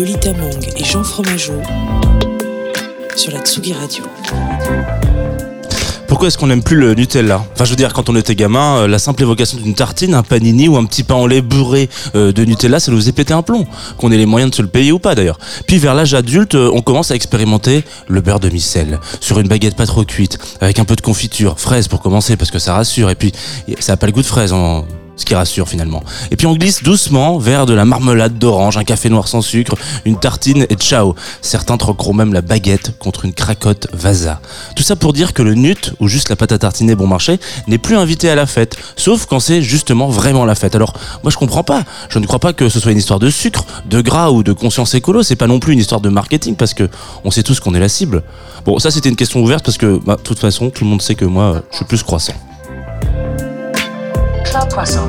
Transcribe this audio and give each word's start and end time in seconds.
Lolita 0.00 0.32
Mang 0.32 0.66
et 0.78 0.82
Jean 0.82 1.04
Fromageau 1.04 1.60
sur 3.16 3.32
la 3.32 3.40
Tsugi 3.40 3.74
Radio. 3.74 4.02
Pourquoi 6.08 6.28
est-ce 6.28 6.38
qu'on 6.38 6.46
n'aime 6.46 6.62
plus 6.62 6.78
le 6.78 6.94
Nutella? 6.94 7.44
Enfin, 7.52 7.66
je 7.66 7.70
veux 7.70 7.76
dire, 7.76 7.92
quand 7.92 8.08
on 8.08 8.16
était 8.16 8.34
gamin, 8.34 8.78
euh, 8.78 8.88
la 8.88 8.98
simple 8.98 9.22
évocation 9.22 9.58
d'une 9.58 9.74
tartine, 9.74 10.14
un 10.14 10.22
panini 10.22 10.68
ou 10.68 10.78
un 10.78 10.86
petit 10.86 11.02
pain 11.02 11.16
au 11.16 11.26
lait 11.26 11.42
beurré 11.42 11.90
euh, 12.14 12.32
de 12.32 12.46
Nutella, 12.46 12.80
ça 12.80 12.90
nous 12.90 12.96
faisait 12.96 13.12
péter 13.12 13.34
un 13.34 13.42
plomb. 13.42 13.66
Qu'on 13.98 14.10
ait 14.10 14.16
les 14.16 14.24
moyens 14.24 14.52
de 14.52 14.56
se 14.56 14.62
le 14.62 14.68
payer 14.68 14.90
ou 14.90 14.98
pas 14.98 15.14
d'ailleurs. 15.14 15.38
Puis 15.66 15.76
vers 15.76 15.94
l'âge 15.94 16.14
adulte, 16.14 16.54
euh, 16.54 16.70
on 16.72 16.80
commence 16.80 17.10
à 17.10 17.14
expérimenter 17.14 17.84
le 18.08 18.22
beurre 18.22 18.40
demi-sel 18.40 19.00
sur 19.20 19.38
une 19.38 19.48
baguette 19.48 19.76
pas 19.76 19.86
trop 19.86 20.04
cuite, 20.04 20.38
avec 20.62 20.78
un 20.78 20.86
peu 20.86 20.96
de 20.96 21.02
confiture, 21.02 21.60
fraise 21.60 21.88
pour 21.88 22.00
commencer 22.00 22.38
parce 22.38 22.50
que 22.50 22.58
ça 22.58 22.72
rassure. 22.72 23.10
Et 23.10 23.16
puis, 23.16 23.32
ça 23.80 23.92
a 23.92 23.96
pas 23.98 24.06
le 24.06 24.12
goût 24.12 24.22
de 24.22 24.26
fraise 24.26 24.54
en 24.54 24.86
ce 25.20 25.26
qui 25.26 25.34
rassure 25.34 25.68
finalement. 25.68 26.02
Et 26.30 26.36
puis 26.36 26.46
on 26.46 26.54
glisse 26.54 26.82
doucement 26.82 27.38
vers 27.38 27.66
de 27.66 27.74
la 27.74 27.84
marmelade 27.84 28.38
d'orange, 28.38 28.76
un 28.76 28.84
café 28.84 29.08
noir 29.08 29.28
sans 29.28 29.42
sucre, 29.42 29.74
une 30.04 30.18
tartine 30.18 30.66
et 30.68 30.74
ciao. 30.74 31.14
Certains 31.42 31.76
troqueront 31.76 32.14
même 32.14 32.32
la 32.32 32.42
baguette 32.42 32.98
contre 32.98 33.24
une 33.24 33.32
cracotte 33.32 33.88
Vasa. 33.92 34.40
Tout 34.74 34.82
ça 34.82 34.96
pour 34.96 35.12
dire 35.12 35.32
que 35.32 35.42
le 35.42 35.54
nut, 35.54 35.92
ou 36.00 36.08
juste 36.08 36.30
la 36.30 36.36
pâte 36.36 36.52
à 36.52 36.58
tartiner 36.58 36.94
bon 36.94 37.06
marché, 37.06 37.38
n'est 37.66 37.78
plus 37.78 37.96
invité 37.96 38.30
à 38.30 38.34
la 38.34 38.46
fête, 38.46 38.76
sauf 38.96 39.26
quand 39.26 39.40
c'est 39.40 39.62
justement 39.62 40.08
vraiment 40.08 40.44
la 40.44 40.54
fête. 40.54 40.74
Alors 40.74 40.94
moi 41.22 41.30
je 41.30 41.36
comprends 41.36 41.64
pas, 41.64 41.84
je 42.08 42.18
ne 42.18 42.26
crois 42.26 42.38
pas 42.38 42.52
que 42.52 42.68
ce 42.68 42.80
soit 42.80 42.92
une 42.92 42.98
histoire 42.98 43.18
de 43.18 43.30
sucre, 43.30 43.64
de 43.86 44.00
gras 44.00 44.30
ou 44.30 44.42
de 44.42 44.52
conscience 44.52 44.94
écolo, 44.94 45.22
c'est 45.22 45.36
pas 45.36 45.46
non 45.46 45.60
plus 45.60 45.74
une 45.74 45.78
histoire 45.78 46.00
de 46.00 46.08
marketing 46.08 46.56
parce 46.56 46.74
que 46.74 46.88
on 47.24 47.30
sait 47.30 47.42
tous 47.42 47.60
qu'on 47.60 47.74
est 47.74 47.80
la 47.80 47.88
cible. 47.88 48.22
Bon 48.64 48.78
ça 48.78 48.90
c'était 48.90 49.10
une 49.10 49.16
question 49.16 49.40
ouverte 49.42 49.64
parce 49.64 49.78
que 49.78 50.00
bah, 50.04 50.16
de 50.16 50.22
toute 50.22 50.38
façon 50.38 50.70
tout 50.70 50.84
le 50.84 50.90
monde 50.90 51.02
sait 51.02 51.14
que 51.14 51.26
moi 51.26 51.62
je 51.70 51.76
suis 51.76 51.84
plus 51.84 52.02
croissant. 52.02 52.34
Club 54.50 54.68
Croissant. 54.68 55.08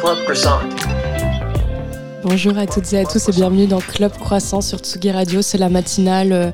Club 0.00 0.16
Croissant. 0.24 0.58
Bonjour 2.22 2.56
à 2.58 2.66
toutes 2.66 2.92
et 2.92 2.98
à 3.00 3.04
tous 3.04 3.28
et 3.28 3.32
bienvenue 3.32 3.66
dans 3.66 3.78
Club 3.80 4.12
Croissant 4.18 4.60
sur 4.60 4.78
Tsugi 4.78 5.10
Radio. 5.10 5.42
C'est 5.42 5.58
la 5.58 5.68
matinale. 5.68 6.32
euh, 6.32 6.50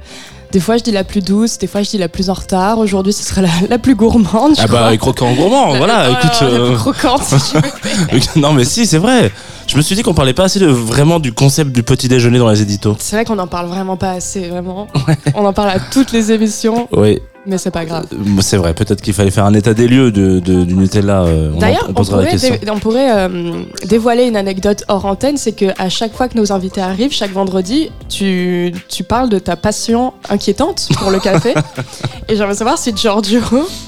des 0.53 0.59
fois 0.61 0.77
je 0.79 0.83
dis 0.83 0.91
la 0.91 1.05
plus 1.05 1.21
douce, 1.23 1.59
des 1.59 1.67
fois 1.69 1.83
je 1.83 1.91
dis 1.91 1.99
la 1.99 2.09
plus 2.09 2.29
en 2.31 2.35
retard. 2.35 2.79
Aujourd'hui 2.79 3.13
ce 3.13 3.23
sera 3.25 3.43
la, 3.43 3.49
la 3.69 3.79
plus 3.79 3.95
gourmande. 3.95 4.57
je 4.57 4.63
Ah 4.63 4.67
bah 4.67 4.97
croquant 4.97 5.33
gourmand, 5.35 5.77
voilà, 5.77 6.09
La- 6.09 6.11
écoute. 6.11 6.41
la 6.41 6.47
euh, 6.49 6.67
plus 6.69 6.77
croquante. 6.79 7.23
si 7.23 7.53
tu 7.53 7.57
veux. 7.59 8.21
non 8.41 8.53
mais 8.53 8.65
si, 8.65 8.87
c'est 8.87 8.99
vrai. 8.99 9.31
Je 9.69 9.77
me 9.77 9.83
suis 9.83 9.95
dit 9.95 10.03
qu'on 10.03 10.15
parlait 10.15 10.35
pas 10.35 10.45
assez 10.45 10.59
de, 10.59 10.67
vraiment 10.67 11.21
du 11.21 11.33
concept 11.33 11.71
du 11.71 11.85
petit 11.85 12.09
déjeuner 12.09 12.39
dans 12.41 12.49
les 12.51 12.61
éditos. 12.61 12.97
C'est 12.99 13.15
vrai 13.15 13.25
qu'on 13.25 13.39
en 13.39 13.47
parle 13.47 13.69
vraiment 13.69 13.97
pas 13.97 14.11
assez, 14.13 14.49
vraiment. 14.49 14.89
On 15.37 15.45
en 15.45 15.53
parle 15.53 15.71
à 15.71 15.79
toutes 15.79 16.11
les 16.11 16.33
émissions, 16.33 16.89
Oui, 16.91 17.21
mais 17.47 17.59
c'est 17.59 17.71
pas 17.71 17.85
grave. 17.85 18.07
euh, 18.13 18.41
c'est 18.41 18.57
vrai. 18.57 18.75
Peut-être 18.75 19.01
qu'il 19.01 19.13
fallait 19.15 19.31
faire 19.31 19.45
un 19.47 19.55
état 19.55 19.75
des 19.75 19.89
lieux 19.89 20.11
de, 20.13 20.39
de- 20.41 20.65
du 20.65 20.75
Nutella. 20.75 21.23
euh, 21.23 21.53
D'ailleurs, 21.59 21.87
on 21.89 21.91
on, 21.91 21.95
posera 21.95 22.19
la 22.19 22.23
pourrait, 22.25 22.33
question. 22.39 22.57
dé- 22.63 22.71
on 22.71 22.79
pourrait 22.79 23.11
euh, 23.13 23.63
dévoiler 23.87 24.25
une 24.25 24.37
anecdote 24.37 24.85
hors 24.89 25.05
antenne, 25.07 25.37
c'est 25.37 25.53
que 25.53 25.67
à 25.79 25.89
chaque 25.89 26.15
fois 26.15 26.29
que 26.29 26.37
nos 26.37 26.53
invités 26.53 26.81
arrivent, 26.81 27.13
chaque 27.13 27.33
vendredi, 27.33 27.91
tu, 28.09 28.73
tu 28.89 29.05
parles 29.05 29.29
de 29.29 29.39
ta 29.39 29.57
passion 29.57 30.13
inquiétante 30.29 30.89
pour 30.99 31.11
le 31.11 31.19
café. 31.19 31.55
Et 32.29 32.37
j'aimerais 32.37 32.55
savoir 32.55 32.79
si 32.79 32.93
Giorgio, 32.97 33.41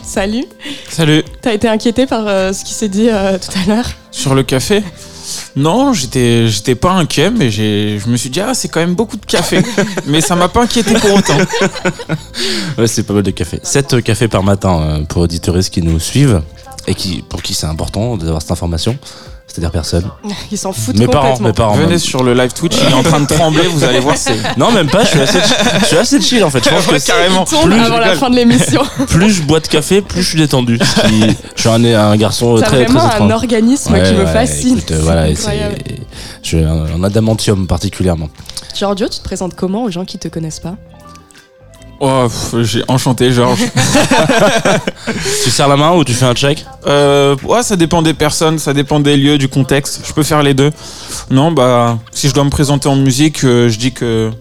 salut, 0.02 0.44
Salut. 0.88 1.22
t'as 1.40 1.52
été 1.54 1.68
inquiété 1.68 2.06
par 2.06 2.24
euh, 2.26 2.52
ce 2.52 2.64
qui 2.64 2.72
s'est 2.74 2.88
dit 2.88 3.08
euh, 3.10 3.38
tout 3.38 3.52
à 3.64 3.68
l'heure? 3.74 3.86
Sur 4.10 4.34
le 4.34 4.42
café? 4.42 4.82
Non, 5.54 5.92
j'étais 5.92 6.48
j'étais 6.48 6.74
pas 6.74 6.92
inquiet, 6.92 7.30
mais 7.30 7.50
j'ai 7.50 7.98
je 7.98 8.08
me 8.08 8.16
suis 8.16 8.30
dit 8.30 8.40
ah 8.40 8.54
c'est 8.54 8.68
quand 8.68 8.80
même 8.80 8.94
beaucoup 8.94 9.16
de 9.16 9.26
café, 9.26 9.62
mais 10.06 10.20
ça 10.20 10.34
m'a 10.34 10.48
pas 10.48 10.62
inquiété 10.62 10.94
pour 10.94 11.14
autant. 11.14 11.36
Ouais, 12.78 12.86
c'est 12.86 13.02
pas 13.02 13.12
mal 13.12 13.22
de 13.22 13.30
café. 13.30 13.60
7 13.62 14.02
cafés 14.02 14.28
par 14.28 14.42
matin 14.42 14.80
euh, 14.80 15.04
pour 15.04 15.22
auditeurs 15.22 15.58
qui 15.58 15.82
nous 15.82 16.00
suivent 16.00 16.40
et 16.86 16.94
qui, 16.94 17.22
pour 17.22 17.42
qui 17.42 17.52
c'est 17.52 17.66
important 17.66 18.16
d'avoir 18.16 18.40
cette 18.40 18.50
information. 18.50 18.96
C'est-à-dire 19.52 19.70
personne. 19.70 20.08
Ils 20.50 20.56
s'en 20.56 20.72
foutent 20.72 20.98
Mes 20.98 21.06
parents, 21.06 21.32
complètement. 21.34 21.48
mes 21.48 21.52
parents. 21.52 21.74
Venez 21.74 21.86
même. 21.90 21.98
sur 21.98 22.22
le 22.22 22.32
live 22.32 22.52
Twitch, 22.54 22.74
il 22.80 22.90
est 22.90 22.94
en 22.94 23.02
train 23.02 23.20
de 23.20 23.26
trembler, 23.26 23.66
vous 23.68 23.84
allez 23.84 23.98
voir 24.00 24.16
c'est 24.16 24.34
Non, 24.56 24.70
même 24.72 24.88
pas. 24.88 25.02
Je 25.04 25.08
suis 25.10 25.20
assez, 25.20 25.38
je 25.80 25.84
suis 25.84 25.96
assez 25.98 26.20
chill 26.22 26.42
en 26.42 26.48
fait. 26.48 26.64
Je 26.64 26.70
pense 26.70 26.86
que 26.86 27.06
carrément. 27.06 27.44
Plus, 27.44 27.78
avant 27.78 27.98
la 27.98 28.14
fin 28.14 28.30
de 28.30 28.36
l'émission. 28.36 28.80
plus 29.08 29.30
je 29.30 29.42
bois 29.42 29.60
de 29.60 29.66
café, 29.66 30.00
plus 30.00 30.22
je 30.22 30.28
suis 30.30 30.38
détendu. 30.38 30.78
Qui- 30.78 31.36
je 31.54 31.60
suis 31.60 31.68
un, 31.68 31.84
un 31.84 32.16
garçon 32.16 32.56
T'as 32.58 32.66
très 32.66 32.84
très 32.86 32.94
vraiment 32.94 33.12
un 33.12 33.30
organisme 33.30 33.92
Ouais, 33.92 34.02
qui 34.02 34.14
me 34.14 34.24
fascine. 34.24 34.78
écoute, 34.78 34.92
euh, 34.92 35.00
voilà, 35.02 35.28
je 35.34 35.38
suis 36.42 36.58
un, 36.64 36.86
un 36.96 37.04
adamantium 37.04 37.66
particulièrement. 37.66 38.28
Giorgio, 38.74 39.06
tu 39.08 39.18
te 39.18 39.24
présentes 39.24 39.54
comment 39.54 39.84
aux 39.84 39.90
gens 39.90 40.04
qui 40.06 40.18
te 40.18 40.28
connaissent 40.28 40.60
pas? 40.60 40.76
Oh, 42.04 42.26
j'ai 42.62 42.82
enchanté 42.88 43.30
Georges. 43.30 43.60
Tu 45.44 45.50
serres 45.50 45.68
la 45.68 45.76
main 45.76 45.92
ou 45.92 46.02
tu 46.02 46.14
fais 46.14 46.24
un 46.24 46.34
check 46.34 46.64
Euh, 46.86 47.36
ouais, 47.44 47.62
ça 47.62 47.76
dépend 47.76 48.02
des 48.02 48.12
personnes, 48.12 48.58
ça 48.58 48.74
dépend 48.74 48.98
des 48.98 49.16
lieux, 49.16 49.38
du 49.38 49.48
contexte. 49.48 50.00
Je 50.04 50.12
peux 50.12 50.24
faire 50.24 50.42
les 50.42 50.52
deux. 50.52 50.72
Non, 51.30 51.52
bah 51.52 52.00
si 52.10 52.28
je 52.28 52.34
dois 52.34 52.42
me 52.42 52.50
présenter 52.50 52.88
en 52.88 52.96
musique, 52.96 53.44
euh, 53.44 53.68
je 53.68 53.78
dis 53.78 53.92
que 53.92 54.32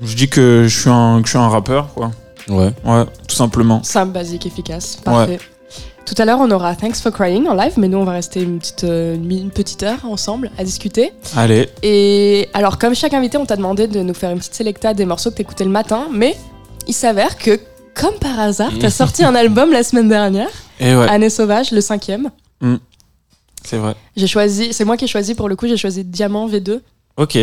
je 0.00 0.14
dis 0.14 0.28
que 0.28 0.66
je 0.68 0.80
suis 0.80 0.90
un 0.90 1.22
que 1.22 1.26
je 1.26 1.30
suis 1.30 1.38
un 1.38 1.48
rappeur 1.48 1.88
quoi. 1.92 2.12
Ouais. 2.48 2.70
Ouais, 2.84 3.04
tout 3.26 3.34
simplement. 3.34 3.82
Simple, 3.82 4.12
basique, 4.12 4.46
efficace. 4.46 4.96
Parfait. 5.04 5.40
Tout 6.06 6.14
à 6.18 6.26
l'heure, 6.26 6.38
on 6.40 6.50
aura 6.50 6.74
Thanks 6.76 6.96
for 7.00 7.10
Crying 7.12 7.48
en 7.48 7.54
live, 7.54 7.72
mais 7.78 7.88
nous, 7.88 7.96
on 7.98 8.04
va 8.04 8.12
rester 8.12 8.42
une 8.42 8.58
petite, 8.58 8.84
euh, 8.84 9.14
une 9.14 9.50
petite 9.50 9.82
heure 9.82 10.04
ensemble 10.04 10.50
à 10.58 10.64
discuter. 10.64 11.12
Allez. 11.34 11.70
Et 11.82 12.48
alors, 12.52 12.78
comme 12.78 12.94
chaque 12.94 13.14
invité, 13.14 13.38
on 13.38 13.46
t'a 13.46 13.56
demandé 13.56 13.86
de 13.88 14.00
nous 14.00 14.12
faire 14.14 14.30
une 14.30 14.38
petite 14.38 14.54
sélecta 14.54 14.92
des 14.92 15.06
morceaux 15.06 15.30
que 15.30 15.36
t'écoutais 15.36 15.64
le 15.64 15.70
matin, 15.70 16.08
mais 16.12 16.36
il 16.86 16.92
s'avère 16.92 17.38
que, 17.38 17.58
comme 17.94 18.14
par 18.20 18.38
hasard, 18.38 18.72
t'as 18.78 18.90
sorti 19.02 19.24
un 19.24 19.34
album 19.34 19.72
la 19.72 19.82
semaine 19.82 20.08
dernière, 20.08 20.50
Et 20.78 20.94
ouais, 20.94 21.08
Année 21.08 21.30
Sauvage, 21.30 21.70
le 21.70 21.80
cinquième. 21.80 22.30
c'est 23.64 23.78
vrai. 23.78 23.94
J'ai 24.14 24.26
choisi, 24.26 24.74
c'est 24.74 24.84
moi 24.84 24.98
qui 24.98 25.06
ai 25.06 25.08
choisi 25.08 25.34
pour 25.34 25.48
le 25.48 25.56
coup, 25.56 25.66
j'ai 25.66 25.78
choisi 25.78 26.04
Diamant 26.04 26.48
V2. 26.48 26.80
Ok. 27.16 27.38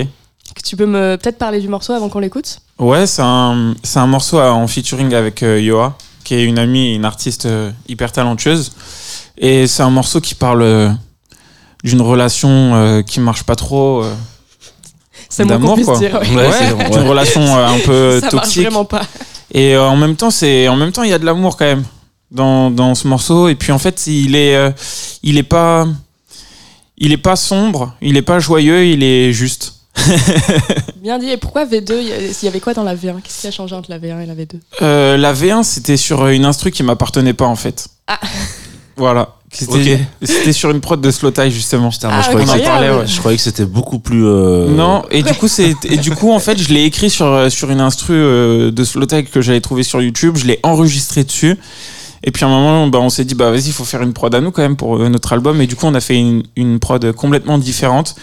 Tu 0.63 0.75
peux 0.75 0.85
me 0.85 1.15
peut-être 1.15 1.37
parler 1.39 1.59
du 1.61 1.67
morceau 1.67 1.93
avant 1.93 2.09
qu'on 2.09 2.19
l'écoute? 2.19 2.59
Ouais, 2.77 3.07
c'est 3.07 3.21
un, 3.23 3.73
un 3.95 4.07
morceau 4.07 4.39
en 4.39 4.67
featuring 4.67 5.13
avec 5.15 5.41
euh, 5.43 5.59
Yoa, 5.59 5.95
qui 6.31 6.35
est 6.35 6.45
une 6.45 6.59
amie 6.59 6.91
et 6.91 6.93
une 6.95 7.03
artiste 7.03 7.45
euh, 7.45 7.71
hyper 7.89 8.09
talentueuse. 8.13 8.71
Et 9.37 9.67
c'est 9.67 9.83
un 9.83 9.89
morceau 9.89 10.21
qui 10.21 10.33
parle 10.33 10.61
euh, 10.61 10.89
d'une 11.83 11.99
relation 12.01 12.49
euh, 12.75 13.01
qui 13.01 13.19
marche 13.19 13.43
pas 13.43 13.57
trop. 13.57 14.01
euh, 14.01 14.13
C'est 15.27 15.45
D'amour, 15.45 15.77
quoi. 15.83 15.97
dire. 15.99 16.13
ouais. 16.21 16.29
Ouais, 16.29 16.35
ouais, 16.47 16.51
c'est- 16.57 16.89
d'une 16.89 17.01
ouais. 17.01 17.09
relation 17.09 17.41
euh, 17.41 17.67
un 17.67 17.79
peu 17.79 18.19
Ça 18.21 18.27
marche 18.31 18.45
toxique. 18.45 18.61
vraiment 18.63 18.85
pas. 18.85 19.01
Et 19.53 19.75
euh, 19.75 19.83
en 19.85 19.97
même 19.97 20.15
temps, 20.15 20.31
c'est 20.31 20.69
en 20.69 20.77
même 20.77 20.93
temps, 20.93 21.03
il 21.03 21.09
y 21.09 21.13
a 21.13 21.19
de 21.19 21.25
l'amour 21.25 21.57
quand 21.57 21.65
même 21.65 21.83
dans, 22.31 22.71
dans 22.71 22.95
ce 22.95 23.09
morceau. 23.09 23.49
Et 23.49 23.55
puis 23.55 23.73
en 23.73 23.77
fait, 23.79 24.07
il 24.07 24.33
est 24.37 24.55
euh, 24.55 24.71
il 25.23 25.37
est 25.37 25.43
pas 25.43 25.85
il 26.97 27.11
est 27.11 27.17
pas 27.17 27.35
sombre, 27.35 27.93
il 28.01 28.15
est 28.15 28.21
pas 28.21 28.39
joyeux, 28.39 28.85
il 28.85 29.03
est 29.03 29.33
juste. 29.33 29.80
Bien 31.01 31.19
dit. 31.19 31.29
Et 31.29 31.37
pourquoi 31.37 31.65
V2 31.65 31.93
Il 32.01 32.07
y 32.07 32.11
a- 32.11 32.17
il 32.19 32.45
y 32.45 32.47
avait 32.47 32.59
quoi 32.59 32.73
dans 32.73 32.83
la 32.83 32.95
V1 32.95 33.21
Qu'est-ce 33.21 33.41
qui 33.41 33.47
a 33.47 33.51
changé 33.51 33.75
entre 33.75 33.89
la 33.89 33.99
V1 33.99 34.21
et 34.21 34.25
la 34.25 34.35
V2 34.35 34.55
Euh, 34.81 35.17
la 35.17 35.33
V1, 35.33 35.63
c'était 35.63 35.97
sur 35.97 36.27
une 36.27 36.45
instru 36.45 36.71
qui 36.71 36.83
m'appartenait 36.83 37.33
pas 37.33 37.45
en 37.47 37.55
fait. 37.55 37.87
Ah. 38.07 38.19
Voilà. 38.97 39.35
C'était 39.53 39.99
c'était 40.23 40.53
sur 40.53 40.71
une 40.71 40.79
prod 40.79 41.01
de 41.01 41.11
Slow 41.11 41.31
Tie 41.31 41.51
justement. 41.51 41.89
Putain, 41.89 42.07
moi 42.07 42.19
Ah, 42.19 42.21
je 42.23 42.29
croyais, 42.29 42.45
que 42.45 42.51
incroyable. 42.51 42.99
c'était- 43.01 43.11
je 43.13 43.19
croyais 43.19 43.37
que 43.37 43.43
c'était 43.43 43.65
beaucoup 43.65 43.99
plus. 43.99 44.25
euh, 44.25 44.69
Non, 44.69 45.03
et 45.11 45.23
du 45.23 45.33
coup 45.33 45.49
c'est 45.49 45.73
et 45.83 45.97
du 45.97 46.11
coup 46.11 46.31
en 46.31 46.39
fait, 46.39 46.57
je 46.57 46.69
l'ai 46.73 46.85
écrit 46.85 47.09
sur 47.09 47.25
euh, 47.25 47.49
sur 47.49 47.69
une 47.69 47.81
instru 47.81 48.13
euh, 48.13 48.71
de 48.71 48.83
Slow 48.85 49.05
Tie 49.07 49.25
que 49.25 49.41
j'avais 49.41 49.59
trouvé 49.59 49.83
sur 49.83 50.01
YouTube, 50.01 50.37
je 50.37 50.45
l'ai 50.45 50.59
enregistré 50.63 51.25
dessus. 51.25 51.57
Et 52.23 52.31
puis 52.31 52.45
à 52.45 52.47
un 52.47 52.51
moment, 52.51 52.87
bah, 52.87 52.99
on 53.01 53.09
s'est 53.09 53.25
dit, 53.25 53.35
bah 53.35 53.51
vas-y, 53.51 53.65
il 53.67 53.73
faut 53.73 53.83
faire 53.83 54.03
une 54.03 54.13
prod 54.13 54.33
à 54.33 54.39
nous 54.39 54.51
quand 54.51 54.61
même 54.61 54.77
pour 54.77 54.95
euh, 54.95 55.09
notre 55.09 55.33
album. 55.33 55.59
Et 55.59 55.67
du 55.67 55.75
coup, 55.75 55.85
on 55.87 55.95
a 55.95 55.99
fait 56.01 56.15
une, 56.17 56.43
une 56.55 56.79
prod 56.79 57.11
complètement 57.11 57.57
différente. 57.57 58.15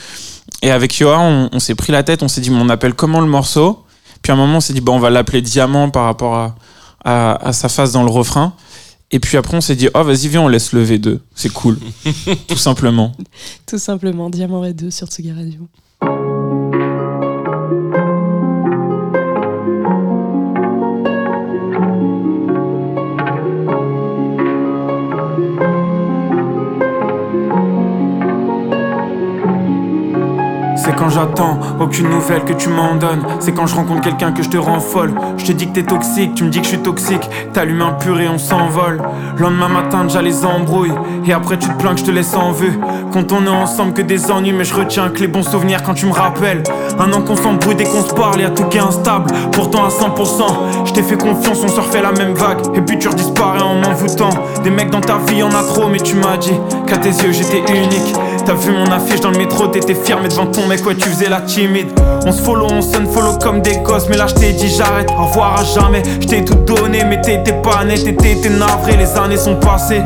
Et 0.62 0.70
avec 0.70 0.98
Yoa, 0.98 1.18
on, 1.18 1.48
on 1.52 1.58
s'est 1.60 1.74
pris 1.74 1.92
la 1.92 2.02
tête, 2.02 2.22
on 2.22 2.28
s'est 2.28 2.40
dit, 2.40 2.50
mais 2.50 2.60
on 2.60 2.68
appelle 2.68 2.94
comment 2.94 3.20
le 3.20 3.26
morceau? 3.26 3.84
Puis 4.22 4.32
à 4.32 4.34
un 4.34 4.38
moment, 4.38 4.56
on 4.58 4.60
s'est 4.60 4.72
dit, 4.72 4.80
bah 4.80 4.92
on 4.92 4.98
va 4.98 5.10
l'appeler 5.10 5.42
Diamant 5.42 5.90
par 5.90 6.04
rapport 6.04 6.34
à, 6.34 6.56
à, 7.04 7.48
à 7.48 7.52
sa 7.52 7.68
face 7.68 7.92
dans 7.92 8.02
le 8.02 8.10
refrain. 8.10 8.54
Et 9.10 9.20
puis 9.20 9.36
après, 9.36 9.56
on 9.56 9.60
s'est 9.60 9.76
dit, 9.76 9.88
oh 9.94 10.02
vas-y, 10.02 10.28
viens, 10.28 10.42
on 10.42 10.48
laisse 10.48 10.72
le 10.72 10.84
V2. 10.84 11.18
C'est 11.34 11.52
cool. 11.52 11.78
Tout 12.48 12.56
simplement. 12.56 13.12
Tout 13.66 13.78
simplement, 13.78 14.28
Diamant 14.28 14.62
V2 14.62 14.90
sur 14.90 15.06
Tsugi 15.06 15.32
Radio. 15.32 15.68
C'est 30.88 30.96
quand 30.96 31.10
j'attends 31.10 31.58
aucune 31.80 32.08
nouvelle 32.08 32.44
que 32.44 32.54
tu 32.54 32.70
m'en 32.70 32.94
donnes. 32.94 33.20
C'est 33.40 33.52
quand 33.52 33.66
je 33.66 33.74
rencontre 33.74 34.00
quelqu'un 34.00 34.32
que 34.32 34.42
je 34.42 34.48
te 34.48 34.56
rends 34.56 34.80
folle. 34.80 35.12
Je 35.36 35.44
te 35.44 35.52
dis 35.52 35.68
que 35.68 35.74
t'es 35.74 35.82
toxique, 35.82 36.34
tu 36.34 36.44
me 36.44 36.48
dis 36.48 36.60
que 36.60 36.64
je 36.64 36.70
suis 36.70 36.78
toxique. 36.78 37.28
T'allumes 37.52 37.82
un 37.82 37.92
pur 37.92 38.18
et 38.18 38.26
on 38.26 38.38
s'envole. 38.38 38.96
Lendemain 39.36 39.68
matin, 39.68 40.04
déjà 40.04 40.22
les 40.22 40.46
embrouilles. 40.46 40.94
Et 41.26 41.34
après, 41.34 41.58
tu 41.58 41.68
te 41.68 41.74
plains 41.74 41.92
que 41.92 42.00
je 42.00 42.06
te 42.06 42.10
laisse 42.10 42.34
en 42.34 42.52
vue. 42.52 42.72
Quand 43.12 43.32
on 43.32 43.44
est 43.44 43.50
ensemble, 43.50 43.92
que 43.92 44.00
des 44.00 44.30
ennuis, 44.30 44.54
mais 44.54 44.64
je 44.64 44.74
retiens 44.74 45.10
que 45.10 45.20
les 45.20 45.28
bons 45.28 45.42
souvenirs 45.42 45.82
quand 45.82 45.92
tu 45.92 46.06
me 46.06 46.12
rappelles. 46.12 46.62
Un 46.98 47.12
an 47.12 47.20
qu'on 47.20 47.36
s'embrouille 47.36 47.74
dès 47.74 47.84
qu'on 47.84 48.02
se 48.02 48.14
parle, 48.14 48.40
y'a 48.40 48.48
tout 48.48 48.64
qui 48.64 48.78
est 48.78 48.80
instable. 48.80 49.30
Pourtant, 49.52 49.84
à 49.84 49.88
100%, 49.88 50.86
je 50.86 50.92
t'ai 50.94 51.02
fait 51.02 51.18
confiance, 51.18 51.62
on 51.62 51.68
se 51.68 51.80
refait 51.80 52.00
la 52.00 52.12
même 52.12 52.32
vague. 52.32 52.60
Et 52.74 52.80
puis 52.80 52.98
tu 52.98 53.08
redisparais 53.08 53.60
en 53.60 53.74
m'envoûtant. 53.74 54.30
Des 54.64 54.70
mecs 54.70 54.90
dans 54.90 55.02
ta 55.02 55.18
vie, 55.18 55.42
en 55.42 55.50
a 55.50 55.62
trop, 55.64 55.86
mais 55.88 56.00
tu 56.00 56.14
m'as 56.14 56.38
dit 56.38 56.58
qu'à 56.86 56.96
tes 56.96 57.10
yeux, 57.10 57.32
j'étais 57.32 57.60
unique. 57.70 58.14
T'as 58.48 58.54
vu 58.54 58.72
mon 58.72 58.90
affiche 58.90 59.20
dans 59.20 59.30
le 59.30 59.36
métro, 59.36 59.66
t'étais 59.66 59.94
fier, 59.94 60.18
mais 60.22 60.30
devant 60.30 60.46
ton 60.46 60.66
mec, 60.66 60.82
ouais, 60.86 60.94
tu 60.94 61.10
faisais 61.10 61.28
la 61.28 61.42
timide. 61.42 61.88
On 62.24 62.32
se 62.32 62.40
follow, 62.40 62.66
on 62.70 62.80
se 62.80 62.96
follow 63.12 63.36
comme 63.36 63.60
des 63.60 63.76
gosses, 63.80 64.08
mais 64.08 64.16
là, 64.16 64.26
je 64.26 64.32
t'ai 64.36 64.52
dit 64.54 64.70
j'arrête, 64.74 65.10
au 65.20 65.26
revoir 65.26 65.60
à 65.60 65.64
jamais. 65.64 66.02
Je 66.18 66.26
t'ai 66.26 66.42
tout 66.42 66.54
donné, 66.54 67.04
mais 67.04 67.20
t'étais 67.20 67.52
pas 67.60 67.84
net, 67.84 68.02
t'étais 68.02 68.48
navré, 68.48 68.96
les 68.96 69.18
années 69.18 69.36
sont 69.36 69.56
passées. 69.56 70.00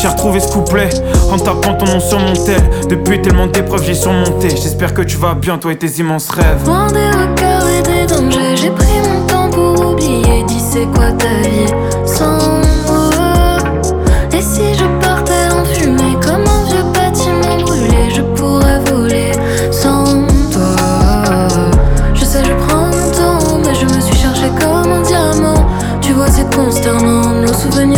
J'ai 0.00 0.08
retrouvé 0.08 0.40
ce 0.40 0.50
couplet 0.50 0.88
en 1.30 1.36
tapant 1.36 1.74
ton 1.74 1.84
nom 1.84 2.00
sur 2.00 2.18
mon 2.18 2.32
tel. 2.32 2.62
Depuis 2.88 3.20
tellement 3.20 3.46
d'épreuves, 3.46 3.84
j'ai 3.84 3.92
surmonté. 3.92 4.48
J'espère 4.48 4.94
que 4.94 5.02
tu 5.02 5.18
vas 5.18 5.34
bien, 5.34 5.58
toi 5.58 5.70
et 5.70 5.76
tes 5.76 5.98
immenses 5.98 6.30
rêves. 6.30 6.64
Loin 6.64 6.86
des 6.86 7.10
records 7.10 7.68
et 7.68 7.82
des 7.82 8.06
dangers, 8.06 8.56
j'ai 8.56 8.70
pris 8.70 8.86
mon 9.06 9.26
temps 9.26 9.50
pour 9.50 9.86
oublier. 9.86 10.44
Dis 10.44 10.62
c'est 10.66 10.86
quoi 10.94 11.12
ta 11.12 11.46
vie 11.46 11.70
sans 12.06 12.38
moi? 12.38 13.10
Et 14.32 14.40
si 14.40 14.74
je 14.74 14.86
partais 15.04 15.52
en 15.52 15.62
fumée 15.66 16.16
comme 16.24 16.49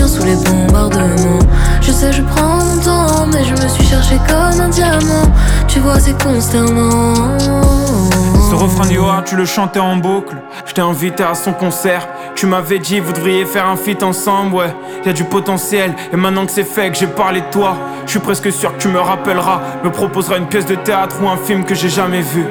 sous 0.07 0.25
les 0.25 0.37
bombardements. 0.37 1.39
Je 1.81 1.91
sais, 1.91 2.13
je 2.13 2.23
prends 2.23 2.57
mon 2.57 2.81
temps, 2.83 3.27
mais 3.33 3.45
je 3.45 3.53
me 3.53 3.69
suis 3.69 3.85
cherché 3.85 4.17
comme 4.29 4.61
un 4.61 4.69
diamant. 4.69 5.31
Tu 5.67 5.81
vois, 5.81 5.99
c'est 5.99 6.21
consternant. 6.23 7.39
Ce 7.39 8.55
refrain 8.55 8.87
du 8.87 8.99
tu 9.25 9.37
le 9.37 9.45
chantais 9.45 9.81
en 9.81 9.97
boucle. 9.97 10.37
Je 10.67 10.75
t'ai 10.75 10.83
invité 10.83 11.23
à 11.23 11.35
son 11.35 11.53
concert. 11.53 12.07
Tu 12.35 12.47
m'avais 12.47 12.79
dit, 12.79 13.01
vous 13.01 13.13
devriez 13.13 13.47
faire 13.47 13.67
un 13.67 13.77
feat 13.77 14.03
ensemble, 14.03 14.55
ouais. 14.55 14.75
Y 15.07 15.13
du 15.15 15.25
potentiel, 15.25 15.95
et 16.13 16.17
maintenant 16.17 16.47
que 16.47 16.53
c'est 16.53 16.65
fait, 16.65 16.91
que 16.91 16.97
j'ai 16.97 17.07
parlé 17.07 17.41
de 17.41 17.51
toi, 17.51 17.77
je 18.07 18.11
suis 18.11 18.21
presque 18.21 18.53
sûr 18.53 18.77
que 18.77 18.83
tu 18.83 18.89
me 18.89 19.01
rappelleras. 19.01 19.61
Me 19.85 19.91
proposeras 19.91 20.39
une 20.39 20.47
pièce 20.47 20.67
de 20.67 20.75
théâtre 20.75 21.17
ou 21.23 21.29
un 21.29 21.37
film 21.37 21.65
que 21.65 21.75
j'ai 21.75 21.89
jamais 21.89 22.21
vu. 22.21 22.45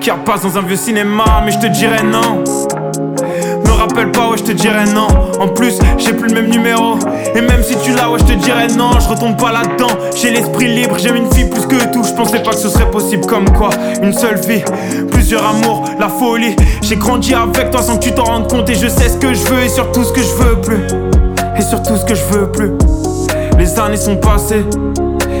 Qui 0.00 0.10
repasse 0.10 0.42
dans 0.42 0.58
un 0.58 0.62
vieux 0.62 0.76
cinéma, 0.76 1.42
mais 1.44 1.52
je 1.52 1.58
te 1.58 1.66
dirais 1.66 2.02
non. 2.02 2.44
Rappelle 3.80 4.12
pas, 4.12 4.28
ouais, 4.28 4.36
je 4.36 4.42
te 4.42 4.52
dirais 4.52 4.84
non. 4.94 5.08
En 5.40 5.48
plus, 5.48 5.78
j'ai 5.96 6.12
plus 6.12 6.28
le 6.28 6.34
même 6.34 6.50
numéro. 6.50 6.98
Et 7.34 7.40
même 7.40 7.62
si 7.62 7.74
tu 7.78 7.94
l'as, 7.94 8.10
ouais, 8.10 8.18
je 8.18 8.24
te 8.24 8.32
dirais 8.34 8.66
non. 8.76 8.90
Je 9.00 9.08
retombe 9.08 9.38
pas 9.38 9.52
là-dedans. 9.52 9.88
J'ai 10.14 10.30
l'esprit 10.30 10.68
libre, 10.68 10.96
j'aime 10.98 11.16
une 11.16 11.32
fille 11.32 11.48
plus 11.48 11.66
que 11.66 11.90
tout. 11.90 12.04
Je 12.04 12.12
pensais 12.12 12.42
pas 12.42 12.50
que 12.50 12.58
ce 12.58 12.68
serait 12.68 12.90
possible 12.90 13.24
comme 13.24 13.48
quoi. 13.50 13.70
Une 14.02 14.12
seule 14.12 14.38
vie, 14.40 14.62
plusieurs 15.10 15.46
amours, 15.46 15.84
la 15.98 16.10
folie. 16.10 16.56
J'ai 16.82 16.96
grandi 16.96 17.32
avec 17.32 17.70
toi 17.70 17.80
sans 17.80 17.96
que 17.96 18.04
tu 18.04 18.12
t'en 18.12 18.24
rendes 18.24 18.50
compte. 18.50 18.68
Et 18.68 18.74
je 18.74 18.86
sais 18.86 19.08
ce 19.08 19.16
que 19.16 19.32
je 19.32 19.44
veux 19.46 19.62
et 19.62 19.70
surtout 19.70 20.04
ce 20.04 20.12
que 20.12 20.20
je 20.20 20.34
veux 20.34 20.60
plus. 20.60 20.86
Et 21.56 21.62
surtout 21.62 21.96
ce 21.96 22.04
que 22.04 22.14
je 22.14 22.24
veux 22.24 22.52
plus. 22.52 22.72
Les 23.58 23.80
années 23.80 23.96
sont 23.96 24.16
passées. 24.18 24.66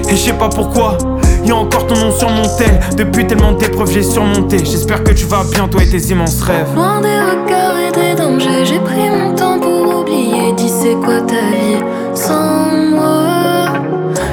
Et 0.08 0.12
je 0.12 0.16
sais 0.16 0.32
pas 0.32 0.48
pourquoi. 0.48 0.96
Y'a 1.44 1.56
encore 1.56 1.86
ton 1.86 1.96
nom 1.96 2.12
sur 2.12 2.28
mon 2.28 2.42
tel. 2.56 2.80
Depuis 2.96 3.26
tellement 3.26 3.52
d'épreuves, 3.52 3.90
j'ai 3.92 4.02
surmonté. 4.02 4.58
J'espère 4.58 5.02
que 5.02 5.12
tu 5.12 5.26
vas 5.26 5.44
bien, 5.50 5.68
toi 5.68 5.82
et 5.82 5.88
tes 5.88 6.02
immenses 6.10 6.42
rêves. 6.42 6.68
Loin 6.74 7.00
des 7.00 7.08
regards 7.08 7.78
et 7.78 7.92
des 7.92 8.14
dangers, 8.20 8.64
j'ai 8.64 8.78
pris 8.78 9.10
mon 9.10 9.34
temps 9.34 9.58
pour 9.58 10.00
oublier. 10.00 10.52
Dis 10.52 10.68
c'est 10.68 10.94
quoi 10.94 11.20
ta 11.20 11.34
vie 11.34 11.82
sans 12.14 12.70
moi? 12.90 13.24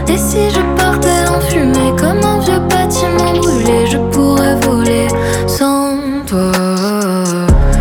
Et 0.08 0.18
si 0.18 0.50
je 0.50 0.62
partais 0.76 1.28
en 1.30 1.40
fumée 1.42 1.94
comme 1.98 2.24
un 2.24 2.40
vieux 2.40 2.60
bâtiment 2.70 3.34
brûlé, 3.38 3.88
je 3.88 3.98
pourrais 3.98 4.56
voler 4.62 5.08
sans 5.48 5.98
toi. 6.26 6.52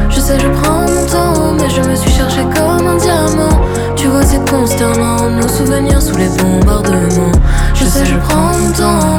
Je 0.09 0.21
sais, 0.21 0.39
je 0.39 0.49
prends 0.61 0.81
mon 0.81 1.07
temps, 1.07 1.53
mais 1.59 1.71
je 1.71 1.89
me 1.89 1.95
suis 1.95 2.11
cherché 2.11 2.41
comme 2.55 2.87
un 2.87 2.97
diamant. 2.97 3.61
Tu 3.95 4.09
vois, 4.09 4.23
c'est 4.23 4.49
consternant, 4.51 5.31
nos 5.31 5.49
souvenirs 5.49 6.03
sous 6.03 6.17
les 6.17 6.29
bombardements. 6.29 7.33
Je 7.75 7.85
sais, 7.85 8.05
je 8.05 8.17
prends 8.17 8.53
mon 8.59 8.73
temps, 8.73 9.16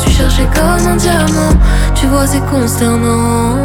suis 0.00 0.10
cherché 0.10 0.42
comme 0.54 0.86
un 0.86 0.96
diamant. 0.96 1.54
Tu 1.94 2.06
vois, 2.06 2.26
c'est 2.26 2.44
consternant. 2.46 3.56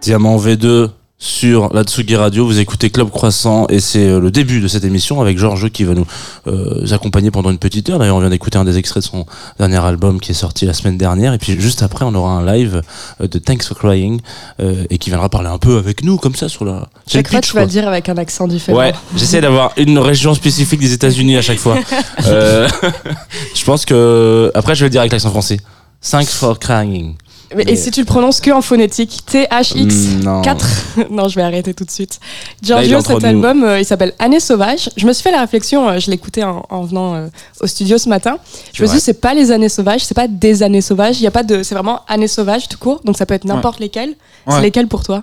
Diamant 0.00 0.36
V2 0.36 0.90
sur 1.26 1.74
la 1.74 1.82
Tsugi 1.82 2.14
Radio. 2.14 2.46
Vous 2.46 2.60
écoutez 2.60 2.88
Club 2.88 3.10
Croissant 3.10 3.66
et 3.68 3.80
c'est 3.80 4.06
euh, 4.06 4.20
le 4.20 4.30
début 4.30 4.60
de 4.60 4.68
cette 4.68 4.84
émission 4.84 5.20
avec 5.20 5.38
Georges 5.38 5.70
qui 5.70 5.82
va 5.82 5.94
nous 5.94 6.06
euh, 6.46 6.86
accompagner 6.92 7.32
pendant 7.32 7.50
une 7.50 7.58
petite 7.58 7.90
heure. 7.90 7.98
D'ailleurs, 7.98 8.16
on 8.16 8.20
vient 8.20 8.30
d'écouter 8.30 8.58
un 8.58 8.64
des 8.64 8.78
extraits 8.78 9.02
de 9.02 9.08
son 9.08 9.26
dernier 9.58 9.84
album 9.84 10.20
qui 10.20 10.30
est 10.30 10.34
sorti 10.34 10.66
la 10.66 10.72
semaine 10.72 10.96
dernière. 10.96 11.34
Et 11.34 11.38
puis 11.38 11.60
juste 11.60 11.82
après, 11.82 12.04
on 12.04 12.14
aura 12.14 12.30
un 12.30 12.46
live 12.46 12.80
euh, 13.20 13.26
de 13.26 13.38
Thanks 13.38 13.64
for 13.64 13.76
Crying 13.76 14.20
euh, 14.60 14.84
et 14.88 14.98
qui 14.98 15.10
viendra 15.10 15.28
parler 15.28 15.48
un 15.48 15.58
peu 15.58 15.78
avec 15.78 16.04
nous 16.04 16.16
comme 16.16 16.36
ça 16.36 16.48
sur 16.48 16.64
la. 16.64 16.88
Chaque 17.08 17.28
fois, 17.28 17.40
tu 17.40 17.54
vas 17.54 17.62
le 17.62 17.70
dire 17.70 17.88
avec 17.88 18.08
un 18.08 18.16
accent 18.18 18.46
différent. 18.46 18.78
Ouais, 18.78 18.94
j'essaie 19.16 19.40
d'avoir 19.40 19.72
une 19.76 19.98
région 19.98 20.32
spécifique 20.32 20.80
des 20.80 20.92
États-Unis 20.92 21.36
à 21.36 21.42
chaque 21.42 21.58
fois. 21.58 21.76
Euh, 22.26 22.68
je 23.54 23.64
pense 23.64 23.84
que 23.84 24.50
après, 24.54 24.74
je 24.74 24.80
vais 24.80 24.86
le 24.86 24.90
dire 24.90 25.00
avec 25.00 25.12
l'accent 25.12 25.30
français. 25.30 25.58
Thanks 26.00 26.30
for 26.30 26.58
crying. 26.58 27.14
Mais- 27.54 27.64
Mais- 27.64 27.72
Et 27.72 27.76
si 27.76 27.90
tu 27.90 28.00
le 28.00 28.06
prononces 28.06 28.40
que 28.40 28.50
en 28.50 28.60
phonétique, 28.60 29.20
T-H-X. 29.26 29.94
Mm, 29.94 30.20
non. 30.24 30.42
4 30.42 30.66
Non, 31.10 31.28
je 31.28 31.36
vais 31.36 31.42
arrêter 31.42 31.74
tout 31.74 31.84
de 31.84 31.90
suite. 31.90 32.18
Giorgio, 32.62 33.00
cet 33.00 33.22
album, 33.24 33.62
euh, 33.62 33.78
il 33.78 33.84
s'appelle 33.84 34.14
Année 34.18 34.40
sauvage. 34.40 34.90
Je 34.96 35.06
me 35.06 35.12
suis 35.12 35.22
fait 35.22 35.30
la 35.30 35.40
réflexion, 35.40 35.88
euh, 35.88 35.98
je 36.00 36.10
l'écoutais 36.10 36.42
en, 36.42 36.64
en 36.68 36.82
venant 36.82 37.14
euh, 37.14 37.28
au 37.60 37.66
studio 37.66 37.98
ce 37.98 38.08
matin. 38.08 38.38
Je 38.72 38.82
me 38.82 38.86
suis 38.88 38.94
Ouais. 38.94 38.98
dit, 38.98 39.04
c'est 39.04 39.20
pas 39.20 39.32
les 39.34 39.52
années 39.52 39.68
sauvages, 39.68 40.04
c'est 40.04 40.14
pas 40.14 40.26
des 40.28 40.62
années 40.62 40.80
sauvages. 40.80 41.20
Il 41.20 41.22
y 41.22 41.26
a 41.28 41.30
pas 41.30 41.44
de, 41.44 41.62
c'est 41.62 41.74
vraiment 41.74 42.00
années 42.08 42.26
sauvages 42.28 42.68
tout 42.68 42.78
court. 42.78 43.00
Donc 43.04 43.16
ça 43.16 43.26
peut 43.26 43.34
être 43.34 43.44
n'importe 43.44 43.78
lesquelles. 43.80 44.14
C'est 44.48 44.54
Ouais. 44.54 44.62
lesquelles 44.62 44.88
pour 44.88 45.04
toi? 45.04 45.22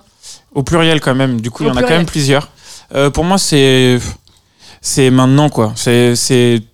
Au 0.54 0.62
pluriel 0.62 1.00
quand 1.00 1.14
même. 1.14 1.40
Du 1.40 1.50
coup, 1.50 1.64
il 1.64 1.66
y 1.66 1.70
en 1.70 1.76
a 1.76 1.82
quand 1.82 1.90
même 1.90 2.06
plusieurs. 2.06 2.48
Pour 3.12 3.24
moi, 3.24 3.38
c'est 3.38 3.98
c'est 4.80 5.10
maintenant 5.10 5.48
quoi. 5.50 5.72
C'est 5.76 6.14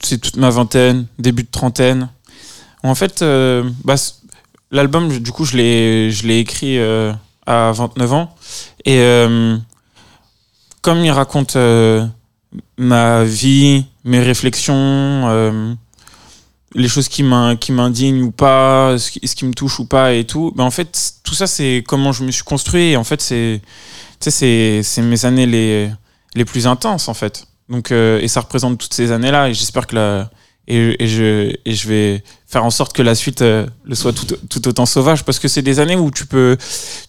toute 0.01 0.37
ma 0.37 0.51
vingtaine, 0.51 1.07
début 1.19 1.43
de 1.45 1.49
trentaine. 1.51 2.09
En 2.83 2.95
fait, 2.95 3.25
bah, 3.85 3.95
l'album, 4.71 5.09
du 5.19 5.33
coup, 5.33 5.45
je 5.45 5.57
l'ai 5.57 6.39
écrit 6.39 6.79
euh, 6.79 7.13
à 7.47 7.73
29 7.73 8.13
ans 8.13 8.35
et 8.85 8.99
euh, 9.01 9.57
comme 10.83 10.99
il 11.05 11.11
raconte 11.11 11.57
euh, 11.57 12.07
ma 12.79 13.25
vie, 13.25 13.85
mes 14.05 14.21
réflexions. 14.21 15.77
les 16.77 16.89
choses 16.89 17.09
qui 17.09 17.25
m'in- 17.25 17.57
qui 17.57 17.73
m'indignent 17.73 18.23
ou 18.23 18.31
pas, 18.31 18.97
ce 18.99 19.11
qui, 19.11 19.45
me 19.45 19.53
touche 19.53 19.81
ou 19.81 19.87
pas 19.87 20.13
et 20.15 20.25
tout. 20.25 20.53
Ben 20.55 20.63
en 20.65 20.71
fait, 20.71 21.15
tout 21.25 21.35
ça, 21.35 21.47
c'est 21.49 21.83
comment 21.87 22.13
je 22.13 22.23
me 22.25 22.31
suis 22.31 22.45
construit. 22.45 22.91
Et 22.93 22.97
en 22.97 23.03
fait, 23.05 23.21
c'est 23.21 23.61
mes 25.03 25.25
années 25.25 25.47
les, 25.47 25.91
les 26.37 26.45
plus 26.45 26.67
intenses, 26.69 27.09
en 27.09 27.15
fait. 27.15 27.47
Donc, 27.69 27.91
et 27.91 28.29
ça 28.29 28.41
représente 28.41 28.79
toutes 28.79 28.95
ces 28.95 29.11
années-là. 29.11 29.49
Et 29.49 29.55
j'espère 29.55 29.87
que 29.89 29.97
la. 29.97 30.31
Et, 30.69 31.03
et, 31.03 31.09
je, 31.09 31.53
et 31.65 31.75
je 31.75 31.89
vais 31.89 32.23
faire 32.47 32.65
en 32.65 32.71
sorte 32.71 32.93
que 32.93 33.03
la 33.03 33.17
suite 33.17 33.43
euh, 33.43 33.67
le 33.85 33.95
soit 33.97 34.13
tout, 34.13 34.27
tout 34.49 34.69
autant 34.69 34.87
sauvage. 34.87 35.25
Parce 35.25 35.39
que 35.41 35.49
c'est 35.49 35.63
des 35.63 35.81
années 35.81 35.97
où 35.97 36.11
tu 36.13 36.27
peux, 36.27 36.57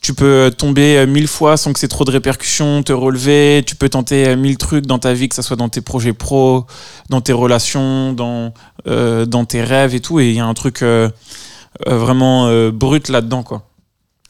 tu 0.02 0.14
peux 0.16 0.52
tomber 0.58 0.98
euh, 0.98 1.06
mille 1.06 1.28
fois 1.28 1.58
sans 1.58 1.72
que 1.74 1.80
c'est 1.80 1.88
trop 1.88 2.04
de 2.04 2.12
répercussions, 2.12 2.82
te 2.82 2.94
relever. 2.94 3.64
Tu 3.68 3.76
peux 3.76 3.90
tenter 3.90 4.30
euh, 4.30 4.36
mille 4.36 4.58
trucs 4.58 4.88
dans 4.88 4.98
ta 5.00 5.14
vie, 5.14 5.30
que 5.30 5.36
ce 5.36 5.42
soit 5.44 5.58
dans 5.58 5.70
tes 5.70 5.82
projets 5.82 6.14
pro, 6.14 6.66
dans 7.10 7.22
tes 7.22 7.34
relations, 7.34 8.14
dans, 8.14 8.54
euh, 8.88 9.26
dans 9.26 9.46
tes 9.46 9.62
rêves 9.64 9.94
et 9.94 10.00
tout. 10.00 10.20
Et 10.20 10.30
il 10.30 10.36
y 10.36 10.40
a 10.40 10.46
un 10.46 10.54
truc 10.56 10.82
euh, 10.82 11.10
euh, 11.88 11.98
vraiment 11.98 12.48
euh, 12.48 12.72
brut 12.72 13.10
là-dedans, 13.10 13.44
quoi. 13.44 13.68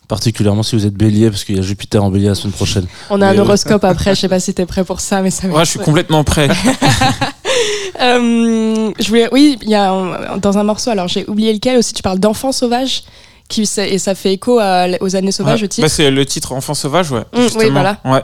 Particulièrement 0.08 0.62
si 0.62 0.76
vous 0.76 0.86
êtes 0.86 0.94
bélier, 0.94 1.30
parce 1.30 1.46
qu'il 1.46 1.56
y 1.56 1.60
a 1.60 1.62
Jupiter 1.62 2.04
en 2.04 2.12
bélier 2.12 2.28
la 2.28 2.36
semaine 2.36 2.52
prochaine. 2.52 2.86
On 3.10 3.22
a 3.22 3.28
un 3.30 3.38
euh, 3.38 3.42
horoscope 3.42 3.86
après, 3.86 4.14
je 4.14 4.20
sais 4.20 4.28
pas 4.28 4.42
si 4.42 4.54
t'es 4.54 4.66
prêt 4.66 4.84
pour 4.84 5.00
ça, 5.00 5.22
mais 5.22 5.32
ça 5.32 5.48
va 5.48 5.54
Ouais, 5.56 5.64
je 5.64 5.70
suis 5.70 5.80
complètement 5.80 6.26
prêt. 6.26 6.50
Euh, 8.02 8.92
je 9.00 9.08
voulais, 9.10 9.30
oui, 9.32 9.60
il 9.62 9.70
y 9.70 9.76
a 9.76 9.92
un- 9.92 10.38
dans 10.38 10.58
un 10.58 10.64
morceau, 10.64 10.90
alors 10.90 11.08
j'ai 11.08 11.26
oublié 11.30 11.54
lequel 11.54 11.78
aussi, 11.78 11.94
tu 11.94 12.02
parles 12.02 12.20
d'enfants 12.20 12.52
sauvages, 12.52 13.04
qui, 13.48 13.70
et 13.78 13.98
ça 14.00 14.16
fait 14.16 14.34
écho 14.34 14.60
à- 14.60 14.88
aux 15.02 15.16
années 15.16 15.32
sauvages, 15.32 15.62
Ouais. 15.62 15.68
titre. 15.68 15.86
Bah, 15.86 15.90
c'est 15.94 16.10
le 16.10 16.26
titre 16.26 16.54
Enfant 16.54 16.74
sauvage, 16.74 17.12
ouais. 17.12 17.26
Mm, 17.34 17.48
oui, 17.58 17.70
voilà. 17.70 17.98
Ouais. 18.06 18.24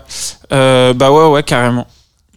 Euh, 0.53 0.93
bah 0.93 1.11
ouais, 1.11 1.27
ouais, 1.27 1.43
carrément. 1.43 1.85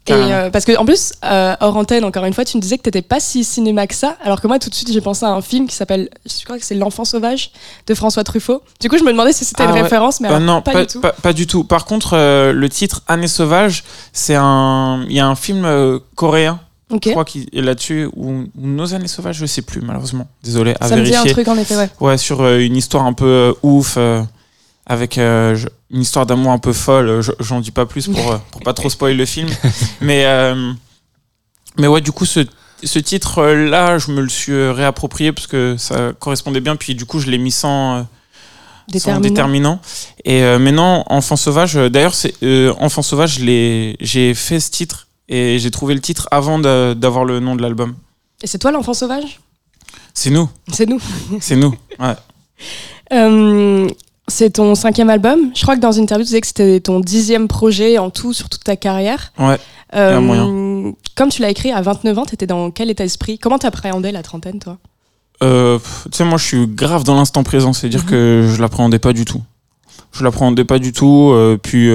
Et 0.07 0.13
euh, 0.13 0.51
parce 0.51 0.65
que 0.65 0.77
en 0.77 0.85
plus, 0.85 1.13
euh, 1.25 1.55
hors 1.61 1.77
antenne, 1.77 2.05
encore 2.05 2.25
une 2.25 2.35
fois, 2.35 2.45
tu 2.45 2.57
me 2.57 2.63
disais 2.63 2.77
que 2.79 2.83
t'étais 2.83 3.01
pas 3.03 3.21
si 3.21 3.45
cinéma 3.45 3.87
que 3.87 3.95
ça, 3.95 4.17
alors 4.25 4.41
que 4.41 4.49
moi 4.49 4.59
tout 4.59 4.69
de 4.69 4.75
suite 4.75 4.93
j'ai 4.93 5.01
pensé 5.01 5.25
à 5.25 5.29
un 5.29 5.41
film 5.41 5.69
qui 5.69 5.77
s'appelle, 5.77 6.09
je 6.27 6.45
crois 6.45 6.59
que 6.59 6.65
c'est 6.65 6.75
L'enfant 6.75 7.05
sauvage 7.05 7.53
de 7.87 7.95
François 7.95 8.25
Truffaut. 8.25 8.61
Du 8.81 8.89
coup, 8.89 8.99
je 8.99 9.05
me 9.05 9.13
demandais 9.13 9.33
si 9.33 9.45
c'était 9.45 9.63
Ah 9.63 9.67
une 9.69 9.75
ouais. 9.75 9.83
référence, 9.83 10.21
mais 10.21 10.29
Bah 10.29 10.37
alors, 10.37 10.47
non, 10.57 10.63
pas, 10.63 10.73
pas, 10.73 10.81
du 10.85 10.87
tout. 10.93 11.01
pas- 11.01 11.13
pas 11.13 11.33
du 11.33 11.47
tout. 11.47 11.63
Par 11.65 11.85
contre, 11.85 12.15
euh, 12.15 12.53
le 12.53 12.69
titre 12.69 13.03
Année 13.07 13.29
sauvage, 13.29 13.85
c'est 14.13 14.35
un, 14.35 15.05
il 15.09 15.13
y 15.15 15.21
a 15.21 15.27
un 15.29 15.37
film 15.37 16.01
coréen, 16.17 16.59
Je 16.91 17.11
crois 17.11 17.25
qu'il 17.25 17.49
est 17.53 17.61
là-dessus, 17.63 18.09
ou, 18.17 18.45
Nos 18.57 18.95
années 18.95 19.09
sauvages, 19.09 19.37
je 19.37 19.47
sais 19.47 19.63
plus 19.63 19.81
malheureusement. 19.81 20.27
Désolé, 20.43 20.75
à 20.81 20.89
Ça 20.89 20.97
me 20.97 21.03
dit 21.05 21.11
vérifier. 21.11 21.31
un 21.31 21.35
truc 21.35 21.49
en 21.49 21.57
effet, 21.57 21.77
ouais. 21.77 21.89
Ouais, 22.01 22.19
sur 22.19 22.41
euh, 22.43 22.59
une 22.59 22.77
histoire 22.77 23.05
un 23.07 23.13
peu 23.13 23.27
euh, 23.27 23.53
ouf, 23.63 23.95
euh, 23.97 24.23
avec 24.87 25.17
une 25.19 26.01
histoire 26.01 26.27
d'amour 26.27 26.51
un 26.53 26.59
peu 26.59 26.73
folle. 26.73 27.21
je- 27.21 27.31
J'en 27.41 27.61
dis 27.61 27.71
pas 27.71 27.87
plus 27.87 28.09
pour, 28.09 28.39
pour 28.51 28.61
pas 28.63 28.73
trop 28.75 28.91
spoiler 28.91 29.15
le 29.17 29.25
film. 29.27 29.49
mais, 30.01 30.25
mais 31.79 31.87
ouais, 31.87 32.01
du 32.01 32.11
coup, 32.13 32.27
ce, 32.27 32.41
ce 32.83 32.99
titre-là, 32.99 33.99
je 33.99 34.11
me 34.11 34.21
le 34.21 34.29
suis 34.29 34.69
réapproprié 34.71 35.33
parce 35.33 35.47
que 35.47 35.77
ça 35.79 36.13
correspondait 36.19 36.61
bien. 36.61 36.77
Puis 36.77 36.95
du 36.95 37.05
coup, 37.05 37.21
je 37.21 37.31
l'ai 37.31 37.39
mis 37.39 37.53
sans, 37.53 38.07
sans 38.99 39.21
Déterminant. 39.21 39.81
Et 40.25 40.41
maintenant, 40.59 41.05
Enfant 41.09 41.37
Sauvage, 41.37 41.75
d'ailleurs, 41.75 42.15
c'est 42.15 42.35
Enfant 42.81 43.03
Sauvage, 43.03 43.39
j'ai 43.39 44.35
fait 44.35 44.59
ce 44.59 44.71
titre 44.71 45.07
et 45.31 45.59
j'ai 45.59 45.71
trouvé 45.71 45.95
le 45.95 46.01
titre 46.01 46.29
avant 46.31 46.59
d'avoir 46.59 47.25
le 47.25 47.41
nom 47.41 47.57
de 47.57 47.63
l'album. 47.63 47.95
Et 48.43 48.47
c'est 48.47 48.59
toi 48.59 48.71
l'enfant 48.73 48.93
sauvage? 48.93 49.41
C'est 50.13 50.31
nous, 50.31 50.49
C'est 50.71 50.87
nous. 50.89 51.01
c'est 51.41 51.57
nous. 51.57 51.75
Ouais. 51.99 52.15
Euh, 53.13 53.89
c'est 54.29 54.51
ton 54.51 54.75
cinquième 54.75 55.11
album. 55.11 55.51
Je 55.55 55.63
crois 55.63 55.77
que 55.77 55.81
dans 55.81 55.93
une 55.93 56.03
interview, 56.05 56.25
tu 56.25 56.29
disais 56.29 56.41
que 56.41 56.47
c'était 56.47 56.81
ton 56.81 57.01
dixième 57.01 57.49
projet 57.49 57.99
en 57.99 58.11
tout 58.11 58.33
sur 58.33 58.49
toute 58.49 58.63
ta 58.65 58.77
carrière. 58.77 59.33
Ouais, 59.39 59.59
Euh, 59.95 60.19
a 60.19 60.21
moyen. 60.21 60.93
Comme 61.17 61.31
tu 61.31 61.43
l'as 61.43 61.51
écrit 61.51 61.73
à 61.73 61.81
29 61.83 62.19
ans, 62.19 62.25
t'étais 62.27 62.47
dans 62.47 62.71
quel 62.71 62.91
état 62.91 63.03
d'esprit? 63.03 63.39
Comment 63.39 63.59
t'appréhendais 63.59 64.13
la 64.13 64.23
trentaine, 64.23 64.59
toi? 64.61 64.79
Euh, 65.43 65.79
tu 66.13 66.19
sais, 66.19 66.25
moi, 66.25 66.39
je 66.39 66.45
suis 66.45 66.67
grave 66.69 67.03
dans 67.03 67.17
l'instant 67.17 67.43
présent. 67.43 67.73
C'est-à-dire 67.73 68.05
Mhm. 68.05 68.11
que 68.11 68.51
je 68.55 68.61
l'appréhendais 68.61 68.99
pas 69.01 69.13
du 69.13 69.25
tout. 69.25 69.43
Je 70.13 70.23
l'appréhendais 70.23 70.65
pas 70.65 70.79
du 70.79 70.93
tout. 70.93 71.31
euh, 71.33 71.57
puis, 71.61 71.91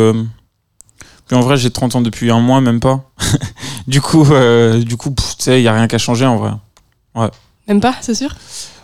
puis 1.27 1.35
en 1.35 1.41
vrai, 1.41 1.57
j'ai 1.57 1.71
30 1.71 1.95
ans 1.95 2.01
depuis 2.01 2.29
un 2.31 2.39
mois, 2.39 2.61
même 2.61 2.79
pas. 2.79 3.09
du 3.87 4.01
coup, 4.01 4.25
euh, 4.31 4.81
du 4.83 4.97
coup, 4.97 5.09
tu 5.15 5.23
sais, 5.39 5.59
il 5.59 5.63
y 5.63 5.67
a 5.67 5.73
rien 5.73 5.87
qu'à 5.87 5.97
changer 5.97 6.25
en 6.25 6.37
vrai. 6.37 6.51
Même 7.67 7.79
pas, 7.81 7.95
c'est 8.01 8.13
sûr? 8.15 8.29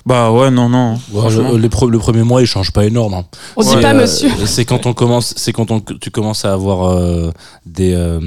Bah 0.05 0.31
ouais, 0.31 0.49
non, 0.49 0.67
non. 0.67 0.93
Ouais, 1.11 1.19
franchement. 1.21 1.51
le, 1.51 1.57
les 1.59 1.67
pre- 1.69 1.89
le 1.89 1.99
premier 1.99 2.23
mois, 2.23 2.41
il 2.41 2.47
change 2.47 2.71
pas 2.71 2.85
énorme. 2.85 3.13
hein. 3.13 3.25
On 3.55 3.61
Ouais, 3.63 3.75
dit 3.75 3.81
pas 3.83 3.93
Euh, 3.93 4.01
monsieur. 4.01 4.31
C'est 4.47 4.65
quand 4.65 4.87
on 4.87 4.93
commence, 4.93 5.35
c'est 5.37 5.53
quand 5.53 5.69
on, 5.69 5.79
tu 5.79 6.09
commences 6.09 6.43
à 6.45 6.53
avoir 6.53 6.89
euh, 6.91 7.29
des, 7.67 7.93
euh, 7.93 8.19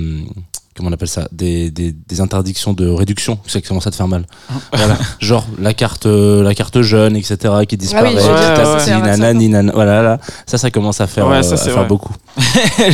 comment 0.76 0.88
on 0.88 0.92
appelle 0.92 1.08
ça, 1.08 1.28
des, 1.32 1.70
des, 1.70 1.92
des 1.92 2.20
interdictions 2.20 2.72
de 2.72 2.88
réduction. 2.88 3.38
C'est 3.46 3.60
que 3.60 3.66
ça 3.66 3.68
commence 3.68 3.86
à 3.86 3.90
te 3.90 3.96
faire 3.96 4.08
mal. 4.08 4.26
voilà. 4.72 4.96
Genre 5.20 5.46
la 5.60 5.72
carte, 5.74 6.06
euh, 6.06 6.42
la 6.42 6.54
carte 6.54 6.80
jeune, 6.82 7.16
etc. 7.16 7.36
qui 7.68 7.76
disparaît. 7.76 8.08
oui, 8.08 8.14
je 8.14 8.20
petit 8.20 8.28
veux 8.28 8.34
dire, 8.38 8.50
à 8.50 8.64
ça, 8.64 8.74
petit, 8.76 8.84
c'est 8.86 8.92
à 8.92 8.98
25 9.00 9.16
nanani, 9.18 9.48
nan- 9.48 9.70
Voilà, 9.74 10.02
là, 10.02 10.18
ça, 10.46 10.58
ça 10.58 10.70
commence 10.70 11.00
à 11.00 11.06
faire, 11.06 11.26
Ouais, 11.28 11.36
euh, 11.38 11.42
ça, 11.42 11.54
à 11.54 11.56
c'est 11.56 11.64
faire 11.70 11.78
vrai. 11.78 11.86
beaucoup. 11.86 12.12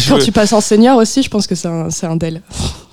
Quand 0.08 0.16
veux- 0.16 0.22
tu 0.22 0.32
passes 0.32 0.52
en 0.52 0.60
senior 0.60 0.98
aussi, 0.98 1.22
je 1.22 1.30
pense 1.30 1.46
que 1.46 1.54
c'est 1.54 1.68
un, 1.68 1.90
c'est 1.90 2.06
un 2.06 2.16
del. 2.16 2.42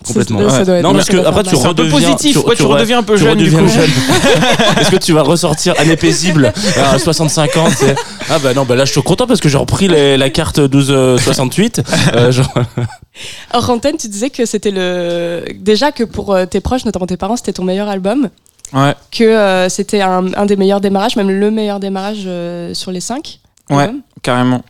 Complètement. 0.08 0.40
Ça, 0.40 0.50
ça 0.50 0.58
Ouais. 0.60 0.66
doit 0.66 0.76
être- 0.78 0.84
Non, 0.84 0.94
parce 0.94 1.10
que 1.10 1.18
après, 1.18 1.44
tu. 1.44 1.50
C'est 1.56 1.66
un 1.66 1.74
peu 1.74 1.84
redeviens- 1.84 2.00
positif. 2.12 2.32
tu- 2.34 2.38
ouais, 2.48 2.56
tu 2.56 2.64
tu 2.64 2.64
re- 2.64 2.74
redeviens 2.74 3.00
un 3.00 3.04
peu 3.04 3.18
jeune, 3.18 3.38
du 3.38 3.44
redeviens 3.56 3.60
coup. 3.64 3.68
jeune. 3.68 3.90
Est-ce 4.82 4.92
que 4.92 4.96
tu 4.98 5.14
vas 5.14 5.22
ressortir 5.24 5.74
année 5.80 5.96
paisible 5.96 6.54
à 6.78 6.98
65 7.00 7.58
ans 7.58 7.68
Ah 8.30 8.40
bah 8.40 8.54
non, 8.54 8.66
bah 8.66 8.76
là 8.76 8.86
je 8.86 8.92
suis 8.92 9.02
content 9.04 9.28
parce 9.28 9.40
que 9.40 9.50
j'ai 9.50 9.58
repris 9.58 9.88
les- 9.88 10.18
la 10.18 10.30
carte 10.30 10.60
1268. 10.60 11.82
Euh, 12.16 12.32
genre, 12.32 12.52
Hors 13.54 13.70
antenne, 13.70 13.98
tu 13.98 14.08
disais 14.08 14.30
que 14.30 14.46
c'était 14.46 14.72
le. 14.72 15.44
Déjà 15.60 15.92
que 15.92 16.04
pour 16.04 16.34
euh, 16.34 16.46
tes 16.46 16.60
proches, 16.62 16.86
notamment 16.86 17.08
tes 17.08 17.18
parents, 17.18 17.36
c'était 17.36 17.54
ton 17.54 17.64
meilleur 17.64 17.90
album. 17.90 18.30
Ouais. 18.74 18.94
Que 19.12 19.24
euh, 19.24 19.70
c'était 19.70 20.02
un, 20.02 20.34
un 20.34 20.46
des 20.46 20.56
meilleurs 20.58 20.82
démarrages, 20.82 21.16
même 21.16 21.30
le 21.32 21.52
meilleur 21.52 21.80
démarrage 21.80 22.24
euh, 22.28 22.74
sur 22.74 22.92
les 22.92 23.00
cinq. 23.00 23.40
Ouais. 23.70 23.84
albums. 23.84 24.02
Carrément. 24.22 24.62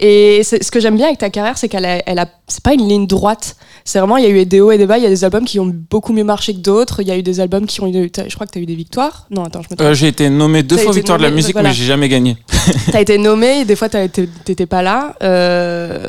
Et 0.00 0.42
ce 0.42 0.70
que 0.70 0.80
j'aime 0.80 0.96
bien 0.96 1.06
avec 1.06 1.18
ta 1.18 1.30
carrière, 1.30 1.56
c'est 1.56 1.68
qu'elle 1.68 1.84
a, 1.84 2.02
elle 2.06 2.18
a, 2.18 2.26
c'est 2.48 2.62
pas 2.62 2.74
une 2.74 2.88
ligne 2.88 3.06
droite. 3.06 3.56
C'est 3.84 3.98
vraiment, 3.98 4.16
il 4.16 4.24
y 4.24 4.26
a 4.26 4.30
eu 4.30 4.44
des 4.46 4.60
hauts 4.60 4.72
et 4.72 4.78
des 4.78 4.86
bas. 4.86 4.98
Il 4.98 5.04
y 5.04 5.06
a 5.06 5.10
des 5.10 5.24
albums 5.24 5.44
qui 5.44 5.60
ont 5.60 5.70
beaucoup 5.90 6.12
mieux 6.12 6.24
marché 6.24 6.54
que 6.54 6.58
d'autres. 6.58 7.02
Il 7.02 7.08
y 7.08 7.10
a 7.10 7.16
eu 7.18 7.22
des 7.22 7.38
albums 7.40 7.66
qui 7.66 7.80
ont 7.82 7.86
eu. 7.86 8.10
Je 8.16 8.34
crois 8.34 8.46
que 8.46 8.52
tu 8.52 8.58
as 8.58 8.62
eu 8.62 8.66
des 8.66 8.74
victoires. 8.74 9.26
Non, 9.30 9.44
attends, 9.44 9.60
je 9.62 9.68
me 9.70 9.76
trompe. 9.76 9.80
Euh, 9.88 9.94
j'ai 9.94 10.08
été 10.08 10.30
nommé 10.30 10.62
deux 10.62 10.76
fois 10.78 10.92
victoire 10.92 11.18
de 11.18 11.22
la 11.22 11.28
nommé, 11.28 11.42
musique, 11.42 11.52
voilà. 11.54 11.68
mais 11.68 11.74
j'ai 11.74 11.84
jamais 11.84 12.08
gagné. 12.08 12.36
T'as 12.92 13.00
été 13.02 13.18
nommé 13.18 13.60
et 13.60 13.64
des 13.64 13.76
fois 13.76 13.88
t'étais 13.88 14.66
pas 14.66 14.82
là. 14.82 15.14
Euh, 15.22 16.08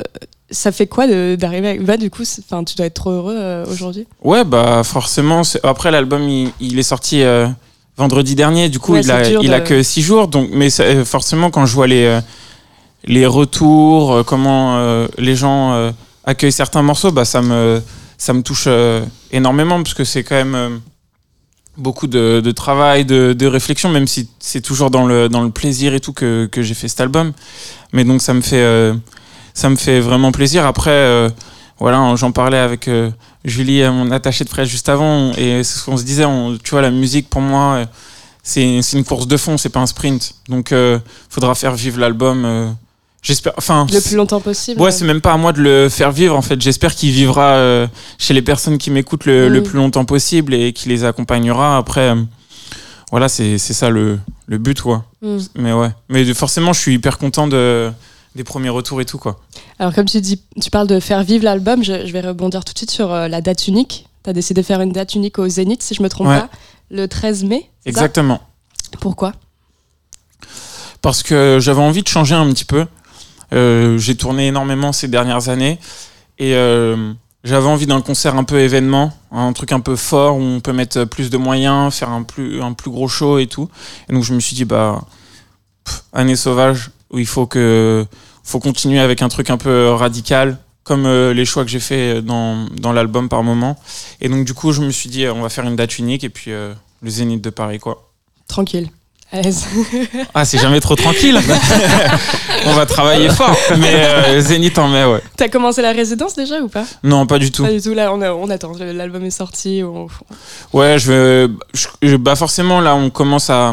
ça 0.50 0.72
fait 0.72 0.86
quoi 0.86 1.06
d'arriver 1.36 1.68
avec. 1.68 1.84
Bah, 1.84 1.96
du 1.96 2.08
coup, 2.10 2.22
enfin, 2.22 2.64
tu 2.64 2.74
dois 2.76 2.86
être 2.86 2.94
trop 2.94 3.10
heureux 3.10 3.36
euh, 3.36 3.66
aujourd'hui? 3.70 4.06
Ouais, 4.24 4.44
bah 4.44 4.82
forcément. 4.82 5.42
Après, 5.62 5.90
l'album, 5.90 6.22
il, 6.28 6.50
il 6.60 6.78
est 6.78 6.82
sorti 6.82 7.22
vendredi 7.98 8.34
dernier. 8.34 8.68
Du 8.70 8.78
coup, 8.78 8.92
Ouais, 8.94 9.00
il, 9.02 9.10
a, 9.10 9.28
il 9.28 9.52
a 9.52 9.60
que 9.60 9.82
six 9.82 10.02
jours. 10.02 10.28
Donc, 10.28 10.48
mais 10.52 10.70
ça- 10.70 11.04
forcément, 11.04 11.50
quand 11.50 11.66
je 11.66 11.74
vois 11.74 11.86
les, 11.86 12.20
les 13.06 13.26
retours, 13.26 14.12
euh, 14.12 14.22
comment 14.22 14.78
euh, 14.78 15.06
les 15.18 15.36
gens 15.36 15.72
euh, 15.72 15.90
accueillent 16.24 16.52
certains 16.52 16.82
morceaux, 16.82 17.12
bah, 17.12 17.24
ça, 17.24 17.42
me, 17.42 17.80
ça 18.18 18.32
me 18.32 18.42
touche 18.42 18.68
énormément 19.30 19.82
parce 19.82 19.94
que 19.94 20.04
c'est 20.04 20.24
quand 20.24 20.34
même 20.34 20.80
beaucoup 21.76 22.06
de, 22.06 22.50
travail, 22.52 23.04
de, 23.04 23.46
réflexion, 23.46 23.88
même 23.90 24.06
si 24.06 24.28
c'est 24.40 24.60
toujours 24.60 24.90
dans 24.90 25.06
le, 25.06 25.28
dans 25.28 25.42
le 25.42 25.50
plaisir 25.50 25.94
et 25.94 26.00
tout 26.00 26.12
que, 26.12 26.48
que 26.50 26.62
j'ai 26.62 26.74
fait 26.74 26.88
cet 26.88 27.00
album. 27.00 27.32
Mais 27.92 28.04
donc, 28.04 28.22
ça 28.22 28.34
me 28.34 28.40
fait, 28.40 28.92
ça 29.54 29.68
me 29.68 29.76
fait 29.76 30.00
vraiment 30.00 30.32
plaisir. 30.32 30.66
Après, 30.66 31.28
voilà, 31.78 32.14
j'en 32.16 32.32
parlais 32.32 32.58
avec. 32.58 32.90
Julie, 33.44 33.84
mon 33.84 34.10
attachée 34.10 34.42
de 34.42 34.48
presse 34.48 34.68
juste 34.68 34.88
avant, 34.88 35.30
et 35.34 35.62
c'est 35.62 35.78
ce 35.78 35.84
qu'on 35.84 35.96
se 35.96 36.02
disait, 36.02 36.24
on- 36.24 36.58
tu 36.58 36.70
vois, 36.70 36.82
la 36.82 36.90
musique 36.90 37.30
pour 37.30 37.40
moi, 37.40 37.84
c'est 38.42 38.80
une 38.92 39.04
course 39.04 39.26
de 39.26 39.36
fond, 39.36 39.56
c'est 39.58 39.68
pas 39.68 39.80
un 39.80 39.86
sprint. 39.86 40.34
Donc, 40.48 40.72
euh, 40.72 40.98
faudra 41.28 41.54
faire 41.54 41.74
vivre 41.74 42.00
l'album. 42.00 42.76
J'espère. 43.26 43.54
Enfin, 43.58 43.86
Le 43.92 44.00
plus 44.00 44.14
longtemps 44.14 44.40
possible. 44.40 44.80
ouais, 44.80 44.92
c'est 44.92 45.04
même 45.04 45.20
pas 45.20 45.32
à 45.32 45.36
moi 45.36 45.52
de 45.52 45.60
le 45.60 45.88
faire 45.88 46.12
vivre 46.12 46.36
en 46.36 46.42
fait. 46.42 46.60
J'espère 46.60 46.94
qu'il 46.94 47.10
vivra 47.10 47.54
euh, 47.54 47.88
chez 48.18 48.34
les 48.34 48.42
personnes 48.42 48.78
qui 48.78 48.92
m'écoutent 48.92 49.24
le, 49.24 49.48
le 49.48 49.62
plus 49.64 49.76
longtemps 49.78 50.04
possible 50.04 50.54
et 50.54 50.72
qui 50.72 50.88
les 50.88 51.02
accompagnera. 51.04 51.76
Après, 51.76 52.10
euh, 52.10 52.22
voilà, 53.10 53.28
c'est 53.28 53.58
ça 53.58 53.90
le, 53.90 54.20
le 54.46 54.58
but, 54.58 54.80
quoi. 54.80 55.04
Mm. 55.22 55.38
Mais 55.56 55.72
ouais. 55.72 55.90
Mais 56.08 56.24
forcément, 56.34 56.72
je 56.72 56.78
suis 56.78 56.94
hyper 56.94 57.18
content 57.18 57.48
de, 57.48 57.90
des 58.36 58.44
premiers 58.44 58.68
retours 58.68 59.00
et 59.00 59.04
tout, 59.04 59.18
quoi. 59.18 59.40
Alors, 59.80 59.92
comme 59.92 60.06
tu 60.06 60.20
dis, 60.20 60.40
tu 60.62 60.70
parles 60.70 60.86
de 60.86 61.00
faire 61.00 61.24
vivre 61.24 61.42
l'album, 61.44 61.82
je, 61.82 62.06
je 62.06 62.12
vais 62.12 62.20
rebondir 62.20 62.64
tout 62.64 62.74
de 62.74 62.78
suite 62.78 62.92
sur 62.92 63.12
euh, 63.12 63.26
la 63.26 63.40
date 63.40 63.66
unique. 63.66 64.06
Tu 64.22 64.30
as 64.30 64.34
décidé 64.34 64.60
de 64.60 64.66
faire 64.66 64.80
une 64.80 64.92
date 64.92 65.16
unique 65.16 65.40
au 65.40 65.48
Zénith, 65.48 65.82
si 65.82 65.94
je 65.94 66.02
me 66.04 66.08
trompe 66.08 66.28
Ouais. 66.28 66.38
pas, 66.40 66.48
le 66.92 67.08
13 67.08 67.42
mai. 67.42 67.68
Exactement. 67.86 68.40
Pourquoi? 69.00 69.32
Parce 71.02 71.22
que 71.24 71.58
j'avais 71.60 71.82
envie 71.82 72.02
de 72.02 72.08
changer 72.08 72.34
un 72.36 72.48
petit 72.52 72.64
peu. 72.64 72.86
Euh, 73.52 73.98
j'ai 73.98 74.16
tourné 74.16 74.48
énormément 74.48 74.92
ces 74.92 75.08
dernières 75.08 75.48
années 75.48 75.78
et 76.38 76.54
euh, 76.54 77.12
j'avais 77.44 77.66
envie 77.66 77.86
d'un 77.86 78.00
concert 78.00 78.36
un 78.36 78.44
peu 78.44 78.58
événement, 78.58 79.12
un 79.30 79.52
truc 79.52 79.72
un 79.72 79.80
peu 79.80 79.96
fort 79.96 80.36
où 80.36 80.40
on 80.40 80.60
peut 80.60 80.72
mettre 80.72 81.04
plus 81.04 81.30
de 81.30 81.36
moyens, 81.36 81.94
faire 81.94 82.10
un 82.10 82.22
plus, 82.22 82.60
un 82.60 82.72
plus 82.72 82.90
gros 82.90 83.08
show 83.08 83.38
et 83.38 83.46
tout. 83.46 83.68
Et 84.08 84.12
donc 84.12 84.24
je 84.24 84.34
me 84.34 84.40
suis 84.40 84.56
dit, 84.56 84.64
bah, 84.64 85.00
année 86.12 86.36
sauvage, 86.36 86.90
où 87.10 87.18
il 87.18 87.26
faut 87.26 87.46
que 87.46 88.04
faut 88.42 88.60
continuer 88.60 89.00
avec 89.00 89.22
un 89.22 89.28
truc 89.28 89.50
un 89.50 89.58
peu 89.58 89.90
radical, 89.90 90.58
comme 90.84 91.06
euh, 91.06 91.32
les 91.32 91.44
choix 91.44 91.64
que 91.64 91.70
j'ai 91.70 91.80
fait 91.80 92.22
dans, 92.22 92.66
dans 92.76 92.92
l'album 92.92 93.28
par 93.28 93.42
moment. 93.42 93.76
Et 94.20 94.28
donc 94.28 94.44
du 94.44 94.54
coup, 94.54 94.72
je 94.72 94.82
me 94.82 94.90
suis 94.90 95.08
dit, 95.08 95.26
on 95.28 95.42
va 95.42 95.48
faire 95.48 95.64
une 95.64 95.76
date 95.76 95.98
unique 95.98 96.24
et 96.24 96.30
puis 96.30 96.50
le 96.50 97.10
Zénith 97.10 97.42
de 97.42 97.50
Paris, 97.50 97.78
quoi. 97.78 98.12
Tranquille. 98.48 98.90
À 99.32 99.40
l'aise. 99.42 99.64
Ah, 100.34 100.44
c'est 100.44 100.58
jamais 100.58 100.80
trop 100.80 100.94
tranquille. 100.94 101.38
On 102.66 102.72
va 102.74 102.86
travailler 102.86 103.28
fort. 103.30 103.56
Mais 103.78 103.92
euh, 103.94 104.40
Zénith 104.40 104.78
en 104.78 104.88
mai, 104.88 105.04
ouais. 105.04 105.20
T'as 105.36 105.48
commencé 105.48 105.82
la 105.82 105.92
résidence 105.92 106.34
déjà 106.34 106.60
ou 106.60 106.68
pas? 106.68 106.84
Non, 107.02 107.26
pas 107.26 107.38
du 107.38 107.50
tout. 107.50 107.62
Pas 107.64 107.72
du 107.72 107.80
tout, 107.80 107.94
là 107.94 108.12
on, 108.12 108.20
a- 108.22 108.32
on 108.32 108.48
attend, 108.50 108.72
l'album 108.78 109.24
est 109.24 109.30
sorti. 109.30 109.82
on- 109.84 110.08
Ouais, 110.72 110.98
je 110.98 111.48
je- 112.02 112.16
bah 112.16 112.36
forcément, 112.36 112.80
là, 112.80 112.94
on 112.94 113.10
commence 113.10 113.50
à, 113.50 113.72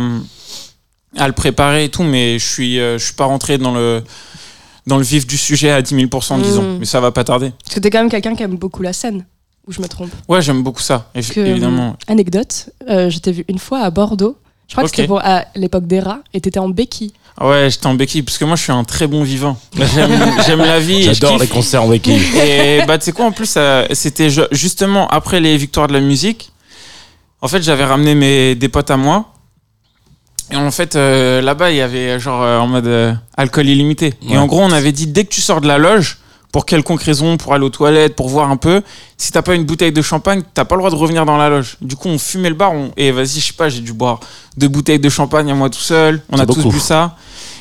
à 1.17 1.27
le 1.27 1.33
préparer 1.33 1.86
et 1.86 1.89
tout, 1.89 2.03
mais 2.03 2.39
je 2.39 2.45
suis, 2.45 2.79
euh, 2.79 2.98
je 2.98 3.03
suis 3.05 3.13
pas 3.13 3.25
rentré 3.25 3.57
dans 3.57 3.74
le, 3.74 4.03
dans 4.88 4.98
le 4.98 5.03
vif 5.03 5.27
du 5.27 5.38
sujet 5.38 5.69
à 5.72 5.81
10 5.81 5.95
000% 5.95 6.41
disons. 6.41 6.63
Mm. 6.63 6.77
Mais 6.79 6.86
ça 6.86 7.00
va 7.00 7.12
pas 7.12 7.24
tarder. 7.24 7.51
Parce 7.63 7.75
que 7.75 7.79
t'es 7.79 7.89
quand 7.89 8.00
même 8.00 8.10
quelqu'un 8.10 8.36
qui 8.36 8.43
aime 8.43 8.57
beaucoup 8.57 8.81
la 8.81 8.93
scène, 8.93 9.25
ou 9.67 9.72
je 9.72 9.81
me 9.81 9.88
trompe? 9.88 10.12
Ouais, 10.27 10.41
j'aime 10.41 10.63
beaucoup 10.63 10.81
ça, 10.81 11.10
que, 11.13 11.39
évidemment. 11.41 11.95
Anecdote, 12.07 12.69
euh, 12.89 13.10
je 13.10 13.19
t'ai 13.19 13.31
vu 13.31 13.45
une 13.48 13.60
fois 13.60 13.79
à 13.81 13.89
Bordeaux. 13.91 14.38
Je 14.67 14.74
crois 14.75 14.84
Ok. 14.86 14.89
que 14.91 14.96
c'était 14.96 15.08
pour 15.08 15.20
à 15.24 15.46
l'époque 15.55 15.86
des 15.88 16.00
rats 16.00 16.20
et 16.34 16.41
t'étais 16.41 16.60
en 16.60 16.70
béquille. 16.70 17.13
Ah 17.38 17.48
Ouais, 17.48 17.67
j'étais 17.70 17.88
en 17.88 17.93
béquille, 17.96 18.22
parce 18.24 18.38
que 18.38 18.46
moi, 18.46 18.55
je 18.55 18.62
suis 18.63 18.72
un 18.72 18.84
très 18.84 19.08
bon 19.08 19.24
vivant. 19.24 19.58
J'aime 20.46 20.60
la 20.60 20.79
vie. 20.79 21.03
J'adore 21.03 21.38
les 21.39 21.48
concerts 21.48 21.84
en 21.84 21.88
béquille. 21.89 22.22
Et 22.38 22.82
bah, 22.88 22.98
tu 22.98 23.05
sais 23.05 23.12
quoi, 23.12 23.25
en 23.25 23.32
plus, 23.32 23.46
ça- 23.48 23.86
c'était 23.93 24.29
ju- 24.29 24.41
justement 24.51 25.08
après 25.10 25.39
les 25.39 25.58
victoires 25.58 25.88
de 25.88 25.93
la 25.93 26.00
musique. 26.00 26.51
En 27.41 27.48
fait, 27.48 27.62
j'avais 27.62 27.86
ramené 27.86 28.15
mes, 28.15 28.55
des 28.55 28.70
potes 28.70 28.89
à 28.91 28.98
moi. 28.98 29.25
Et 30.51 30.55
en 30.55 30.72
fait, 30.72 30.96
euh, 30.96 31.41
là-bas, 31.41 31.72
il 31.72 31.77
y 31.77 31.82
avait 31.82 32.20
genre 32.20 32.41
euh, 32.43 32.60
en 32.60 32.67
mode 32.67 32.86
euh, 32.88 33.13
alcool 33.38 33.67
illimité. 33.67 34.13
Et 34.29 34.38
en 34.38 34.46
gros, 34.46 34.62
on 34.62 34.72
avait 34.72 34.91
dit 34.91 35.08
dès 35.08 35.24
que 35.25 35.29
tu 35.34 35.41
sors 35.41 35.60
de 35.62 35.67
la 35.67 35.77
loge, 35.77 36.20
pour 36.53 36.65
quelconque 36.65 37.01
raison, 37.03 37.36
pour 37.36 37.53
aller 37.53 37.65
aux 37.65 37.69
toilettes, 37.69 38.15
pour 38.15 38.29
voir 38.29 38.50
un 38.50 38.57
peu. 38.57 38.81
Si 39.17 39.31
t'as 39.33 39.41
pas 39.41 39.55
une 39.55 39.65
bouteille 39.65 39.91
de 39.91 40.01
champagne, 40.01 40.43
t'as 40.53 40.63
pas 40.65 40.75
le 40.75 40.79
droit 40.81 40.91
de 40.91 40.95
revenir 40.95 41.25
dans 41.25 41.36
la 41.36 41.50
loge. 41.50 41.77
Du 41.81 41.95
coup, 41.98 42.07
on 42.07 42.17
fumait 42.19 42.50
le 42.50 42.55
bar, 42.55 42.72
on... 42.74 42.91
et 42.95 43.12
vas-y, 43.12 43.39
je 43.41 43.48
sais 43.48 43.53
pas, 43.53 43.67
j'ai 43.69 43.81
dû 43.81 43.91
boire 43.91 44.19
deux 44.55 44.67
bouteilles 44.67 45.00
de 45.00 45.10
champagne 45.10 45.51
à 45.51 45.55
moi 45.55 45.69
tout 45.69 45.79
seul. 45.79 46.22
On 46.31 46.38
a 46.38 46.45
tous 46.53 46.62
bu 46.69 46.79
ça. 46.79 47.17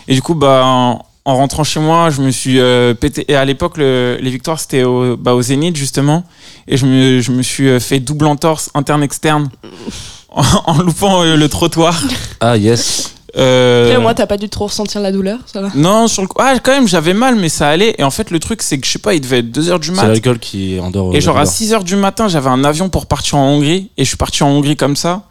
Et 0.06 0.14
du 0.14 0.20
coup, 0.20 0.34
bah, 0.34 0.60
en, 0.64 1.04
en 1.24 1.36
rentrant 1.36 1.64
chez 1.64 1.80
moi, 1.80 2.10
je 2.10 2.20
me 2.20 2.30
suis 2.30 2.60
euh, 2.60 2.92
pété. 2.92 3.24
Et 3.28 3.34
à 3.34 3.44
l'époque, 3.46 3.78
le- 3.78 4.18
les 4.20 4.30
victoires, 4.30 4.60
c'était 4.60 4.82
au, 4.84 5.16
bah, 5.16 5.32
au 5.34 5.40
Zénith, 5.42 5.74
justement. 5.76 6.24
Et 6.68 6.76
je 6.76 6.84
me, 6.84 7.20
je 7.20 7.32
me 7.32 7.42
suis 7.42 7.68
euh, 7.68 7.80
fait 7.80 7.98
double 7.98 8.26
entorse 8.26 8.70
interne-externe 8.74 9.48
en, 10.28 10.42
en 10.66 10.78
loupant 10.82 11.22
euh, 11.22 11.36
le 11.36 11.48
trottoir. 11.48 11.98
Ah, 12.40 12.58
yes. 12.58 13.14
Euh, 13.36 13.88
Après, 13.88 14.00
moins, 14.02 14.14
t'as 14.14 14.26
pas 14.26 14.36
dû 14.36 14.48
trop 14.48 14.66
ressentir 14.66 15.00
la 15.00 15.10
douleur, 15.10 15.38
ça 15.46 15.62
va. 15.62 15.70
non, 15.74 16.06
sur 16.08 16.20
le 16.22 16.28
coup. 16.28 16.36
Ah, 16.40 16.54
quand 16.62 16.72
même, 16.72 16.86
j'avais 16.86 17.14
mal, 17.14 17.36
mais 17.36 17.48
ça 17.48 17.68
allait. 17.68 17.94
Et 17.98 18.02
en 18.04 18.10
fait, 18.10 18.30
le 18.30 18.38
truc, 18.38 18.60
c'est 18.62 18.78
que 18.78 18.86
je 18.86 18.92
sais 18.92 18.98
pas, 18.98 19.14
il 19.14 19.20
devait 19.20 19.38
être 19.38 19.50
2h 19.50 19.78
du 19.80 19.88
C'est 19.88 19.94
mat. 19.94 20.06
l'alcool 20.08 20.38
qui 20.38 20.78
endort. 20.80 21.12
Et 21.12 21.14
le 21.14 21.20
genre 21.20 21.38
à 21.38 21.44
douleur. 21.44 21.54
6h 21.54 21.82
du 21.84 21.96
matin, 21.96 22.28
j'avais 22.28 22.50
un 22.50 22.62
avion 22.64 22.88
pour 22.90 23.06
partir 23.06 23.38
en 23.38 23.48
Hongrie. 23.48 23.90
Et 23.96 24.04
je 24.04 24.08
suis 24.08 24.18
parti 24.18 24.42
en 24.42 24.48
Hongrie 24.50 24.76
comme 24.76 24.96
ça. 24.96 25.22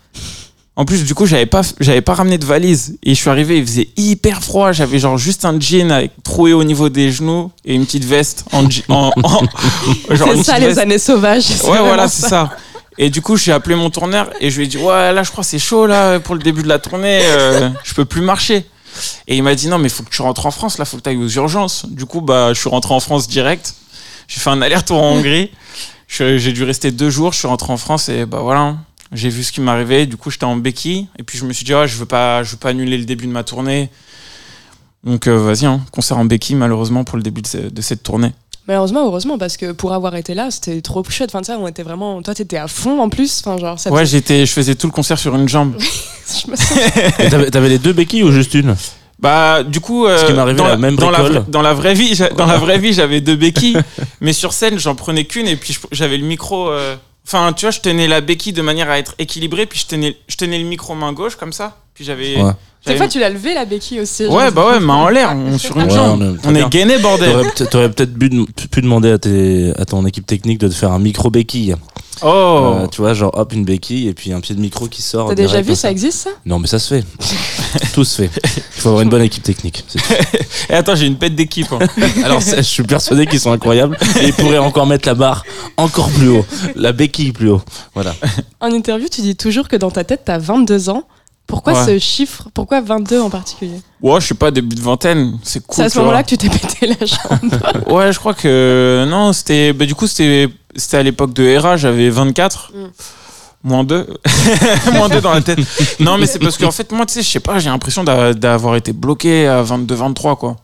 En 0.77 0.85
plus, 0.85 1.03
du 1.03 1.13
coup, 1.13 1.25
j'avais 1.27 1.45
pas, 1.45 1.61
j'avais 1.79 2.01
pas 2.01 2.13
ramené 2.15 2.37
de 2.39 2.45
valise. 2.45 2.97
Et 3.03 3.13
je 3.13 3.19
suis 3.19 3.29
arrivé, 3.29 3.57
il 3.59 3.65
faisait 3.67 3.89
hyper 3.97 4.41
froid. 4.41 4.71
J'avais 4.71 4.97
genre 4.97 5.17
juste 5.17 5.45
un 5.45 5.59
jean 5.59 5.91
avec 5.91 6.11
troué 6.23 6.53
au 6.53 6.63
niveau 6.63 6.89
des 6.89 7.11
genoux 7.11 7.51
et 7.65 7.75
une 7.75 7.85
petite 7.85 8.05
veste 8.05 8.45
en, 8.53 8.63
en, 8.89 9.11
en- 9.21 9.41
genre 10.15 10.29
C'est 10.37 10.43
ça, 10.43 10.57
les 10.57 10.67
veste. 10.67 10.79
années 10.79 10.97
sauvages. 10.97 11.43
c'est 11.43 11.69
Ouais, 11.69 11.79
voilà, 11.79 12.07
c'est 12.07 12.27
ça. 12.27 12.49
Et 12.97 13.09
du 13.09 13.21
coup, 13.21 13.37
j'ai 13.37 13.51
appelé 13.51 13.75
mon 13.75 13.89
tourneur 13.89 14.29
et 14.41 14.49
je 14.51 14.57
lui 14.57 14.65
ai 14.65 14.67
dit 14.67 14.77
Ouais, 14.77 15.13
là, 15.13 15.23
je 15.23 15.31
crois 15.31 15.43
c'est 15.43 15.59
chaud 15.59 15.85
là 15.87 16.19
pour 16.19 16.35
le 16.35 16.41
début 16.41 16.61
de 16.63 16.67
la 16.67 16.79
tournée. 16.79 17.21
euh, 17.23 17.69
je 17.83 17.93
peux 17.93 18.05
plus 18.05 18.21
marcher. 18.21 18.65
Et 19.27 19.37
il 19.37 19.43
m'a 19.43 19.55
dit 19.55 19.67
Non, 19.67 19.77
mais 19.77 19.89
faut 19.89 20.03
que 20.03 20.09
tu 20.09 20.21
rentres 20.21 20.45
en 20.45 20.51
France. 20.51 20.77
Là, 20.77 20.85
faut 20.85 20.97
que 20.97 21.01
tu 21.01 21.09
ailles 21.09 21.17
aux 21.17 21.29
urgences. 21.29 21.85
Du 21.89 22.05
coup, 22.05 22.21
bah, 22.21 22.53
je 22.53 22.59
suis 22.59 22.69
rentré 22.69 22.93
en 22.93 22.99
France 22.99 23.27
direct. 23.27 23.75
J'ai 24.27 24.39
fait 24.39 24.49
un 24.49 24.61
aller-retour 24.61 25.01
en 25.01 25.13
Hongrie. 25.13 25.51
J'ai 26.07 26.51
dû 26.51 26.63
rester 26.63 26.91
deux 26.91 27.09
jours. 27.09 27.31
Je 27.33 27.39
suis 27.39 27.47
rentré 27.47 27.71
en 27.71 27.77
France 27.77 28.09
et 28.09 28.25
bah 28.25 28.39
voilà. 28.41 28.75
J'ai 29.13 29.29
vu 29.29 29.43
ce 29.43 29.51
qui 29.51 29.61
m'arrivait. 29.61 30.05
Du 30.05 30.17
coup, 30.17 30.29
j'étais 30.29 30.43
en 30.45 30.57
béquille. 30.57 31.07
Et 31.17 31.23
puis, 31.23 31.37
je 31.37 31.45
me 31.45 31.53
suis 31.53 31.63
dit 31.65 31.73
Ouais, 31.73 31.87
je 31.87 31.95
veux 31.95 32.05
pas, 32.05 32.43
je 32.43 32.51
veux 32.51 32.57
pas 32.57 32.69
annuler 32.69 32.97
le 32.97 33.05
début 33.05 33.25
de 33.27 33.31
ma 33.31 33.43
tournée. 33.43 33.89
Donc, 35.03 35.27
euh, 35.27 35.37
vas-y, 35.37 35.65
hein, 35.65 35.81
concert 35.91 36.17
en 36.17 36.25
béquille, 36.25 36.55
malheureusement, 36.55 37.03
pour 37.03 37.17
le 37.17 37.23
début 37.23 37.41
de 37.41 37.81
cette 37.81 38.03
tournée. 38.03 38.33
Malheureusement, 38.67 39.05
heureusement, 39.05 39.37
parce 39.37 39.57
que 39.57 39.71
pour 39.71 39.91
avoir 39.93 40.15
été 40.15 40.33
là, 40.33 40.51
c'était 40.51 40.81
trop 40.81 41.03
chouette. 41.09 41.31
Enfin, 41.33 41.43
ça, 41.43 41.57
on 41.59 41.67
était 41.67 41.83
vraiment. 41.83 42.21
Toi, 42.21 42.35
t'étais 42.35 42.57
à 42.57 42.67
fond 42.67 43.01
en 43.01 43.09
plus. 43.09 43.41
Enfin, 43.43 43.57
genre, 43.59 43.79
ça 43.79 43.91
Ouais, 43.91 44.05
j'étais, 44.05 44.45
je 44.45 44.51
faisais 44.51 44.75
tout 44.75 44.87
le 44.87 44.93
concert 44.93 45.17
sur 45.17 45.35
une 45.35 45.49
jambe. 45.49 45.75
je 45.79 46.51
me 46.51 46.55
sens- 46.55 46.77
Et 47.19 47.29
T'avais 47.29 47.49
t'avais 47.49 47.69
les 47.69 47.79
deux 47.79 47.93
béquilles 47.93 48.23
ou 48.23 48.31
juste 48.31 48.53
une? 48.53 48.75
Bah, 49.19 49.63
du 49.63 49.79
coup, 49.79 50.05
euh, 50.05 50.17
Ce 50.17 50.25
qui 50.25 50.33
m'est 50.33 50.39
arrivé 50.39 50.57
dans, 50.57 50.67
la 50.67 50.77
même 50.77 50.95
dans, 50.95 51.09
la, 51.11 51.19
bricole. 51.19 51.37
vraie- 51.41 51.51
dans 51.51 51.61
la 51.61 51.73
vraie 51.73 51.93
vie, 51.93 52.15
j'a- 52.15 52.29
dans 52.29 52.45
la 52.45 52.57
vraie 52.59 52.77
vie, 52.79 52.93
j'avais 52.93 53.19
deux 53.21 53.35
béquilles, 53.35 53.77
mais 54.19 54.33
sur 54.33 54.53
scène, 54.53 54.79
j'en 54.79 54.95
prenais 54.95 55.25
qu'une 55.25 55.47
et 55.47 55.55
puis 55.55 55.73
je- 55.73 55.79
j'avais 55.91 56.17
le 56.17 56.25
micro. 56.25 56.69
euh, 56.69 56.95
Enfin, 57.33 57.53
tu 57.53 57.65
vois, 57.65 57.71
je 57.71 57.79
tenais 57.79 58.07
la 58.09 58.19
béquille 58.19 58.51
de 58.51 58.61
manière 58.61 58.89
à 58.89 58.99
être 58.99 59.15
équilibré, 59.17 59.65
puis 59.65 59.79
je 59.79 59.85
tenais, 59.87 60.17
je 60.27 60.35
tenais 60.35 60.57
le 60.59 60.65
micro 60.65 60.93
main 60.95 61.13
gauche 61.13 61.35
comme 61.37 61.53
ça, 61.53 61.77
puis 61.93 62.03
j'avais. 62.03 62.35
Ouais. 62.41 62.51
J'avais- 62.85 62.97
fois, 62.97 63.07
tu 63.07 63.19
l'as 63.19 63.29
levé 63.29 63.53
la 63.53 63.63
béquille 63.63 63.99
aussi. 64.01 64.25
Ouais, 64.25 64.49
bah 64.51 64.67
ouais, 64.67 64.79
main 64.81 64.95
en 64.95 65.07
l'air, 65.09 65.33
on- 65.35 65.57
sur 65.57 65.77
une 65.77 65.83
Ouais, 65.83 65.89
jambe. 65.91 66.21
on 66.43 66.49
est 66.55 66.61
On 66.63 66.67
est 66.67 66.69
gainé, 66.69 66.97
bordel. 66.97 67.31
T'aurais 67.31 67.43
peut- 67.53 67.65
T'aurais 67.67 67.91
peut-être 67.91 68.13
pu, 68.17 68.29
pu 68.69 68.81
demander 68.81 69.11
à, 69.11 69.17
tes, 69.19 69.71
à 69.77 69.85
ton 69.85 70.05
équipe 70.05 70.25
technique 70.25 70.57
de 70.59 70.67
te 70.67 70.73
faire 70.73 70.91
un 70.91 70.99
micro 70.99 71.29
béquille. 71.29 71.75
Oh, 72.23 72.27
Euh, 72.83 72.87
tu 72.87 73.01
vois, 73.01 73.13
genre 73.13 73.31
hop, 73.37 73.53
une 73.53 73.63
béquille 73.65 74.07
et 74.09 74.13
puis 74.13 74.33
un 74.33 74.41
pied 74.41 74.53
de 74.55 74.59
micro 74.59 74.87
qui 74.87 75.01
sort. 75.01 75.29
T'as 75.29 75.35
déjà 75.35 75.61
vu, 75.61 75.67
comme 75.67 75.75
ça 75.75 75.89
existe 75.91 76.17
ça? 76.23 76.31
Non, 76.45 76.59
mais 76.59 76.67
ça 76.67 76.79
se 76.79 76.95
fait. 76.95 77.05
Tout 77.93 78.03
se 78.03 78.23
fait. 78.23 78.29
Il 78.75 78.81
faut 78.81 78.89
avoir 78.89 79.01
une 79.03 79.09
bonne 79.09 79.21
équipe 79.21 79.43
technique. 79.43 79.85
et 80.69 80.73
attends, 80.73 80.95
j'ai 80.95 81.07
une 81.07 81.17
pète 81.17 81.35
d'équipe. 81.35 81.67
hein. 81.71 81.79
Alors, 82.23 82.39
je 82.41 82.61
suis 82.61 82.83
persuadé 82.83 83.25
qu'ils 83.27 83.39
sont 83.39 83.51
incroyables 83.51 83.97
et 84.19 84.27
ils 84.27 84.33
pourraient 84.33 84.57
encore 84.57 84.85
mettre 84.87 85.07
la 85.07 85.15
barre 85.15 85.43
encore 85.77 86.09
plus 86.09 86.29
haut, 86.29 86.45
la 86.75 86.91
béquille 86.91 87.31
plus 87.31 87.49
haut. 87.49 87.61
Voilà. 87.93 88.15
En 88.59 88.71
interview, 88.71 89.07
tu 89.09 89.21
dis 89.21 89.35
toujours 89.35 89.67
que 89.67 89.75
dans 89.75 89.91
ta 89.91 90.03
tête, 90.03 90.21
t'as 90.25 90.37
22 90.37 90.89
ans. 90.89 91.03
Pourquoi 91.47 91.73
Ouais. 91.73 91.85
ce 91.85 91.99
chiffre? 91.99 92.47
Pourquoi 92.53 92.79
22 92.79 93.19
en 93.19 93.29
particulier? 93.29 93.81
Ouais, 94.01 94.21
je 94.21 94.27
sais 94.27 94.35
pas, 94.35 94.51
début 94.51 94.75
de 94.75 94.81
vingtaine, 94.81 95.37
c'est 95.43 95.59
cool. 95.65 95.75
C'est 95.75 95.83
à 95.83 95.89
ce 95.89 95.99
moment-là 95.99 96.23
que 96.23 96.29
tu 96.29 96.37
t'es 96.37 96.47
pété 96.49 96.87
la 96.87 97.05
jambe. 97.05 97.89
Ouais, 97.89 98.13
je 98.13 98.19
crois 98.19 98.33
que. 98.33 99.05
Non, 99.09 99.33
c'était. 99.33 99.73
Bah, 99.73 99.85
du 99.85 99.93
coup, 99.93 100.07
c'était 100.07 100.47
c'était 100.77 100.97
à 100.97 101.03
l'époque 101.03 101.33
de 101.33 101.43
Hera, 101.43 101.75
j'avais 101.75 102.09
24. 102.09 102.71
Mm. 102.73 102.85
Moins 103.63 103.83
2. 103.83 104.07
Moins 104.93 105.09
2 105.09 105.21
dans 105.21 105.33
la 105.33 105.41
tête. 105.41 105.59
Non, 105.99 106.17
mais 106.17 106.25
c'est 106.25 106.39
parce 106.39 106.57
qu'en 106.57 106.71
fait, 106.71 106.91
moi, 106.91 107.05
tu 107.05 107.13
sais, 107.13 107.21
je 107.21 107.29
sais 107.29 107.39
pas, 107.39 107.59
j'ai 107.59 107.69
l'impression 107.69 108.03
d'a- 108.03 108.33
d'avoir 108.33 108.75
été 108.75 108.91
bloqué 108.93 109.47
à 109.47 109.61
22, 109.61 109.93
23, 109.95 110.35
quoi. 110.35 110.55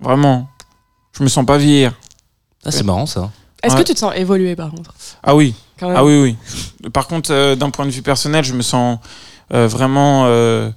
Vraiment. 0.00 0.48
Je 1.16 1.22
me 1.22 1.28
sens 1.28 1.46
pas 1.46 1.58
vieillir. 1.58 1.92
Ah, 2.64 2.70
c'est 2.70 2.82
marrant 2.84 3.06
ça. 3.06 3.30
Est-ce 3.62 3.74
Ouais. 3.74 3.82
que 3.82 3.86
tu 3.86 3.94
te 3.94 3.98
sens 3.98 4.12
évoluer 4.16 4.56
par 4.56 4.70
contre? 4.70 4.94
Ah 5.22 5.34
oui, 5.36 5.54
quand 5.78 5.88
même 5.88 5.96
ah 5.96 6.04
oui, 6.04 6.20
oui. 6.82 6.90
Par 6.90 7.06
contre, 7.06 7.30
euh, 7.32 7.54
d'un 7.56 7.70
point 7.70 7.84
de 7.86 7.90
vue 7.90 8.02
personnel, 8.02 8.42
je 8.44 8.54
me 8.54 8.62
sens 8.62 8.98
euh, 9.52 9.68
vraiment 9.68 10.24
euh, 10.26 10.70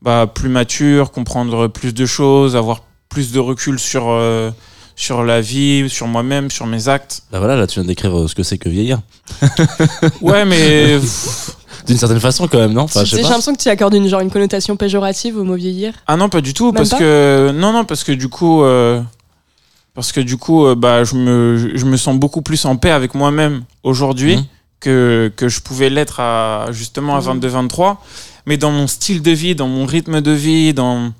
bah, 0.00 0.26
plus 0.26 0.48
mature, 0.48 1.10
comprendre 1.12 1.68
plus 1.68 1.92
de 1.94 2.06
choses, 2.06 2.56
avoir 2.56 2.80
plus 3.10 3.32
de 3.32 3.38
recul 3.38 3.78
sur, 3.78 4.04
euh, 4.08 4.50
sur 4.96 5.22
la 5.24 5.40
vie, 5.40 5.88
sur 5.88 6.06
moi-même, 6.06 6.50
sur 6.50 6.66
mes 6.66 6.88
actes. 6.88 7.22
Bah 7.32 7.38
voilà, 7.38 7.56
là 7.56 7.66
tu 7.66 7.74
viens 7.74 7.82
de 7.84 7.88
décrire 7.88 8.16
euh, 8.18 8.28
ce 8.28 8.34
que 8.34 8.42
c'est 8.42 8.58
que 8.58 8.68
vieillir. 8.68 9.00
Ouais, 10.20 10.44
mais 10.44 10.98
D'une 11.86 11.96
certaine 11.98 12.20
façon 12.20 12.46
quand 12.46 12.58
même, 12.58 12.72
non? 12.72 12.82
Enfin, 12.82 13.04
J'ai 13.04 13.22
l'impression 13.22 13.52
que 13.54 13.60
tu 13.60 13.68
accordes 13.68 13.94
une, 13.94 14.06
genre, 14.06 14.20
une 14.20 14.30
connotation 14.30 14.76
péjorative 14.76 15.36
au 15.36 15.42
mot 15.44 15.56
vieillir. 15.56 15.94
Ah 16.06 16.16
non, 16.16 16.28
pas 16.28 16.40
du 16.40 16.54
tout, 16.54 16.66
Même 16.66 16.74
parce 16.74 16.90
pas? 16.90 16.98
que 16.98 17.50
non, 17.54 17.72
non, 17.72 17.84
parce 17.84 18.04
que 18.04 18.12
du 18.12 18.28
coup, 18.28 18.62
euh, 18.62 19.00
parce 19.94 20.12
que 20.12 20.20
du 20.20 20.36
coup, 20.36 20.64
euh, 20.64 20.76
bah, 20.76 21.02
je 21.02 21.16
me, 21.16 21.72
je 21.74 21.84
me 21.84 21.96
sens 21.96 22.16
beaucoup 22.16 22.40
plus 22.42 22.64
en 22.66 22.76
paix 22.76 22.90
avec 22.92 23.14
moi-même 23.16 23.64
aujourd'hui 23.82 24.36
Mhm. 24.36 24.44
que 24.80 25.32
que 25.34 25.48
je 25.48 25.60
pouvais 25.60 25.90
l'être 25.90 26.20
à 26.20 26.66
justement 26.70 27.16
à 27.16 27.20
Mhm. 27.20 27.40
22-23. 27.40 27.96
Mais 28.46 28.56
dans 28.56 28.70
mon 28.70 28.86
style 28.86 29.20
de 29.22 29.30
vie, 29.32 29.54
dans 29.56 29.68
mon 29.68 29.84
rythme 29.86 30.20
de 30.20 30.30
vie, 30.32 30.72
dans 30.74 31.12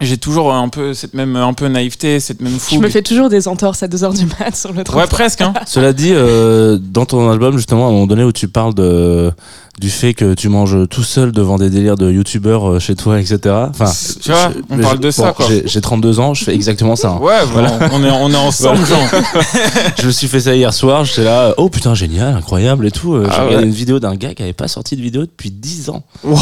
j'ai 0.00 0.16
toujours 0.16 0.54
un 0.54 0.68
peu 0.68 0.94
cette 0.94 1.14
même 1.14 1.34
un 1.36 1.52
peu 1.54 1.66
naïveté, 1.66 2.20
cette 2.20 2.40
même 2.40 2.52
Je 2.54 2.58
fougue. 2.58 2.82
me 2.82 2.88
fais 2.88 3.02
toujours 3.02 3.28
des 3.28 3.48
entorses 3.48 3.82
à 3.82 3.88
2h 3.88 4.16
du 4.16 4.26
mat 4.38 4.54
sur 4.54 4.72
le 4.72 4.84
train. 4.84 4.98
Ouais, 4.98 5.06
presque. 5.06 5.40
Hein. 5.40 5.52
Cela 5.66 5.92
dit, 5.92 6.12
euh, 6.12 6.78
dans 6.80 7.04
ton 7.04 7.28
album, 7.30 7.56
justement, 7.56 7.86
à 7.86 7.88
un 7.88 7.92
moment 7.92 8.06
donné 8.06 8.22
où 8.24 8.32
tu 8.32 8.46
parles 8.48 8.74
de, 8.74 9.32
du 9.80 9.90
fait 9.90 10.12
que 10.14 10.34
tu 10.34 10.48
manges 10.48 10.88
tout 10.88 11.02
seul 11.04 11.30
devant 11.32 11.56
des 11.56 11.70
délires 11.70 11.96
de 11.96 12.10
youtubeurs 12.10 12.68
euh, 12.68 12.78
chez 12.80 12.96
toi, 12.96 13.20
etc. 13.20 13.38
Enfin, 13.70 13.90
Tu 14.20 14.30
vois, 14.32 14.50
je- 14.50 14.74
on 14.74 14.78
parle 14.78 14.98
de 14.98 15.10
ça, 15.10 15.32
quoi. 15.32 15.46
j'ai- 15.48 15.62
J'ai 15.66 15.80
32 15.80 16.18
ans, 16.20 16.34
je 16.34 16.44
fais 16.44 16.54
exactement 16.54 16.96
ça. 16.96 17.10
hein. 17.10 17.18
Ouais, 17.20 17.44
voilà. 17.52 17.78
on 17.92 18.02
est 18.04 18.10
on 18.10 18.30
est 18.30 18.36
ensemble. 18.36 18.80
Je 19.98 20.06
me 20.06 20.10
suis 20.12 20.28
fait 20.28 20.40
ça 20.40 20.54
hier 20.54 20.72
soir, 20.74 21.04
j'étais 21.04 21.24
là, 21.24 21.54
oh 21.56 21.68
putain, 21.68 21.94
génial, 21.94 22.34
incroyable 22.34 22.86
et 22.86 22.90
tout. 22.90 23.14
Euh, 23.14 23.24
J'ai 23.26 23.30
Ah 23.36 23.44
regardé 23.44 23.56
ouais. 23.64 23.68
une 23.70 23.74
vidéo 23.74 24.00
d'un 24.00 24.14
gars 24.16 24.34
qui 24.34 24.42
avait 24.42 24.52
pas 24.52 24.68
sorti 24.68 24.96
de 24.96 25.02
vidéo 25.02 25.22
depuis 25.22 25.50
10 25.50 25.90
ans, 25.90 26.02
Waouh. 26.24 26.38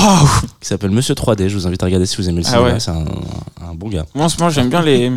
qui 0.61 0.69
s'appelle 0.69 0.91
Monsieur 0.91 1.15
3D. 1.15 1.49
Je 1.49 1.55
vous 1.57 1.67
invite 1.67 1.83
à 1.83 1.87
regarder 1.87 2.07
si 2.07 2.17
vous 2.17 2.29
aimez 2.29 2.41
le 2.41 2.47
Ah 2.47 2.51
cinéma, 2.51 2.73
ouais. 2.73 2.81
c'est 2.81 2.91
un, 2.91 3.05
un 3.71 3.75
bon 3.75 3.89
gars. 3.89 4.05
Moi, 4.15 4.25
en 4.25 4.29
ce 4.29 4.39
moment, 4.39 4.51
j'aime 4.51 4.69
bien 4.71 4.83
les, 4.83 5.11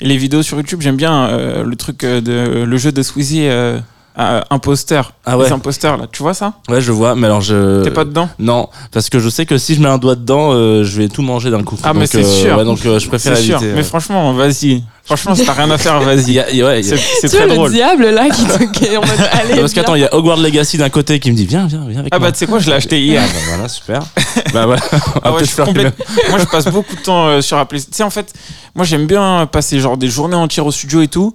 les 0.00 0.16
vidéos 0.16 0.42
sur 0.42 0.56
YouTube. 0.56 0.80
J'aime 0.82 0.96
bien 0.96 1.26
euh, 1.28 1.62
le 1.64 1.76
truc 1.76 2.02
euh, 2.04 2.20
de 2.20 2.64
le 2.64 2.76
jeu 2.78 2.92
de 2.92 3.02
Squeezie, 3.02 3.46
euh, 3.48 3.78
euh, 4.18 4.40
imposteur. 4.50 5.12
Ah 5.26 5.36
ouais. 5.36 5.46
Les 5.46 5.52
imposteurs, 5.52 5.96
là. 5.96 6.06
Tu 6.10 6.22
vois 6.22 6.34
ça? 6.34 6.52
Ouais, 6.68 6.80
je 6.80 6.92
vois, 6.92 7.14
mais 7.16 7.26
alors 7.26 7.40
je. 7.40 7.82
T'es 7.82 7.90
pas 7.90 8.04
dedans? 8.04 8.28
Non, 8.38 8.68
parce 8.92 9.08
que 9.10 9.18
je 9.18 9.28
sais 9.28 9.44
que 9.46 9.58
si 9.58 9.74
je 9.74 9.80
mets 9.80 9.88
un 9.88 9.98
doigt 9.98 10.14
dedans, 10.14 10.50
euh, 10.52 10.84
je 10.84 11.00
vais 11.00 11.08
tout 11.08 11.22
manger 11.22 11.50
d'un 11.50 11.62
coup. 11.64 11.76
Ah, 11.82 11.92
mais 11.94 12.06
c'est 12.06 12.18
euh, 12.24 12.42
sûr. 12.42 12.56
ouais, 12.56 12.64
donc 12.64 12.84
euh, 12.86 12.98
je 12.98 13.08
préfère 13.08 13.36
C'est 13.36 13.42
sûr. 13.42 13.56
éviter. 13.60 13.74
Mais 13.74 13.82
franchement, 13.82 14.32
vas-y. 14.34 14.84
Franchement, 15.04 15.34
si 15.34 15.44
t'as 15.44 15.52
rien 15.52 15.70
à 15.70 15.76
faire, 15.78 16.00
vas-y. 16.00 16.38
ouais, 16.62 16.80
il 16.80 16.86
y 16.88 16.92
a- 16.92 16.96
C'est 17.20 17.26
vois 17.28 17.40
très 17.40 17.48
le 17.48 17.54
drôle. 17.54 17.72
diable 17.72 18.06
là 18.10 18.28
qui 18.30 18.44
te 18.44 18.96
en 18.96 19.00
mode 19.00 19.10
allez. 19.32 19.60
Parce 19.60 19.72
qu'attends, 19.72 19.94
il 19.96 20.02
y 20.02 20.04
a 20.04 20.14
Hogwarts 20.14 20.38
Legacy 20.38 20.78
d'un 20.78 20.88
côté 20.90 21.18
qui 21.20 21.30
me 21.32 21.36
dit 21.36 21.44
viens, 21.46 21.66
viens, 21.66 21.84
viens 21.88 22.00
avec 22.00 22.14
Ah 22.14 22.18
moi. 22.18 22.28
bah, 22.28 22.32
tu 22.32 22.38
sais 22.38 22.46
quoi, 22.46 22.58
je 22.60 22.68
l'ai 22.70 22.76
acheté 22.76 23.00
hier. 23.02 23.22
Ah 23.24 23.28
bah 23.32 23.38
voilà, 23.48 23.68
super. 23.68 24.00
bah 24.54 24.66
voilà. 24.66 24.82
Ah 25.22 25.32
ouais, 25.32 25.44
je 25.44 25.62
complète- 25.62 25.94
Moi, 26.30 26.38
je 26.38 26.44
passe 26.44 26.66
beaucoup 26.66 26.94
de 26.96 27.00
temps 27.02 27.26
euh, 27.26 27.40
sur 27.42 27.58
Apple. 27.58 27.76
Tu 27.78 27.84
sais, 27.90 28.02
en 28.02 28.10
fait, 28.10 28.32
moi, 28.74 28.84
j'aime 28.84 29.06
bien 29.06 29.46
passer 29.50 29.78
genre 29.80 29.96
des 29.96 30.08
journées 30.08 30.36
entières 30.36 30.66
au 30.66 30.72
studio 30.72 31.02
et 31.02 31.08
tout. 31.08 31.34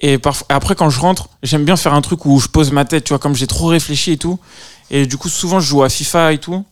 Et 0.00 0.18
parfois, 0.18 0.46
après, 0.48 0.74
quand 0.74 0.88
je 0.90 0.98
rentre, 1.00 1.28
j'aime 1.42 1.64
bien 1.64 1.76
faire 1.76 1.92
un 1.94 2.00
truc 2.00 2.24
où 2.26 2.38
je 2.40 2.48
pose 2.48 2.72
ma 2.72 2.84
tête, 2.84 3.04
tu 3.04 3.10
vois, 3.10 3.18
comme 3.18 3.34
j'ai 3.34 3.46
trop 3.46 3.66
réfléchi 3.66 4.12
et 4.12 4.16
tout. 4.16 4.38
Et 4.90 5.06
du 5.06 5.16
coup, 5.18 5.28
souvent, 5.28 5.60
je 5.60 5.66
joue 5.68 5.82
à 5.82 5.88
FIFA 5.88 6.32
et 6.32 6.38
tout. 6.38 6.64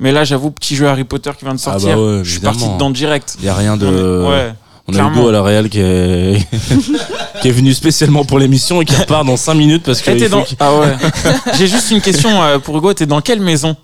Mais 0.00 0.10
là, 0.10 0.24
j'avoue, 0.24 0.50
petit 0.50 0.74
jeu 0.74 0.86
Harry 0.88 1.04
Potter 1.04 1.30
qui 1.38 1.44
vient 1.44 1.54
de 1.54 1.60
Ah 1.66 1.70
bah 1.72 1.78
sortir. 1.78 1.98
ouais, 1.98 2.20
je 2.24 2.30
suis 2.32 2.40
parti 2.40 2.66
dedans 2.68 2.90
direct. 2.90 3.36
Il 3.38 3.44
y 3.44 3.48
a 3.48 3.54
rien 3.54 3.76
de. 3.76 3.86
On 3.86 4.24
est- 4.24 4.28
ouais. 4.30 4.54
On 4.88 4.94
a. 4.98 5.08
Hugo 5.10 5.28
à 5.28 5.32
la 5.32 5.42
Real 5.42 5.68
qui 5.68 5.78
est 5.78 6.44
qui 7.42 7.48
est 7.48 7.52
venu 7.52 7.72
spécialement 7.72 8.24
pour 8.24 8.40
l'émission 8.40 8.82
et 8.82 8.84
qui 8.84 8.96
repart 8.96 9.24
dans 9.24 9.36
5 9.36 9.54
minutes 9.54 9.84
parce 9.84 10.00
que 10.00 10.28
dans- 10.28 10.44
Ah 10.58 10.74
ouais. 10.76 10.96
J'ai 11.56 11.68
juste 11.68 11.90
une 11.92 12.00
question 12.00 12.42
euh, 12.42 12.58
pour 12.58 12.76
Hugo. 12.78 12.92
T'es 12.92 13.06
dans 13.06 13.20
quelle 13.20 13.40
maison? 13.40 13.76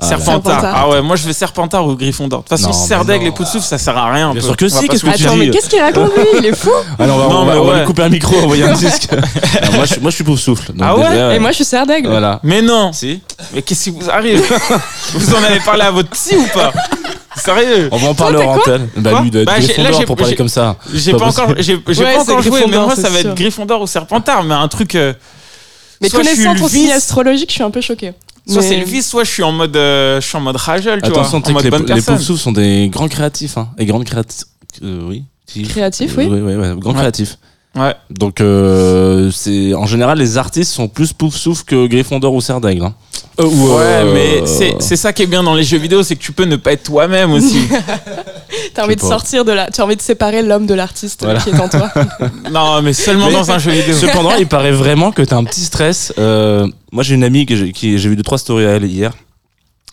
Ah, 0.00 0.06
Serpentard. 0.06 0.42
Serpentard. 0.60 0.74
Ah 0.76 0.88
ouais, 0.90 1.02
moi 1.02 1.16
je 1.16 1.26
vais 1.26 1.32
Serpentard 1.32 1.86
ou 1.86 1.94
Gryffondor. 1.96 2.40
De 2.42 2.48
toute 2.48 2.58
façon, 2.58 2.72
Serdaigle 2.72 3.26
et 3.26 3.30
Poudsouf, 3.32 3.64
ça 3.64 3.78
sert 3.78 3.96
à 3.96 4.12
rien. 4.12 4.32
Bien 4.32 4.42
sûr 4.42 4.56
que 4.56 4.68
si, 4.68 4.88
qu'est-ce 4.88 5.04
que 5.04 5.10
tu 5.16 5.24
Attends, 5.24 5.34
dis 5.34 5.38
mais 5.40 5.50
qu'est-ce 5.50 5.68
qu'il 5.68 5.80
raconte 5.80 6.14
lui 6.16 6.24
Il 6.38 6.46
est 6.46 6.56
fou 6.56 6.70
Alors 6.98 7.16
on 7.16 7.20
va, 7.20 7.28
Non, 7.34 7.40
on 7.40 7.44
va- 7.44 7.52
mais 7.54 7.58
on 7.60 7.64
va 7.64 7.72
ouais. 7.72 7.78
lui 7.80 7.86
couper 7.86 8.02
un 8.02 8.08
micro, 8.08 8.36
envoyer 8.38 8.64
un 8.64 8.72
disque. 8.74 9.08
Alors, 9.60 9.74
moi, 9.74 9.84
je, 9.86 10.00
moi 10.00 10.10
je 10.10 10.14
suis 10.14 10.24
pour 10.24 10.38
souffle. 10.38 10.72
donc 10.72 10.86
Ah 10.88 10.96
ouais 10.96 11.08
déjà, 11.10 11.34
Et 11.34 11.38
moi 11.38 11.50
je 11.50 11.56
suis 11.56 11.64
serre 11.64 11.86
d'aigle. 11.86 12.08
Voilà. 12.08 12.40
Mais 12.42 12.62
non 12.62 12.92
Si. 12.92 13.20
Mais 13.54 13.62
qu'est-ce 13.62 13.84
qui 13.84 13.90
vous 13.90 14.08
arrive 14.10 14.40
Vous 15.14 15.34
en 15.34 15.42
avez 15.42 15.60
parlé 15.60 15.82
à 15.82 15.90
votre 15.90 16.10
psy 16.10 16.36
ou 16.36 16.46
pas 16.54 16.72
Sérieux 17.36 17.88
On 17.92 17.96
va 17.98 18.08
en 18.08 18.14
parler 18.14 18.38
en 18.38 18.54
antenne. 18.56 18.88
Bah, 18.96 19.10
Quoi 19.10 19.20
lui, 19.20 19.28
il 19.28 19.30
doit 19.30 19.42
être 19.42 19.46
Bah, 19.46 19.54
j'ai- 19.60 19.66
là, 19.68 19.74
Gryffondor 19.74 20.00
j'ai- 20.00 20.06
pour 20.06 20.16
parler 20.16 20.30
j'ai- 20.32 20.36
comme 20.36 20.48
ça. 20.48 20.76
J'ai 20.92 21.12
Pas 21.12 21.26
encore, 21.26 21.54
j'ai 21.58 21.62
j'ai 21.88 22.02
Ouais, 22.04 22.14
pas 22.14 22.24
c'est 22.24 22.32
encore 22.32 22.42
joué, 22.42 22.50
mais 22.50 22.58
Gryffondor, 22.62 22.86
moi 22.86 22.92
c'est 22.96 23.02
ça 23.02 23.10
va 23.10 23.20
sûr. 23.20 23.30
être 23.30 23.36
Gryffondor 23.36 23.80
ou 23.82 23.86
Serpentard, 23.86 24.42
mais 24.44 24.54
un 24.54 24.68
truc. 24.68 24.94
euh, 24.94 25.12
Mais 26.00 26.08
soit 26.08 26.22
je 26.22 26.28
suis 26.28 26.36
connaissant 26.44 26.60
ton 26.60 26.68
signe 26.68 26.90
astrologique, 26.92 27.48
je 27.50 27.54
suis 27.54 27.62
un 27.64 27.70
peu 27.70 27.80
choquée. 27.80 28.12
Soit 28.48 28.62
Mais- 28.62 28.68
c'est 28.68 28.76
le 28.78 28.84
vice, 28.84 29.06
soit 29.08 29.24
je 29.24 29.30
suis 29.30 29.42
en 29.42 29.52
mode, 29.52 29.76
euh, 29.76 30.20
je 30.20 30.26
suis 30.26 30.36
en 30.36 30.40
mode 30.40 30.56
ragel, 30.56 31.00
tu 31.02 31.08
Attention, 31.08 31.40
vois, 31.40 31.48
en 31.50 31.52
mode 31.52 31.62
que 31.64 31.68
bonne 31.68 31.82
les, 31.82 31.88
les 31.88 31.94
personne. 31.94 32.16
Poufsouffles 32.16 32.40
sont 32.40 32.52
des 32.52 32.88
grands 32.90 33.08
créatifs. 33.08 33.58
Hein, 33.58 33.68
et 33.78 33.84
grandes 33.86 34.04
créatifs. 34.04 34.44
oui. 34.82 35.24
Si. 35.46 35.62
Créatifs, 35.62 36.14
oui. 36.18 36.26
Oui, 36.30 36.40
oui, 36.40 36.54
oui, 36.56 36.78
grands 36.78 36.90
Ouais. 36.92 36.98
créatifs. 36.98 37.38
Ouais. 37.74 37.94
Donc, 38.10 38.40
euh, 38.40 39.30
c'est 39.30 39.72
en 39.74 39.86
général, 39.86 40.18
les 40.18 40.36
artistes 40.38 40.72
sont 40.72 40.88
plus 40.88 41.12
Poufsouffles 41.12 41.64
que 41.64 41.86
Gryffondor 41.86 42.32
ou 42.34 42.40
Serdaigle. 42.40 42.84
Hein. 42.86 42.94
Euh, 43.40 43.44
ou, 43.44 43.68
Ouais, 43.76 43.82
euh, 43.84 44.12
mais 44.14 44.46
c'est 44.46 44.74
c'est 44.80 44.96
ça 44.96 45.12
qui 45.12 45.22
est 45.22 45.26
bien 45.26 45.42
dans 45.42 45.54
les 45.54 45.62
jeux 45.62 45.78
vidéo, 45.78 46.02
c'est 46.02 46.16
que 46.16 46.20
tu 46.22 46.32
peux 46.32 46.44
ne 46.44 46.56
pas 46.56 46.72
être 46.72 46.82
toi-même 46.84 47.30
aussi. 47.32 47.60
T'as 48.74 48.84
envie 48.84 48.96
de 48.96 49.00
pas. 49.00 49.08
sortir 49.08 49.44
de 49.44 49.52
la. 49.52 49.70
Tu 49.70 49.80
as 49.80 49.84
envie 49.84 49.96
de 49.96 50.02
séparer 50.02 50.42
l'homme 50.42 50.66
de 50.66 50.74
l'artiste 50.74 51.22
Voilà. 51.22 51.40
qui 51.40 51.50
est 51.50 51.60
en 51.60 51.68
toi. 51.68 51.90
non, 52.50 52.82
mais 52.82 52.92
seulement 52.92 53.26
Mais- 53.26 53.32
dans 53.34 53.50
un 53.50 53.58
jeu 53.58 53.70
vidéo. 53.70 53.94
Cependant, 53.94 54.34
il 54.38 54.46
paraît 54.46 54.72
vraiment 54.72 55.12
que 55.12 55.22
t'as 55.22 55.36
un 55.36 55.44
petit 55.44 55.60
stress. 55.62 56.12
Euh, 56.18 56.66
moi, 56.92 57.02
j'ai 57.02 57.14
une 57.14 57.24
amie 57.24 57.46
que 57.46 57.56
j'ai, 57.56 57.72
qui, 57.72 57.98
j'ai 57.98 58.08
vu 58.08 58.16
deux 58.16 58.22
trois 58.22 58.38
stories 58.38 58.64
à 58.66 58.70
elle 58.70 58.84
hier. 58.84 59.12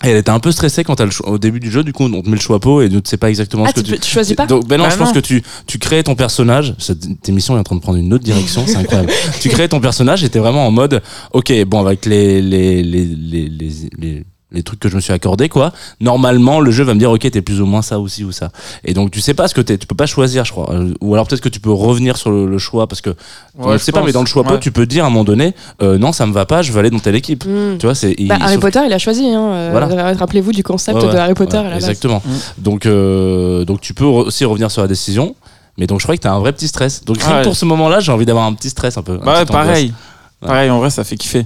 Et 0.03 0.09
elle 0.09 0.17
était 0.17 0.29
un 0.29 0.39
peu 0.41 0.51
stressée 0.51 0.83
quand 0.83 0.95
t'as 0.95 1.05
le 1.05 1.11
choix- 1.11 1.29
au 1.29 1.37
début 1.37 1.61
du 1.61 1.71
jeu, 1.71 1.81
du 1.81 1.93
coup, 1.93 2.03
on 2.03 2.21
te 2.21 2.27
met 2.29 2.35
le 2.35 2.41
choix 2.41 2.59
pot 2.59 2.81
et 2.81 2.89
tu 2.89 2.95
ne 2.95 3.01
sais 3.05 3.15
pas 3.15 3.29
exactement 3.29 3.63
Ah, 3.65 3.69
ce 3.69 3.75
que 3.75 3.79
tu, 3.79 3.85
tu. 3.85 3.91
peux- 3.93 3.97
tu 3.99 4.11
choisis 4.11 4.35
pas 4.35 4.45
Donc, 4.45 4.67
ben 4.67 4.77
non, 4.77 4.83
Bah 4.83 4.89
je 4.89 4.97
pense 4.97 5.13
que 5.13 5.19
tu, 5.19 5.41
tu 5.67 5.79
crées 5.79 6.03
ton 6.03 6.15
personnage. 6.15 6.75
Cette 6.79 7.29
émission 7.29 7.55
est 7.55 7.59
en 7.61 7.63
train 7.63 7.77
de 7.77 7.81
prendre 7.81 7.97
une 7.97 8.13
autre 8.13 8.23
direction, 8.25 8.65
c'est 8.67 8.75
incroyable. 8.75 9.09
tu 9.39 9.47
crées 9.47 9.69
ton 9.69 9.79
personnage 9.79 10.21
et 10.25 10.29
t'es 10.29 10.39
vraiment 10.39 10.67
en 10.67 10.71
mode, 10.71 11.01
ok, 11.31 11.51
bon, 11.65 11.79
avec 11.85 12.05
les, 12.05 12.41
les, 12.41 12.83
les, 12.83 13.05
les, 13.05 13.49
les, 13.97 14.23
les, 14.51 14.63
trucs 14.63 14.79
que 14.79 14.89
je 14.89 14.95
me 14.95 15.01
suis 15.01 15.13
accordé, 15.13 15.49
quoi. 15.49 15.73
Normalement, 15.99 16.59
le 16.59 16.71
jeu 16.71 16.83
va 16.83 16.93
me 16.93 16.99
dire, 16.99 17.11
ok, 17.11 17.19
t'es 17.29 17.41
plus 17.41 17.61
ou 17.61 17.65
moins 17.65 17.81
ça 17.81 17.99
aussi 17.99 18.23
ou 18.23 18.31
ça. 18.31 18.49
Et 18.83 18.93
donc, 18.93 19.11
tu 19.11 19.21
sais 19.21 19.33
pas 19.33 19.47
ce 19.47 19.53
que 19.53 19.61
t'es. 19.61 19.77
Tu 19.77 19.87
peux 19.87 19.95
pas 19.95 20.05
choisir, 20.05 20.45
je 20.45 20.51
crois. 20.51 20.71
Euh, 20.73 20.93
Ou 21.01 21.13
alors 21.13 21.27
peut-être 21.27 21.41
que 21.41 21.49
tu 21.49 21.59
peux 21.59 21.71
revenir 21.71 22.17
sur 22.17 22.31
le, 22.31 22.45
le 22.47 22.57
choix 22.57 22.87
parce 22.87 23.01
que, 23.01 23.09
Ouais, 23.57 23.77
je 23.77 23.83
sais 23.83 23.91
pas, 23.91 24.03
mais 24.03 24.11
dans 24.11 24.21
le 24.21 24.27
choix 24.27 24.43
pot, 24.43 24.53
Ouais. 24.53 24.59
tu 24.59 24.71
peux 24.71 24.85
dire 24.85 25.03
à 25.03 25.07
un 25.07 25.09
moment 25.09 25.23
donné, 25.23 25.53
euh, 25.81 25.97
non, 25.97 26.11
ça 26.11 26.25
me 26.25 26.33
va 26.33 26.45
pas, 26.45 26.61
je 26.61 26.71
veux 26.71 26.79
aller 26.79 26.89
dans 26.89 26.99
telle 26.99 27.15
équipe. 27.15 27.45
Hmm. 27.45 27.77
Tu 27.79 27.85
vois, 27.85 27.95
c'est. 27.95 28.15
Bah, 28.27 28.37
Harry 28.41 28.53
sauf- 28.55 28.61
Potter, 28.61 28.81
il 28.85 28.93
a 28.93 28.97
choisi. 28.99 29.27
Hein, 29.27 29.41
euh, 29.51 29.69
Voilà. 29.71 30.13
Rappelez-vous 30.13 30.51
du 30.51 30.63
concept 30.63 30.97
Ouais, 30.99 31.05
ouais, 31.05 31.13
de 31.13 31.17
Harry 31.17 31.33
Potter 31.33 31.57
ouais, 31.57 31.65
à 31.65 31.69
la 31.69 31.75
base. 31.75 31.83
Exactement. 31.89 32.21
Mm. 32.25 32.61
Donc, 32.61 32.85
euh, 32.85 33.65
donc 33.65 33.81
tu 33.81 33.93
peux 33.93 34.05
aussi 34.05 34.45
revenir 34.45 34.71
sur 34.71 34.81
la 34.81 34.87
décision. 34.87 35.35
Mais 35.77 35.87
donc 35.87 35.99
je 35.99 36.05
crois 36.05 36.15
que 36.15 36.21
t'as 36.21 36.31
un 36.31 36.39
vrai 36.39 36.53
petit 36.53 36.67
stress. 36.69 37.03
Donc 37.03 37.17
Ouais. 37.17 37.41
pour 37.43 37.55
ce 37.55 37.65
moment-là, 37.65 37.99
j'ai 37.99 38.11
envie 38.11 38.25
d'avoir 38.25 38.45
un 38.45 38.53
petit 38.53 38.69
stress 38.69 38.97
un 38.97 39.01
peu. 39.01 39.13
un 39.13 39.17
Bah 39.17 39.33
ouais, 39.39 39.45
petit 39.45 39.51
angoisse. 39.51 39.67
pareil. 39.67 39.93
Pareil, 40.41 40.69
en 40.69 40.79
vrai, 40.79 40.89
ça 40.89 41.03
fait 41.03 41.17
kiffer. 41.17 41.45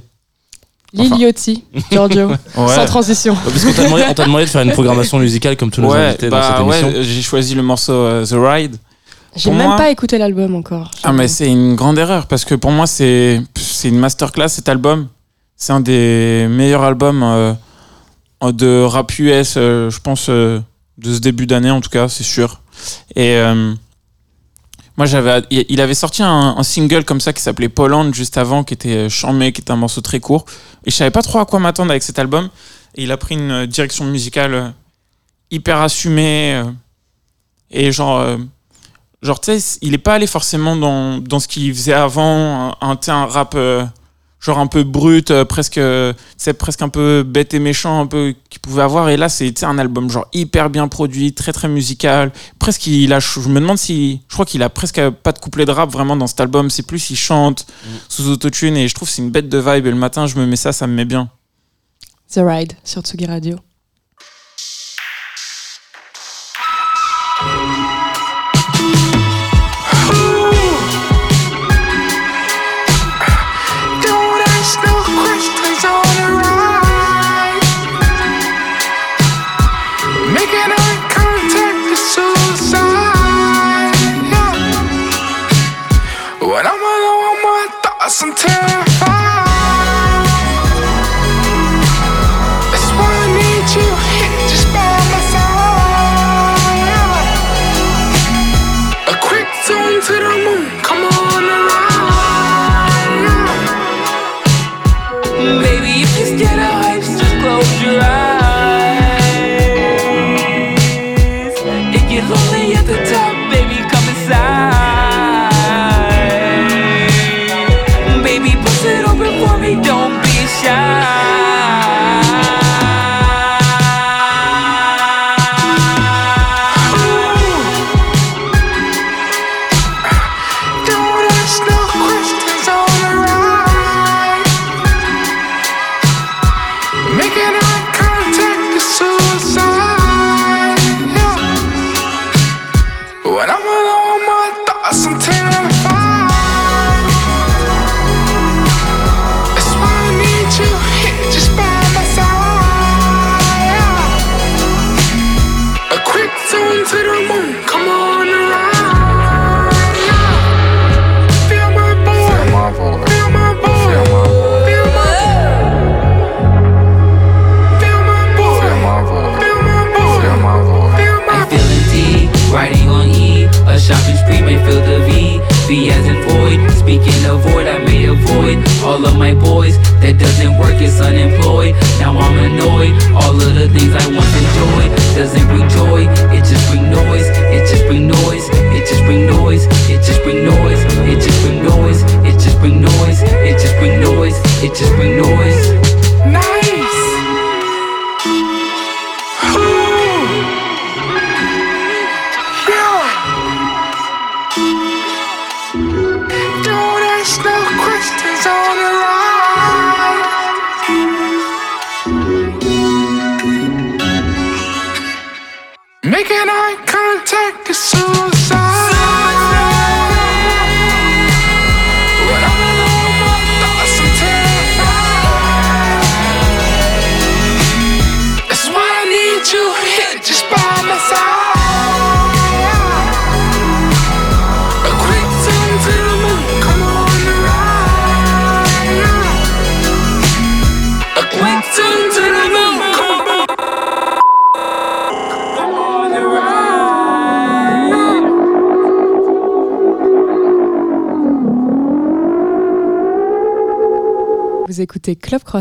Enfin. 0.97 1.15
Liliotti, 1.15 1.63
Giorgio, 1.91 2.27
Ouais. 2.57 2.75
sans 2.75 2.85
transition. 2.85 3.35
Parce 3.35 3.63
qu'on 3.63 3.73
t'a 3.73 3.83
demandé, 3.83 4.03
on 4.09 4.13
t'a 4.13 4.25
demandé 4.25 4.45
de 4.45 4.49
faire 4.49 4.61
une 4.63 4.71
programmation 4.71 5.19
musicale 5.19 5.55
comme 5.55 5.69
tous 5.69 5.81
nos 5.81 5.91
Ouais, 5.91 5.99
invités 6.07 6.29
dans 6.29 6.37
bah 6.37 6.47
cette 6.57 6.65
émission. 6.65 6.87
ouais, 6.99 7.03
j'ai 7.03 7.21
choisi 7.21 7.53
le 7.55 7.61
morceau 7.61 7.93
euh, 7.93 8.25
The 8.25 8.33
Ride. 8.35 8.75
J'ai 9.35 9.51
même 9.51 9.67
moi- 9.67 9.77
pas 9.77 9.91
écouté 9.91 10.17
l'album 10.17 10.55
encore. 10.55 10.89
Ah 11.03 11.13
mais 11.13 11.27
c'est 11.27 11.47
une 11.47 11.75
grande 11.75 11.99
erreur 11.99 12.25
parce 12.25 12.43
que 12.45 12.55
pour 12.55 12.71
moi 12.71 12.87
c'est 12.87 13.39
c'est 13.55 13.89
une 13.89 13.99
masterclass 13.99 14.49
cet 14.49 14.67
album. 14.67 15.07
C'est 15.55 15.71
un 15.73 15.79
des 15.81 16.47
meilleurs 16.49 16.81
albums 16.83 17.21
euh, 17.23 17.53
de 18.51 18.81
rap 18.81 19.11
US, 19.19 19.53
euh, 19.57 19.89
je 19.91 19.99
pense 19.99 20.27
euh, 20.29 20.59
de 20.97 21.13
ce 21.13 21.19
début 21.19 21.45
d'année 21.45 21.69
en 21.69 21.81
tout 21.81 21.89
cas, 21.91 22.07
c'est 22.09 22.23
sûr. 22.23 22.61
Et 23.15 23.35
euh, 23.35 23.73
moi 24.99 25.05
j'avais 25.05 25.43
il 25.49 25.79
avait 25.79 25.93
sorti 25.93 26.23
un, 26.23 26.61
single 26.61 27.05
comme 27.05 27.21
ça 27.21 27.31
qui 27.31 27.41
s'appelait 27.41 27.69
Poland 27.69 28.11
juste 28.11 28.37
avant 28.37 28.65
qui 28.65 28.73
était 28.73 28.97
euh, 28.97 29.09
Charmé 29.09 29.53
qui 29.53 29.61
était 29.61 29.71
un 29.71 29.77
morceau 29.77 30.01
très 30.01 30.19
court. 30.19 30.43
Et 30.85 30.91
je 30.91 30.95
savais 30.97 31.09
pas 31.09 31.21
trop 31.21 31.39
à 31.39 31.45
quoi 31.45 31.57
m'attendre 31.61 31.91
avec 31.91 32.03
cet 32.03 32.19
album. 32.19 32.49
Et 32.95 33.03
il 33.03 33.11
a 33.13 33.15
pris 33.15 33.35
une 33.35 33.51
euh, 33.51 33.65
direction 33.65 34.03
musicale 34.03 34.53
euh, 34.53 34.69
hyper 35.51 35.79
assumée 35.79 36.61
et 37.71 37.93
genre 37.93 38.37
genre 39.23 39.39
tu 39.39 39.57
sais 39.57 39.79
il 39.81 39.93
est 39.93 39.99
pas 39.99 40.15
allé 40.15 40.27
forcément 40.27 40.75
dans, 40.75 41.17
dans 41.17 41.39
ce 41.39 41.47
qu'il 41.47 41.73
faisait 41.73 41.93
avant 41.93 42.75
un, 42.81 42.89
un, 42.91 42.99
un 43.07 43.25
rap 43.25 43.55
genre 44.39 44.59
un 44.59 44.67
peu 44.67 44.83
brut 44.83 45.31
euh, 45.31 45.45
presque 45.45 45.77
euh, 45.77 46.13
tu 46.13 46.19
sais 46.37 46.53
presque 46.53 46.81
un 46.81 46.89
peu 46.89 47.23
bête 47.23 47.53
et 47.53 47.59
méchant 47.59 47.99
un 47.99 48.07
peu 48.07 48.33
qu'il 48.49 48.59
pouvait 48.61 48.81
avoir. 48.81 49.09
Et 49.09 49.17
là 49.17 49.29
c'est 49.29 49.51
tu 49.51 49.59
sais, 49.59 49.65
un 49.65 49.77
album 49.77 50.09
genre 50.09 50.27
hyper 50.33 50.69
bien 50.69 50.87
produit 50.87 51.33
très 51.33 51.53
très 51.53 51.67
musical. 51.67 52.31
Presque 52.57 52.87
il 52.87 53.13
a 53.13 53.19
je 53.19 53.49
me 53.49 53.59
demande 53.59 53.77
si 53.77 54.21
je 54.27 54.33
crois 54.33 54.45
qu'il 54.45 54.63
a 54.63 54.69
presque 54.69 55.01
pas 55.09 55.31
de 55.31 55.39
couplet 55.39 55.65
de 55.65 55.71
rap 55.71 55.91
vraiment 55.91 56.15
dans 56.15 56.27
cet 56.27 56.39
album. 56.39 56.69
C'est 56.69 56.85
plus 56.85 57.09
il 57.09 57.17
chante 57.17 57.65
sous 58.07 58.29
autotune 58.29 58.77
et 58.77 58.87
je 58.87 58.95
trouve 58.95 59.09
c'est 59.09 59.21
une 59.21 59.31
bête 59.31 59.49
de 59.49 59.57
vibe. 59.57 59.85
Et 59.85 59.91
le 59.91 59.97
matin 59.97 60.27
je 60.27 60.37
me 60.37 60.45
mets 60.45 60.55
ça 60.55 60.71
ça 60.71 60.87
me 60.87 60.93
met 60.93 61.05
bien. 61.05 61.29
The 62.31 62.41
Ride 62.43 62.73
sur 62.83 63.01
Tsugi 63.01 63.25
Radio. 63.25 63.57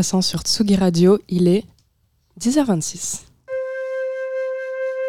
sur 0.01 0.41
Tsugi 0.41 0.77
Radio. 0.77 1.19
Il 1.27 1.47
est 1.49 1.65
10h26. 2.39 3.23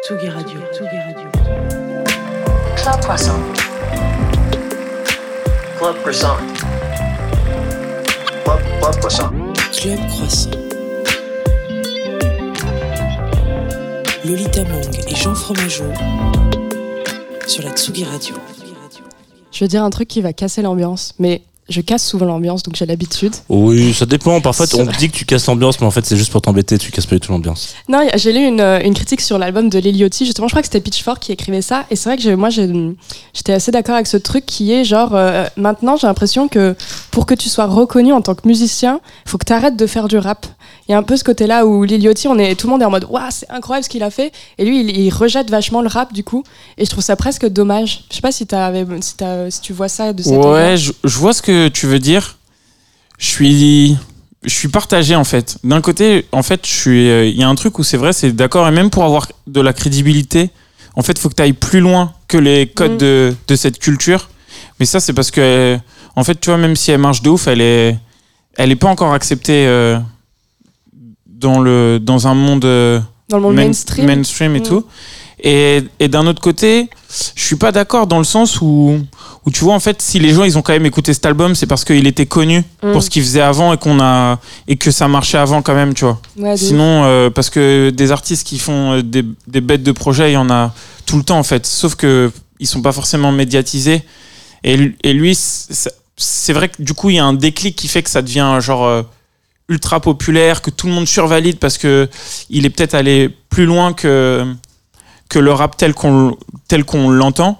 Tsugi 0.03 0.27
Radio. 0.27 0.59
Tsugi 0.73 0.97
Radio. 0.97 1.29
Club 2.75 2.99
Croissant. 3.01 3.39
Club 5.77 5.95
Croissant. 6.01 6.37
Club, 8.43 8.59
Club 8.81 8.95
Croissant. 8.99 9.29
Club 9.71 9.99
Croissant. 10.09 10.51
Lolita 14.25 14.63
Mang 14.65 14.99
et 15.07 15.15
Jean 15.15 15.35
Fromageau 15.35 15.85
sur 17.47 17.63
la 17.63 17.71
Tsugi 17.71 18.03
Radio. 18.03 18.35
Je 19.53 19.63
veux 19.63 19.69
dire 19.69 19.83
un 19.83 19.89
truc 19.89 20.09
qui 20.09 20.19
va 20.19 20.33
casser 20.33 20.61
l'ambiance, 20.61 21.13
mais 21.17 21.43
je 21.69 21.79
casse 21.81 22.05
souvent 22.05 22.25
l'ambiance, 22.25 22.63
donc 22.63 22.75
j'ai 22.75 22.85
l'habitude. 22.85 23.33
Oui, 23.47 23.93
ça 23.93 24.05
dépend. 24.05 24.41
Parfois, 24.41 24.65
on 24.77 24.85
dit 24.97 25.09
que 25.09 25.15
tu 25.15 25.25
casses 25.25 25.45
l'ambiance, 25.47 25.79
mais 25.79 25.87
en 25.87 25.91
fait, 25.91 26.05
c'est 26.05 26.17
juste 26.17 26.31
pour 26.31 26.41
t'embêter. 26.41 26.77
Tu 26.77 26.91
casses 26.91 27.05
pas 27.05 27.15
du 27.15 27.21
tout 27.21 27.31
l'ambiance. 27.31 27.75
Non, 27.87 27.99
j'ai 28.15 28.33
lu 28.33 28.45
une, 28.45 28.59
euh, 28.59 28.79
une 28.83 28.93
critique 28.93 29.21
sur 29.21 29.37
l'album 29.37 29.69
de 29.69 29.79
Liliotti, 29.79 30.25
justement, 30.25 30.47
je 30.47 30.53
crois 30.53 30.61
que 30.61 30.67
c'était 30.67 30.81
Pitchfork 30.81 31.19
qui 31.21 31.31
écrivait 31.31 31.61
ça, 31.61 31.85
et 31.89 31.95
c'est 31.95 32.09
vrai 32.09 32.17
que 32.17 32.35
moi 32.35 32.49
j'étais 32.49 33.53
assez 33.53 33.71
d'accord 33.71 33.95
avec 33.95 34.07
ce 34.07 34.17
truc 34.17 34.45
qui 34.45 34.71
est 34.73 34.83
genre, 34.83 35.11
euh, 35.15 35.45
maintenant 35.55 35.95
j'ai 35.97 36.07
l'impression 36.07 36.47
que 36.47 36.75
pour 37.11 37.25
que 37.25 37.33
tu 37.33 37.47
sois 37.49 37.65
reconnu 37.67 38.11
en 38.13 38.21
tant 38.21 38.35
que 38.35 38.47
musicien, 38.47 38.99
il 39.25 39.29
faut 39.29 39.37
que 39.37 39.45
tu 39.45 39.53
arrêtes 39.53 39.77
de 39.77 39.85
faire 39.87 40.07
du 40.07 40.17
rap. 40.17 40.45
Il 40.87 40.91
y 40.91 40.95
a 40.95 40.97
un 40.97 41.03
peu 41.03 41.15
ce 41.15 41.23
côté-là 41.23 41.65
où 41.65 41.83
Liliotti, 41.83 42.27
on 42.27 42.37
est, 42.37 42.55
tout 42.55 42.67
le 42.67 42.71
monde 42.71 42.81
est 42.81 42.85
en 42.85 42.89
mode, 42.91 43.05
waouh, 43.09 43.23
c'est 43.29 43.49
incroyable 43.49 43.85
ce 43.85 43.89
qu'il 43.89 44.03
a 44.03 44.09
fait, 44.09 44.31
et 44.57 44.65
lui 44.65 44.81
il, 44.81 44.97
il 44.97 45.09
rejette 45.09 45.49
vachement 45.49 45.81
le 45.81 45.87
rap 45.87 46.11
du 46.11 46.23
coup, 46.23 46.43
et 46.77 46.85
je 46.85 46.89
trouve 46.89 47.03
ça 47.03 47.15
presque 47.15 47.47
dommage. 47.47 48.03
Je 48.09 48.15
sais 48.15 48.21
pas 48.21 48.31
si, 48.31 48.45
t'avais- 48.45 48.85
si, 48.99 49.61
tu 49.61 49.73
vois 49.73 49.87
ça 49.89 50.11
de 50.11 50.21
cette 50.23 50.33
Ouais, 50.37 50.75
je, 50.75 50.91
je 51.03 51.17
vois 51.17 51.33
ce 51.33 51.41
que 51.41 51.60
tu 51.69 51.87
veux 51.87 51.99
dire. 51.99 52.37
Je 53.17 53.27
suis, 53.27 53.97
je 54.43 54.49
suis 54.49 54.67
partagé 54.67 55.15
en 55.15 55.23
fait. 55.23 55.57
D'un 55.63 55.81
côté, 55.81 56.25
en 56.31 56.41
fait, 56.43 56.65
je 56.65 56.71
suis, 56.73 57.09
euh, 57.09 57.25
il 57.27 57.35
y 57.37 57.43
a 57.43 57.47
un 57.49 57.55
truc 57.55 57.77
où 57.79 57.83
c'est 57.83 57.97
vrai, 57.97 58.13
c'est 58.13 58.31
d'accord, 58.31 58.67
et 58.67 58.71
même 58.71 58.89
pour 58.89 59.03
avoir 59.03 59.27
de 59.47 59.61
la 59.61 59.73
crédibilité, 59.73 60.49
en 60.95 61.03
fait, 61.03 61.17
faut 61.19 61.29
que 61.29 61.35
tu 61.35 61.41
ailles 61.43 61.53
plus 61.53 61.79
loin 61.79 62.13
que 62.27 62.37
les 62.37 62.67
codes 62.67 62.93
Mm. 62.93 62.97
de, 62.97 63.35
de 63.47 63.55
cette 63.55 63.77
culture. 63.79 64.29
Mais 64.79 64.85
ça, 64.85 64.99
c'est 64.99 65.13
parce 65.13 65.29
que, 65.31 65.39
euh, 65.41 65.77
en 66.15 66.23
fait, 66.23 66.39
tu 66.41 66.49
vois, 66.49 66.57
même 66.57 66.75
si 66.75 66.91
elle 66.91 66.99
marche 66.99 67.21
de 67.21 67.29
ouf, 67.29 67.47
elle 67.47 67.61
est, 67.61 67.95
elle 68.57 68.71
est 68.71 68.75
pas 68.75 68.89
encore 68.89 69.13
acceptée 69.13 69.65
euh, 69.67 69.97
dans 71.27 71.59
le, 71.59 71.99
dans 72.01 72.27
un 72.27 72.33
monde. 72.33 72.61
dans 73.29 73.37
le 73.37 73.43
monde 73.43 73.55
main- 73.55 73.65
mainstream. 73.65 74.05
mainstream 74.07 74.55
et 74.55 74.59
Mm. 74.59 74.63
tout. 74.63 74.85
Et, 75.43 75.81
et 75.99 76.07
d'un 76.07 76.27
autre 76.27 76.41
côté, 76.41 76.89
je 77.35 77.43
suis 77.43 77.55
pas 77.55 77.71
d'accord 77.71 78.05
dans 78.05 78.19
le 78.19 78.23
sens 78.23 78.61
où, 78.61 78.99
où 79.45 79.51
tu 79.51 79.63
vois 79.63 79.73
en 79.73 79.79
fait 79.79 79.99
si 80.01 80.19
les 80.19 80.33
gens 80.33 80.43
ils 80.43 80.55
ont 80.57 80.61
quand 80.61 80.73
même 80.73 80.85
écouté 80.85 81.13
cet 81.15 81.25
album, 81.25 81.55
c'est 81.55 81.65
parce 81.65 81.83
qu'il 81.83 82.05
était 82.05 82.27
connu 82.27 82.63
Mm. 82.83 82.91
pour 82.91 83.01
ce 83.03 83.09
qu'il 83.09 83.23
faisait 83.23 83.41
avant 83.41 83.73
et 83.73 83.77
qu'on 83.77 83.99
a 83.99 84.39
et 84.67 84.75
que 84.75 84.91
ça 84.91 85.07
marchait 85.07 85.37
avant 85.39 85.61
quand 85.63 85.73
même, 85.73 85.93
tu 85.95 86.05
vois. 86.05 86.19
Ouais, 86.37 86.55
Sinon, 86.57 87.03
euh, 87.05 87.29
parce 87.31 87.49
que 87.49 87.89
des 87.89 88.11
artistes 88.11 88.45
qui 88.45 88.59
font 88.59 88.93
euh, 88.97 89.01
des, 89.03 89.23
des 89.47 89.61
bêtes 89.61 89.83
de 89.83 89.91
projet, 89.91 90.29
il 90.31 90.33
y 90.33 90.37
en 90.37 90.49
a 90.51 90.73
tout 91.07 91.17
le 91.17 91.23
temps 91.23 91.39
en 91.39 91.43
fait. 91.43 91.65
Sauf 91.65 91.95
que 91.95 92.31
ils 92.59 92.67
sont 92.67 92.81
pas 92.83 92.91
forcément 92.91 93.31
médiatisés. 93.31 94.03
Et, 94.63 94.77
lui- 94.77 94.95
et 95.03 95.13
lui, 95.13 95.33
c'est 95.35 95.91
c'est 96.17 96.53
vrai 96.53 96.69
que 96.69 96.79
du 96.83 96.93
coup, 96.93 97.09
il 97.09 97.15
y 97.15 97.19
a 97.19 97.25
un 97.25 97.33
déclic 97.33 97.75
qui 97.75 97.87
fait 97.87 98.03
que 98.03 98.09
ça 98.11 98.21
devient 98.21 98.59
genre 98.61 98.85
euh, 98.85 99.01
ultra 99.69 99.99
populaire, 99.99 100.61
que 100.61 100.69
tout 100.69 100.85
le 100.85 100.93
monde 100.93 101.07
survalide 101.07 101.57
parce 101.57 101.79
que 101.79 102.07
il 102.51 102.65
est 102.67 102.69
peut-être 102.69 102.93
allé 102.93 103.29
plus 103.49 103.65
loin 103.65 103.93
que 103.93 104.45
que 105.31 105.39
le 105.39 105.51
rap 105.53 105.77
tel 105.77 105.93
qu'on 105.93 106.37
tel 106.67 106.83
qu'on 106.85 107.09
l'entend. 107.09 107.57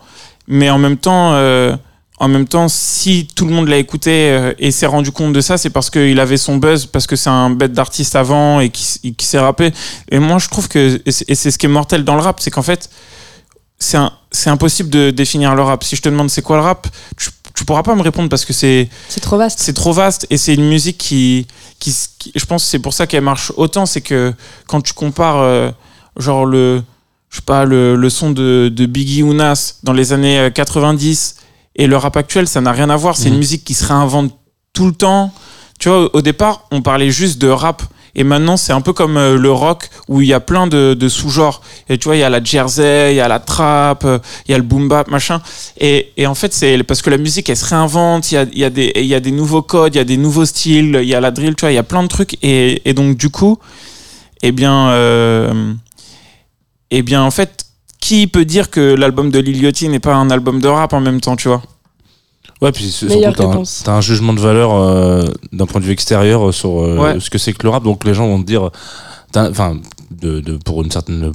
Mais 0.48 0.70
en 0.70 0.78
même 0.78 0.98
temps. 0.98 1.34
euh, 1.34 1.76
en 2.24 2.28
même 2.28 2.48
temps, 2.48 2.68
si 2.70 3.28
tout 3.36 3.46
le 3.48 3.52
monde 3.52 3.68
l'a 3.68 3.78
écouté 3.78 4.12
euh, 4.30 4.54
et 4.60 4.70
s'est 4.70 4.86
rendu 4.86 5.12
compte 5.12 5.34
de 5.34 5.42
ça, 5.42 5.58
c'est 5.58 5.72
parce 5.72 5.90
qu'il 5.90 6.20
avait 6.20 6.38
son 6.38 6.58
buzz, 6.58 6.86
parce 6.86 7.08
que 7.08 7.16
c'est 7.16 7.32
un 7.32 7.50
bête 7.50 7.74
d'artiste 7.74 8.16
avant 8.16 8.60
et 8.60 8.70
qui, 8.70 9.16
qui 9.18 9.26
s'est 9.26 9.40
rappé. 9.40 9.74
Et 10.12 10.20
moi, 10.20 10.38
je 10.38 10.48
trouve 10.48 10.68
que, 10.68 11.02
et 11.08 11.12
c'est 11.12 11.50
ce 11.50 11.58
qui 11.58 11.66
est 11.66 11.70
mortel 11.80 12.04
dans 12.04 12.14
le 12.14 12.22
rap, 12.22 12.40
c'est 12.40 12.52
qu'en 12.52 12.62
fait, 12.62 12.92
c'est 13.80 13.98
c'est 14.32 14.52
impossible 14.52 14.92
de 14.92 15.10
définir 15.10 15.56
le 15.56 15.64
rap. 15.64 15.84
Si 15.84 15.96
je 15.96 16.02
te 16.04 16.10
demande 16.10 16.30
c'est 16.30 16.44
quoi 16.44 16.58
le 16.58 16.62
rap, 16.62 16.86
tu, 17.18 17.30
tu 17.56 17.66
pourras 17.66 17.82
pas 17.82 17.96
me 17.96 18.04
répondre 18.04 18.30
parce 18.30 18.46
que 18.46 18.54
c'est 18.54 18.88
C'est 19.10 19.20
trop 19.22 19.38
vaste. 19.38 19.58
c'est 19.60 19.74
trop 19.74 19.92
vaste 19.92 20.28
et 20.30 20.38
c'est 20.38 20.54
une 20.54 20.70
musique 20.70 21.00
qui, 21.00 21.48
qui, 21.80 21.92
je 22.36 22.46
pense 22.46 22.64
c'est 22.64 22.78
pour 22.86 22.94
ça 22.94 23.08
qu'elle 23.08 23.24
marche 23.24 23.52
autant 23.58 23.88
c'est 23.88 24.02
que 24.02 24.32
quand 24.68 24.82
tu 24.82 24.94
compares 24.94 25.40
euh, 25.40 25.72
genre 26.18 26.46
le 26.46 26.84
je 27.32 27.38
sais 27.38 27.42
pas 27.46 27.66
le, 27.66 27.96
le 27.96 28.10
son 28.12 28.30
de, 28.32 28.70
de 28.72 28.86
Biggie 28.86 29.24
ou 29.24 29.34
Nas 29.34 29.76
dans 29.84 29.94
les 29.94 30.14
années 30.14 30.38
euh, 30.38 30.50
90 30.52 31.38
et 31.78 31.88
le 31.88 31.98
rap 31.98 32.16
actuel 32.18 32.48
ça 32.48 32.62
n'a 32.62 32.72
rien 32.74 32.90
à 32.92 32.96
voir. 32.98 33.16
C'est 33.18 33.30
Mhm. 33.30 33.34
une 33.34 33.40
musique 33.40 33.64
qui 33.64 33.74
se 33.74 33.86
réinvente 33.86 34.38
tout 34.74 34.86
le 34.86 34.92
temps. 34.94 35.34
Tu 35.80 35.90
vois 35.90 36.04
au- 36.06 36.10
au 36.18 36.22
départ 36.22 36.68
on 36.72 36.82
parlait 36.82 37.10
juste 37.10 37.40
de 37.42 37.48
rap 37.48 37.82
et 38.14 38.26
maintenant 38.26 38.58
c'est 38.58 38.74
un 38.74 38.82
peu 38.82 38.92
comme 38.92 39.16
euh, 39.16 39.38
le 39.38 39.50
rock 39.50 39.90
où 40.10 40.20
il 40.22 40.28
y 40.28 40.34
a 40.34 40.42
plein 40.42 40.68
de, 40.68 40.94
de 40.94 41.08
sous-genres. 41.08 41.62
Et 41.88 41.98
tu 41.98 42.10
vois 42.10 42.18
il 42.18 42.20
y 42.20 42.24
a 42.24 42.30
la 42.30 42.44
jersey 42.44 43.14
il 43.14 43.16
y 43.16 43.22
a 43.22 43.30
la 43.30 43.40
trap 43.40 44.04
euh, 44.04 44.20
il 44.46 44.52
y 44.52 44.54
a 44.54 44.58
le 44.58 44.66
boom 44.66 44.90
bap 44.90 45.08
machin. 45.10 45.42
Et, 45.80 46.12
et 46.18 46.28
en 46.28 46.36
fait, 46.36 46.54
c'est 46.54 46.84
parce 46.84 47.02
que 47.02 47.10
la 47.10 47.18
musique, 47.18 47.50
elle 47.50 47.56
se 47.56 47.66
réinvente, 47.66 48.30
il 48.34 48.36
y 48.36 48.38
a, 48.40 48.46
il 48.52 48.58
y, 48.60 48.66
a 48.66 48.70
des- 48.70 48.92
il 48.98 49.06
y 49.06 49.16
a 49.16 49.22
des 49.22 49.32
nouveaux 49.32 49.62
codes, 49.62 49.96
il 49.96 49.98
y 50.00 50.02
a 50.02 50.04
des 50.04 50.18
nouveaux 50.18 50.44
styles, 50.46 51.00
il 51.02 51.08
y 51.08 51.16
a 51.16 51.22
la 51.22 51.32
drill, 51.32 51.56
tu 51.56 51.62
vois, 51.62 51.72
il 51.72 51.76
y 51.76 51.78
a 51.78 51.84
plein 51.84 52.04
de 52.04 52.10
trucs. 52.10 52.38
Et, 52.44 52.82
et 52.84 52.94
donc, 52.94 53.16
du 53.16 53.30
coup, 53.30 53.58
eh 54.42 54.52
bien, 54.52 54.90
euh, 54.90 55.74
eh 56.92 57.02
bien, 57.02 57.24
en 57.24 57.32
fait, 57.32 57.66
qui 58.00 58.28
peut 58.28 58.46
dire 58.46 58.70
que 58.70 58.80
l'album 58.96 59.32
de 59.32 59.40
Lil 59.40 59.62
Yachty 59.62 59.90
n'est 59.90 60.00
pas 60.00 60.14
un 60.16 60.30
album 60.30 60.60
de 60.60 60.68
rap 60.68 60.94
en 60.94 61.00
même 61.00 61.22
temps, 61.22 61.36
tu 61.36 61.48
vois? 61.48 61.62
Ouais, 62.62 62.72
puis 62.72 62.92
surtout, 62.92 63.20
t'as 63.84 63.92
un, 63.94 64.02
jugement 64.02 64.34
de 64.34 64.40
valeur 64.40 64.76
euh, 64.76 65.26
d'un 65.52 65.66
point 65.66 65.82
de 65.82 65.86
vue 65.86 65.94
extérieur 65.94 66.50
euh, 66.50 66.52
sur 66.52 66.82
euh, 66.82 66.98
Ouais. 66.98 67.20
ce 67.20 67.30
que 67.32 67.40
c'est 67.40 67.54
que 67.54 67.64
le 67.64 67.70
rap. 67.70 67.84
Donc 67.84 68.04
les 68.06 68.14
gens 68.14 68.28
vont 68.28 68.40
te 68.42 68.46
dire, 68.46 68.70
enfin, 69.36 69.78
de, 70.12 70.42
de- 70.42 70.58
pour 70.58 70.84
une 70.84 70.92
certaine 70.92 71.32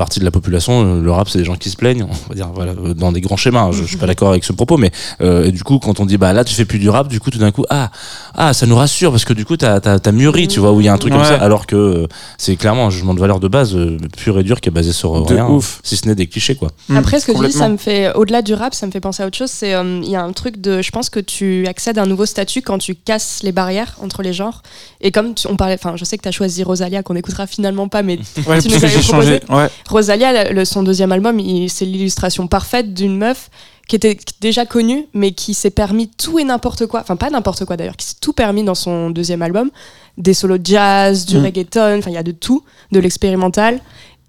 partie 0.00 0.18
de 0.18 0.24
la 0.24 0.30
population, 0.30 0.72
euh, 0.96 1.02
le 1.02 1.10
rap, 1.12 1.28
c'est 1.28 1.38
des 1.38 1.44
gens 1.44 1.56
qui 1.56 1.68
se 1.68 1.76
plaignent, 1.76 2.04
on 2.04 2.28
va 2.30 2.34
dire, 2.34 2.48
voilà, 2.54 2.72
euh, 2.72 2.94
dans 2.94 3.12
des 3.12 3.20
grands 3.20 3.36
schémas. 3.36 3.70
Je, 3.70 3.82
je 3.82 3.86
suis 3.86 3.98
pas 3.98 4.06
d'accord 4.06 4.30
avec 4.30 4.44
ce 4.44 4.52
propos, 4.54 4.78
mais 4.78 4.90
euh, 5.20 5.44
et 5.44 5.52
du 5.52 5.62
coup, 5.62 5.78
quand 5.78 6.00
on 6.00 6.06
dit, 6.06 6.16
bah 6.16 6.32
là, 6.32 6.42
tu 6.42 6.54
fais 6.54 6.64
plus 6.64 6.78
du 6.78 6.88
rap, 6.88 7.08
du 7.08 7.20
coup, 7.20 7.30
tout 7.30 7.38
d'un 7.38 7.50
coup, 7.50 7.66
ah, 7.68 7.90
ah, 8.34 8.54
ça 8.54 8.64
nous 8.66 8.76
rassure 8.76 9.10
parce 9.10 9.26
que 9.26 9.34
du 9.34 9.44
coup, 9.44 9.58
t'as 9.58 9.76
as, 9.76 10.12
mûri, 10.12 10.48
tu 10.48 10.58
vois, 10.58 10.72
où 10.72 10.80
il 10.80 10.86
y 10.86 10.88
a 10.88 10.92
un 10.94 10.98
truc 10.98 11.12
comme 11.12 11.24
ça, 11.24 11.36
alors 11.36 11.66
que 11.66 11.76
euh, 11.76 12.06
c'est 12.38 12.56
clairement 12.56 12.86
un 12.86 12.90
jugement 12.90 13.12
de 13.14 13.20
valeur 13.20 13.40
de 13.40 13.48
base 13.48 13.74
euh, 13.76 13.98
pur 14.16 14.38
et 14.38 14.42
dur 14.42 14.60
qui 14.62 14.70
est 14.70 14.72
basé 14.72 14.92
sur 14.92 15.26
De 15.26 15.34
rien, 15.34 15.46
ouf. 15.48 15.80
si 15.84 15.96
ce 15.98 16.08
n'est 16.08 16.14
des 16.14 16.26
clichés, 16.26 16.54
quoi. 16.54 16.70
Après, 16.96 17.20
ce 17.20 17.26
que 17.26 17.32
tu 17.32 17.46
dis, 17.46 17.52
ça 17.52 17.68
me 17.68 17.76
fait, 17.76 18.12
au-delà 18.14 18.40
du 18.42 18.54
rap, 18.54 18.74
ça 18.74 18.86
me 18.86 18.90
fait 18.92 19.00
penser 19.00 19.22
à 19.22 19.26
autre 19.26 19.36
chose. 19.36 19.50
C'est, 19.50 19.74
euh, 19.74 20.00
il 20.02 20.08
y 20.10 20.16
a 20.16 20.22
un 20.22 20.32
truc 20.32 20.60
de, 20.60 20.80
je 20.82 20.90
pense 20.90 21.10
que 21.10 21.20
tu 21.20 21.66
accèdes 21.66 21.98
à 21.98 22.02
un 22.02 22.06
nouveau 22.06 22.24
statut 22.26 22.62
quand 22.62 22.78
tu 22.78 22.94
casses 22.94 23.40
les 23.42 23.52
barrières 23.52 23.96
entre 24.02 24.22
les 24.22 24.32
genres. 24.32 24.62
Et 25.02 25.10
comme 25.12 25.34
tu- 25.34 25.46
on 25.46 25.56
parlait, 25.56 25.74
enfin, 25.74 25.94
je 25.96 26.04
sais 26.06 26.16
que 26.16 26.22
tu 26.22 26.28
as 26.28 26.32
choisi 26.32 26.62
Rosalia, 26.62 27.02
qu'on 27.02 27.14
n'écoutera 27.14 27.46
finalement 27.46 27.88
pas, 27.88 28.02
mais 28.02 28.18
Ouais, 28.46 28.60
Tu 28.60 28.68
nous 28.68 28.74
que 28.78 28.84
avais 28.84 28.88
j'ai 28.88 29.02
changé. 29.02 29.40
proposé 29.40 29.40
Ouais. 29.64 29.68
Rosalia, 29.90 30.52
le- 30.52 30.64
son 30.64 30.82
deuxième 30.82 31.12
album, 31.12 31.40
c'est 31.68 31.84
l'illustration 31.84 32.46
parfaite 32.46 32.94
d'une 32.94 33.16
meuf 33.16 33.50
qui 33.88 33.96
était 33.96 34.16
déjà 34.40 34.66
connue, 34.66 35.06
mais 35.14 35.32
qui 35.32 35.52
s'est 35.52 35.70
permis 35.70 36.08
tout 36.08 36.38
et 36.38 36.44
n'importe 36.44 36.86
quoi. 36.86 37.00
Enfin, 37.00 37.16
pas 37.16 37.28
n'importe 37.30 37.64
quoi 37.64 37.76
d'ailleurs, 37.76 37.96
qui 37.96 38.06
s'est 38.06 38.14
tout 38.20 38.32
permis 38.32 38.62
dans 38.62 38.76
son 38.76 39.10
deuxième 39.10 39.42
album. 39.42 39.70
Des 40.16 40.32
solos 40.34 40.58
de 40.58 40.66
jazz, 40.66 41.26
du 41.26 41.38
Mm. 41.38 41.44
reggaeton, 41.44 41.98
enfin, 41.98 42.10
il 42.10 42.14
y 42.14 42.18
a 42.18 42.22
de 42.22 42.30
tout, 42.32 42.62
de 42.92 43.00
l'expérimental. 43.00 43.80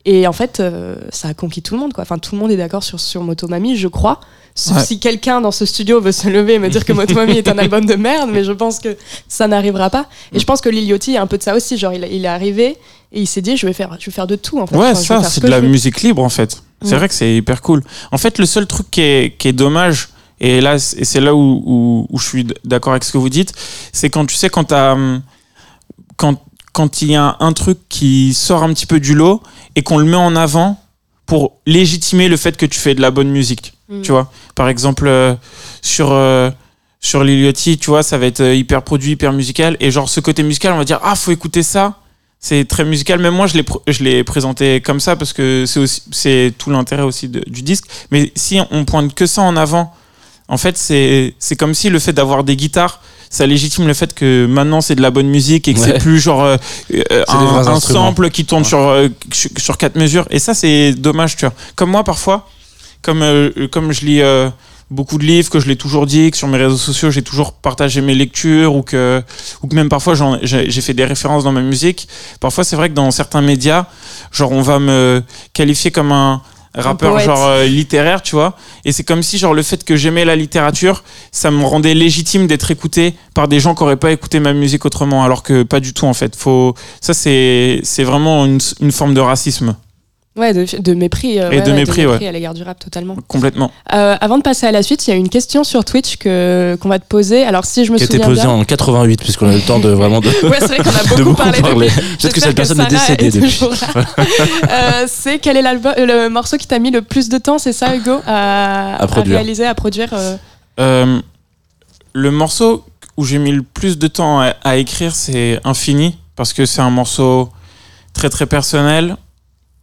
Et 0.04 0.26
en 0.26 0.32
fait, 0.34 0.60
euh, 0.60 0.96
ça 1.12 1.28
a 1.28 1.34
conquis 1.36 1.62
tout 1.62 1.76
le 1.76 1.80
monde, 1.80 1.94
quoi. 1.94 2.02
Enfin, 2.02 2.18
tout 2.18 2.34
le 2.34 2.42
monde 2.42 2.50
est 2.50 2.58
d'accord 2.58 2.82
sur, 2.84 3.00
sur 3.00 3.22
Motomami, 3.22 3.76
je 3.78 3.88
crois. 3.88 4.20
Sauf 4.56 4.78
Ouais. 4.78 4.84
si 4.84 5.00
quelqu'un 5.00 5.42
dans 5.42 5.52
ce 5.52 5.66
studio 5.66 6.02
veut 6.02 6.12
se 6.12 6.28
lever 6.28 6.56
et 6.56 6.60
me 6.60 6.70
dire 6.70 6.84
que 6.84 6.92
Motomami 6.92 7.38
est 7.38 7.48
un 7.48 7.58
album 7.60 7.86
de 7.86 7.94
merde, 7.94 8.32
mais 8.34 8.44
je 8.44 8.52
pense 8.54 8.80
que 8.80 8.98
ça 9.28 9.48
n'arrivera 9.48 9.92
pas. 9.92 10.08
Et 10.34 10.40
je 10.40 10.46
pense 10.46 10.60
que 10.60 10.70
Lil 10.70 10.86
Yachty 10.86 11.18
a 11.18 11.22
un 11.22 11.28
peu 11.28 11.38
de 11.38 11.44
ça 11.44 11.56
aussi. 11.56 11.78
Genre, 11.78 11.94
il, 11.94 12.04
il 12.12 12.26
est 12.26 12.28
arrivé 12.28 12.78
et 13.12 13.22
il 13.22 13.28
s'est 13.28 13.42
dit, 13.42 13.58
je 13.58 13.66
vais 13.68 13.74
faire, 13.74 13.96
je 14.00 14.06
vais 14.06 14.12
faire 14.12 14.28
de 14.28 14.36
tout, 14.36 14.60
en 14.60 14.68
fait. 14.68 14.76
Ouais, 14.78 14.92
Enfin, 14.92 15.22
ça, 15.22 15.30
c'est 15.30 15.42
de 15.42 15.48
la 15.48 15.62
musique 15.62 16.02
libre 16.02 16.24
en 16.24 16.30
fait. 16.30 16.62
C'est 16.82 16.92
Ouais. 16.92 16.98
vrai 16.98 17.08
que 17.10 17.14
c'est 17.14 17.36
hyper 17.36 17.62
cool. 17.62 17.84
En 18.12 18.18
fait, 18.18 18.40
le 18.40 18.46
seul 18.46 18.66
truc 18.68 18.90
qui 18.90 19.02
est, 19.02 19.38
qui 19.38 19.48
est 19.48 19.54
dommage, 19.54 20.10
et 20.40 20.62
là, 20.62 20.76
et 20.76 21.06
c'est 21.06 21.20
là 21.22 21.36
où, 21.36 21.62
où, 21.66 22.08
où 22.10 22.18
je 22.20 22.26
suis 22.28 22.48
d'accord 22.66 22.94
avec 22.94 23.04
ce 23.04 23.12
que 23.12 23.18
vous 23.20 23.30
dites, 23.30 23.54
c'est 23.92 24.10
quand 24.10 24.26
tu 24.26 24.36
sais, 24.36 24.50
quand 24.50 24.64
t'as, 24.66 24.94
hum, 24.94 25.22
quand, 26.18 26.42
quand 26.74 27.02
il 27.02 27.12
y 27.12 27.16
a 27.16 27.36
un 27.40 27.54
truc 27.54 27.78
qui 27.90 28.34
sort 28.34 28.64
un 28.64 28.74
petit 28.74 28.86
peu 28.88 29.00
du 29.00 29.14
lot 29.14 29.44
et 29.76 29.84
qu'on 29.84 29.98
le 29.98 30.06
met 30.06 30.16
en 30.18 30.36
avant 30.36 30.80
pour 31.26 31.58
légitimer 31.68 32.28
le 32.30 32.38
fait 32.38 32.58
que 32.58 32.66
tu 32.66 32.80
fais 32.80 32.96
de 32.96 33.02
la 33.02 33.12
bonne 33.12 33.30
musique. 33.30 33.74
Mm. 33.90 34.02
Tu 34.02 34.12
vois, 34.12 34.32
par 34.56 34.68
exemple, 34.70 35.06
euh, 35.08 35.36
sur, 35.82 36.12
euh, 36.12 36.50
sur 37.00 37.24
Liliotti, 37.24 37.78
tu 37.78 37.90
vois, 37.90 38.02
ça 38.04 38.18
va 38.18 38.26
être 38.26 38.42
euh, 38.42 38.56
hyper 38.56 38.82
produit, 38.84 39.12
hyper 39.12 39.34
musical. 39.34 39.78
Et 39.80 39.92
genre, 39.92 40.10
ce 40.10 40.20
côté 40.22 40.44
musical, 40.44 40.74
on 40.74 40.78
va 40.78 40.86
dire, 40.86 41.00
ah, 41.04 41.16
faut 41.16 41.32
écouter 41.32 41.62
ça. 41.64 42.00
C'est 42.44 42.68
très 42.68 42.84
musical. 42.84 43.20
Même 43.20 43.36
moi, 43.36 43.46
je 43.46 43.56
l'ai, 43.56 43.66
je 43.88 44.04
l'ai 44.04 44.24
présenté 44.24 44.82
comme 44.82 45.00
ça 45.00 45.16
parce 45.16 45.32
que 45.32 45.66
c'est 45.68 45.80
aussi, 45.80 46.02
c'est 46.12 46.52
tout 46.58 46.72
l'intérêt 46.72 47.04
aussi 47.04 47.28
de- 47.30 47.44
du 47.48 47.62
disque. 47.62 47.86
Mais 48.10 48.32
si 48.36 48.60
on 48.72 48.84
pointe 48.84 49.14
que 49.14 49.28
ça 49.28 49.44
en 49.44 49.56
avant, 49.56 49.94
en 50.48 50.58
fait, 50.58 50.76
c'est, 50.76 51.36
c'est 51.38 51.56
comme 51.56 51.76
si 51.76 51.90
le 51.92 52.00
fait 52.00 52.14
d'avoir 52.14 52.44
des 52.44 52.56
guitares, 52.56 53.00
ça 53.30 53.46
légitime 53.46 53.86
le 53.88 53.94
fait 53.94 54.14
que 54.16 54.48
maintenant 54.50 54.82
c'est 54.82 54.96
de 54.96 55.02
la 55.04 55.12
bonne 55.12 55.28
musique 55.30 55.68
et 55.68 55.74
que 55.76 55.80
Ouais. 55.80 55.86
c'est 55.94 56.00
plus 56.00 56.20
genre 56.20 56.44
euh, 56.44 56.58
euh, 56.94 57.24
un, 57.30 57.80
sample 57.80 58.30
qui 58.32 58.44
tourne 58.44 58.66
sur, 58.66 58.80
euh, 58.80 59.08
sur 59.32 59.50
sur 59.58 59.78
quatre 59.78 59.96
mesures. 59.96 60.26
Et 60.32 60.40
ça, 60.40 60.56
c'est 60.56 60.94
dommage, 60.94 61.38
tu 61.38 61.46
vois. 61.46 61.54
Comme 61.76 61.92
moi, 61.92 62.04
parfois, 62.04 62.50
comme, 63.04 63.22
euh, 63.22 63.68
comme 63.72 63.92
je 63.94 64.04
lis 64.04 64.22
euh, 64.22 64.50
beaucoup 64.92 65.18
de 65.18 65.24
livres, 65.24 65.50
que 65.50 65.60
je 65.60 65.68
l'ai 65.68 65.78
toujours 65.78 66.06
dit, 66.06 66.30
que 66.30 66.38
sur 66.38 66.48
mes 66.48 66.58
réseaux 66.58 66.78
sociaux, 66.78 67.10
j'ai 67.10 67.24
toujours 67.24 67.54
partagé 67.54 68.02
mes 68.02 68.14
lectures, 68.14 68.76
ou 68.76 68.84
que, 68.84 69.24
ou 69.64 69.68
que 69.68 69.76
même 69.76 69.90
parfois 69.90 70.14
j'ai 70.44 70.82
fait 70.82 70.94
des 70.94 71.06
références 71.06 71.44
dans 71.44 71.52
ma 71.52 71.62
musique. 71.62 72.08
Parfois, 72.40 72.64
c'est 72.64 72.76
vrai 72.76 72.90
que 72.90 72.94
dans 72.94 73.10
certains 73.10 73.42
médias, 73.42 73.88
genre, 74.32 74.52
on 74.52 74.62
va 74.62 74.80
me 74.80 75.24
qualifier 75.54 75.92
comme 75.92 76.12
un 76.12 76.42
rappeur 76.76 77.20
genre 77.20 77.48
euh, 77.48 77.66
littéraire, 77.66 78.22
tu 78.22 78.36
vois. 78.36 78.56
Et 78.86 78.92
c'est 78.92 79.04
comme 79.04 79.24
si 79.24 79.38
genre 79.38 79.54
le 79.54 79.64
fait 79.64 79.84
que 79.84 79.96
j'aimais 79.96 80.26
la 80.26 80.36
littérature, 80.36 81.04
ça 81.32 81.52
me 81.52 81.66
rendait 81.66 81.94
légitime 81.94 82.48
d'être 82.48 82.72
écouté 82.72 83.16
par 83.34 83.48
des 83.48 83.60
gens 83.60 83.76
qui 83.76 83.84
auraient 83.84 83.98
pas 83.98 84.12
écouté 84.12 84.40
ma 84.40 84.54
musique 84.54 84.86
autrement, 84.86 85.24
alors 85.24 85.44
que 85.44 85.64
pas 85.64 85.80
du 85.80 85.94
tout 85.94 86.06
en 86.06 86.14
fait. 86.14 86.36
Faut 86.36 86.76
ça 87.02 87.14
c'est 87.14 87.82
c'est 87.84 88.04
vraiment 88.04 88.46
une, 88.46 88.60
une 88.80 88.92
forme 88.92 89.14
de 89.14 89.20
racisme 89.20 89.76
Ouais, 90.38 90.54
de, 90.54 90.66
de 90.80 90.94
mépris. 90.94 91.40
euh, 91.42 91.52
Et 91.52 91.58
ouais, 91.58 91.62
de 91.62 91.72
ouais, 91.72 91.76
mépris, 91.78 92.06
ouais. 92.06 92.26
à 92.26 92.32
l'égard 92.32 92.54
du 92.54 92.64
rap, 92.64 92.80
totalement. 92.80 93.18
complètement. 93.28 93.70
Euh, 93.94 94.16
avant 94.22 94.38
de 94.38 94.44
passer 94.44 94.66
à 94.66 94.72
la 94.72 94.82
suite, 94.82 95.06
il 95.06 95.10
y 95.10 95.14
a 95.14 95.18
une 95.18 95.28
question 95.28 95.66
sur 95.66 95.84
Twitch 95.84 96.16
que 96.16 96.78
qu'on 96.80 96.88
va 96.88 97.00
te 97.00 97.06
poser. 97.06 97.44
Alors, 97.44 97.66
si 97.66 97.84
je 97.84 97.92
me 97.92 97.98
Qui 97.98 98.04
a 98.04 98.06
été 98.06 98.14
souviens 98.16 98.28
posé 98.30 98.42
bien. 98.44 98.50
en 98.52 98.64
88, 98.64 99.22
puisqu'on 99.22 99.50
a 99.50 99.52
eu 99.52 99.56
le 99.58 99.62
temps 99.62 99.80
de 99.80 99.90
vraiment 100.02 100.22
de, 100.22 100.30
Ouais, 100.30 100.58
c'est 100.62 100.68
vrai 100.68 100.78
qu'on 100.78 100.90
a 100.90 101.16
de 101.18 101.24
beaucoup, 101.24 101.44
beaucoup 101.44 101.62
parlé. 101.62 101.88
depuis. 101.90 102.18
Peut-être 102.18 102.34
que 102.34 102.40
cette 102.40 102.56
personne 102.56 102.80
est 102.80 102.90
Sarah 102.90 103.16
décédée 103.16 103.30
depuis. 103.42 103.52
toujours 103.52 103.72
là. 103.72 104.06
Euh, 104.72 105.06
c'est 105.08 105.40
quel 105.40 105.58
est 105.58 105.62
le 105.62 106.30
morceau 106.30 106.56
qui 106.58 106.66
t'a 106.68 106.80
mis 106.80 106.92
le 106.92 107.02
plus 107.02 107.28
de 107.28 107.38
temps, 107.38 107.58
c'est 107.58 107.74
ça, 107.74 107.94
Hugo, 107.94 108.22
à, 108.26 109.06
réaliser, 109.08 109.66
à 109.66 109.76
produire 109.76 110.10
euh, 110.14 110.38
Euh, 110.80 111.20
le 112.14 112.32
morceau 112.32 112.86
où 113.18 113.26
j'ai 113.26 113.38
mis 113.38 113.52
le 113.52 113.64
plus 113.64 113.98
de 113.98 114.08
temps 114.08 114.40
à, 114.40 114.54
à 114.64 114.78
écrire, 114.78 115.14
c'est 115.14 115.60
Infini, 115.66 116.18
parce 116.38 116.54
que 116.54 116.66
c'est 116.66 116.82
un 116.82 116.90
morceau 116.90 117.50
très 118.14 118.30
très 118.30 118.46
personnel, 118.46 119.18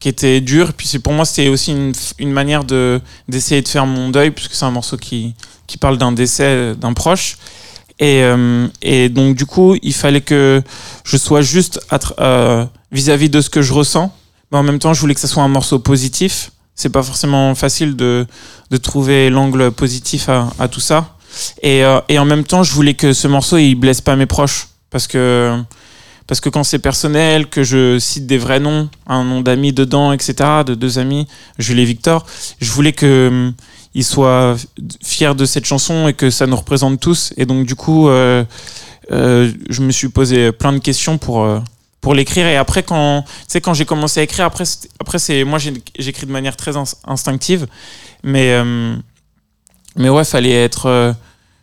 qui 0.00 0.08
était 0.08 0.40
dur. 0.40 0.72
Puis 0.74 0.86
c'est 0.86 0.98
pour 1.00 1.12
moi, 1.12 1.24
c'était 1.24 1.48
aussi 1.48 1.72
une, 1.72 1.92
une 2.18 2.32
manière 2.32 2.64
de 2.64 3.00
d'essayer 3.28 3.62
de 3.62 3.68
faire 3.68 3.86
mon 3.86 4.10
deuil, 4.10 4.30
puisque 4.30 4.54
c'est 4.54 4.64
un 4.64 4.70
morceau 4.70 4.96
qui, 4.96 5.34
qui 5.66 5.76
parle 5.76 5.98
d'un 5.98 6.12
décès 6.12 6.74
d'un 6.76 6.92
proche. 6.92 7.36
Et, 8.00 8.22
euh, 8.22 8.68
et 8.80 9.08
donc 9.08 9.34
du 9.34 9.44
coup, 9.44 9.76
il 9.82 9.92
fallait 9.92 10.20
que 10.20 10.62
je 11.04 11.16
sois 11.16 11.42
juste 11.42 11.80
à 11.90 11.98
tr- 11.98 12.12
euh, 12.20 12.64
vis-à-vis 12.92 13.28
de 13.28 13.40
ce 13.40 13.50
que 13.50 13.60
je 13.60 13.72
ressens, 13.72 14.14
mais 14.52 14.58
en 14.58 14.62
même 14.62 14.78
temps, 14.78 14.94
je 14.94 15.00
voulais 15.00 15.14
que 15.14 15.20
ça 15.20 15.26
soit 15.26 15.42
un 15.42 15.48
morceau 15.48 15.80
positif. 15.80 16.52
C'est 16.76 16.90
pas 16.90 17.02
forcément 17.02 17.56
facile 17.56 17.96
de, 17.96 18.24
de 18.70 18.76
trouver 18.76 19.30
l'angle 19.30 19.72
positif 19.72 20.28
à, 20.28 20.48
à 20.60 20.68
tout 20.68 20.78
ça. 20.78 21.16
Et, 21.62 21.82
euh, 21.84 22.00
et 22.08 22.20
en 22.20 22.24
même 22.24 22.44
temps, 22.44 22.62
je 22.62 22.72
voulais 22.72 22.94
que 22.94 23.12
ce 23.12 23.26
morceau 23.26 23.56
il 23.58 23.74
blesse 23.74 24.00
pas 24.00 24.14
mes 24.14 24.26
proches 24.26 24.68
parce 24.90 25.08
que 25.08 25.60
parce 26.28 26.40
que 26.40 26.50
quand 26.50 26.62
c'est 26.62 26.78
personnel, 26.78 27.48
que 27.48 27.64
je 27.64 27.98
cite 27.98 28.26
des 28.26 28.38
vrais 28.38 28.60
noms, 28.60 28.88
un 29.08 29.24
nom 29.24 29.40
d'amis 29.40 29.72
dedans, 29.72 30.12
etc., 30.12 30.34
de 30.64 30.74
deux 30.74 30.98
amis, 31.00 31.26
Jules 31.58 31.80
et 31.80 31.84
Victor, 31.84 32.24
je 32.60 32.70
voulais 32.70 32.92
que 32.92 33.50
ils 33.94 34.04
soient 34.04 34.54
fiers 35.02 35.34
de 35.34 35.46
cette 35.46 35.64
chanson 35.64 36.06
et 36.06 36.12
que 36.12 36.30
ça 36.30 36.46
nous 36.46 36.56
représente 36.56 37.00
tous. 37.00 37.32
Et 37.38 37.46
donc 37.46 37.66
du 37.66 37.74
coup, 37.74 38.08
euh, 38.08 38.44
euh, 39.10 39.50
je 39.70 39.80
me 39.80 39.90
suis 39.90 40.10
posé 40.10 40.52
plein 40.52 40.72
de 40.74 40.78
questions 40.78 41.16
pour 41.16 41.42
euh, 41.42 41.60
pour 42.02 42.14
l'écrire. 42.14 42.46
Et 42.46 42.56
après, 42.56 42.82
quand 42.82 43.24
quand 43.62 43.74
j'ai 43.74 43.86
commencé 43.86 44.20
à 44.20 44.22
écrire, 44.22 44.44
après, 44.44 44.64
après 45.00 45.18
c'est 45.18 45.44
moi 45.44 45.58
j'écris 45.58 46.26
de 46.26 46.32
manière 46.32 46.56
très 46.56 46.76
ins- 46.76 46.94
instinctive, 47.06 47.66
mais 48.22 48.52
euh, 48.52 48.94
mais 49.96 50.10
ouais, 50.10 50.24
fallait 50.24 50.62
être 50.62 50.86
euh, 50.86 51.12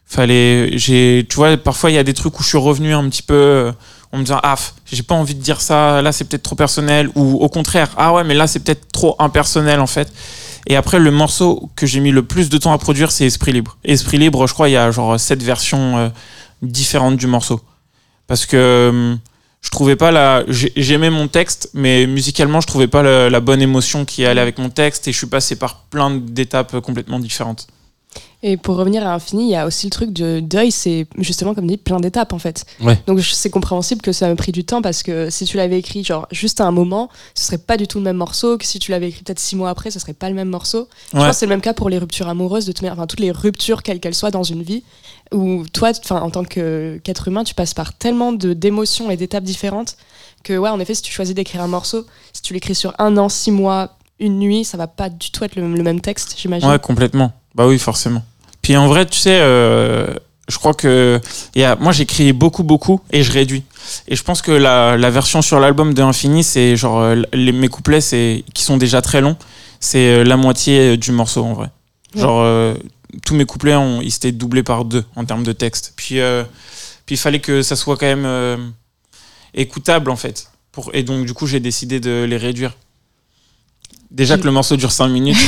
fallait 0.07 0.75
j'ai 0.75 1.25
tu 1.29 1.35
vois 1.35 1.55
parfois 1.55 1.91
il 1.91 1.93
y 1.93 1.99
a 1.99 2.03
des 2.03 2.15
trucs 2.15 2.39
où 2.39 2.43
je 2.43 2.49
suis 2.49 2.57
revenu 2.57 2.93
un 2.95 3.07
petit 3.09 3.23
peu 3.23 3.71
en 4.15 4.19
me 4.19 4.23
disant 4.23 4.39
ah 4.43 4.55
j'ai 4.85 5.03
pas 5.03 5.13
envie 5.15 5.35
de 5.35 5.41
dire 5.41 5.59
ça 5.61 6.01
là 6.01 6.11
c'est 6.11 6.23
peut-être 6.25 6.43
trop 6.43 6.55
personnel 6.55 7.09
ou 7.15 7.35
au 7.35 7.49
contraire 7.49 7.89
ah 7.97 8.13
ouais 8.13 8.23
mais 8.23 8.33
là 8.33 8.47
c'est 8.47 8.59
peut-être 8.59 8.87
trop 8.91 9.15
impersonnel 9.19 9.79
en 9.79 9.87
fait. 9.87 10.11
Et 10.67 10.75
après 10.75 10.97
le 10.99 11.11
morceau 11.11 11.69
que 11.75 11.85
j'ai 11.85 11.99
mis 11.99 12.11
le 12.11 12.23
plus 12.23 12.49
de 12.49 12.57
temps 12.57 12.71
à 12.73 12.77
produire 12.77 13.11
c'est 13.11 13.25
Esprit 13.25 13.51
Libre. 13.51 13.77
Esprit 13.83 14.17
Libre 14.17 14.47
je 14.47 14.53
crois 14.53 14.69
il 14.69 14.71
y 14.71 14.77
a 14.77 14.89
genre 14.91 15.19
sept 15.19 15.43
versions 15.43 15.97
euh, 15.97 16.09
différentes 16.61 17.17
du 17.17 17.27
morceau. 17.27 17.59
Parce 18.27 18.45
que 18.47 18.55
euh, 18.57 19.15
je 19.61 19.69
trouvais 19.69 19.95
pas 19.95 20.11
la 20.11 20.43
j'ai- 20.47 20.73
j'aimais 20.75 21.09
mon 21.09 21.27
texte 21.27 21.69
mais 21.73 22.07
musicalement 22.07 22.61
je 22.61 22.67
trouvais 22.67 22.87
pas 22.87 23.03
la 23.03 23.39
bonne 23.41 23.61
émotion 23.61 24.05
qui 24.05 24.25
allait 24.25 24.41
avec 24.41 24.57
mon 24.57 24.69
texte 24.69 25.07
et 25.07 25.11
je 25.11 25.17
suis 25.17 25.27
passé 25.27 25.55
par 25.57 25.81
plein 25.91 26.09
d'étapes 26.11 26.79
complètement 26.79 27.19
différentes 27.19 27.67
Et 28.47 28.57
pour 28.57 28.75
revenir 28.75 29.07
à 29.07 29.11
Infini, 29.11 29.45
il 29.45 29.49
y 29.49 29.55
a 29.55 29.65
aussi 29.65 29.87
le 29.87 29.89
truc 29.89 30.13
de 30.13 30.39
deuil, 30.39 30.69
c'est 30.69 31.07
justement, 31.17 31.55
comme 31.55 31.65
dit, 31.65 31.77
plein 31.77 31.99
d'étapes 31.99 32.31
en 32.31 32.37
fait. 32.37 32.63
Ouais. 32.79 32.95
Donc 33.07 33.19
c'est 33.21 33.49
compréhensible 33.49 34.03
que 34.03 34.11
ça 34.11 34.27
m'a 34.27 34.35
pris 34.35 34.51
du 34.51 34.63
temps 34.63 34.83
parce 34.83 35.01
que 35.01 35.31
si 35.31 35.45
tu 35.45 35.57
l'avais 35.57 35.79
écrit 35.79 36.03
genre 36.03 36.27
juste 36.29 36.61
à 36.61 36.65
un 36.65 36.71
moment, 36.71 37.09
ce 37.33 37.45
serait 37.45 37.57
pas 37.57 37.75
du 37.75 37.87
tout 37.87 37.97
le 37.97 38.03
même 38.03 38.17
morceau 38.17 38.59
que 38.59 38.65
si 38.65 38.77
tu 38.77 38.91
l'avais 38.91 39.09
écrit 39.09 39.23
peut-être 39.23 39.39
six 39.39 39.55
mois 39.55 39.71
après, 39.71 39.89
ce 39.89 39.97
serait 39.97 40.13
pas 40.13 40.29
le 40.29 40.35
même 40.35 40.49
morceau. 40.49 40.87
Je 41.11 41.17
pense 41.17 41.27
que 41.29 41.33
c'est 41.33 41.47
le 41.47 41.49
même 41.49 41.61
cas 41.61 41.73
pour 41.73 41.89
les 41.89 41.97
ruptures 41.97 42.27
amoureuses, 42.27 42.67
de 42.67 42.71
toute 42.71 42.83
manière, 42.83 42.93
enfin 42.93 43.07
toutes 43.07 43.19
les 43.19 43.31
ruptures 43.31 43.81
quelles 43.81 43.99
qu'elles 43.99 44.13
soient 44.13 44.29
dans 44.29 44.43
une 44.43 44.61
vie, 44.61 44.83
où 45.33 45.63
toi, 45.73 45.93
en 46.11 46.29
tant 46.29 46.43
qu'être 46.43 47.27
humain, 47.27 47.43
tu 47.43 47.55
passes 47.55 47.73
par 47.73 47.93
tellement 47.93 48.31
d'émotions 48.31 49.09
et 49.09 49.17
d'étapes 49.17 49.43
différentes 49.43 49.97
que 50.43 50.55
ouais, 50.55 50.69
en 50.69 50.79
effet, 50.79 50.93
si 50.93 51.01
tu 51.01 51.11
choisis 51.11 51.33
d'écrire 51.33 51.63
un 51.63 51.67
morceau, 51.67 52.05
si 52.31 52.43
tu 52.43 52.53
l'écris 52.53 52.75
sur 52.75 52.93
un 52.99 53.17
an, 53.17 53.27
six 53.27 53.49
mois, 53.49 53.97
une 54.19 54.37
nuit, 54.37 54.65
ça 54.65 54.77
va 54.77 54.85
pas 54.85 55.09
du 55.09 55.31
tout 55.31 55.43
être 55.43 55.55
le, 55.55 55.67
le 55.67 55.83
même 55.83 55.99
texte, 55.99 56.35
j'imagine. 56.37 56.69
Ouais, 56.69 56.77
complètement. 56.77 57.33
Bah 57.55 57.65
oui, 57.65 57.79
forcément. 57.79 58.23
Puis 58.65 58.75
en 58.77 58.87
vrai, 58.87 59.05
tu 59.05 59.19
sais, 59.19 59.37
euh, 59.41 60.07
je 60.49 60.57
crois 60.57 60.73
que 60.73 61.21
il 61.53 61.61
y 61.61 61.63
a, 61.63 61.75
moi 61.75 61.91
j'écris 61.91 62.33
beaucoup, 62.33 62.63
beaucoup 62.63 62.99
et 63.11 63.21
je 63.21 63.31
réduis. 63.31 63.61
Et 64.07 64.15
je 64.15 64.23
pense 64.23 64.41
que 64.41 64.49
la, 64.51 64.97
la 64.97 65.11
version 65.11 65.43
sur 65.43 65.59
l'album 65.59 65.93
de 65.93 66.01
Infini, 66.01 66.43
c'est 66.43 66.75
genre 66.75 66.99
euh, 66.99 67.21
les, 67.31 67.51
mes 67.51 67.67
couplets, 67.67 68.01
c'est 68.01 68.43
qui 68.55 68.63
sont 68.63 68.77
déjà 68.77 69.03
très 69.03 69.21
longs, 69.21 69.37
c'est 69.79 69.99
euh, 69.99 70.23
la 70.23 70.35
moitié 70.35 70.97
du 70.97 71.11
morceau 71.11 71.43
en 71.43 71.53
vrai. 71.53 71.69
Genre 72.15 72.41
euh, 72.41 72.73
tous 73.23 73.35
mes 73.35 73.45
couplets, 73.45 73.75
ont, 73.75 74.01
ils 74.01 74.11
s'étaient 74.11 74.31
doublés 74.31 74.63
par 74.63 74.83
deux 74.83 75.05
en 75.15 75.25
termes 75.25 75.43
de 75.43 75.51
texte. 75.51 75.93
Puis 75.95 76.19
euh, 76.19 76.43
puis 77.05 77.17
il 77.17 77.19
fallait 77.19 77.41
que 77.41 77.61
ça 77.61 77.75
soit 77.75 77.97
quand 77.97 78.07
même 78.07 78.25
euh, 78.25 78.57
écoutable 79.53 80.09
en 80.09 80.15
fait. 80.15 80.49
Pour, 80.71 80.89
et 80.95 81.03
donc 81.03 81.27
du 81.27 81.35
coup, 81.35 81.45
j'ai 81.45 81.59
décidé 81.59 81.99
de 81.99 82.25
les 82.27 82.37
réduire. 82.37 82.75
Déjà 84.09 84.39
que 84.39 84.45
le 84.45 84.51
morceau 84.51 84.75
dure 84.75 84.91
5 84.91 85.07
minutes. 85.09 85.37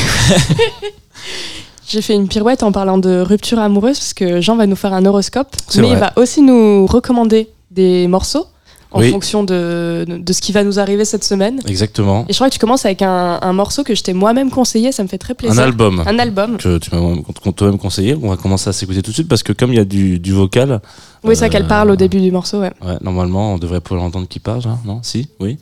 J'ai 1.88 2.02
fait 2.02 2.14
une 2.16 2.28
pirouette 2.28 2.64
en 2.64 2.72
parlant 2.74 2.98
de 2.98 3.22
rupture 3.22 3.60
amoureuse 3.60 3.98
parce 3.98 4.14
que 4.14 4.42
Jean 4.42 4.58
va 4.58 4.68
nous 4.68 4.76
faire 4.76 4.94
un 4.94 5.06
horoscope, 5.06 5.56
C'est 5.70 5.80
mais 5.82 5.88
vrai. 5.88 5.96
il 5.96 6.00
va 6.00 6.12
aussi 6.18 6.42
nous 6.42 6.86
recommander 6.86 7.48
des 7.72 8.08
morceaux 8.08 8.46
en 8.92 9.00
Oui. 9.00 9.12
fonction 9.12 9.44
de, 9.44 10.06
de 10.08 10.34
ce 10.34 10.42
qui 10.42 10.52
va 10.52 10.64
nous 10.66 10.80
arriver 10.80 11.06
cette 11.06 11.24
semaine. 11.24 11.62
Exactement. 11.66 12.26
Et 12.28 12.34
je 12.34 12.38
crois 12.38 12.50
que 12.50 12.54
tu 12.54 12.60
commences 12.60 12.86
avec 12.86 13.02
un, 13.02 13.40
un 13.42 13.54
morceau 13.54 13.84
que 13.84 13.96
je 13.96 14.04
t'ai 14.04 14.12
moi-même 14.14 14.50
conseillé, 14.52 14.92
ça 14.92 15.02
me 15.04 15.08
fait 15.08 15.18
très 15.18 15.34
plaisir. 15.34 15.58
Un 15.58 15.64
album. 15.64 16.04
Un 16.06 16.20
album. 16.20 16.58
Que 16.58 16.78
tu 16.78 16.94
m'as 16.94 17.00
qu'on 17.44 17.52
t'a 17.54 17.66
même 17.66 17.78
conseillé. 17.78 18.18
On 18.22 18.30
va 18.30 18.38
commencer 18.38 18.70
à 18.70 18.74
s'écouter 18.74 19.02
tout 19.02 19.12
de 19.12 19.16
suite 19.16 19.28
parce 19.30 19.44
que 19.44 19.54
comme 19.54 19.72
il 19.72 19.78
y 19.78 19.80
a 19.80 19.86
du, 19.86 20.20
du 20.20 20.34
vocal. 20.34 20.82
Oui, 21.24 21.36
ça 21.38 21.48
qu'elle 21.48 21.64
euh, 21.64 21.68
parle 21.68 21.92
au 21.92 21.96
début 21.96 22.20
du 22.20 22.32
morceau, 22.32 22.60
ouais. 22.60 22.72
Ouais, 22.86 22.98
normalement, 23.02 23.54
on 23.54 23.58
devrait 23.58 23.80
pouvoir 23.82 24.04
l'entendre 24.04 24.28
qui 24.28 24.40
parle, 24.40 24.62
hein, 24.66 24.80
non? 24.86 25.00
Si? 25.04 25.30
Oui? 25.40 25.58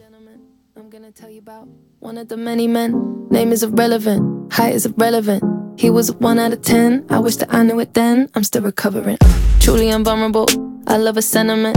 I'm 0.76 0.90
gonna 0.92 1.12
tell 1.14 1.32
you 1.32 1.42
about 1.48 1.68
one 2.02 2.18
of 2.18 2.28
the 2.28 2.38
many 2.38 2.68
men. 2.68 2.94
Name 3.32 3.52
is 3.54 3.64
irrelevant, 3.64 4.22
height 4.58 4.76
is 4.76 4.86
irrelevant. 4.88 5.40
He 5.78 5.90
was 5.90 6.10
a 6.10 6.14
one 6.20 6.40
out 6.40 6.54
of 6.54 6.62
ten. 6.62 7.04
I 7.10 7.20
wish 7.20 7.36
that 7.38 7.48
I 7.52 7.64
knew 7.64 7.80
it 7.82 7.94
then. 7.94 8.28
I'm 8.36 8.44
still 8.44 8.64
recovering. 8.64 9.18
Truly 9.60 9.90
invulnerable. 9.90 10.46
I 10.88 10.98
love 10.98 11.18
a 11.18 11.22
sentiment. 11.22 11.76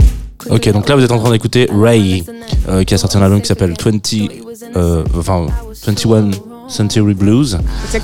Ok, 0.49 0.71
donc 0.71 0.87
là 0.87 0.95
vous 0.95 1.03
êtes 1.03 1.11
en 1.11 1.19
train 1.19 1.31
d'écouter 1.31 1.67
Ray, 1.69 2.23
euh, 2.69 2.83
qui 2.85 2.93
a 2.93 2.97
sorti 2.97 3.17
un 3.17 3.21
album 3.21 3.41
qui 3.41 3.47
s'appelle 3.47 3.73
20, 3.77 3.99
euh, 4.77 5.03
enfin 5.17 5.47
21 5.85 6.31
Century 6.69 7.13
Blues. 7.13 7.57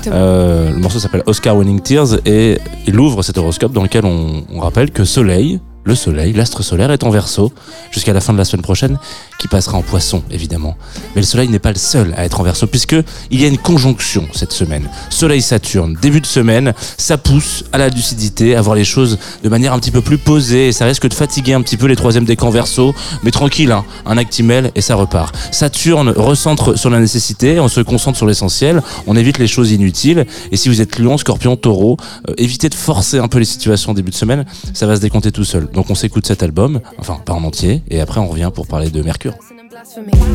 Euh, 0.08 0.70
le 0.70 0.76
morceau 0.76 0.98
s'appelle 0.98 1.22
Oscar 1.24 1.56
Winning 1.56 1.80
Tears 1.80 2.18
et 2.26 2.58
il 2.86 3.00
ouvre 3.00 3.22
cet 3.22 3.38
horoscope 3.38 3.72
dans 3.72 3.82
lequel 3.82 4.04
on, 4.04 4.44
on 4.52 4.60
rappelle 4.60 4.90
que 4.90 5.04
Soleil, 5.04 5.60
le 5.86 5.94
soleil, 5.94 6.32
l'astre 6.32 6.62
solaire 6.62 6.90
est 6.90 7.04
en 7.04 7.10
verso 7.10 7.52
jusqu'à 7.90 8.12
la 8.12 8.20
fin 8.20 8.32
de 8.32 8.38
la 8.38 8.44
semaine 8.44 8.62
prochaine, 8.62 8.98
qui 9.38 9.48
passera 9.48 9.78
en 9.78 9.82
poisson 9.82 10.22
évidemment. 10.30 10.76
Mais 11.14 11.20
le 11.20 11.26
soleil 11.26 11.48
n'est 11.48 11.60
pas 11.60 11.70
le 11.70 11.78
seul 11.78 12.12
à 12.16 12.24
être 12.24 12.40
en 12.40 12.42
verso, 12.42 12.66
puisque 12.66 12.96
il 13.30 13.40
y 13.40 13.44
a 13.44 13.48
une 13.48 13.56
conjonction 13.58 14.26
cette 14.32 14.52
semaine. 14.52 14.88
Soleil-Saturne, 15.10 15.96
début 16.02 16.20
de 16.20 16.26
semaine, 16.26 16.74
ça 16.98 17.16
pousse 17.18 17.64
à 17.72 17.78
la 17.78 17.88
lucidité, 17.88 18.56
à 18.56 18.62
voir 18.62 18.74
les 18.74 18.84
choses 18.84 19.18
de 19.44 19.48
manière 19.48 19.72
un 19.72 19.78
petit 19.78 19.92
peu 19.92 20.00
plus 20.00 20.18
posée, 20.18 20.68
et 20.68 20.72
ça 20.72 20.86
risque 20.86 21.08
de 21.08 21.14
fatiguer 21.14 21.54
un 21.54 21.62
petit 21.62 21.76
peu 21.76 21.86
les 21.86 21.96
troisièmes 21.96 22.24
décans 22.24 22.50
verso, 22.50 22.92
mais 23.22 23.30
tranquille, 23.30 23.70
hein, 23.70 23.84
un 24.06 24.18
actimel 24.18 24.72
et 24.74 24.80
ça 24.80 24.96
repart. 24.96 25.36
Saturne 25.52 26.10
recentre 26.10 26.76
sur 26.76 26.90
la 26.90 26.98
nécessité, 26.98 27.60
on 27.60 27.68
se 27.68 27.80
concentre 27.80 28.16
sur 28.16 28.26
l'essentiel, 28.26 28.82
on 29.06 29.16
évite 29.16 29.38
les 29.38 29.46
choses 29.46 29.70
inutiles, 29.70 30.26
et 30.50 30.56
si 30.56 30.68
vous 30.68 30.80
êtes 30.80 30.98
lion, 30.98 31.16
scorpion, 31.16 31.56
taureau, 31.56 31.96
euh, 32.28 32.34
évitez 32.38 32.68
de 32.68 32.74
forcer 32.74 33.18
un 33.18 33.28
peu 33.28 33.38
les 33.38 33.44
situations 33.44 33.92
au 33.92 33.94
début 33.94 34.10
de 34.10 34.16
semaine, 34.16 34.44
ça 34.74 34.86
va 34.88 34.96
se 34.96 35.00
décompter 35.00 35.30
tout 35.30 35.44
seul. 35.44 35.68
Donc 35.76 35.90
on 35.90 35.94
s'écoute 35.94 36.26
cet 36.26 36.42
album, 36.42 36.80
enfin 36.98 37.20
pas 37.22 37.34
en 37.34 37.44
entier, 37.44 37.82
et 37.90 38.00
après 38.00 38.18
on 38.18 38.28
revient 38.28 38.50
pour 38.52 38.66
parler 38.66 38.88
de 38.88 39.02
Mercure. 39.02 39.34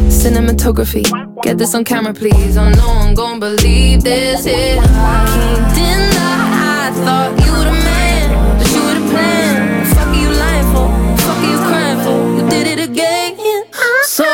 Cinematography, 0.08 1.02
get 1.44 1.56
this 1.56 1.74
on 1.74 1.84
camera, 1.84 2.14
please. 2.14 2.60
Oh 2.60 2.70
no 2.70 3.00
one 3.00 3.16
gon' 3.16 3.40
believe 3.40 4.04
this. 4.04 4.46
It. 4.46 4.78
I 4.78 5.26
can't 5.26 5.74
deny. 5.74 6.22
I 6.54 6.92
thought 6.94 7.32
you 7.44 7.52
were 7.52 7.66
the 7.66 7.72
man, 7.72 8.58
but 8.60 8.68
you 8.72 8.84
were 8.84 8.94
the 8.94 9.10
plan. 9.10 9.84
Fuck 9.86 10.10
are 10.10 10.16
you 10.16 10.30
lying 10.30 10.68
for? 10.76 10.88
Fuck 11.18 11.38
are 11.38 11.50
you 11.50 11.58
crying 11.58 12.00
for? 12.04 12.20
You 12.38 12.48
did 12.48 12.68
it 12.68 12.80
again. 12.88 13.36
So 14.06 14.26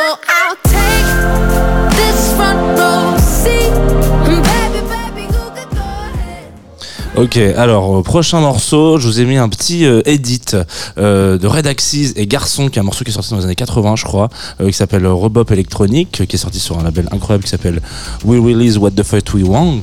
Ok, 7.18 7.38
alors 7.38 7.98
euh, 7.98 8.04
prochain 8.04 8.42
morceau, 8.42 9.00
je 9.00 9.08
vous 9.08 9.20
ai 9.20 9.26
mis 9.26 9.38
un 9.38 9.50
petit 9.50 9.86
euh, 9.86 10.04
edit 10.06 10.56
euh, 11.00 11.40
de 11.40 11.48
Red 11.48 11.66
Axis 11.66 12.14
et 12.16 12.28
Garçon, 12.28 12.70
qui 12.70 12.78
est 12.78 12.80
un 12.80 12.86
morceau 12.86 13.04
qui 13.04 13.10
est 13.10 13.14
sorti 13.14 13.32
dans 13.32 13.38
les 13.38 13.46
années 13.46 13.56
80, 13.56 13.96
je 13.96 14.04
crois, 14.04 14.30
euh, 14.62 14.68
qui 14.68 14.74
s'appelle 14.74 15.08
Robop 15.08 15.46
Electronic, 15.50 16.28
qui 16.28 16.36
est 16.36 16.40
sorti 16.40 16.60
sur 16.60 16.78
un 16.78 16.84
label 16.84 17.10
incroyable 17.12 17.44
qui 17.44 17.50
s'appelle 17.50 17.82
We 18.24 18.40
Release 18.40 18.78
What 18.78 18.92
the 18.92 19.02
Fuck 19.02 19.34
We 19.34 19.44
Want. 19.46 19.82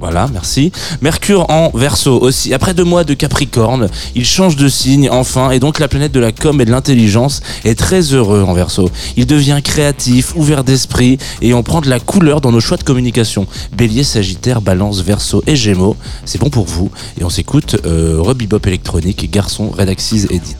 Voilà, 0.00 0.28
merci. 0.32 0.72
Mercure 1.00 1.48
en 1.48 1.70
verso 1.72 2.20
aussi. 2.20 2.52
Après 2.52 2.74
deux 2.74 2.84
mois 2.84 3.04
de 3.04 3.14
Capricorne, 3.14 3.88
il 4.16 4.24
change 4.24 4.56
de 4.56 4.68
signe 4.68 5.08
enfin, 5.08 5.50
et 5.50 5.60
donc 5.60 5.78
la 5.78 5.88
planète 5.88 6.12
de 6.12 6.20
la 6.20 6.32
com 6.32 6.60
et 6.60 6.64
de 6.64 6.70
l'intelligence 6.70 7.40
est 7.64 7.78
très 7.78 8.00
heureux 8.12 8.42
en 8.42 8.52
verso. 8.52 8.90
Il 9.16 9.26
devient 9.26 9.60
créatif, 9.62 10.34
ouvert 10.36 10.64
d'esprit, 10.64 11.18
et 11.40 11.54
on 11.54 11.62
prend 11.62 11.80
de 11.80 11.88
la 11.88 12.00
couleur 12.00 12.40
dans 12.40 12.52
nos 12.52 12.60
choix 12.60 12.76
de 12.76 12.82
communication. 12.82 13.46
Bélier, 13.76 14.04
Sagittaire, 14.04 14.60
Balance, 14.60 15.00
Verseau 15.00 15.42
et 15.46 15.56
Gémeaux, 15.56 15.96
c'est 16.24 16.38
bon 16.38 16.50
pour 16.50 16.63
vous. 16.64 16.90
Et 17.18 17.24
on 17.24 17.30
s'écoute 17.30 17.76
euh, 17.86 18.16
Rebibop 18.18 18.66
électronique, 18.66 19.30
Garçon, 19.30 19.70
Redaxis, 19.70 20.26
Edit. 20.30 20.56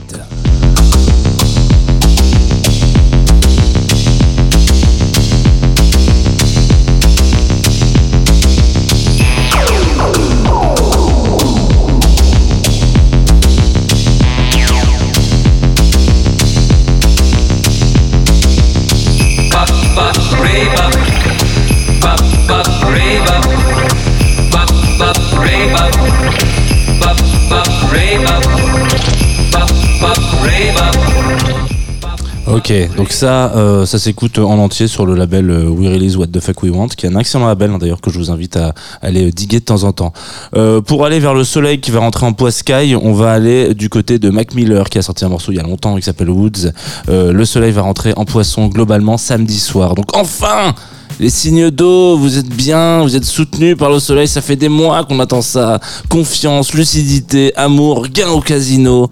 Ok, 32.55 32.73
donc 32.97 33.11
ça, 33.11 33.53
euh, 33.57 33.85
ça 33.85 33.99
s'écoute 33.99 34.39
en 34.39 34.59
entier 34.59 34.87
sur 34.87 35.07
le 35.07 35.17
label 35.17 35.51
euh, 35.51 35.69
We 35.69 35.89
Release 35.89 36.17
What 36.17 36.29
the 36.29 36.39
Fuck 36.39 36.63
We 36.63 36.71
Want, 36.71 36.87
qui 36.87 37.05
est 37.05 37.09
un 37.09 37.19
excellent 37.19 37.49
label 37.49 37.73
hein, 37.73 37.79
d'ailleurs 37.79 38.01
que 38.01 38.13
je 38.13 38.19
vous 38.19 38.31
invite 38.31 38.57
à 38.57 38.75
aller 39.03 39.33
diguer 39.33 39.59
de 39.59 39.65
temps 39.65 39.83
en 39.83 39.91
temps. 39.91 40.13
Euh, 40.55 40.81
pour 40.81 41.05
aller 41.05 41.19
vers 41.19 41.35
le 41.35 41.43
soleil 41.43 41.81
qui 41.81 41.91
va 41.91 41.99
rentrer 41.99 42.27
en 42.27 42.33
poiscaille, 42.33 42.95
on 42.95 43.13
va 43.13 43.33
aller 43.33 43.75
du 43.75 43.89
côté 43.89 44.21
de 44.21 44.31
Mac 44.31 44.55
Miller 44.55 44.89
qui 44.89 44.99
a 44.99 45.03
sorti 45.03 45.25
un 45.25 45.31
morceau 45.31 45.51
il 45.51 45.57
y 45.57 45.59
a 45.59 45.65
longtemps 45.65 45.97
qui 45.97 46.03
s'appelle 46.03 46.31
Woods. 46.31 46.71
Le 47.09 47.45
soleil 47.45 47.73
va 47.73 47.83
rentrer 47.83 48.13
en 48.15 48.25
poisson 48.25 48.69
globalement 48.69 49.19
samedi 49.19 49.59
soir. 49.59 49.97
Donc 49.97 50.17
enfin 50.17 50.77
les 51.21 51.31
signes 51.31 51.71
d'eau, 51.71 52.17
vous 52.17 52.39
êtes 52.39 52.49
bien, 52.49 53.03
vous 53.03 53.15
êtes 53.15 53.25
soutenus 53.25 53.77
par 53.77 53.91
le 53.91 54.01
soleil, 54.01 54.27
ça 54.27 54.41
fait 54.41 54.57
des 54.57 54.69
mois 54.69 55.05
qu'on 55.05 55.21
attend 55.21 55.43
ça. 55.43 55.79
Confiance, 56.09 56.75
lucidité, 56.75 57.55
amour, 57.57 58.09
gain 58.09 58.29
au 58.31 58.41
casino. 58.41 59.09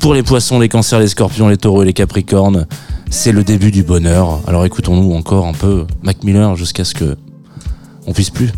Pour 0.00 0.14
les 0.14 0.22
poissons, 0.22 0.58
les 0.60 0.68
cancers, 0.68 1.00
les 1.00 1.08
scorpions, 1.08 1.48
les 1.48 1.56
taureaux 1.56 1.82
et 1.82 1.86
les 1.86 1.92
capricornes, 1.92 2.66
c'est 3.10 3.32
le 3.32 3.42
début 3.44 3.70
du 3.70 3.82
bonheur. 3.82 4.40
Alors 4.46 4.64
écoutons-nous 4.64 5.12
encore 5.14 5.46
un 5.46 5.52
peu 5.52 5.86
Mac 6.02 6.22
Miller 6.22 6.54
jusqu'à 6.56 6.84
ce 6.84 6.94
que 6.94 7.16
on 8.06 8.12
puisse 8.12 8.30
plus. 8.30 8.52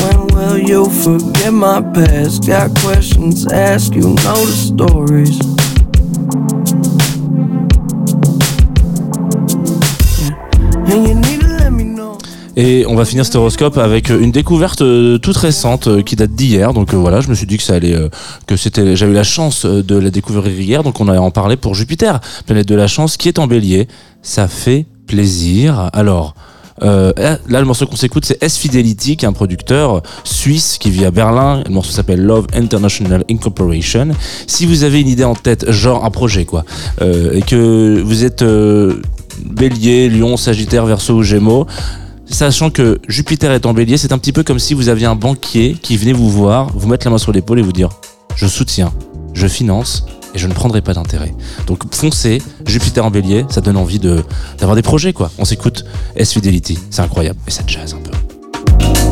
When 0.00 0.26
will 0.34 0.58
you 0.58 0.86
forget 0.90 1.52
my 1.52 1.80
past? 1.92 2.46
Got 2.46 2.74
questions, 2.76 3.46
ask 3.52 3.94
you 3.94 4.14
know 4.14 4.46
the 4.46 4.52
stories. 4.52 5.61
Et 12.54 12.84
on 12.86 12.94
va 12.94 13.06
finir 13.06 13.24
cet 13.24 13.34
horoscope 13.34 13.78
avec 13.78 14.10
une 14.10 14.30
découverte 14.30 14.82
euh, 14.82 15.16
toute 15.16 15.38
récente 15.38 15.86
euh, 15.86 16.02
qui 16.02 16.16
date 16.16 16.32
d'hier. 16.32 16.74
Donc 16.74 16.92
euh, 16.92 16.98
voilà, 16.98 17.22
je 17.22 17.28
me 17.28 17.34
suis 17.34 17.46
dit 17.46 17.56
que 17.56 17.62
ça 17.62 17.76
allait, 17.76 17.96
que 18.46 18.56
c'était, 18.56 18.94
j'avais 18.94 19.12
eu 19.12 19.14
la 19.14 19.24
chance 19.24 19.64
de 19.64 19.96
la 19.96 20.10
découvrir 20.10 20.60
hier. 20.60 20.82
Donc 20.82 21.00
on 21.00 21.08
allait 21.08 21.18
en 21.18 21.30
parler 21.30 21.56
pour 21.56 21.74
Jupiter, 21.74 22.20
planète 22.44 22.68
de 22.68 22.74
la 22.74 22.88
chance, 22.88 23.16
qui 23.16 23.28
est 23.28 23.38
en 23.38 23.46
Bélier. 23.46 23.88
Ça 24.20 24.48
fait 24.48 24.86
plaisir. 25.06 25.88
Alors. 25.94 26.34
euh, 26.82 27.12
là, 27.16 27.60
le 27.60 27.64
morceau 27.64 27.86
qu'on 27.86 27.96
s'écoute, 27.96 28.24
c'est 28.24 28.42
S 28.42 28.58
Fidelity, 28.58 29.16
qui 29.16 29.24
est 29.24 29.28
un 29.28 29.32
producteur 29.32 30.02
suisse 30.24 30.78
qui 30.78 30.90
vit 30.90 31.04
à 31.04 31.10
Berlin. 31.10 31.62
Le 31.66 31.72
morceau 31.72 31.92
s'appelle 31.92 32.20
Love 32.20 32.46
International 32.54 33.24
Incorporation. 33.30 34.08
Si 34.46 34.66
vous 34.66 34.82
avez 34.82 35.00
une 35.00 35.08
idée 35.08 35.24
en 35.24 35.34
tête, 35.34 35.70
genre 35.70 36.04
un 36.04 36.10
projet, 36.10 36.44
quoi, 36.44 36.64
et 37.00 37.42
que 37.42 38.00
vous 38.02 38.24
êtes 38.24 38.44
Bélier, 39.44 40.08
Lion, 40.08 40.36
Sagittaire, 40.36 40.86
Verseau 40.86 41.14
ou 41.14 41.22
Gémeaux, 41.22 41.66
sachant 42.26 42.70
que 42.70 43.00
Jupiter 43.08 43.52
est 43.52 43.66
en 43.66 43.74
bélier, 43.74 43.96
c'est 43.96 44.12
un 44.12 44.18
petit 44.18 44.32
peu 44.32 44.42
comme 44.42 44.58
si 44.58 44.74
vous 44.74 44.88
aviez 44.88 45.06
un 45.06 45.14
banquier 45.14 45.76
qui 45.80 45.96
venait 45.96 46.12
vous 46.12 46.30
voir, 46.30 46.70
vous 46.74 46.88
mettre 46.88 47.06
la 47.06 47.10
main 47.10 47.18
sur 47.18 47.32
l'épaule 47.32 47.58
et 47.58 47.62
vous 47.62 47.72
dire 47.72 47.90
Je 48.34 48.46
soutiens, 48.46 48.92
je 49.34 49.46
finance 49.46 50.06
et 50.34 50.38
je 50.38 50.46
ne 50.46 50.54
prendrai 50.54 50.80
pas 50.80 50.94
d'intérêt. 50.94 51.34
Donc 51.66 51.94
foncez, 51.94 52.42
Jupiter 52.66 53.04
en 53.04 53.10
bélier, 53.10 53.44
ça 53.50 53.60
donne 53.60 53.76
envie 53.76 53.98
d'avoir 53.98 54.76
des 54.76 54.82
projets 54.82 55.12
quoi. 55.12 55.30
On 55.38 55.44
s'écoute 55.44 55.84
S 56.16 56.32
Fidelity, 56.32 56.78
c'est 56.90 57.02
incroyable 57.02 57.38
et 57.46 57.50
ça 57.50 57.62
jazz 57.66 57.94
un 57.94 57.98
peu. 57.98 59.11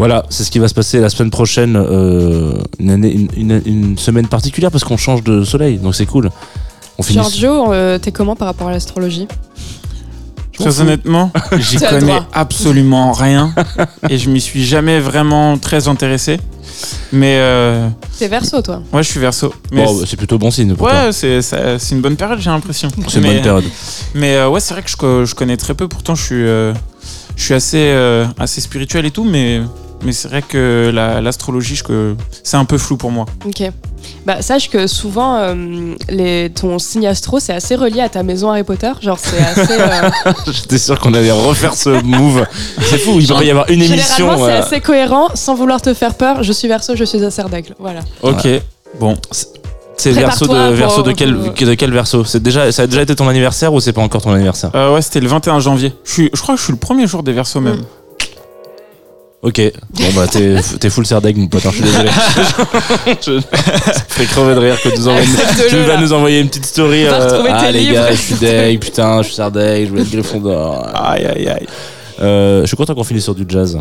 Voilà, 0.00 0.24
c'est 0.30 0.44
ce 0.44 0.50
qui 0.50 0.58
va 0.58 0.66
se 0.66 0.72
passer 0.72 0.98
la 0.98 1.10
semaine 1.10 1.28
prochaine, 1.30 1.76
euh, 1.76 2.54
une, 2.78 2.88
année- 2.90 3.12
une- 3.12 3.28
une- 3.36 3.62
une 3.66 3.98
semaine 3.98 4.26
particulière 4.26 4.70
parce 4.70 4.82
qu'on 4.82 4.96
change 4.96 5.22
de 5.22 5.44
soleil, 5.44 5.76
donc 5.76 5.94
c'est 5.94 6.06
cool. 6.06 6.30
On 6.96 7.02
finit. 7.02 7.18
Giorgio, 7.18 7.70
euh, 7.74 7.98
t'es 7.98 8.10
comment 8.10 8.34
par 8.34 8.46
rapport 8.48 8.68
à 8.68 8.70
l'astrologie 8.72 9.28
Très 10.58 10.80
honnêtement, 10.80 11.30
j'y 11.58 11.76
connais 11.76 12.18
absolument 12.32 13.12
rien 13.12 13.54
et 14.08 14.16
je 14.16 14.30
m'y 14.30 14.40
suis 14.40 14.64
jamais 14.64 15.00
vraiment 15.00 15.58
très 15.58 15.86
intéressé. 15.86 16.40
Mais 17.12 17.36
euh, 17.38 17.86
T'es 18.18 18.28
verso, 18.28 18.62
toi 18.62 18.80
ouais, 18.94 19.02
je 19.02 19.08
suis 19.10 19.20
verso. 19.20 19.52
Mais 19.70 19.84
Bon, 19.84 19.94
bah, 19.98 20.04
c'est 20.06 20.16
plutôt 20.16 20.38
bon 20.38 20.50
signe 20.50 20.74
pour 20.74 20.88
toi. 20.88 21.08
ouais, 21.08 21.12
c'est 21.12 21.90
une 21.94 22.00
bonne 22.00 22.16
période, 22.16 22.38
j'ai 22.40 22.48
l'impression. 22.48 22.88
C'est 23.08 23.18
une 23.18 23.26
bonne 23.26 23.42
période. 23.42 23.64
Mais 24.14 24.36
euh, 24.36 24.48
ouais, 24.48 24.60
c'est 24.60 24.72
vrai 24.72 24.82
que 24.82 24.88
je, 24.90 24.96
co- 24.96 25.24
je 25.26 25.34
connais 25.34 25.58
très 25.58 25.74
peu. 25.74 25.88
Pourtant, 25.88 26.14
je 26.14 26.22
suis, 26.22 26.34
euh, 26.46 26.72
je 27.36 27.42
suis 27.44 27.54
assez, 27.54 27.76
euh, 27.78 28.24
assez 28.38 28.60
spirituel 28.62 29.04
et 29.06 29.10
tout, 29.10 29.24
mais, 29.24 29.60
mais 30.04 30.12
c'est 30.12 30.28
vrai 30.28 30.42
que 30.42 30.90
la- 30.92 31.20
l'astrologie, 31.20 31.76
je 31.76 31.84
que 31.84 32.14
c'est 32.42 32.56
un 32.56 32.64
peu 32.64 32.78
flou 32.78 32.96
pour 32.96 33.10
moi. 33.10 33.26
Ok. 33.46 33.62
Bah, 34.26 34.40
sache 34.42 34.70
que 34.70 34.86
souvent, 34.86 35.36
euh, 35.36 35.94
les, 36.08 36.50
ton 36.50 36.78
signe 36.78 37.06
astro, 37.06 37.38
c'est 37.38 37.52
assez 37.52 37.74
relié 37.76 38.00
à 38.00 38.08
ta 38.08 38.22
maison 38.22 38.50
Harry 38.50 38.64
Potter. 38.64 38.92
Genre, 39.00 39.18
c'est 39.18 39.38
assez. 39.60 39.72
euh, 39.78 40.10
J'étais 40.52 40.78
sûr 40.78 40.98
qu'on 40.98 41.12
allait 41.14 41.30
refaire 41.30 41.74
ce 41.74 42.02
move. 42.02 42.46
C'est 42.82 42.98
fou, 42.98 43.18
il 43.20 43.26
va 43.26 43.44
y 43.44 43.50
avoir 43.50 43.68
une 43.70 43.82
émission. 43.82 44.16
Généralement, 44.26 44.46
c'est 44.46 44.52
euh, 44.52 44.60
assez 44.62 44.80
cohérent, 44.80 45.28
sans 45.34 45.54
vouloir 45.54 45.80
te 45.82 45.92
faire 45.94 46.14
peur. 46.14 46.42
Je 46.42 46.52
suis 46.52 46.68
verso, 46.68 46.96
je 46.96 47.04
suis 47.04 47.18
d'aigle. 47.50 47.74
Voilà. 47.78 48.00
Ok, 48.22 48.46
bon. 48.98 49.16
C'est 49.96 50.12
verso 50.12 50.46
de, 50.46 50.72
verso 50.72 51.02
quel, 51.12 51.36
de 51.36 51.74
quel 51.74 51.92
verso? 51.92 52.24
C'est 52.24 52.42
déjà, 52.42 52.72
ça 52.72 52.82
a 52.82 52.86
déjà 52.86 53.02
été 53.02 53.14
ton 53.14 53.28
anniversaire 53.28 53.74
ou 53.74 53.80
c'est 53.80 53.92
pas 53.92 54.00
encore 54.00 54.22
ton 54.22 54.32
anniversaire? 54.32 54.70
Euh, 54.74 54.94
ouais, 54.94 55.02
c'était 55.02 55.20
le 55.20 55.28
21 55.28 55.60
janvier. 55.60 55.92
Je, 56.04 56.10
suis, 56.12 56.30
je 56.32 56.40
crois 56.40 56.54
que 56.54 56.58
je 56.58 56.64
suis 56.64 56.72
le 56.72 56.78
premier 56.78 57.06
jour 57.06 57.22
des 57.22 57.32
versos 57.32 57.60
même. 57.60 57.82
Ok. 59.42 59.60
Bon 59.94 60.04
bah 60.14 60.26
t'es, 60.26 60.56
t'es 60.78 60.90
full 60.90 61.06
serdeg 61.06 61.36
mon 61.38 61.46
pote, 61.46 61.64
hein, 61.64 61.70
je 61.72 61.76
suis 61.76 61.84
désolé. 61.84 62.10
je, 63.22 63.40
ça 63.40 63.92
fait 64.08 64.26
crever 64.26 64.54
de 64.54 64.60
rire 64.60 64.76
que 64.82 64.90
tu 64.90 64.98
nous 64.98 65.08
envoies 65.08 65.22
une- 65.24 65.34
Accepte-le, 65.34 65.68
tu 65.70 65.76
vas 65.84 65.96
nous 65.96 66.12
envoyer 66.12 66.40
une 66.40 66.48
petite 66.48 66.66
story. 66.66 67.06
Euh, 67.06 67.42
ah 67.48 67.70
les 67.72 67.80
livres. 67.80 67.94
gars, 67.94 68.10
je 68.10 68.16
suis 68.16 68.34
deg, 68.34 68.78
putain, 68.78 69.22
je 69.22 69.28
suis 69.28 69.36
serdeg, 69.36 69.86
je 69.86 69.90
voulais 69.90 70.02
être 70.02 70.10
Gryffondor. 70.10 70.86
Aïe, 70.94 71.24
aïe, 71.24 71.48
aïe. 71.48 71.66
Euh, 72.20 72.60
je 72.62 72.66
suis 72.66 72.76
content 72.76 72.94
qu'on 72.94 73.02
finisse 73.04 73.24
sur 73.24 73.34
du 73.34 73.46
jazz. 73.48 73.78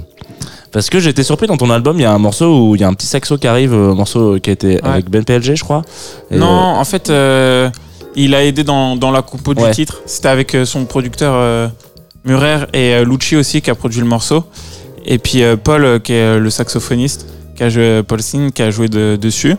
Parce 0.72 0.90
que 0.90 1.00
j'ai 1.02 1.10
été 1.10 1.24
surpris 1.24 1.48
dans 1.48 1.58
ton 1.58 1.70
album, 1.72 1.98
il 2.00 2.04
y 2.04 2.06
a 2.06 2.12
un 2.14 2.20
morceau 2.20 2.70
où 2.70 2.76
il 2.76 2.82
y 2.82 2.86
a 2.86 2.88
un 2.88 2.94
petit 2.94 3.08
saxo 3.08 3.38
qui 3.38 3.48
arrive, 3.48 3.74
euh, 3.74 3.92
un 3.92 3.96
morceau 3.96 4.40
qui 4.40 4.52
a 4.52 4.54
été 4.54 4.80
avec 4.82 5.10
Ben 5.10 5.26
PLG, 5.26 5.56
je 5.56 5.64
crois. 5.66 5.82
Et, 6.32 6.38
non, 6.38 6.48
euh, 6.48 6.80
en 6.80 6.86
fait, 6.86 7.10
il 8.16 8.34
a 8.34 8.46
aidé 8.46 8.64
dans, 8.64 8.96
dans 8.96 9.12
la 9.12 9.22
compo 9.24 9.54
du 9.54 9.70
titre. 9.72 10.00
C'était 10.06 10.30
avec 10.30 10.56
son 10.64 10.86
producteur 10.86 11.70
Murer 12.24 12.60
et 12.74 13.04
Lucci 13.04 13.36
aussi 13.36 13.62
qui 13.62 13.70
a 13.70 13.76
produit 13.76 14.00
le 14.00 14.06
morceau. 14.08 14.46
Et 15.06 15.18
puis 15.18 15.44
euh, 15.44 15.56
Paul, 15.56 15.84
euh, 15.86 16.00
qui 16.00 16.14
est 16.14 16.22
euh, 16.22 16.40
le 16.40 16.50
saxophoniste, 16.50 17.26
qui 17.56 17.64
a 17.64 17.70
joué, 17.70 18.02
Paul 18.08 18.22
Singh, 18.22 18.52
qui 18.52 18.62
a 18.62 18.72
joué 18.72 18.88
de- 18.88 19.16
dessus. 19.16 19.56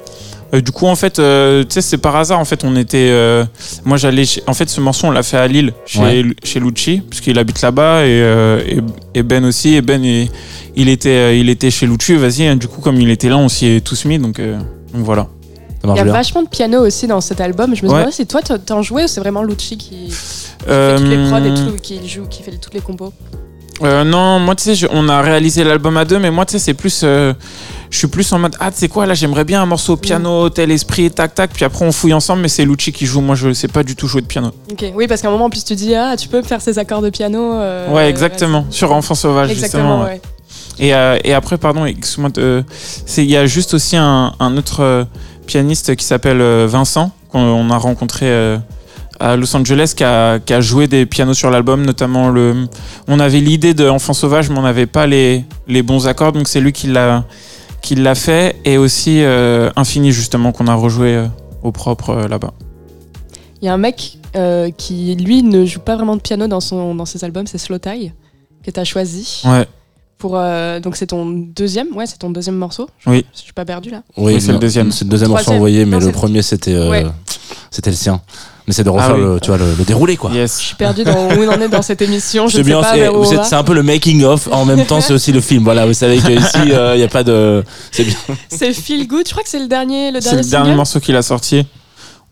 Euh, 0.53 0.61
du 0.61 0.73
coup, 0.73 0.87
en 0.87 0.97
fait, 0.97 1.19
euh, 1.21 1.63
tu 1.63 1.75
sais, 1.75 1.81
c'est 1.81 1.99
par 1.99 2.17
hasard. 2.17 2.41
En 2.41 2.45
fait, 2.45 2.65
on 2.65 2.75
était. 2.75 3.09
euh, 3.11 3.45
moi, 3.85 3.97
j'allais. 3.97 4.25
chez- 4.25 4.43
En 4.49 4.55
fait, 4.55 4.69
ce 4.69 4.81
morceau, 4.81 5.07
on 5.07 5.11
l'a 5.13 5.23
fait 5.23 5.37
à 5.37 5.47
Lille, 5.47 5.73
chez, 5.87 6.01
Ouais. 6.01 6.25
chez 6.43 6.59
Lucci, 6.59 7.03
puisqu'il 7.09 7.39
habite 7.39 7.63
là-bas, 7.63 8.05
et, 8.05 8.09
euh, 8.09 8.61
et, 8.67 9.19
et 9.21 9.23
Ben 9.23 9.45
aussi. 9.45 9.77
Et 9.77 9.81
Ben, 9.83 10.03
il, 10.05 10.29
il 10.75 10.89
était, 10.89 11.09
euh, 11.11 11.35
il 11.37 11.49
était 11.51 11.71
chez 11.71 11.87
Lucci. 11.87 12.17
Vas-y, 12.17 12.47
hein, 12.49 12.57
du 12.57 12.67
coup, 12.67 12.81
comme 12.81 13.01
il 13.01 13.11
était 13.11 13.29
là, 13.29 13.37
on 13.39 13.49
s'y 13.49 13.67
est 13.67 13.81
tous 13.87 14.05
mis. 14.07 14.19
Donc, 14.19 14.41
euh, 14.41 14.59
donc 14.93 15.05
voilà. 15.05 15.29
Il 15.85 15.89
y 15.97 15.99
a 16.01 16.05
bien. 16.05 16.13
vachement 16.13 16.43
de 16.43 16.49
piano 16.49 16.85
aussi 16.85 17.07
dans 17.07 17.21
cet 17.23 17.41
album. 17.41 17.75
Je 17.77 17.83
me 17.85 17.89
Ouais. 17.89 17.95
demandais 17.99 18.13
si 18.13 18.27
toi 18.27 18.43
t'en- 18.43 18.83
jouais 18.83 19.05
ou 19.05 19.09
c'est 19.09 19.21
vraiment 19.21 19.43
Lucci 19.45 19.79
qui 19.79 20.11
fait 20.11 20.67
Euh, 20.69 20.99
toutes 20.99 21.07
les 21.09 21.17
prods 21.29 21.45
et 21.45 21.55
tout, 21.55 21.77
qui 21.81 22.07
joue, 22.09 22.27
qui 22.29 22.43
fait 22.43 22.51
toutes 22.61 22.75
les 22.75 22.81
combos. 22.81 23.13
Euh, 23.83 24.05
non, 24.05 24.39
moi 24.39 24.55
tu 24.55 24.75
sais, 24.75 24.87
on 24.91 25.09
a 25.09 25.21
réalisé 25.23 25.65
l'album 25.65 25.97
à 25.97 26.05
deux, 26.05 26.19
mais 26.19 26.31
moi 26.31 26.45
tu 26.45 26.53
sais, 26.53 26.59
c'est 26.59 26.75
plus. 26.75 27.01
euh, 27.03 27.33
je 27.91 27.99
suis 27.99 28.07
plus 28.07 28.31
en 28.33 28.39
mode 28.39 28.55
Ah, 28.61 28.71
tu 28.71 28.79
sais 28.79 28.89
quoi, 28.89 29.07
là 29.07 29.15
j'aimerais 29.15 29.45
bien 29.45 29.63
un 29.63 29.67
morceau 29.67 29.97
piano, 29.97 30.49
tel 30.51 30.71
esprit, 30.71 31.11
tac 31.11 31.35
tac, 31.35 31.51
puis 31.53 31.65
après 31.65 31.85
on 31.85 31.91
fouille 31.91 32.13
ensemble, 32.15 32.43
mais 32.43 32.49
c'est 32.49 32.65
Lucci 32.65 32.93
qui 32.93 33.07
joue. 33.07 33.21
Moi 33.21 33.35
je 33.37 33.53
sais 33.53 33.69
pas 33.69 33.83
du 33.83 33.97
tout 33.97 34.07
jouer 34.07 34.21
de 34.21 34.27
piano. 34.27 34.51
Ok, 34.71 34.85
oui, 34.95 35.07
parce 35.09 35.23
qu'à 35.23 35.29
un 35.29 35.31
moment 35.33 35.47
en 35.47 35.51
plus 35.51 35.65
tu 35.65 35.75
dis 35.75 35.95
ah 35.95 36.15
tu 36.17 36.29
peux 36.29 36.43
faire 36.43 36.61
ces 36.61 36.79
accords 36.79 37.03
de 37.03 37.11
piano. 37.11 37.55
euh, 37.55 37.91
ouais, 37.93 38.09
exactement. 38.09 38.67
Sur 38.71 38.93
Enfant 38.93 39.15
Sauvage, 39.15 39.51
Exactement, 39.51 40.05
justement. 40.05 40.05
ouais. 40.05 40.21
Et, 40.79 41.29
et 41.29 41.35
après, 41.35 41.59
pardon, 41.59 41.85
excuse-moi, 41.85 42.31
il 42.37 43.25
y 43.25 43.37
a 43.37 43.45
juste 43.47 43.75
aussi 43.75 43.97
un, 43.97 44.33
un 44.41 44.57
autre 44.57 45.07
pianiste 45.47 45.95
qui 45.97 46.05
s'appelle 46.05 46.41
Vincent, 46.67 47.11
qu'on 47.31 47.41
on 47.41 47.71
a 47.71 47.77
rencontré 47.77 48.27
à 49.21 49.37
Los 49.37 49.55
Angeles, 49.55 49.93
qui 49.97 50.03
a, 50.03 50.39
qui 50.39 50.53
a 50.53 50.61
joué 50.61 50.89
des 50.89 51.07
pianos 51.07 51.35
sur 51.35 51.51
l'album, 51.51 51.85
notamment 51.85 52.31
le. 52.31 52.67
On 53.07 53.21
avait 53.21 53.41
l'idée 53.41 53.75
de 53.75 53.89
Enfant 53.89 54.15
Sauvage, 54.15 54.51
mais 54.51 54.59
on 54.59 54.63
n'avait 54.63 54.87
pas 54.87 55.07
les, 55.07 55.45
les 55.69 55.83
bons 55.83 56.09
accords, 56.09 56.33
donc 56.33 56.49
c'est 56.49 56.61
lui 56.61 56.73
qui 56.73 56.87
l'a 56.87 57.25
qui 57.83 57.95
l'a 57.95 58.15
fait, 58.15 58.57
et 58.65 58.79
aussi 58.79 59.23
euh, 59.23 59.71
Infini, 59.77 60.13
justement, 60.13 60.53
qu'on 60.53 60.67
a 60.67 60.75
rejoué 60.75 61.17
euh, 61.17 61.27
au 61.63 61.73
propre 61.73 62.11
euh, 62.11 62.29
là-bas. 62.29 62.53
Il 63.63 63.67
y 63.67 63.69
a 63.69 63.75
un 63.75 63.79
mec 63.79 64.19
qui 64.79 65.15
lui 65.17 65.43
ne 65.43 65.67
joue 65.67 65.81
pas 65.81 65.97
vraiment 65.97 66.17
de 66.17 66.23
piano 66.23 66.47
dans, 66.47 66.61
son, 66.61 66.95
dans 66.95 67.05
ses 67.05 67.25
albums, 67.25 67.47
c'est 67.47 67.59
Slow 67.59 67.79
Tie, 67.79 68.13
que 68.65 68.71
tu 68.71 68.81
as 68.81 68.85
choisi. 68.85 69.43
Ouais. 69.45 69.67
Pour, 70.21 70.35
euh, 70.37 70.81
donc 70.81 70.97
c'est 70.97 71.07
ton 71.07 71.25
deuxième, 71.27 71.89
ouais, 71.97 72.05
c'est 72.07 72.19
ton 72.19 72.31
deuxième 72.31 72.55
morceau. 72.57 72.89
Je, 72.99 73.11
Oui. 73.11 73.25
je 73.35 73.41
suis 73.41 73.53
pas 73.55 73.65
perdu 73.65 73.89
là. 73.91 74.03
Oui, 74.19 74.35
Oui, 74.35 74.41
c'est 74.41 74.53
le 74.53 74.59
deuxième. 74.59 74.93
C'est 74.93 75.05
le 75.07 75.11
deuxième 75.11 75.31
morceau 75.31 75.51
envoyé, 75.53 75.85
mais 75.87 75.93
Non, 75.93 75.99
le 76.01 76.05
c'est- 76.07 76.13
premier 76.13 76.43
c'était 76.43 76.75
euh, 76.75 76.91
Ouais. 76.91 77.07
c'était 77.71 77.91
le 77.91 77.97
sien. 77.97 78.21
Mais 78.67 78.75
c'est 78.75 78.85
de 78.85 78.91
refaire 78.91 79.13
Ah 79.13 79.15
oui. 79.15 79.21
le, 79.23 79.41
tu 79.41 79.49
vois, 79.49 79.57
le, 79.57 79.75
le 79.77 79.85
déroulé 79.85 80.17
quoi. 80.19 80.31
Yes. 80.31 80.59
Je 80.61 80.67
suis 80.67 80.77
perdu 80.77 81.03
dans 81.05 81.13
où 81.29 81.43
on 81.43 81.49
en 81.49 81.61
est 81.61 81.69
dans 81.71 81.81
cette 81.83 82.03
émission. 82.03 82.47
Je 82.47 82.53
C'est 82.53 82.59
ne 82.59 82.65
sais 82.65 82.69
bien, 82.71 82.83
pas 82.83 82.93
c'est 83.25 83.45
c'est 83.45 83.55
un 83.57 83.65
peu 83.65 83.73
le 83.75 83.83
making 83.83 84.23
of. 84.25 84.47
En 84.53 84.65
même 84.67 84.85
temps, 84.85 85.01
c'est 85.01 85.15
aussi 85.15 85.33
le 85.33 85.41
film. 85.41 85.65
Voilà, 85.65 85.87
vous 85.87 85.95
savez 85.95 86.19
que 86.19 86.31
ici, 86.31 86.59
il 86.67 86.97
n'y 86.99 87.03
a 87.03 87.09
pas 87.09 87.25
de. 87.25 87.65
C'est 87.91 88.05
bien. 88.05 88.15
C'est 88.51 88.73
Feel 88.75 89.09
Good. 89.09 89.27
Je 89.27 89.31
crois 89.33 89.43
que 89.43 89.49
c'est 89.49 89.59
le 89.59 89.67
dernier, 89.69 90.13
le 90.13 90.21
C'est 90.21 90.29
dernier 90.31 90.43
le 90.45 90.51
dernier 90.51 90.75
morceau 90.75 91.01
qu'il 91.01 91.17
a 91.17 91.23
sorti. 91.23 91.65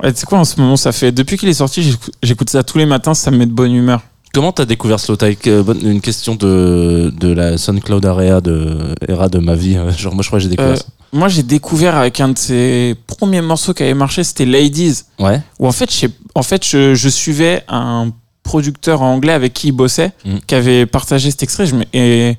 Ouais, 0.02 0.12
tu 0.12 0.20
sais 0.20 0.26
quoi, 0.26 0.38
en 0.38 0.44
ce 0.44 0.60
moment, 0.60 0.76
ça 0.76 0.92
fait. 0.92 1.10
Depuis 1.10 1.38
qu'il 1.38 1.48
est 1.48 1.54
sorti, 1.54 1.82
j'écoute- 1.82 2.14
j'écoute 2.22 2.50
ça 2.50 2.62
tous 2.62 2.78
les 2.78 2.86
matins, 2.86 3.14
ça 3.14 3.30
me 3.32 3.38
met 3.38 3.46
de 3.46 3.52
bonne 3.52 3.72
humeur. 3.72 4.02
Comment 4.38 4.52
t'as 4.52 4.66
découvert 4.66 5.00
Slow 5.00 5.16
Tie 5.16 5.34
Que- 5.34 5.62
bonne- 5.62 5.84
Une 5.84 6.00
question 6.00 6.36
de, 6.36 7.12
de 7.18 7.32
la 7.32 7.58
SoundCloud 7.58 8.06
area 8.06 8.40
de, 8.40 8.94
era 9.08 9.28
de 9.28 9.40
ma 9.40 9.56
vie. 9.56 9.76
Genre, 9.98 10.14
moi, 10.14 10.22
je 10.22 10.28
crois 10.28 10.38
que 10.38 10.44
j'ai 10.44 10.48
découvert 10.48 10.74
Euh, 10.74 10.76
ça. 10.76 10.84
Moi, 11.12 11.26
j'ai 11.26 11.42
découvert 11.42 11.96
avec 11.96 12.20
un 12.20 12.28
de 12.28 12.38
ses 12.38 12.94
premiers 13.08 13.40
morceaux 13.42 13.74
qui 13.74 13.82
avait 13.82 13.94
marché, 13.94 14.22
c'était 14.22 14.46
Ladies. 14.46 15.00
Ouais. 15.18 15.40
Où 15.58 15.66
en 15.66 15.72
fait, 15.72 15.90
en 16.36 16.44
fait 16.44 16.64
je, 16.64 16.94
je 16.94 17.08
suivais 17.08 17.64
un 17.66 18.12
producteur 18.44 19.02
anglais 19.02 19.32
avec 19.32 19.54
qui 19.54 19.68
il 19.68 19.72
bossait, 19.72 20.12
Mm. 20.24 20.36
qui 20.46 20.54
avait 20.54 20.86
partagé 20.86 21.32
cet 21.32 21.42
extrait. 21.42 21.64
Et, 21.92 22.36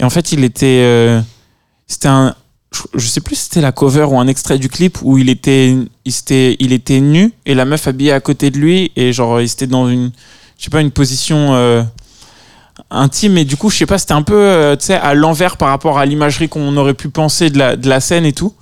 et 0.00 0.04
en 0.04 0.10
fait, 0.10 0.32
il 0.32 0.42
était. 0.42 0.80
euh, 0.82 1.20
c'était 1.86 2.08
un. 2.08 2.34
Je, 2.72 2.80
je 2.98 3.06
sais 3.06 3.20
plus 3.20 3.36
si 3.36 3.42
c'était 3.44 3.60
la 3.60 3.70
cover 3.70 4.06
ou 4.10 4.18
un 4.18 4.26
extrait 4.26 4.58
du 4.58 4.68
clip 4.68 4.98
où 5.02 5.16
il 5.16 5.28
était, 5.28 5.76
il, 6.04 6.12
était, 6.12 6.56
il 6.58 6.72
était 6.72 7.00
nu 7.00 7.32
et 7.46 7.54
la 7.54 7.64
meuf 7.64 7.86
habillée 7.86 8.10
à 8.10 8.18
côté 8.20 8.50
de 8.50 8.58
lui 8.58 8.90
et 8.96 9.12
genre, 9.12 9.40
il 9.40 9.44
était 9.44 9.68
dans 9.68 9.88
une. 9.88 10.10
Je 10.58 10.64
sais 10.64 10.70
pas, 10.70 10.80
une 10.80 10.90
position. 10.90 11.54
euh, 11.54 11.82
intime 12.90 13.38
et 13.38 13.44
du 13.44 13.56
coup 13.56 13.70
je 13.70 13.76
sais 13.78 13.86
pas 13.86 13.98
c'était 13.98 14.12
un 14.12 14.22
peu 14.22 14.36
euh, 14.36 14.76
à 15.02 15.14
l'envers 15.14 15.56
par 15.56 15.70
rapport 15.70 15.98
à 15.98 16.04
l'imagerie 16.06 16.48
qu'on 16.48 16.76
aurait 16.76 16.94
pu 16.94 17.08
penser 17.08 17.48
de 17.50 17.58
la, 17.58 17.74
de 17.74 17.88
la 17.88 18.00
scène 18.00 18.26
et 18.26 18.32
tout 18.34 18.52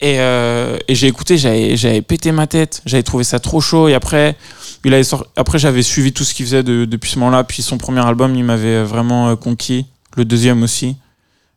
et, 0.00 0.18
euh, 0.18 0.76
j'ai 0.88 1.06
écouté 1.06 1.38
j'avais 1.38 2.02
pété 2.02 2.32
ma 2.32 2.46
tête 2.48 2.82
j'avais 2.84 3.04
trouvé 3.04 3.22
ça 3.24 3.38
trop 3.38 3.60
chaud 3.60 3.86
et 3.88 3.94
après 3.94 4.36
il 4.84 5.02
après 5.36 5.58
j'avais 5.58 5.82
suivi 5.82 6.12
tout 6.12 6.24
ce 6.24 6.34
qu'il 6.34 6.44
faisait 6.46 6.64
de- 6.64 6.84
depuis 6.84 7.12
ce 7.12 7.18
moment-là 7.20 7.44
puis 7.44 7.62
son 7.62 7.78
premier 7.78 8.04
album 8.04 8.34
il 8.34 8.42
m'avait 8.44 8.82
vraiment 8.82 9.34
conquis 9.36 9.86
le 10.16 10.24
deuxième 10.24 10.62
aussi 10.64 10.96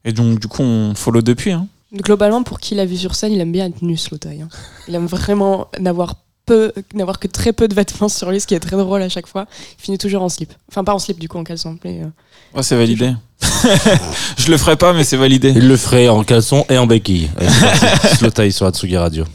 et 0.06 0.14
donc 0.14 0.40
du 0.40 0.48
coup 0.48 0.62
on 0.62 0.94
follow 0.96 1.22
depuis 1.24 1.52
hein. 1.52 1.68
Globalement, 1.94 2.44
pour 2.44 2.60
qui 2.60 2.76
l'a 2.76 2.86
vu 2.86 2.98
sur 2.98 3.16
scène, 3.16 3.32
il 3.32 3.40
aime 3.40 3.54
bien 3.54 3.66
être 3.68 3.82
nu, 3.82 3.96
Slow 3.96 4.18
Tie. 4.18 4.42
hein. 4.42 4.50
Il 4.90 4.96
aime 4.96 5.06
vraiment 5.06 5.68
n'avoir 5.80 6.16
peu, 6.48 6.72
n'avoir 6.96 7.20
que 7.20 7.28
très 7.28 7.54
peu 7.54 7.68
de 7.68 7.76
vêtements 7.76 8.10
sur 8.10 8.32
lui, 8.32 8.40
ce 8.42 8.48
qui 8.48 8.56
est 8.56 8.60
très 8.60 8.78
drôle 8.78 9.02
à 9.04 9.10
chaque 9.10 9.28
fois. 9.28 9.46
Il 9.80 9.84
finit 9.84 9.98
toujours 10.00 10.24
en 10.24 10.30
slip. 10.30 10.52
Enfin, 10.72 10.84
pas 10.84 10.96
en 10.96 11.00
slip 11.00 11.20
du 11.20 11.28
coup, 11.30 11.38
en 11.38 11.44
caleçon. 11.44 11.78
Mais, 11.84 12.02
euh, 12.02 12.08
Ouais, 12.56 12.64
c'est 12.64 12.78
validé 12.78 13.14
je 14.38 14.50
le 14.50 14.58
ferai 14.58 14.78
pas 14.78 14.94
mais 14.94 15.04
c'est 15.04 15.18
validé 15.18 15.54
Il 15.56 15.68
le 15.68 15.78
ferait 15.78 16.08
en 16.08 16.24
caleçon 16.24 16.66
et 16.70 16.78
en 16.80 16.88
béquille. 16.88 17.30
Allez, 17.38 17.50
c'est 17.50 17.62
parti. 17.62 18.16
Slow 18.18 18.30
Tie 18.32 18.52
sur 18.52 18.66
Atsugi 18.66 18.98
Radio. 18.98 19.26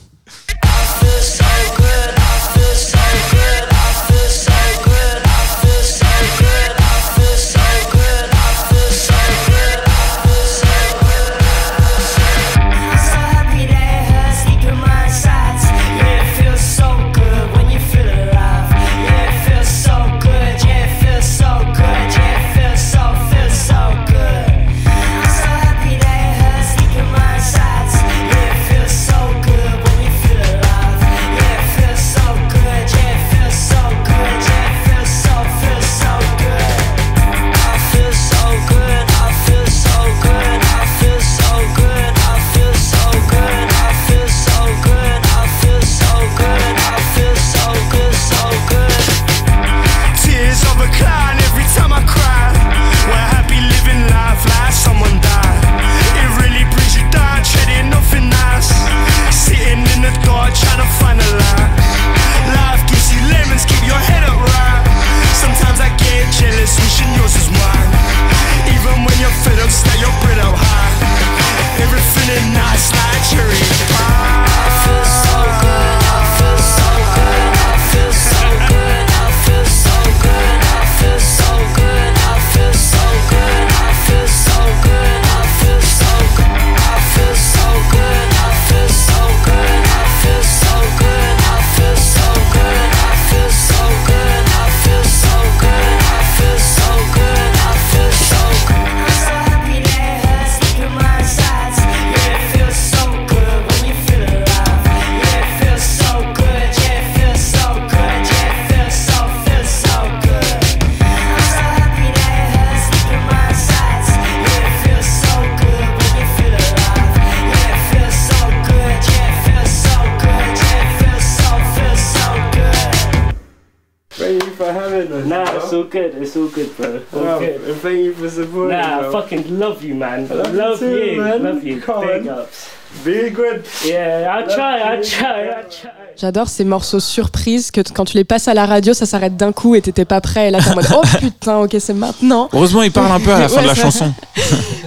Love 129.63 129.85
you, 129.85 129.95
man. 129.95 130.27
I 130.31 130.35
love 130.53 130.81
you 130.83 130.89
too, 131.17 131.21
man. 131.23 131.43
Love 131.43 131.65
you. 131.65 131.81
Come 131.81 132.01
Big 132.07 132.27
on. 132.29 132.39
ups. 132.41 132.69
Be 133.05 133.31
good. 133.31 133.63
Yeah, 133.87 134.29
I 134.37 134.41
Love 134.45 134.55
try, 134.55 134.79
I 134.83 134.97
you. 134.99 135.03
try, 135.03 135.49
I 135.49 135.65
try. 135.71 135.91
J'adore 136.21 136.49
ces 136.49 136.65
morceaux 136.65 137.01
surprises 137.01 137.71
que 137.71 137.81
quand 137.95 138.05
tu 138.05 138.19
les 138.19 138.25
passes 138.25 138.49
à 138.49 138.55
la 138.55 138.67
radio, 138.67 138.93
ça 138.93 139.07
s'arrête 139.07 139.35
d'un 139.37 139.53
coup 139.53 139.75
et 139.75 139.81
t'étais 139.81 140.05
pas 140.05 140.21
prêt. 140.21 140.49
Et 140.49 140.51
là, 140.51 140.59
t'es 140.63 140.71
en 140.71 140.75
mode 140.75 140.87
oh 140.95 141.01
putain, 141.21 141.57
ok, 141.61 141.75
c'est 141.79 141.95
maintenant. 141.95 142.51
Heureusement, 142.53 142.83
il 142.83 142.93
parle 142.93 143.11
un 143.13 143.19
peu 143.21 143.33
à 143.33 143.39
la 143.39 143.49
fin 143.49 143.57
Ouais, 143.57 143.63
de 143.63 143.69
la 143.69 143.75
ça- 143.75 143.83
chanson. 143.83 144.13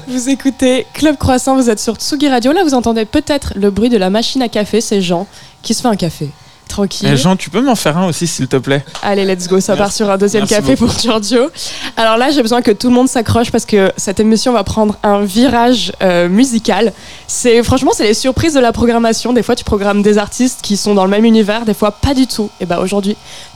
Vous 0.07 0.30
écoutez 0.30 0.86
Club 0.93 1.17
Croissant, 1.17 1.55
vous 1.55 1.69
êtes 1.69 1.80
sur 1.80 1.95
Tsugi 1.95 2.30
Radio. 2.30 2.51
Là, 2.51 2.63
vous 2.63 2.76
entendez 2.76 3.05
peut-être 3.05 3.53
le 3.55 3.71
bruit 3.71 3.89
de 3.89 3.97
la 3.97 4.11
machine 4.11 4.41
à 4.43 4.49
café. 4.49 4.82
C'est 4.82 5.01
Jean 5.01 5.26
qui 5.63 5.73
se 5.73 5.82
fait 5.82 5.88
un 5.88 5.95
café. 5.95 6.30
Tranquille. 6.76 7.07
Eh, 7.09 7.15
Jean, 7.15 7.38
tu 7.38 7.49
peux 7.49 7.61
m'en 7.61 7.76
faire 7.76 7.97
un 7.97 8.05
aussi, 8.05 8.28
s'il 8.28 8.49
te 8.49 8.57
plaît 8.57 8.84
Allez, 9.01 9.23
let's 9.23 9.47
go. 9.47 9.61
Ça 9.61 9.76
Merci. 9.76 9.78
part 9.82 9.91
sur 9.93 10.09
un 10.09 10.17
deuxième 10.17 10.41
Merci 10.43 10.55
café 10.55 10.76
beaucoup. 10.76 10.91
pour 10.91 10.99
Giorgio. 11.01 11.49
Alors 11.95 12.17
là, 12.17 12.32
j'ai 12.32 12.41
besoin 12.41 12.61
que 12.61 12.71
tout 12.71 12.89
le 12.89 12.93
monde 12.93 13.07
s'accroche 13.07 13.49
parce 13.49 13.65
que 13.65 13.93
cette 13.95 14.19
émission 14.19 14.51
va 14.51 14.65
prendre 14.65 14.97
un 15.01 15.21
virage 15.23 15.93
euh, 16.01 16.28
musical. 16.28 16.91
C'est 17.28 17.63
franchement, 17.63 17.91
c'est 17.93 18.03
les 18.03 18.13
surprises 18.13 18.53
de 18.55 18.59
la 18.59 18.73
programmation. 18.73 19.32
Des 19.32 19.41
fois, 19.41 19.55
tu 19.55 19.63
programmes 19.63 20.01
des 20.01 20.17
artistes 20.17 20.59
qui 20.61 20.76
sont 20.76 20.93
dans 20.95 21.05
le 21.05 21.09
même 21.11 21.23
univers, 21.23 21.63
des 21.63 21.73
fois 21.73 21.91
pas 21.91 22.13
du 22.13 22.28
tout. 22.28 22.49
Et 22.59 22.65
bah 22.65 22.80
aujourd'hui, 22.82 23.15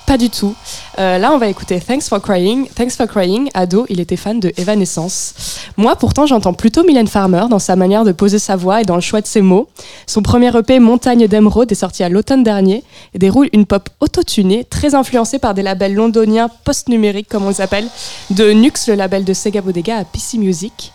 pas 0.10 0.18
du 0.18 0.32
tout. 0.32 0.55
Euh, 0.97 1.20
là, 1.20 1.32
on 1.32 1.38
va 1.38 1.49
écouter 1.49 1.80
Thanks 1.80 2.10
for 2.10 2.20
Crying. 2.20 2.68
Thanks 2.70 2.95
for 2.97 3.05
Crying. 3.05 3.47
Ado, 3.53 3.86
il 3.89 3.99
était 3.99 4.16
fan 4.16 4.39
de 4.39 4.51
Evanescence. 4.57 5.36
Moi, 5.78 5.95
pourtant, 5.95 6.26
j'entends 6.26 6.53
plutôt 6.53 6.84
Mylène 6.84 7.05
Farmer 7.05 7.43
dans 7.47 7.60
sa 7.60 7.76
manière 7.76 8.03
de 8.03 8.12
poser 8.12 8.39
sa 8.39 8.55
voix 8.55 8.82
et 8.82 8.86
dans 8.86 8.95
le 8.95 9.01
choix 9.01 9.22
de 9.22 9.28
ses 9.28 9.43
mots. 9.43 9.70
Son 10.07 10.24
premier 10.24 10.49
EP, 10.57 10.80
Montagne 10.80 11.28
d'émeraude, 11.28 11.72
est 11.72 11.76
sorti 11.76 12.03
à 12.03 12.10
l'automne 12.10 12.43
dernier 12.43 12.84
et 13.14 13.20
déroule 13.20 13.49
une 13.53 13.68
pop 13.68 13.88
autotunée, 13.99 14.64
très 14.64 14.95
influencée 14.95 15.38
par 15.38 15.53
des 15.53 15.62
labels 15.62 15.93
londoniens 15.93 16.49
post-numériques, 16.64 17.30
comme 17.30 17.45
on 17.45 17.49
les 17.49 17.62
appelle, 17.62 17.86
de 18.32 18.51
Nux, 18.51 18.88
le 18.88 18.95
label 18.95 19.24
de 19.24 19.34
Sega 19.34 19.62
Bodega, 19.62 19.97
à 19.97 20.05
PC 20.05 20.39
Music. 20.39 20.91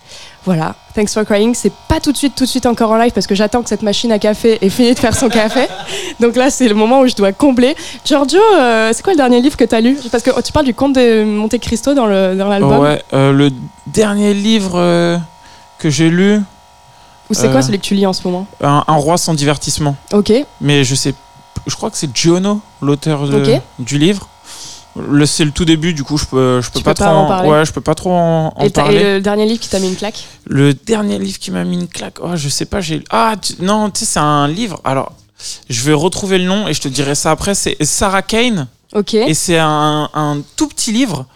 Voilà, 0.47 0.75
Thanks 0.95 1.09
for 1.15 1.25
Crying, 1.25 1.55
c'est 1.55 1.73
pas 1.89 2.01
tout 2.01 2.13
de 2.13 2.17
suite, 2.19 2.35
tout 2.35 2.45
de 2.45 2.49
suite 2.49 2.67
encore 2.67 2.91
en 2.91 2.97
live 2.99 3.13
parce 3.13 3.27
que 3.27 3.35
j'attends 3.35 3.63
que 3.63 3.69
cette 3.71 3.81
machine 3.83 4.13
à 4.13 4.19
café 4.19 4.59
ait 4.65 4.69
fini 4.69 4.93
de 4.93 4.99
faire 4.99 5.17
son 5.17 5.29
café. 5.31 5.67
Donc 6.21 6.37
là, 6.37 6.51
c'est 6.51 6.69
le 6.69 6.75
moment 6.75 7.01
où 7.01 7.07
je 7.07 7.15
dois 7.15 7.33
combler. 7.33 7.75
Giorgio, 8.05 8.39
euh, 8.59 8.91
c'est 8.93 9.03
quoi 9.03 9.15
le 9.15 9.17
dernier 9.17 9.41
livre 9.41 9.57
que 9.57 9.65
t'as 9.65 9.81
lu? 9.81 9.97
Parce 10.13 10.23
que 10.23 10.31
oh, 10.37 10.43
tu 10.43 10.53
parles 10.53 10.67
du 10.67 10.75
conte 10.75 10.93
de 10.97 11.25
Monte 11.25 11.59
Cristo 11.59 11.95
dans 11.95 12.07
le- 12.07 12.37
dans 12.37 12.49
l'album. 12.49 12.79
Ouais, 12.79 13.03
euh, 13.15 13.33
le 13.33 13.51
dernier 13.87 14.35
livre 14.35 14.73
euh, 14.77 15.17
que 15.79 15.89
j'ai 15.89 16.11
lu, 16.11 16.41
Ou 17.31 17.35
c'est 17.35 17.47
euh, 17.49 17.53
quoi 17.53 17.63
celui 17.63 17.79
que 17.79 17.85
tu 17.85 17.95
lis 17.95 18.05
en 18.07 18.13
ce 18.13 18.21
moment? 18.29 18.47
Un, 18.63 18.85
Un 18.87 18.97
roi 18.97 19.17
sans 19.17 19.33
divertissement. 19.33 19.97
Ok. 20.13 20.31
Mais 20.61 20.85
je 20.85 20.95
sais, 20.95 21.15
je 21.67 21.75
crois 21.75 21.91
que 21.91 21.97
c'est 21.97 22.15
Giono, 22.15 22.61
l'auteur 22.83 23.23
du 23.79 23.99
livre. 23.99 24.29
C'est 25.27 25.45
le 25.45 25.51
tout 25.51 25.65
début, 25.65 25.93
du 25.93 26.05
coup, 26.05 26.17
je 26.19 26.25
peux, 26.25 26.61
je 26.61 26.71
peux 26.71 26.81
pas 26.81 26.95
peux 26.95 27.03
trop 27.05 27.11
en 27.13 27.27
parler 27.27 27.49
Ouais, 27.49 27.65
je 27.65 27.73
peux 27.73 27.81
pas 27.81 27.95
trop 27.95 28.13
en, 28.13 28.53
en 28.57 28.65
et, 28.65 28.71
parler. 28.71 28.97
et 28.99 29.03
le 29.15 29.21
dernier 29.21 29.45
livre 29.47 29.61
qui 29.61 29.69
t'a 29.69 29.81
mis 29.81 29.89
une 29.89 29.97
claque 29.97 30.25
Le 30.47 30.73
dernier 30.75 31.19
livre 31.19 31.39
qui 31.39 31.51
m'a 31.51 31.65
mis 31.65 31.75
une 31.77 31.89
claque, 31.89 32.19
oh, 32.21 32.37
je 32.37 32.49
sais 32.49 32.65
pas, 32.67 32.81
j'ai. 32.81 33.03
Ah, 33.11 33.35
tu- 33.41 33.55
non, 33.61 33.91
tu 33.91 34.01
sais, 34.01 34.07
c'est 34.07 34.21
un 34.21 34.47
livre. 34.47 34.81
Alors, 34.85 35.13
je 35.69 35.83
vais 35.83 35.93
retrouver 35.93 36.39
le 36.39 36.45
nom 36.45 36.69
et 36.69 36.75
je 36.75 36.81
te 36.81 36.89
dirai 36.89 37.15
ça 37.15 37.33
après. 37.33 37.55
C'est 37.55 37.77
Sarah 37.85 38.23
Kane. 38.23 38.69
Ok. 38.95 39.15
Et 39.15 39.35
c'est 39.35 39.59
un, 39.59 40.09
un 40.15 40.39
tout 40.57 40.69
petit 40.69 40.93
livre 40.93 41.27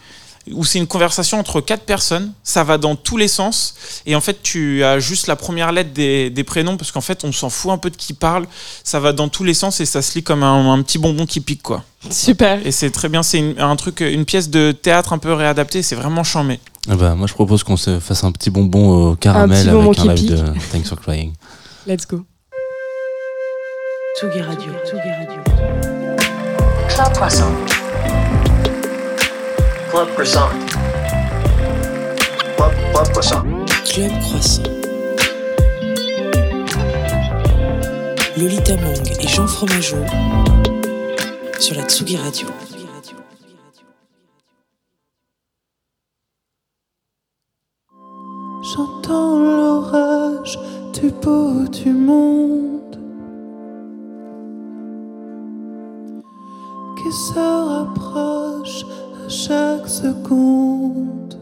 où 0.55 0.65
c'est 0.65 0.79
une 0.79 0.87
conversation 0.87 1.39
entre 1.39 1.61
quatre 1.61 1.85
personnes. 1.85 2.33
Ça 2.43 2.65
va 2.65 2.79
dans 2.79 2.97
tous 2.97 3.17
les 3.17 3.29
sens. 3.29 3.75
Et 4.07 4.15
en 4.15 4.21
fait, 4.21 4.43
tu 4.43 4.83
as 4.85 4.99
juste 4.99 5.27
la 5.27 5.37
première 5.37 5.73
lettre 5.73 5.93
des, 5.93 6.31
des 6.31 6.45
prénoms 6.45 6.77
parce 6.77 6.93
qu'en 6.93 7.01
fait, 7.01 7.25
on 7.25 7.33
s'en 7.33 7.51
fout 7.51 7.71
un 7.71 7.79
peu 7.79 7.91
de 7.91 7.97
qui 7.97 8.13
parle. 8.13 8.47
Ça 8.85 9.01
va 9.01 9.13
dans 9.13 9.29
tous 9.29 9.45
les 9.45 9.55
sens 9.55 9.81
et 9.81 9.87
ça 9.87 10.03
se 10.03 10.15
lit 10.15 10.23
comme 10.23 10.43
un, 10.43 10.73
un 10.73 10.83
petit 10.83 10.99
bonbon 10.99 11.27
qui 11.27 11.41
pique, 11.41 11.63
quoi. 11.63 11.85
Super. 12.11 12.65
Et 12.67 12.71
c'est 12.73 12.91
très 12.91 13.09
bien. 13.09 13.23
C'est 13.23 13.39
une- 13.39 13.59
un 13.61 13.77
truc, 13.77 14.01
une 14.01 14.25
pièce 14.25 14.49
de 14.51 14.73
théâtre 14.73 15.13
un 15.13 15.19
peu 15.19 15.33
réadaptée. 15.33 15.83
C'est 15.83 15.97
vraiment 15.97 16.25
charmé. 16.25 16.61
Ah 16.91 16.97
bah, 16.97 17.15
moi, 17.15 17.27
je 17.27 17.35
propose 17.35 17.63
qu'on 17.65 17.77
se 17.77 17.99
fasse 18.01 18.25
un 18.25 18.33
petit 18.33 18.51
bonbon 18.51 19.11
au 19.11 19.17
caramel 19.17 19.59
petit 19.65 19.71
bonbon 19.71 19.91
avec 19.93 19.99
un 19.99 20.15
qui 20.15 20.23
live 20.29 20.43
pique. 20.45 20.55
de 20.55 20.61
Thanks 20.73 20.89
for 20.89 20.99
Crying. 21.01 21.33
Let's 21.87 22.07
go. 22.07 22.25
Tsugi 24.19 24.41
Radio. 24.41 24.73
Tsugi 24.85 25.11
Radio. 25.11 25.43
Club 26.89 27.13
Croissant. 27.15 27.53
Club 29.91 30.09
Croissant. 30.13 30.51
Club, 32.57 32.73
Club 32.93 33.09
Croissant. 33.11 33.43
Club 33.87 34.13
Croissant. 34.21 34.63
Lolita 38.37 38.77
Mang 38.77 39.09
et 39.19 39.27
Jean 39.27 39.47
Fromageau 39.47 40.05
sur 41.59 41.77
la 41.77 41.85
Tsugi 41.85 42.19
Radio. 42.19 42.49
J'entends 48.63 49.39
l'orage 49.39 50.59
du 51.01 51.11
beau 51.11 51.67
du 51.67 51.93
monde 51.93 52.99
qui 57.03 57.11
se 57.11 57.39
rapproche 57.39 58.85
chaque 59.29 59.87
seconde. 59.87 61.37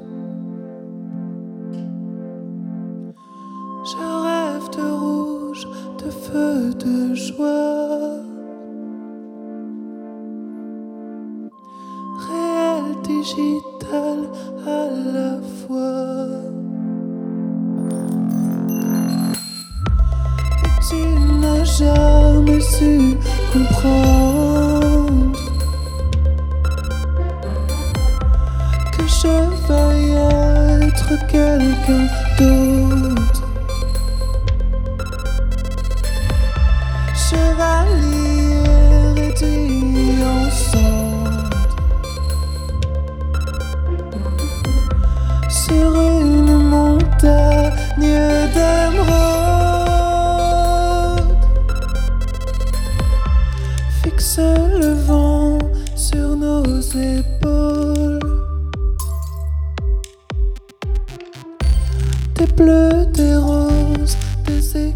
Je 3.84 3.97
rêve 4.26 4.68
de 4.76 4.91
rouge, 4.91 5.68
de 6.05 6.11
feu, 6.11 6.74
de 6.74 7.14
joie. 7.14 8.18
Réel, 12.26 12.97
digital 13.05 14.18
à 14.66 14.87
la 15.14 15.41
fois. 15.61 16.26
Et 20.64 20.72
tu 20.89 21.01
n'as 21.41 21.64
jamais 21.64 22.61
su 22.61 23.16
comprendre 23.53 24.55
je 29.26 29.38
veuille 29.66 30.12
être 30.86 31.10
quelqu'un 31.26 32.06
d'autre. 32.38 33.42
Chevalier 37.14 38.05
des 62.57 63.36
roses, 63.36 64.16
des. 64.46 64.94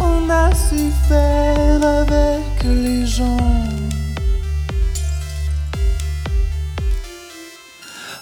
On 0.00 0.30
a 0.30 0.54
su 0.54 0.90
faire 1.08 1.84
avec 1.84 2.64
les 2.64 3.06
gens. 3.06 3.36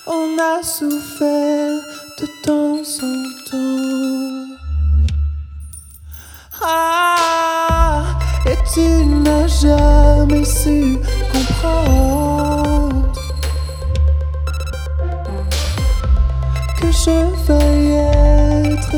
On 0.06 0.38
a 0.38 0.62
souffert 0.62 1.80
de 2.18 2.26
temps 2.42 2.82
en 3.02 3.50
temps. 3.50 4.56
Ah, 6.62 8.04
et 8.46 8.56
tu 8.72 9.04
n'as 9.06 9.46
jamais 9.46 10.44
su 10.44 10.98
comprendre 11.32 12.19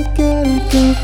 être 0.03 0.14
quelqu'un 0.14 1.01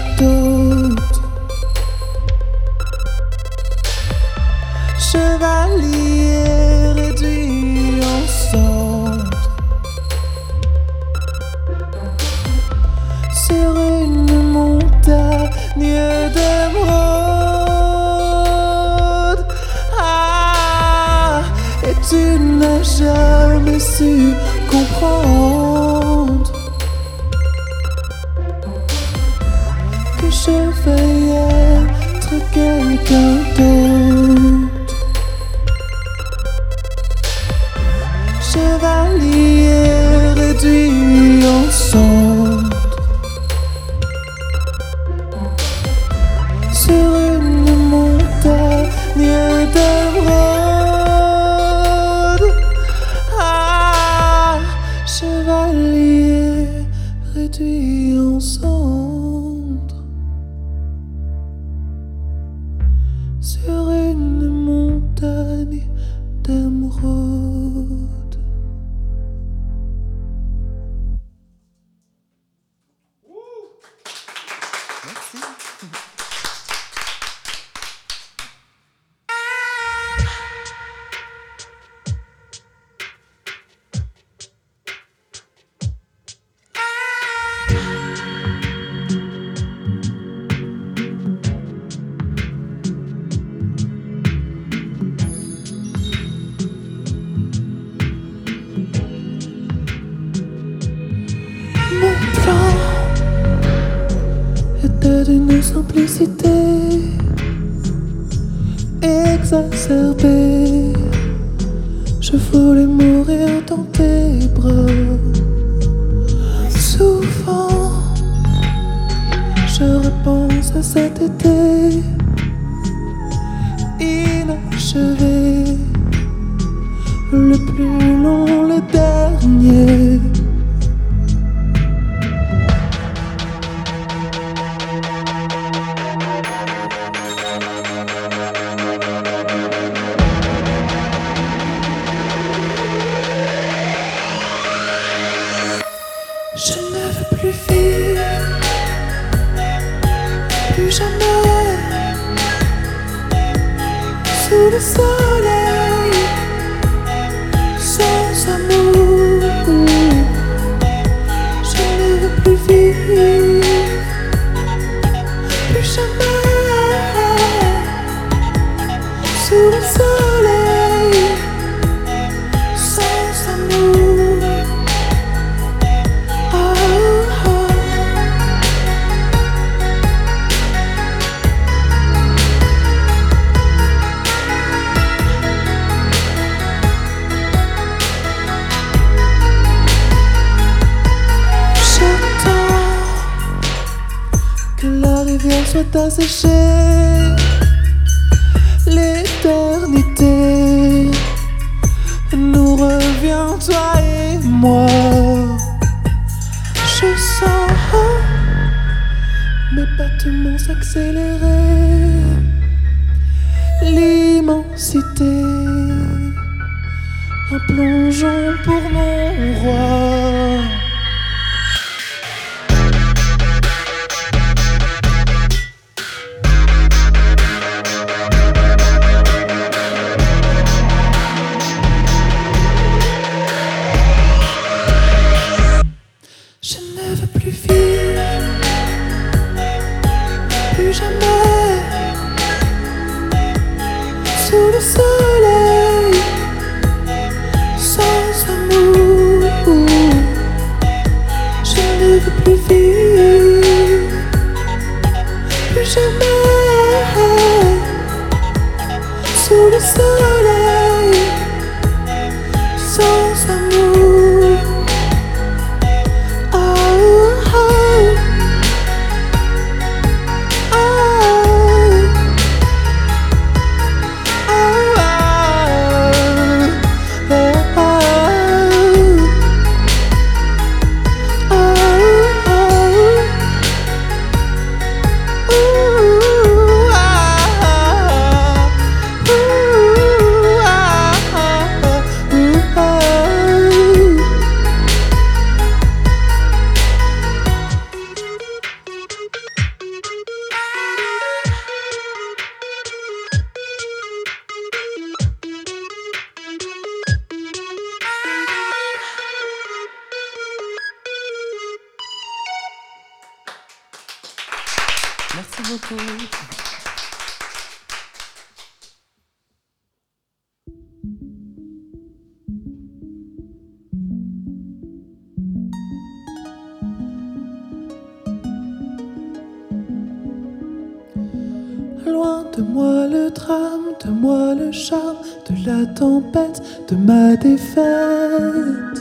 de 332.59 332.63
moi 332.63 333.07
le 333.07 333.31
drame, 333.31 333.87
de 334.05 334.11
moi 334.11 334.53
le 334.53 334.73
charme, 334.73 335.19
de 335.49 335.55
la 335.65 335.87
tempête, 335.87 336.61
de 336.91 336.97
ma 336.97 337.37
défaite. 337.37 338.99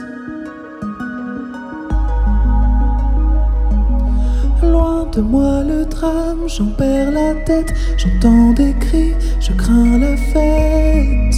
Loin 4.61 5.07
de 5.11 5.21
moi 5.21 5.63
le 5.63 5.85
drame, 5.85 6.43
j'en 6.45 6.67
perds 6.77 7.11
la 7.11 7.33
tête, 7.45 7.73
j'entends 7.97 8.51
des 8.53 8.75
cris, 8.79 9.15
je 9.39 9.51
crains 9.53 9.97
la 9.97 10.15
fête. 10.17 11.37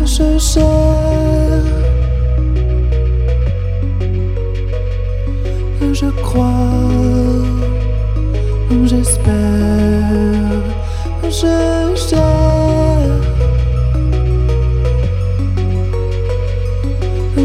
Je 0.00 0.38
cherche, 0.38 0.58
je 5.92 6.10
crois, 6.22 6.87
j'espère, 8.88 10.62
je 11.24 11.94
cherche. 11.94 12.48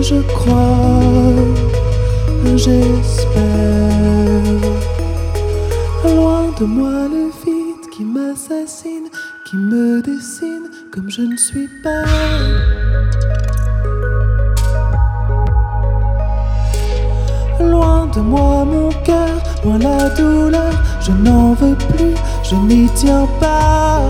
Je 0.09 0.19
crois, 0.33 0.99
j'espère. 2.57 3.41
Loin 6.03 6.53
de 6.59 6.65
moi 6.65 7.07
le 7.07 7.31
vide 7.43 7.89
qui 7.95 8.03
m'assassine, 8.03 9.07
qui 9.45 9.55
me 9.55 10.01
dessine 10.01 10.67
comme 10.91 11.09
je 11.09 11.21
ne 11.21 11.37
suis 11.37 11.69
pas. 11.81 12.72
N'y 22.67 22.89
tiens 22.95 23.27
pas. 23.39 24.01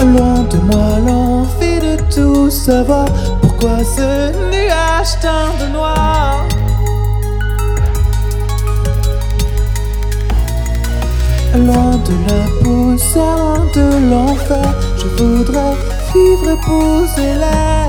Loin 0.00 0.42
de 0.50 0.58
moi 0.58 0.98
l'envie 1.06 1.80
de 1.80 1.96
tout 2.14 2.50
savoir, 2.50 3.06
pourquoi 3.40 3.78
ce 3.96 4.32
nuage 4.50 5.18
teint 5.20 5.52
de 5.60 5.72
noir? 5.72 6.44
Loin 11.54 11.96
de 12.08 12.14
la 12.28 12.42
poussière, 12.62 13.36
loin 13.36 13.66
de 13.74 14.10
l'enfer, 14.10 14.74
je 14.98 15.06
voudrais 15.22 15.76
vivre 16.12 16.50
et 16.50 16.60
poser 16.66 17.34
l'air. 17.34 17.81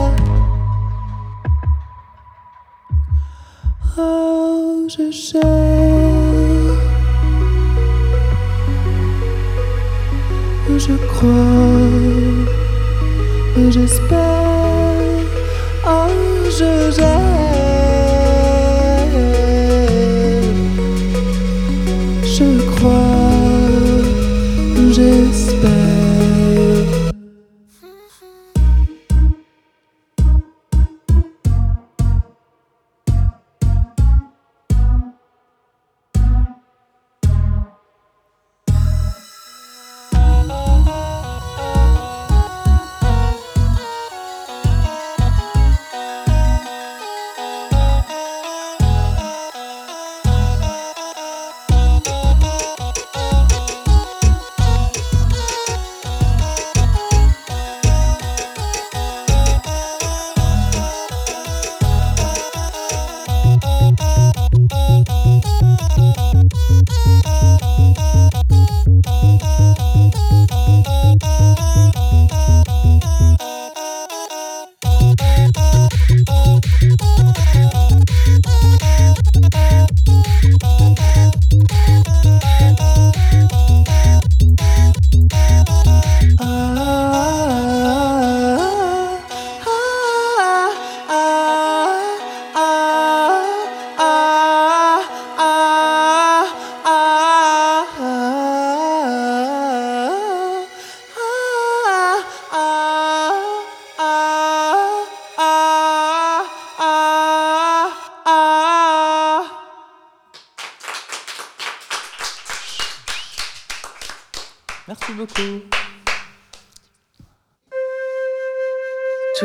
Je 4.97 5.11
cherche. 5.11 5.43
Je 10.85 10.95
crois, 11.07 11.29
j'espère, 13.71 14.32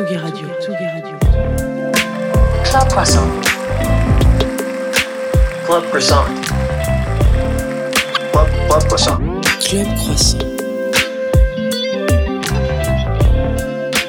Tsugi 0.09 0.17
Radio, 0.21 0.47
Tsugi 0.59 0.85
Radio. 0.85 1.17
Club 2.63 2.87
Croissant. 2.89 3.27
Club 5.67 5.83
Croissant. 5.89 6.25
Club, 8.31 8.47
Club 8.67 8.83
Croissant. 8.87 9.17
Club 9.59 9.87
Croissant. 9.97 10.37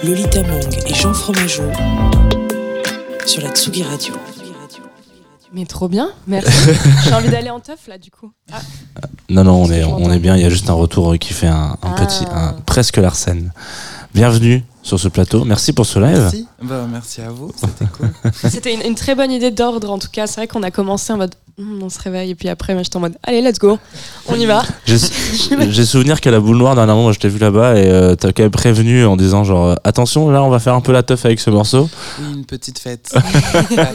Lolita 0.03 0.43
Mang 0.45 0.79
et 0.87 0.95
Jean 0.95 1.13
Fromageau 1.13 1.65
sur 3.27 3.43
la 3.43 3.51
Tsugi 3.51 3.83
Radio. 3.83 4.15
Mais 5.53 5.67
trop 5.67 5.89
bien, 5.89 6.13
merci. 6.27 6.51
J'ai 7.05 7.13
envie 7.13 7.29
d'aller 7.29 7.51
en 7.51 7.61
teuf 7.61 7.89
là 7.89 7.99
du 7.99 8.11
coup. 8.11 8.31
Ah, 8.51 8.61
Non, 9.29 9.45
non, 9.45 9.65
on 9.65 9.71
est, 9.71 9.85
on 9.85 10.11
est 10.11 10.19
bien. 10.19 10.35
Il 10.37 10.43
y 10.43 10.47
a 10.47 10.49
juste 10.49 10.71
un 10.71 10.75
retour 10.75 11.15
qui 11.19 11.35
fait 11.35 11.49
un, 11.49 11.77
un 11.83 11.95
Ah. 11.95 11.95
petit, 12.07 12.25
un, 12.33 12.53
presque 12.65 12.97
Larsen. 12.97 13.53
Bienvenue 14.15 14.65
sur 14.83 14.99
ce 14.99 15.09
plateau. 15.09 15.45
Merci 15.45 15.73
pour 15.73 15.87
ce 15.87 15.99
live. 15.99 16.19
Merci. 16.19 16.47
Bah, 16.63 16.87
merci 16.91 17.21
à 17.21 17.31
vous, 17.31 17.53
c'était 17.57 17.91
cool. 17.93 18.11
C'était 18.51 18.75
une, 18.75 18.83
une 18.83 18.95
très 18.95 19.15
bonne 19.15 19.31
idée 19.31 19.51
d'ordre 19.51 19.91
en 19.91 19.99
tout 19.99 20.09
cas. 20.11 20.27
C'est 20.27 20.41
vrai 20.41 20.49
qu'on 20.49 20.63
a 20.63 20.71
commencé 20.71 21.13
en 21.13 21.17
mode 21.17 21.35
Hum, 21.61 21.83
on 21.83 21.91
se 21.91 22.01
réveille 22.01 22.31
et 22.31 22.35
puis 22.35 22.49
après 22.49 22.73
moi 22.73 22.83
j'étais 22.83 22.97
en 22.97 23.01
mode 23.01 23.19
allez 23.23 23.43
let's 23.43 23.59
go, 23.59 23.79
on 24.29 24.35
y 24.37 24.47
va. 24.47 24.63
J'ai 24.87 25.85
souvenir 25.85 26.21
qu'à 26.21 26.31
la 26.31 26.41
boule 26.41 26.57
noire, 26.57 26.75
dernièrement, 26.75 27.03
moi 27.03 27.13
je 27.13 27.19
t'ai 27.19 27.29
vu 27.29 27.39
là-bas 27.39 27.77
et 27.77 27.87
euh, 27.87 28.15
t'as 28.15 28.33
quand 28.33 28.43
même 28.45 28.51
prévenu 28.51 29.05
en 29.05 29.17
disant 29.17 29.45
genre 29.45 29.67
euh, 29.67 29.75
attention, 29.85 30.31
là 30.31 30.43
on 30.43 30.49
va 30.49 30.59
faire 30.59 30.75
un 30.75 30.81
peu 30.81 30.93
la 30.93 31.03
teuf 31.03 31.25
avec 31.27 31.39
ce 31.39 31.51
morceau. 31.51 31.91
Oui, 32.19 32.33
une 32.35 32.47
petite 32.47 32.79
fête. 32.79 33.13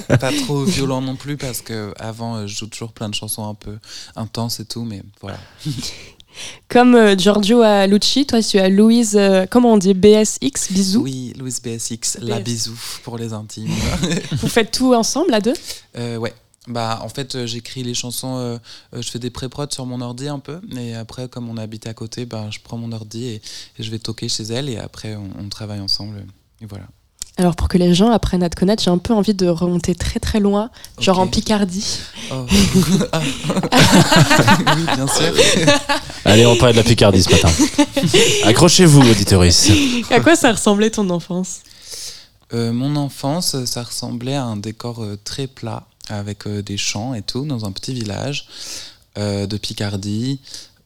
pas, 0.07 0.17
pas 0.17 0.31
trop 0.31 0.63
violent 0.63 1.01
non 1.01 1.15
plus 1.15 1.37
parce 1.37 1.61
que 1.61 1.91
avant 1.99 2.35
euh, 2.35 2.47
je 2.47 2.55
joue 2.55 2.67
toujours 2.67 2.91
plein 2.91 3.09
de 3.09 3.15
chansons 3.15 3.47
un 3.47 3.55
peu 3.55 3.77
intenses 4.15 4.59
et 4.59 4.65
tout, 4.65 4.83
mais 4.83 5.01
voilà. 5.21 5.37
Comme 6.69 6.95
euh, 6.95 7.15
Giorgio 7.17 7.61
à 7.61 7.87
Lucci, 7.87 8.25
toi 8.25 8.41
tu 8.41 8.57
as 8.59 8.69
Louise, 8.69 9.15
euh, 9.17 9.45
comment 9.49 9.73
on 9.73 9.77
dit 9.77 9.93
BSX, 9.93 10.71
bisous. 10.71 11.01
Oui, 11.01 11.33
Louis 11.37 11.53
BSX, 11.63 12.17
la 12.21 12.39
BS. 12.39 12.43
bisou 12.43 12.79
pour 13.03 13.17
les 13.17 13.33
intimes. 13.33 13.69
Vous 14.31 14.47
faites 14.49 14.71
tout 14.71 14.93
ensemble 14.93 15.33
à 15.33 15.41
deux 15.41 15.53
Euh, 15.97 16.17
ouais. 16.17 16.33
Bah, 16.67 16.99
en 17.03 17.09
fait, 17.09 17.35
euh, 17.35 17.45
j'écris 17.45 17.83
les 17.83 17.93
chansons, 17.93 18.37
euh, 18.37 18.57
je 18.91 19.07
fais 19.07 19.19
des 19.19 19.29
pré-prod 19.29 19.71
sur 19.71 19.85
mon 19.85 20.01
ordi 20.01 20.27
un 20.27 20.39
peu, 20.39 20.59
et 20.75 20.95
après, 20.95 21.29
comme 21.29 21.47
on 21.47 21.57
habite 21.57 21.85
à 21.85 21.93
côté, 21.93 22.25
bah, 22.25 22.47
je 22.49 22.57
prends 22.63 22.77
mon 22.79 22.91
ordi 22.91 23.25
et, 23.25 23.35
et 23.35 23.83
je 23.83 23.91
vais 23.91 23.99
toquer 23.99 24.27
chez 24.29 24.43
elle, 24.45 24.67
et 24.69 24.77
après, 24.77 25.15
on, 25.15 25.29
on 25.39 25.47
travaille 25.49 25.79
ensemble, 25.79 26.25
et 26.61 26.65
voilà. 26.65 26.85
Alors 27.37 27.55
pour 27.55 27.67
que 27.67 27.77
les 27.77 27.93
gens 27.93 28.11
apprennent 28.11 28.43
à 28.43 28.49
te 28.49 28.55
connaître, 28.55 28.81
j'ai 28.81 28.91
un 28.91 28.97
peu 28.97 29.13
envie 29.13 29.33
de 29.33 29.47
remonter 29.47 29.93
très 29.93 30.21
très 30.21 30.39
loin, 30.39 30.69
genre 30.99 31.19
en 31.19 31.27
Picardie. 31.27 31.99
Oh. 32.31 32.45
Ah. 33.11 33.21
oui, 34.77 34.83
bien 34.95 35.07
sûr. 35.07 35.33
Allez, 36.25 36.45
on 36.45 36.55
parle 36.55 36.71
de 36.73 36.77
la 36.77 36.83
Picardie 36.83 37.23
ce 37.23 37.29
matin. 37.29 37.49
Accrochez-vous, 38.45 39.01
auditoris. 39.01 39.69
à 40.09 40.19
quoi 40.21 40.35
ça 40.35 40.51
ressemblait 40.51 40.89
ton 40.89 41.09
enfance? 41.09 41.59
Euh, 42.53 42.71
mon 42.71 42.95
enfance, 42.95 43.65
ça 43.65 43.83
ressemblait 43.83 44.35
à 44.35 44.43
un 44.43 44.55
décor 44.57 45.03
euh, 45.03 45.19
très 45.23 45.47
plat, 45.47 45.83
avec 46.09 46.47
euh, 46.47 46.61
des 46.61 46.77
champs 46.77 47.13
et 47.13 47.21
tout, 47.21 47.45
dans 47.45 47.65
un 47.65 47.71
petit 47.71 47.93
village 47.93 48.47
euh, 49.17 49.47
de 49.47 49.57
Picardie. 49.57 50.39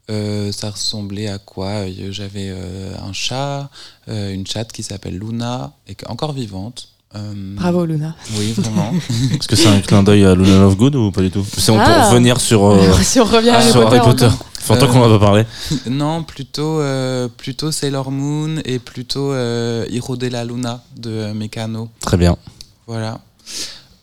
Euh, 0.10 0.52
ça 0.52 0.72
ressemblait 0.72 1.28
à 1.30 1.38
quoi? 1.38 1.68
Euh, 1.88 2.12
J'avais 2.12 2.50
euh, 2.50 2.94
un 3.08 3.14
chat, 3.14 3.70
euh, 4.08 4.34
une 4.34 4.48
chatte 4.48 4.72
qui 4.72 4.82
s'appelle 4.84 5.18
Luna, 5.20 5.72
et 5.88 5.96
qui 5.96 6.06
est 6.06 6.10
encore 6.10 6.34
vivante. 6.34 6.90
Euh, 7.16 7.56
Bravo, 7.56 7.86
Luna. 7.86 8.16
Oui, 8.38 8.54
vraiment. 8.54 8.92
Est-ce 9.34 9.48
que 9.48 9.56
c'est 9.56 9.68
un 9.68 9.80
clin 9.82 10.04
d'œil 10.04 10.26
à 10.26 10.36
Luna 10.36 10.60
Lovegood 10.60 10.96
ou 10.96 11.12
pas 11.12 11.22
du 11.22 11.32
tout? 11.32 11.46
C'est 11.58 11.72
on 11.72 11.78
peut 11.78 11.84
Ah. 11.86 12.10
revenir 12.10 12.40
sur, 12.40 12.66
euh, 12.66 12.92
Si 13.02 13.20
on 13.20 13.26
revient 13.26 13.50
à 13.50 13.62
sur 13.62 13.86
Harry 13.88 14.00
Potter. 14.00 14.30
Fait 14.60 14.74
longtemps 14.76 14.88
qu'on 14.94 15.02
en 15.02 15.16
a 15.16 15.18
pas 15.20 15.26
parlé. 15.26 15.46
non, 15.90 16.24
plutôt, 16.24 16.80
euh, 16.82 17.28
plutôt 17.28 17.72
Sailor 17.72 18.12
Moon 18.12 18.58
et 18.66 18.78
plutôt 18.78 19.32
euh, 19.32 19.86
Hiro 19.90 20.18
de 20.18 20.28
la 20.28 20.46
Luna 20.46 20.84
de 20.98 21.10
euh, 21.10 21.34
Mécano. 21.34 21.90
Très 22.00 22.18
bien. 22.18 22.38
Voilà. 22.86 23.20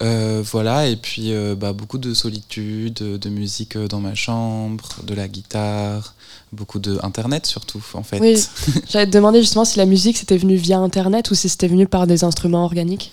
Euh, 0.02 0.42
voilà, 0.44 0.86
et 0.86 0.96
puis 0.96 1.32
euh, 1.32 1.54
bah, 1.54 1.72
beaucoup 1.72 1.96
de 1.96 2.12
solitude, 2.12 2.94
de 2.94 3.28
musique 3.30 3.76
euh, 3.76 3.88
dans 3.88 4.00
ma 4.00 4.14
chambre, 4.14 4.88
de 5.04 5.14
la 5.14 5.26
guitare, 5.26 6.14
beaucoup 6.52 6.78
de 6.78 6.98
internet 7.02 7.46
surtout 7.46 7.82
en 7.94 8.02
fait. 8.02 8.20
Oui, 8.20 8.36
j'allais 8.90 9.06
te 9.06 9.12
demander 9.12 9.40
justement 9.40 9.64
si 9.64 9.78
la 9.78 9.86
musique 9.86 10.18
c'était 10.18 10.36
venu 10.36 10.56
via 10.56 10.78
internet 10.78 11.30
ou 11.30 11.34
si 11.34 11.48
c'était 11.48 11.68
venu 11.68 11.86
par 11.86 12.06
des 12.06 12.24
instruments 12.24 12.64
organiques? 12.64 13.10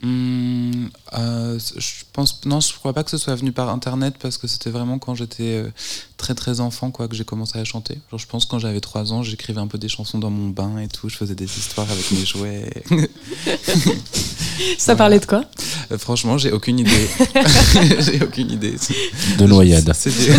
Hum, 0.00 0.90
euh, 1.18 1.58
je 1.76 2.04
pense 2.12 2.40
non, 2.44 2.60
je 2.60 2.72
crois 2.72 2.92
pas 2.92 3.02
que 3.02 3.10
ce 3.10 3.18
soit 3.18 3.34
venu 3.34 3.50
par 3.50 3.68
internet 3.68 4.14
parce 4.22 4.38
que 4.38 4.46
c'était 4.46 4.70
vraiment 4.70 5.00
quand 5.00 5.16
j'étais 5.16 5.42
euh, 5.64 5.72
très 6.16 6.36
très 6.36 6.60
enfant 6.60 6.92
quoi 6.92 7.08
que 7.08 7.16
j'ai 7.16 7.24
commencé 7.24 7.58
à 7.58 7.64
chanter. 7.64 7.98
Genre 8.12 8.20
je 8.20 8.26
pense 8.26 8.44
quand 8.44 8.60
j'avais 8.60 8.78
3 8.78 9.12
ans, 9.12 9.24
j'écrivais 9.24 9.60
un 9.60 9.66
peu 9.66 9.76
des 9.76 9.88
chansons 9.88 10.18
dans 10.18 10.30
mon 10.30 10.50
bain 10.50 10.78
et 10.78 10.86
tout, 10.86 11.08
je 11.08 11.16
faisais 11.16 11.34
des 11.34 11.46
histoires 11.46 11.90
avec 11.90 12.08
mes 12.12 12.24
jouets. 12.24 12.70
Ça 14.78 14.94
parlait 14.94 15.18
de 15.18 15.26
quoi? 15.26 15.42
Euh, 15.90 15.98
Franchement, 15.98 16.38
j'ai 16.38 16.52
aucune 16.52 16.78
idée. 16.78 17.08
j'ai 18.00 18.22
aucune 18.22 18.52
idée. 18.52 18.76
De 19.38 19.46
noyade. 19.46 19.90
C'est 19.94 20.10
des- 20.16 20.32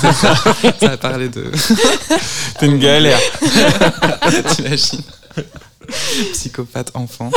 c'est 0.00 0.12
ça. 0.12 0.34
ça 0.80 0.90
a 0.92 0.96
parlé 0.96 1.28
de. 1.28 1.50
T'es 2.60 2.66
une 2.66 2.78
galère. 2.78 3.18
T'imagines 4.54 5.02
Psychopathe 6.32 6.90
enfant. 6.94 7.30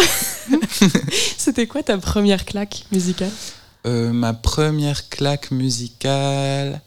C'était 1.38 1.68
quoi 1.68 1.84
ta 1.84 1.98
première 1.98 2.46
claque 2.46 2.86
musicale? 2.92 3.32
Euh, 3.86 4.12
ma 4.14 4.34
première 4.34 5.10
claque 5.10 5.52
musicale. 5.52 6.82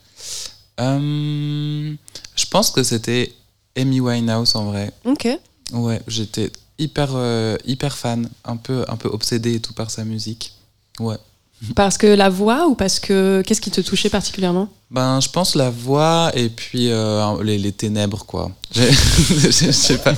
euh, 0.80 1.94
je 2.34 2.46
pense 2.46 2.70
que 2.70 2.82
c'était 2.82 3.34
Amy 3.76 4.00
Winehouse 4.00 4.56
en 4.56 4.66
vrai. 4.66 4.92
Ok. 5.04 5.28
Ouais, 5.72 6.00
j'étais 6.06 6.50
hyper, 6.78 7.10
euh, 7.14 7.56
hyper 7.66 7.96
fan, 7.96 8.28
un 8.44 8.56
peu, 8.56 8.84
un 8.88 8.96
peu 8.96 9.08
obsédé 9.08 9.54
et 9.54 9.60
tout 9.60 9.72
par 9.74 9.90
sa 9.90 10.04
musique. 10.04 10.54
Ouais. 10.98 11.16
Parce 11.74 11.96
que 11.96 12.07
la 12.07 12.28
voix 12.28 12.66
ou 12.68 12.74
parce 12.74 13.00
que 13.00 13.42
qu'est-ce 13.46 13.62
qui 13.62 13.70
te 13.70 13.80
touchait 13.80 14.11
particulièrement? 14.11 14.68
Ben, 14.90 15.20
je 15.20 15.28
pense 15.30 15.54
la 15.54 15.70
voix 15.70 16.30
et 16.34 16.48
puis 16.50 16.90
euh, 16.90 17.42
les, 17.42 17.59
les 17.59 17.72
ténèbres, 17.72 18.24
quoi. 18.26 18.50
Je 18.74 18.82
sais 19.72 19.98
pas, 19.98 20.12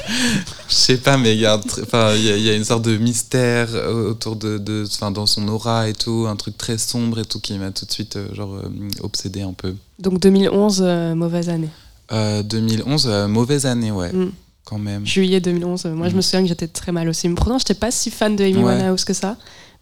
je 0.69 0.75
sais 0.75 0.97
pas, 0.99 1.17
mais 1.17 1.35
il 1.37 1.39
y, 1.39 1.43
y, 1.43 2.43
y 2.43 2.51
a 2.51 2.55
une 2.55 2.65
sorte 2.65 2.83
de 2.83 2.97
mystère 2.99 3.69
euh, 3.73 4.11
autour 4.11 4.35
de, 4.37 4.59
de, 4.59 4.85
enfin, 4.93 5.11
dans 5.13 5.27
son 5.27 5.47
aura 5.49 5.89
et 5.89 5.95
tout, 5.95 6.27
un 6.29 6.35
truc 6.37 6.59
très 6.59 6.77
sombre 6.77 7.21
et 7.21 7.25
tout 7.25 7.39
qui 7.41 7.57
m'a 7.57 7.71
tout 7.71 7.87
de 7.87 7.93
suite, 7.93 8.17
euh, 8.17 8.35
genre, 8.35 8.55
euh, 8.57 8.69
obsédé 9.03 9.41
un 9.43 9.53
peu. 9.53 9.75
Donc 10.01 10.19
2011, 10.21 10.81
euh, 10.85 11.15
mauvaise 11.15 11.49
année. 11.49 11.71
Euh, 12.13 12.43
2011, 12.43 13.07
euh, 13.09 13.29
mauvaise 13.29 13.65
année, 13.65 13.91
ouais, 13.93 14.13
Mm. 14.13 14.33
quand 14.65 14.79
même. 14.79 15.07
Juillet 15.07 15.41
2011, 15.41 15.87
euh, 15.87 15.95
moi 15.95 16.09
je 16.09 16.17
me 16.17 16.21
souviens 16.21 16.43
que 16.43 16.49
j'étais 16.49 16.69
très 16.69 16.91
mal 16.93 17.09
aussi. 17.09 17.29
Mais 17.29 17.35
pourtant, 17.37 17.59
j'étais 17.59 17.75
pas 17.75 17.91
si 17.93 18.11
fan 18.11 18.35
de 18.37 18.45
Amy 18.45 18.57
Ouais. 18.57 18.75
Winehouse 18.75 19.05
que 19.05 19.15
ça, 19.15 19.37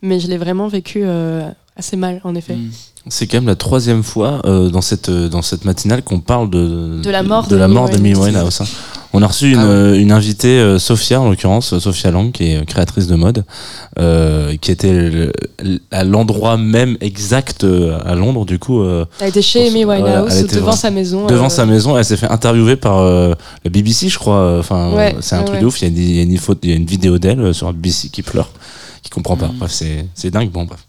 mais 0.07 0.21
je 0.21 0.29
l'ai 0.29 0.39
vraiment 0.39 0.69
vécu 0.69 1.03
euh, 1.05 1.49
assez 1.77 1.97
mal 1.97 2.21
en 2.25 2.35
effet. 2.35 2.55
Mm. 2.57 2.71
C'est 3.09 3.27
quand 3.29 3.37
même 3.37 3.47
la 3.47 3.55
troisième 3.55 4.03
fois 4.03 4.41
euh, 4.47 4.69
dans 4.69 4.81
cette 4.81 5.09
euh, 5.11 5.29
dans 5.29 5.43
cette 5.43 5.65
matinale 5.65 6.03
qu'on 6.03 6.19
parle 6.21 6.51
de 6.51 7.01
De 7.03 7.11
la 7.11 7.23
mort 7.23 7.47
de 7.47 7.55
la 7.55 7.63
d'Amy 7.63 7.75
mort 7.75 7.89
d'Amy 7.89 8.15
Winehouse. 8.15 8.25
Winehouse. 8.27 8.61
hein. 8.63 8.65
On 9.13 9.23
a 9.23 9.29
reçu 9.29 9.53
une, 9.53 9.59
Ah 9.61 9.65
ouais. 9.65 9.71
euh, 9.71 9.99
une 10.01 10.13
invitée, 10.13 10.59
euh, 10.59 10.79
Sophia 10.79 11.21
en 11.21 11.31
l'occurrence, 11.31 11.79
Sophia 11.79 12.11
Lang, 12.11 12.33
qui 12.33 12.51
est 12.53 12.67
créatrice 12.67 13.07
de 13.07 13.15
mode, 13.15 13.45
euh, 13.99 14.57
qui 14.61 14.71
était 14.71 14.93
le- 14.93 15.33
à 15.91 16.05
l'endroit 16.05 16.59
même 16.59 16.99
exact 17.01 17.65
euh, 17.65 17.99
à 18.05 18.15
Londres, 18.15 18.45
du 18.45 18.59
coup. 18.59 18.83
euh, 18.83 19.07
Elle 19.21 19.29
était 19.29 19.41
chez 19.41 19.69
Amy 19.69 19.85
Voilà, 19.85 20.03
Winehouse, 20.25 20.37
elle 20.37 20.45
était 20.47 20.57
devant 20.57 20.73
sa 20.73 20.91
maison. 20.91 21.27
devant 21.29 21.47
euh, 21.47 21.49
sa 21.49 21.65
maison. 21.65 21.97
Elle 21.97 22.05
s'est 22.05 22.17
fait 22.19 22.29
interviewer 22.29 22.77
par 22.77 22.99
euh, 22.99 23.33
la 23.65 23.71
BBC, 23.71 24.09
je 24.09 24.19
crois. 24.19 24.59
Enfin, 24.59 24.93
Ouais, 24.93 25.17
c'est 25.21 25.37
un 25.37 25.39
ouais, 25.41 25.45
truc 25.47 25.61
de 25.61 25.67
ouf. 25.67 25.81
Il 25.81 25.85
y 25.85 25.87
a, 25.87 25.91
des- 25.95 26.03
il 26.03 26.17
y 26.17 26.21
a 26.21 26.23
une, 26.25 26.37
faute, 26.39 26.59
il 26.65 26.71
y 26.71 26.73
a 26.73 26.77
une 26.77 26.85
vidéo 26.87 27.19
d'elle 27.19 27.41
euh, 27.41 27.53
sur 27.55 27.69
la 27.69 27.73
BBC 27.73 28.09
qui 28.11 28.23
pleure, 28.23 28.51
qui 29.07 29.11
comprend 29.11 29.37
pas. 29.37 29.49
Mhm. 29.49 29.59
Bref, 29.59 29.73
c'est 29.73 30.07
c'est 30.15 30.31
dingue. 30.31 30.51
Bon, 30.51 30.65
bref. 30.65 30.81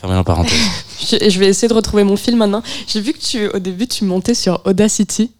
Fermez 0.00 0.16
la 0.16 0.24
parenthèse. 0.24 0.52
Je, 1.00 1.30
je 1.30 1.38
vais 1.38 1.46
essayer 1.46 1.68
de 1.68 1.74
retrouver 1.74 2.02
mon 2.02 2.16
fil 2.16 2.36
maintenant. 2.36 2.62
J'ai 2.88 3.00
vu 3.00 3.12
que 3.12 3.18
tu, 3.18 3.46
au 3.48 3.58
début, 3.60 3.86
tu 3.86 4.04
montais 4.04 4.34
sur 4.34 4.60
Audacity. 4.64 5.30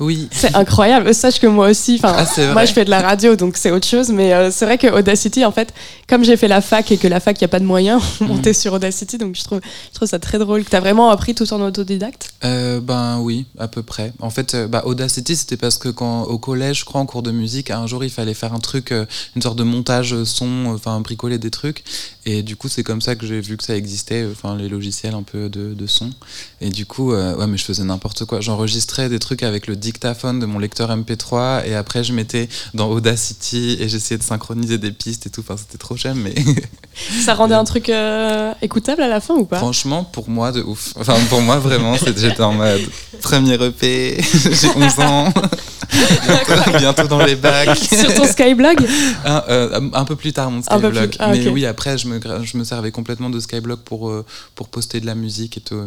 Oui. 0.00 0.28
C'est 0.32 0.56
incroyable. 0.56 1.14
Sache 1.14 1.38
que 1.38 1.46
moi 1.46 1.68
aussi, 1.68 2.00
enfin, 2.02 2.16
Ah, 2.18 2.52
moi 2.52 2.64
je 2.64 2.72
fais 2.72 2.84
de 2.84 2.90
la 2.90 3.00
radio, 3.02 3.36
donc 3.36 3.56
c'est 3.56 3.70
autre 3.70 3.86
chose. 3.86 4.08
Mais 4.10 4.32
euh, 4.32 4.50
c'est 4.50 4.64
vrai 4.64 4.78
que 4.78 4.86
Audacity, 4.88 5.44
en 5.44 5.52
fait, 5.52 5.72
comme 6.08 6.24
j'ai 6.24 6.36
fait 6.36 6.48
la 6.48 6.60
fac 6.62 6.90
et 6.90 6.96
que 6.96 7.06
la 7.06 7.20
fac, 7.20 7.38
il 7.40 7.44
n'y 7.44 7.46
a 7.46 7.48
pas 7.48 7.60
de 7.60 7.64
moyens, 7.66 8.02
on 8.20 8.24
Mhm. 8.24 8.30
montait 8.30 8.54
sur 8.54 8.72
Audacity, 8.72 9.18
donc 9.18 9.36
je 9.36 9.44
trouve, 9.44 9.60
je 9.90 9.94
trouve 9.94 10.08
ça 10.08 10.18
très 10.18 10.38
drôle. 10.38 10.64
Tu 10.64 10.74
as 10.74 10.80
vraiment 10.80 11.10
appris 11.10 11.34
tout 11.34 11.50
en 11.52 11.60
autodidacte? 11.60 12.30
Euh, 12.44 12.80
ben 12.80 13.18
oui, 13.20 13.46
à 13.58 13.68
peu 13.68 13.82
près. 13.82 14.12
En 14.20 14.30
fait, 14.30 14.54
euh, 14.54 14.66
bah, 14.66 14.82
Audacity, 14.86 15.36
c'était 15.36 15.56
parce 15.58 15.76
que 15.78 15.90
quand 15.90 16.22
au 16.22 16.38
collège, 16.38 16.80
je 16.80 16.84
crois, 16.86 17.00
en 17.00 17.06
cours 17.06 17.22
de 17.22 17.30
musique, 17.30 17.70
un 17.70 17.86
jour, 17.86 18.02
il 18.02 18.10
fallait 18.10 18.34
faire 18.34 18.54
un 18.54 18.60
truc, 18.60 18.92
une 19.36 19.42
sorte 19.42 19.56
de 19.58 19.64
montage 19.64 20.24
son, 20.24 20.66
enfin 20.74 20.98
bricoler 21.00 21.38
des 21.38 21.50
trucs. 21.50 21.84
Et 22.26 22.42
du 22.42 22.56
coup, 22.56 22.68
c'est 22.68 22.82
comme 22.82 23.00
ça 23.02 23.16
que 23.16 23.26
j'ai 23.26 23.40
vu 23.40 23.56
que 23.56 23.64
ça 23.64 23.74
existait, 23.76 24.26
enfin 24.30 24.56
les 24.56 24.68
logiciels 24.68 25.14
un 25.14 25.22
peu 25.22 25.48
de, 25.48 25.74
de 25.74 25.86
son. 25.86 26.10
Et 26.60 26.70
du 26.70 26.86
coup, 26.86 27.12
euh, 27.12 27.36
ouais, 27.36 27.46
mais 27.46 27.56
je 27.56 27.64
faisais 27.64 27.84
n'importe 27.84 28.24
quoi. 28.24 28.40
J'enregistrais 28.40 29.08
des 29.08 29.18
trucs 29.18 29.42
avec 29.42 29.66
le 29.66 29.76
dictaphone 29.90 30.38
de 30.38 30.46
mon 30.46 30.58
lecteur 30.60 30.88
MP3 30.96 31.66
et 31.66 31.74
après 31.74 32.04
je 32.04 32.12
mettais 32.12 32.48
dans 32.74 32.88
Audacity 32.90 33.76
et 33.80 33.88
j'essayais 33.88 34.18
de 34.18 34.22
synchroniser 34.22 34.78
des 34.78 34.92
pistes 34.92 35.26
et 35.26 35.30
tout. 35.30 35.40
Enfin, 35.40 35.56
c'était 35.56 35.78
trop 35.78 35.96
j'aime, 35.96 36.18
mais 36.18 36.34
Ça 37.24 37.34
rendait 37.34 37.54
un 37.54 37.64
truc 37.64 37.88
euh, 37.88 38.52
écoutable 38.62 39.02
à 39.02 39.08
la 39.08 39.20
fin 39.20 39.34
ou 39.34 39.44
pas? 39.46 39.58
Franchement, 39.58 40.04
pour 40.04 40.28
moi, 40.28 40.52
de 40.52 40.62
ouf. 40.62 40.92
Enfin, 40.96 41.14
pour 41.28 41.40
moi, 41.40 41.58
vraiment, 41.58 41.96
j'étais 41.96 42.42
en 42.42 42.52
mode 42.52 42.80
premier 43.22 43.54
EP, 43.54 44.20
j'ai 44.32 44.68
11 44.76 45.00
ans, 45.00 45.32
bientôt, 45.92 46.78
bientôt 46.78 47.08
dans 47.08 47.24
les 47.24 47.36
bacs. 47.36 47.76
Sur 47.78 48.14
ton 48.14 48.26
Skyblog? 48.26 48.86
Un, 49.24 49.42
euh, 49.48 49.90
un 49.92 50.04
peu 50.04 50.14
plus 50.16 50.32
tard, 50.32 50.50
mon 50.50 50.62
Skyblock. 50.62 51.16
ah, 51.18 51.32
Mais 51.32 51.48
oui, 51.48 51.66
après, 51.66 51.98
je 51.98 52.06
me, 52.06 52.20
je 52.44 52.56
me 52.56 52.64
servais 52.64 52.92
complètement 52.92 53.30
de 53.30 53.40
Skyblock 53.40 53.80
pour, 53.80 54.10
euh, 54.10 54.24
pour 54.54 54.68
poster 54.68 55.00
de 55.00 55.06
la 55.06 55.14
musique 55.14 55.56
et 55.56 55.60
tout. 55.60 55.82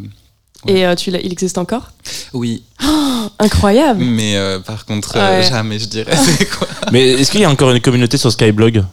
Et 0.68 0.86
euh, 0.86 0.96
tu 0.96 1.12
l'as- 1.12 1.20
il 1.22 1.32
existe 1.32 1.58
encore? 1.58 1.92
Oui, 2.34 2.64
Oh, 2.86 3.30
Incroyable. 3.40 4.04
Mais 4.04 4.36
euh, 4.36 4.60
par 4.60 4.86
contre, 4.86 5.14
euh, 5.16 5.40
Ouais. 5.40 5.48
jamais, 5.48 5.80
je 5.80 5.86
dirais. 5.86 6.16
Quoi? 6.58 6.68
Mais 6.92 7.10
est-ce 7.14 7.32
qu'il 7.32 7.42
y 7.42 7.46
a 7.46 7.50
encore 7.50 7.72
une 7.72 7.80
communauté 7.80 8.18
sur 8.18 8.32
Skyblog? 8.32 8.84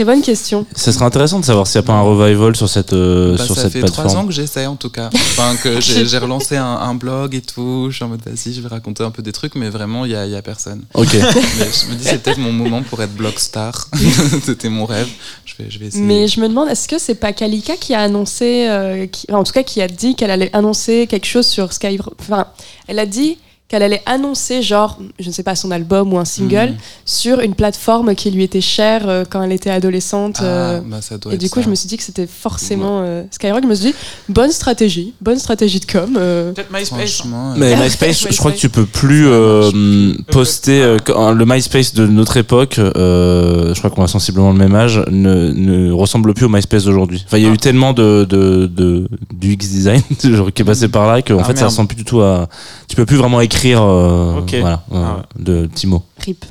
Très 0.00 0.06
bonne 0.06 0.22
question. 0.22 0.64
Ça 0.74 0.92
serait 0.94 1.04
intéressant 1.04 1.40
de 1.40 1.44
savoir 1.44 1.66
s'il 1.66 1.78
n'y 1.78 1.84
a 1.84 1.86
pas 1.88 1.92
un 1.92 2.00
revival 2.00 2.56
sur 2.56 2.70
cette, 2.70 2.94
euh, 2.94 3.36
Bah, 3.36 3.44
sur 3.44 3.54
ça 3.54 3.64
cette 3.64 3.72
fait 3.74 3.80
plateforme. 3.80 4.08
trois 4.08 4.18
ans 4.22 4.26
que 4.26 4.32
j'essaie 4.32 4.64
en 4.64 4.74
tout 4.76 4.88
cas. 4.88 5.10
Enfin, 5.12 5.54
que 5.62 5.78
j'ai 5.82 6.16
relancé 6.16 6.56
un, 6.56 6.64
un 6.64 6.94
blog 6.94 7.34
et 7.34 7.42
tout. 7.42 7.88
Je 7.90 7.96
suis 7.96 8.04
en 8.06 8.08
mode 8.08 8.22
vas-y, 8.24 8.54
je 8.54 8.62
vais 8.62 8.68
raconter 8.68 9.02
un 9.04 9.10
peu 9.10 9.20
des 9.20 9.32
trucs, 9.32 9.56
mais 9.56 9.68
vraiment, 9.68 10.06
il 10.06 10.12
n'y 10.12 10.14
a, 10.14 10.24
y 10.24 10.36
a 10.36 10.40
personne. 10.40 10.84
Ok. 10.94 11.12
Mais 11.12 11.20
je 11.20 11.90
me 11.92 11.96
dis, 11.96 12.04
c'est 12.04 12.22
peut-être 12.22 12.38
mon 12.38 12.50
moment 12.50 12.80
pour 12.82 13.02
être 13.02 13.12
blog 13.14 13.34
star. 13.36 13.88
C'était 14.46 14.70
mon 14.70 14.86
rêve. 14.86 15.06
Je 15.44 15.52
vais, 15.62 15.70
je 15.70 15.78
vais 15.78 15.88
essayer. 15.88 16.02
Mais 16.02 16.28
je 16.28 16.40
me 16.40 16.48
demande, 16.48 16.70
est-ce 16.70 16.88
que 16.88 16.98
c'est 16.98 17.16
pas 17.16 17.34
Kalika 17.34 17.76
qui 17.76 17.92
a 17.92 18.00
annoncé, 18.00 18.68
euh, 18.70 19.06
qui- 19.06 19.26
enfin, 19.28 19.40
en 19.40 19.44
tout 19.44 19.52
cas 19.52 19.64
qui 19.64 19.82
a 19.82 19.86
dit 19.88 20.14
qu'elle 20.14 20.30
allait 20.30 20.48
annoncer 20.56 21.08
quelque 21.10 21.26
chose 21.26 21.46
sur 21.46 21.74
Sky. 21.74 21.98
Enfin, 22.18 22.46
elle 22.88 23.00
a 23.00 23.04
dit 23.04 23.36
qu'elle 23.70 23.82
allait 23.84 24.02
annoncer, 24.04 24.62
genre, 24.62 24.98
je 25.20 25.28
ne 25.28 25.32
sais 25.32 25.44
pas, 25.44 25.54
son 25.54 25.70
album 25.70 26.12
ou 26.12 26.18
un 26.18 26.24
single 26.24 26.70
Mhm. 26.72 26.76
sur 27.06 27.38
une 27.40 27.54
plateforme 27.54 28.16
qui 28.16 28.30
lui 28.32 28.42
était 28.42 28.60
chère 28.60 29.08
euh, 29.08 29.22
quand 29.30 29.40
elle 29.42 29.52
était 29.52 29.70
adolescente. 29.70 30.38
Ah, 30.40 30.44
euh, 30.44 30.80
bah, 30.84 31.00
ça 31.00 31.18
doit 31.18 31.30
et 31.30 31.36
être 31.36 31.40
du 31.40 31.48
coup, 31.48 31.60
ça. 31.60 31.66
je 31.66 31.70
me 31.70 31.76
suis 31.76 31.86
dit 31.86 31.96
que 31.96 32.02
c'était 32.02 32.26
forcément 32.26 33.02
euh, 33.04 33.22
Skyrock. 33.30 33.62
Je 33.62 33.68
me 33.68 33.74
suis 33.76 33.90
dit, 33.92 33.94
bonne 34.28 34.50
stratégie, 34.50 35.14
bonne 35.20 35.38
stratégie 35.38 35.78
de 35.78 35.84
com. 35.86 36.16
euh. 36.18 36.52
Peut-être 36.52 36.72
MySpace. 36.72 36.88
Franchement, 37.18 37.52
euh, 37.52 37.54
Mais 37.58 37.76
MySpace, 37.80 38.26
je 38.28 38.36
crois 38.38 38.50
que 38.50 38.56
tu 38.58 38.68
peux 38.70 38.86
plus 38.86 39.28
euh, 39.28 40.14
poster 40.32 40.82
euh, 40.82 40.96
quand- 41.04 41.30
le 41.32 41.44
MySpace 41.46 41.94
de 41.94 42.08
notre 42.08 42.36
époque. 42.38 42.78
euh, 42.80 43.72
je 43.72 43.78
crois 43.78 43.90
qu'on 43.90 44.02
a 44.02 44.08
sensiblement 44.08 44.50
le 44.50 44.58
même 44.58 44.74
âge. 44.74 45.00
Ne, 45.10 45.52
ne 45.52 45.92
ressemble 45.92 46.34
plus 46.34 46.46
au 46.46 46.48
MySpace 46.48 46.84
d'aujourd'hui. 46.84 47.22
Enfin, 47.24 47.38
il 47.38 47.44
y 47.44 47.46
a 47.46 47.50
eu 47.50 47.56
tellement 47.56 47.92
de, 47.92 48.26
de, 48.28 48.66
de 48.66 49.06
du 49.32 49.52
X 49.52 49.68
design 49.68 50.02
genre, 50.24 50.52
qui 50.52 50.62
est 50.62 50.64
passé 50.64 50.88
par 50.88 51.06
là 51.06 51.22
qu'en 51.22 51.38
Ah, 51.38 51.44
fait, 51.44 51.52
ça 51.52 51.60
merde. 51.62 51.70
ressemble 51.70 51.88
plus 51.88 51.96
du 51.96 52.04
tout 52.04 52.20
à. 52.20 52.48
Tu 52.88 52.96
peux 52.96 53.06
plus 53.06 53.16
vraiment 53.16 53.40
écrire. 53.40 53.59
Euh, 53.66 54.38
Ok. 54.38 54.54
Voilà, 54.60 54.82
euh, 54.92 55.04
Ah 55.04 55.22
de 55.38 55.66
petits 55.66 55.86
mots. 55.86 56.02
Rip. 56.18 56.44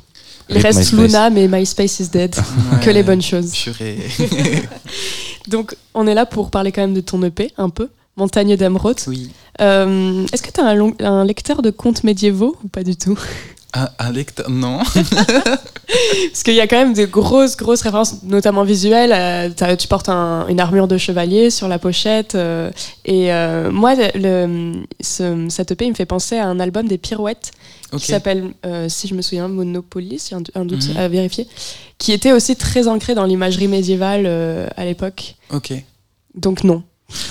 Il 0.50 0.56
Rip 0.56 0.64
reste 0.66 0.80
MySpace. 0.80 1.00
Luna, 1.00 1.30
mais 1.30 1.48
MySpace 1.48 2.00
is 2.00 2.08
dead. 2.10 2.36
ouais, 2.74 2.80
que 2.82 2.90
les 2.90 3.04
bonnes 3.04 3.22
choses. 3.22 3.52
Purée. 3.52 3.98
Donc, 5.48 5.76
on 5.94 6.08
est 6.08 6.14
là 6.14 6.26
pour 6.26 6.50
parler 6.52 6.72
quand 6.72 6.82
même 6.82 6.94
de 6.94 7.02
ton 7.02 7.22
EP, 7.24 7.52
un 7.58 7.70
peu. 7.70 7.90
Montagne 8.18 8.56
d'émeraude. 8.58 8.98
oui. 9.08 9.30
Euh, 9.62 10.26
Est-ce 10.34 10.42
que 10.42 10.52
tu 10.52 10.60
as 10.62 10.66
un, 10.66 10.74
long- 10.76 10.96
un 11.02 11.24
lecteur 11.26 11.62
de 11.62 11.70
contes 11.70 12.04
médiévaux 12.04 12.56
ou 12.64 12.68
pas 12.68 12.84
du 12.84 12.96
tout? 12.96 13.18
Un, 13.74 13.88
un 14.00 14.12
lecteur 14.12 14.50
Non. 14.50 14.80
Parce 16.32 16.44
qu'il 16.44 16.54
y 16.56 16.60
a 16.62 16.68
quand 16.68 16.78
même 16.78 16.94
des 16.94 17.08
grosses, 17.08 17.56
grosses 17.58 17.82
références, 17.82 18.24
notamment 18.24 18.64
visuelles. 18.64 19.12
Euh, 19.14 19.76
tu 19.76 19.88
portes 19.88 20.10
un- 20.10 20.48
une 20.48 20.60
armure 20.60 20.88
de 20.88 20.98
chevalier 20.98 21.50
sur 21.50 21.68
la 21.68 21.80
pochette. 21.80 22.36
euh, 22.36 22.72
et 23.06 23.32
euh, 23.34 23.72
moi, 23.72 23.96
le, 24.16 24.74
ce- 25.02 25.48
cette 25.50 25.72
EP, 25.72 25.86
il 25.86 25.90
me 25.92 25.96
fait 25.96 26.06
penser 26.06 26.38
à 26.38 26.48
un 26.48 26.60
album 26.60 26.88
des 26.88 26.98
Pirouettes 26.98 27.52
qui 27.98 28.06
s'appelle, 28.12 28.52
si 28.88 29.08
je 29.08 29.16
me 29.16 29.22
souviens, 29.24 29.50
a 30.36 30.38
un, 30.38 30.44
un 30.54 30.66
doute 30.66 30.88
Mhm. 30.90 30.98
à 30.98 31.08
vérifier, 31.08 31.48
qui 31.98 32.12
était 32.12 32.32
aussi 32.34 32.56
très 32.56 32.88
ancré 32.88 33.16
dans 33.16 33.26
l'imagerie 33.26 33.68
médiévale 33.68 34.28
à 34.78 34.86
l'époque. 34.86 35.36
Ok. 35.52 35.74
Donc 36.36 36.64
non. 36.64 36.84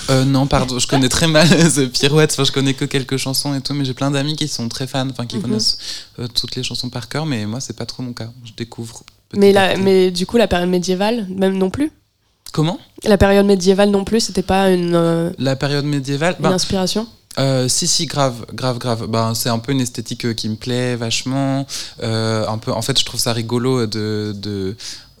Euh, 0.09 0.25
non, 0.25 0.47
pardon, 0.47 0.77
je 0.79 0.87
connais 0.87 1.09
très 1.09 1.27
mal 1.27 1.47
The 1.75 1.87
Pirouettes. 1.91 2.31
Enfin, 2.33 2.43
je 2.43 2.51
connais 2.51 2.73
que 2.73 2.85
quelques 2.85 3.17
chansons 3.17 3.53
et 3.55 3.61
tout, 3.61 3.73
mais 3.73 3.85
j'ai 3.85 3.93
plein 3.93 4.11
d'amis 4.11 4.35
qui 4.35 4.47
sont 4.47 4.67
très 4.69 4.87
fans, 4.87 5.07
enfin, 5.09 5.25
qui 5.25 5.37
Mhm. 5.37 5.41
connaissent 5.43 5.77
euh, 6.19 6.27
toutes 6.27 6.55
les 6.55 6.63
chansons 6.63 6.89
par 6.89 7.07
cœur, 7.09 7.25
mais 7.25 7.45
moi, 7.45 7.59
c'est 7.59 7.75
pas 7.75 7.85
trop 7.85 8.03
mon 8.03 8.13
cas. 8.13 8.29
Je 8.45 8.51
découvre. 8.57 9.03
Mais, 9.33 9.51
la, 9.51 9.77
mais 9.77 10.11
du 10.11 10.25
coup, 10.25 10.37
la 10.37 10.47
période 10.47 10.69
médiévale, 10.69 11.27
même 11.29 11.57
non 11.57 11.69
plus? 11.69 11.91
Comment? 12.51 12.79
La 13.03 13.17
période 13.17 13.45
médiévale 13.45 13.91
non 13.91 14.03
plus, 14.03 14.21
c'était 14.21 14.41
pas 14.41 14.71
une, 14.71 14.95
euh, 14.95 15.29
La 15.37 15.55
période 15.55 15.85
médiévale 15.85 16.35
une 16.39 16.43
ben, 16.43 16.51
inspiration? 16.53 17.07
Euh, 17.37 17.67
si 17.69 17.87
si 17.87 18.07
grave 18.07 18.47
grave 18.55 18.79
grave 18.79 19.05
ben 19.07 19.35
c'est 19.35 19.49
un 19.49 19.59
peu 19.59 19.71
une 19.71 19.81
esthétique 19.81 20.25
euh, 20.25 20.33
qui 20.33 20.49
me 20.49 20.55
plaît 20.55 20.95
vachement 20.95 21.67
Euh, 22.01 22.45
un 22.47 22.57
peu 22.57 22.71
en 22.73 22.81
fait 22.81 22.99
je 22.99 23.05
trouve 23.05 23.19
ça 23.19 23.33
rigolo 23.33 23.85
de 23.85 24.33
de 24.35 24.75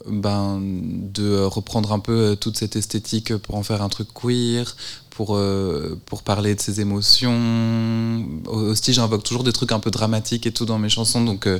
ben 0.07 0.59
de 0.61 1.43
reprendre 1.43 1.91
un 1.91 1.99
peu 1.99 2.31
euh, 2.31 2.35
toute 2.35 2.57
cette 2.57 2.75
esthétique 2.75 3.35
pour 3.37 3.55
en 3.55 3.63
faire 3.63 3.81
un 3.81 3.89
truc 3.89 4.07
queer 4.13 4.75
pour 5.19 5.35
euh, 5.35 5.99
pour 6.05 6.23
parler 6.23 6.55
de 6.55 6.61
ses 6.61 6.79
émotions. 6.79 8.25
Aussi 8.45 8.93
j'invoque 8.93 9.21
toujours 9.21 9.43
des 9.43 9.51
trucs 9.51 9.73
un 9.73 9.81
peu 9.81 9.91
dramatiques 9.91 10.47
et 10.47 10.53
tout 10.53 10.63
dans 10.63 10.79
mes 10.79 10.87
chansons 10.87 11.25
donc 11.25 11.45
euh, 11.45 11.59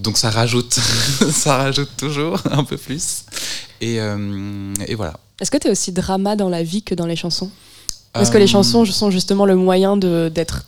donc 0.00 0.18
ça 0.18 0.28
rajoute 0.28 0.74
ça 1.30 1.56
rajoute 1.56 1.88
toujours 1.96 2.38
un 2.50 2.62
peu 2.62 2.76
plus. 2.76 3.22
Et 3.80 3.98
euh, 4.02 4.74
et 4.86 4.96
voilà. 4.96 5.14
Est-ce 5.40 5.50
que 5.50 5.56
tu 5.56 5.68
es 5.68 5.70
aussi 5.70 5.92
drama 5.92 6.36
dans 6.36 6.50
la 6.50 6.62
vie 6.62 6.82
que 6.82 6.94
dans 6.94 7.06
les 7.06 7.16
chansons? 7.16 7.50
Est-ce 8.14 8.30
que 8.30 8.36
les 8.36 8.46
chansons 8.46 8.84
sont 8.84 9.10
justement 9.10 9.46
le 9.46 9.56
moyen 9.56 9.96
d'être 9.96 10.66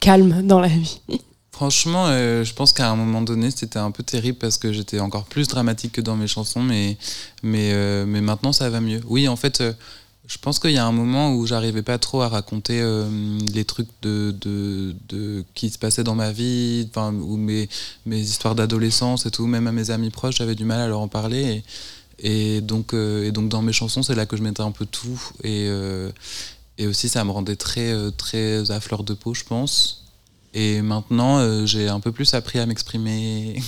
calme 0.00 0.46
dans 0.46 0.60
la 0.60 0.68
vie 0.68 1.02
Franchement, 1.58 2.06
euh, 2.06 2.44
je 2.44 2.54
pense 2.54 2.72
qu'à 2.72 2.88
un 2.88 2.94
moment 2.94 3.20
donné, 3.20 3.50
c'était 3.50 3.80
un 3.80 3.90
peu 3.90 4.04
terrible 4.04 4.38
parce 4.38 4.58
que 4.58 4.72
j'étais 4.72 5.00
encore 5.00 5.24
plus 5.24 5.48
dramatique 5.48 5.90
que 5.90 6.00
dans 6.00 6.14
mes 6.14 6.28
chansons, 6.28 6.62
mais, 6.62 6.96
euh, 7.44 8.06
maintenant, 8.06 8.52
ça 8.52 8.70
va 8.70 8.80
mieux. 8.80 9.00
Oui, 9.08 9.26
en 9.26 9.34
fait, 9.34 9.60
euh, 9.60 9.72
je 10.28 10.38
pense 10.38 10.60
qu'il 10.60 10.70
y 10.70 10.78
a 10.78 10.86
un 10.86 10.92
moment 10.92 11.34
où 11.34 11.46
j'arrivais 11.46 11.82
pas 11.82 11.98
trop 11.98 12.22
à 12.22 12.28
raconter 12.28 12.80
les 13.52 13.64
trucs 13.64 13.88
qui 14.00 15.70
se 15.70 15.78
passaient 15.80 16.04
dans 16.04 16.14
ma 16.14 16.30
vie, 16.30 16.88
ou 16.96 17.36
mes, 17.36 17.68
histoires 18.06 18.54
d'adolescence 18.54 19.26
et 19.26 19.32
tout, 19.32 19.48
même 19.48 19.66
à 19.66 19.72
mes 19.72 19.90
amis 19.90 20.10
proches, 20.10 20.36
j'avais 20.36 20.54
du 20.54 20.64
mal 20.64 20.80
à 20.80 20.86
leur 20.86 21.00
en 21.00 21.08
parler. 21.08 21.64
Et, 22.20 22.60
donc, 22.60 22.94
dans 22.94 23.62
mes 23.62 23.72
chansons, 23.72 24.04
c'est 24.04 24.14
là 24.14 24.26
que 24.26 24.36
je 24.36 24.44
mettais 24.44 24.62
un 24.62 24.70
peu 24.70 24.86
tout. 24.86 25.20
Et, 25.42 25.68
et 26.78 26.86
aussi, 26.86 27.08
ça 27.08 27.24
me 27.24 27.32
rendait 27.32 27.56
très, 27.56 27.92
très 28.12 28.70
à 28.70 28.78
fleur 28.78 29.02
de 29.02 29.14
peau, 29.14 29.34
je 29.34 29.42
pense. 29.42 30.04
Et 30.54 30.80
maintenant, 30.82 31.38
euh, 31.38 31.66
j'ai 31.66 31.88
un 31.88 32.00
peu 32.00 32.12
plus 32.12 32.32
appris 32.34 32.58
à 32.58 32.66
m'exprimer 32.66 33.60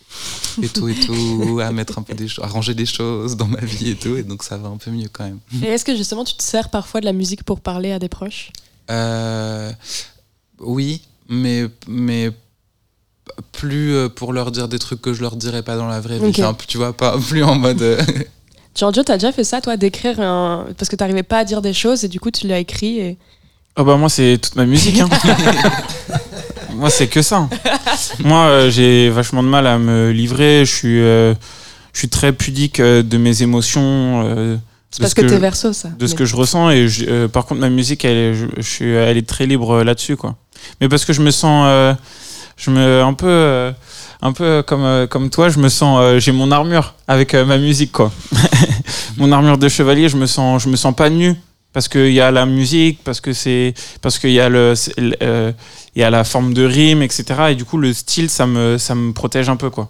et 0.62 0.68
tout 0.68 0.88
et 0.88 0.94
tout, 0.94 1.60
à 1.62 1.70
mettre 1.72 1.98
un 1.98 2.02
peu 2.02 2.14
des 2.14 2.28
choses, 2.28 2.44
à 2.44 2.48
ranger 2.48 2.74
des 2.74 2.86
choses 2.86 3.36
dans 3.36 3.46
ma 3.46 3.60
vie 3.60 3.90
et 3.90 3.96
tout, 3.96 4.16
et 4.16 4.22
donc 4.22 4.42
ça 4.42 4.56
va 4.56 4.68
un 4.68 4.76
peu 4.76 4.90
mieux 4.90 5.08
quand 5.12 5.24
même. 5.24 5.40
Et 5.62 5.66
est-ce 5.66 5.84
que 5.84 5.96
justement 5.96 6.24
tu 6.24 6.34
te 6.34 6.42
sers 6.42 6.68
parfois 6.70 7.00
de 7.00 7.06
la 7.06 7.12
musique 7.12 7.44
pour 7.44 7.60
parler 7.60 7.92
à 7.92 7.98
des 7.98 8.08
proches? 8.08 8.50
Euh, 8.90 9.72
oui, 10.58 11.02
mais 11.28 11.66
mais 11.86 12.30
plus 13.52 13.94
euh, 13.94 14.08
pour 14.08 14.32
leur 14.32 14.50
dire 14.50 14.68
des 14.68 14.78
trucs 14.78 15.00
que 15.00 15.12
je 15.12 15.20
leur 15.20 15.36
dirais 15.36 15.62
pas 15.62 15.76
dans 15.76 15.86
la 15.86 16.00
vraie 16.00 16.18
vie. 16.18 16.42
Enfin, 16.42 16.56
tu 16.66 16.76
vois, 16.76 16.92
pas 16.92 17.16
plus 17.18 17.42
en 17.42 17.54
mode. 17.54 17.82
euh, 17.82 18.02
Giorgio, 18.74 19.02
t'as 19.02 19.14
déjà 19.14 19.32
fait 19.32 19.44
ça, 19.44 19.60
toi, 19.60 19.76
d'écrire 19.76 20.20
un. 20.20 20.66
Parce 20.78 20.88
que 20.88 20.96
t'arrivais 20.96 21.22
pas 21.22 21.38
à 21.38 21.44
dire 21.44 21.62
des 21.62 21.72
choses 21.72 22.04
et 22.04 22.08
du 22.08 22.20
coup 22.20 22.30
tu 22.30 22.46
l'as 22.46 22.58
écrit 22.58 22.98
et. 22.98 23.18
Oh 23.76 23.84
bah 23.84 23.96
moi 23.96 24.08
c'est 24.08 24.38
toute 24.42 24.56
ma 24.56 24.66
musique. 24.66 25.00
hein. 25.00 25.08
moi 26.74 26.90
c'est 26.90 27.06
que 27.06 27.22
ça. 27.22 27.48
Moi 28.20 28.38
euh, 28.44 28.70
j'ai 28.70 29.10
vachement 29.10 29.42
de 29.42 29.48
mal 29.48 29.66
à 29.66 29.78
me 29.78 30.10
livrer. 30.10 30.64
Je 30.64 30.74
suis, 30.74 31.00
euh, 31.00 31.34
je 31.92 31.98
suis 32.00 32.08
très 32.08 32.32
pudique 32.32 32.80
euh, 32.80 33.02
de 33.02 33.16
mes 33.16 33.42
émotions. 33.42 34.58
C'est 34.90 35.00
parce 35.02 35.10
ce 35.10 35.14
que 35.14 35.20
t'es 35.26 35.38
verso, 35.38 35.72
ça. 35.72 35.88
De 35.88 36.06
ce 36.06 36.12
Mais- 36.12 36.18
que 36.18 36.24
je 36.24 36.34
ressens 36.36 36.70
et 36.70 36.88
je- 36.88 37.26
par 37.26 37.46
contre 37.46 37.60
ma 37.60 37.70
musique 37.70 38.04
elle 38.04 38.16
est, 38.16 38.34
je, 38.34 38.46
je 38.56 38.62
suis, 38.68 38.90
elle 38.90 39.16
est 39.16 39.26
très 39.28 39.46
libre 39.46 39.82
là-dessus 39.84 40.16
quoi. 40.16 40.34
Mais 40.80 40.88
parce 40.88 41.04
que 41.04 41.12
je 41.12 41.22
me 41.22 41.30
sens, 41.30 41.96
je 42.56 42.70
me 42.70 43.02
un 43.02 43.14
peu. 43.14 43.72
un 44.20 44.32
peu 44.32 44.62
comme, 44.66 45.06
comme 45.08 45.30
toi, 45.30 45.48
je 45.48 45.58
me 45.58 45.68
sens, 45.70 46.18
j'ai 46.18 46.32
mon 46.32 46.50
armure 46.50 46.94
avec 47.08 47.34
ma 47.34 47.56
musique, 47.56 47.92
quoi. 47.92 48.12
mon 49.16 49.32
armure 49.32 49.56
de 49.56 49.68
chevalier, 49.70 50.10
je 50.10 50.16
me 50.18 50.26
sens, 50.26 50.62
je 50.64 50.68
me 50.68 50.76
sens 50.76 50.94
pas 50.94 51.08
nu 51.08 51.34
parce 51.72 51.88
qu'il 51.88 52.12
y 52.12 52.20
a 52.20 52.30
la 52.30 52.46
musique, 52.46 53.00
parce 53.04 53.20
que 53.20 53.32
c'est, 53.32 53.74
parce 54.02 54.18
qu'il 54.18 54.32
y 54.32 54.40
a 54.40 54.48
le, 54.48 54.74
euh, 55.22 55.52
il 55.94 56.00
y 56.00 56.04
a 56.04 56.10
la 56.10 56.24
forme 56.24 56.52
de 56.54 56.64
rime, 56.64 57.02
etc. 57.02 57.24
Et 57.50 57.54
du 57.54 57.64
coup, 57.64 57.78
le 57.78 57.92
style, 57.92 58.28
ça 58.30 58.46
me, 58.46 58.78
ça 58.78 58.94
me 58.94 59.12
protège 59.12 59.48
un 59.48 59.56
peu, 59.56 59.70
quoi. 59.70 59.88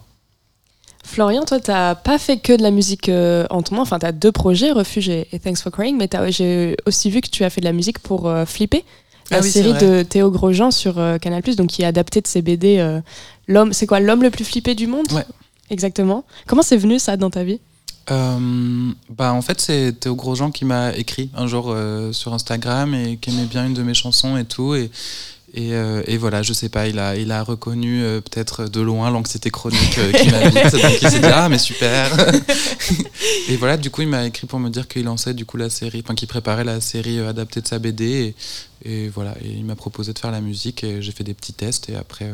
Florian, 1.04 1.44
toi, 1.44 1.58
t'as 1.58 1.94
pas 1.94 2.18
fait 2.18 2.36
que 2.38 2.52
de 2.56 2.62
la 2.62 2.70
musique 2.70 3.08
euh, 3.08 3.46
en 3.50 3.62
ton 3.62 3.76
nom. 3.76 3.82
Enfin, 3.82 3.98
t'as 3.98 4.12
deux 4.12 4.30
projets, 4.32 4.70
Refuge 4.70 5.08
et, 5.08 5.26
et 5.32 5.38
Thanks 5.38 5.58
for 5.58 5.72
Crying, 5.72 5.96
mais 5.96 6.08
t'as- 6.08 6.30
j'ai 6.30 6.76
aussi 6.86 7.10
vu 7.10 7.20
que 7.20 7.28
tu 7.28 7.42
as 7.44 7.50
fait 7.50 7.60
de 7.60 7.66
la 7.66 7.72
musique 7.72 7.98
pour 7.98 8.28
euh, 8.28 8.44
Flipper, 8.44 8.84
la 9.30 9.38
Ah 9.38 9.40
oui, 9.42 9.50
série 9.50 9.72
de 9.72 10.02
Théo 10.02 10.30
Grosjean 10.30 10.70
sur 10.70 10.98
euh, 10.98 11.18
Canal+, 11.18 11.42
donc 11.56 11.68
qui 11.68 11.82
est 11.82 11.86
adaptée 11.86 12.20
de 12.20 12.26
ses 12.26 12.42
BD. 12.42 12.78
euh, 12.78 13.00
L'homme, 13.48 13.72
c'est 13.72 13.86
quoi, 13.86 13.98
l'homme 13.98 14.22
le 14.22 14.30
plus 14.30 14.44
flippé 14.44 14.74
du 14.74 14.86
monde? 14.86 15.10
Ouais. 15.12 15.24
Exactement. 15.70 16.24
Comment 16.46 16.62
c'est 16.62 16.76
venu 16.76 16.98
ça 16.98 17.16
dans 17.16 17.30
ta 17.30 17.42
vie? 17.44 17.60
Euh, 18.10 18.92
bah 19.08 19.32
en 19.32 19.42
fait 19.42 19.60
c'est 19.60 19.92
Théo 20.00 20.16
Grosjean 20.16 20.50
qui 20.50 20.64
m'a 20.64 20.92
écrit 20.96 21.30
un 21.34 21.46
jour 21.46 21.66
euh, 21.68 22.12
sur 22.12 22.34
Instagram 22.34 22.94
et 22.94 23.18
qui 23.18 23.30
aimait 23.30 23.44
bien 23.44 23.66
une 23.66 23.74
de 23.74 23.82
mes 23.82 23.94
chansons 23.94 24.36
et 24.36 24.44
tout. 24.44 24.74
Et 24.74 24.90
et, 25.52 25.74
euh, 25.74 26.04
et 26.06 26.16
voilà 26.16 26.42
je 26.42 26.52
sais 26.52 26.68
pas 26.68 26.86
il 26.86 27.00
a 27.00 27.16
il 27.16 27.32
a 27.32 27.42
reconnu 27.42 28.02
peut-être 28.24 28.68
de 28.68 28.80
loin 28.80 29.10
l'anxiété 29.10 29.50
chronique 29.50 29.90
qui 29.90 30.30
m'habite 30.30 30.72
donc 30.72 31.02
il 31.02 31.10
s'est 31.10 31.18
dit 31.18 31.26
ah 31.26 31.48
mais 31.48 31.58
super. 31.58 32.08
Et 33.48 33.56
voilà 33.56 33.76
du 33.76 33.90
coup 33.90 34.02
il 34.02 34.08
m'a 34.08 34.26
écrit 34.26 34.46
pour 34.46 34.60
me 34.60 34.70
dire 34.70 34.86
qu'il 34.86 35.04
lançait 35.04 35.34
du 35.34 35.44
coup 35.44 35.56
la 35.56 35.68
série 35.68 36.02
enfin 36.04 36.14
qu'il 36.14 36.28
préparait 36.28 36.62
la 36.62 36.80
série 36.80 37.18
adaptée 37.18 37.60
de 37.60 37.66
sa 37.66 37.80
BD 37.80 38.34
et, 38.84 38.88
et 38.88 39.08
voilà 39.08 39.34
et 39.42 39.48
il 39.48 39.64
m'a 39.64 39.74
proposé 39.74 40.12
de 40.12 40.20
faire 40.20 40.30
la 40.30 40.40
musique 40.40 40.84
et 40.84 41.02
j'ai 41.02 41.10
fait 41.10 41.24
des 41.24 41.34
petits 41.34 41.52
tests. 41.52 41.88
Et 41.88 41.96
après 41.96 42.32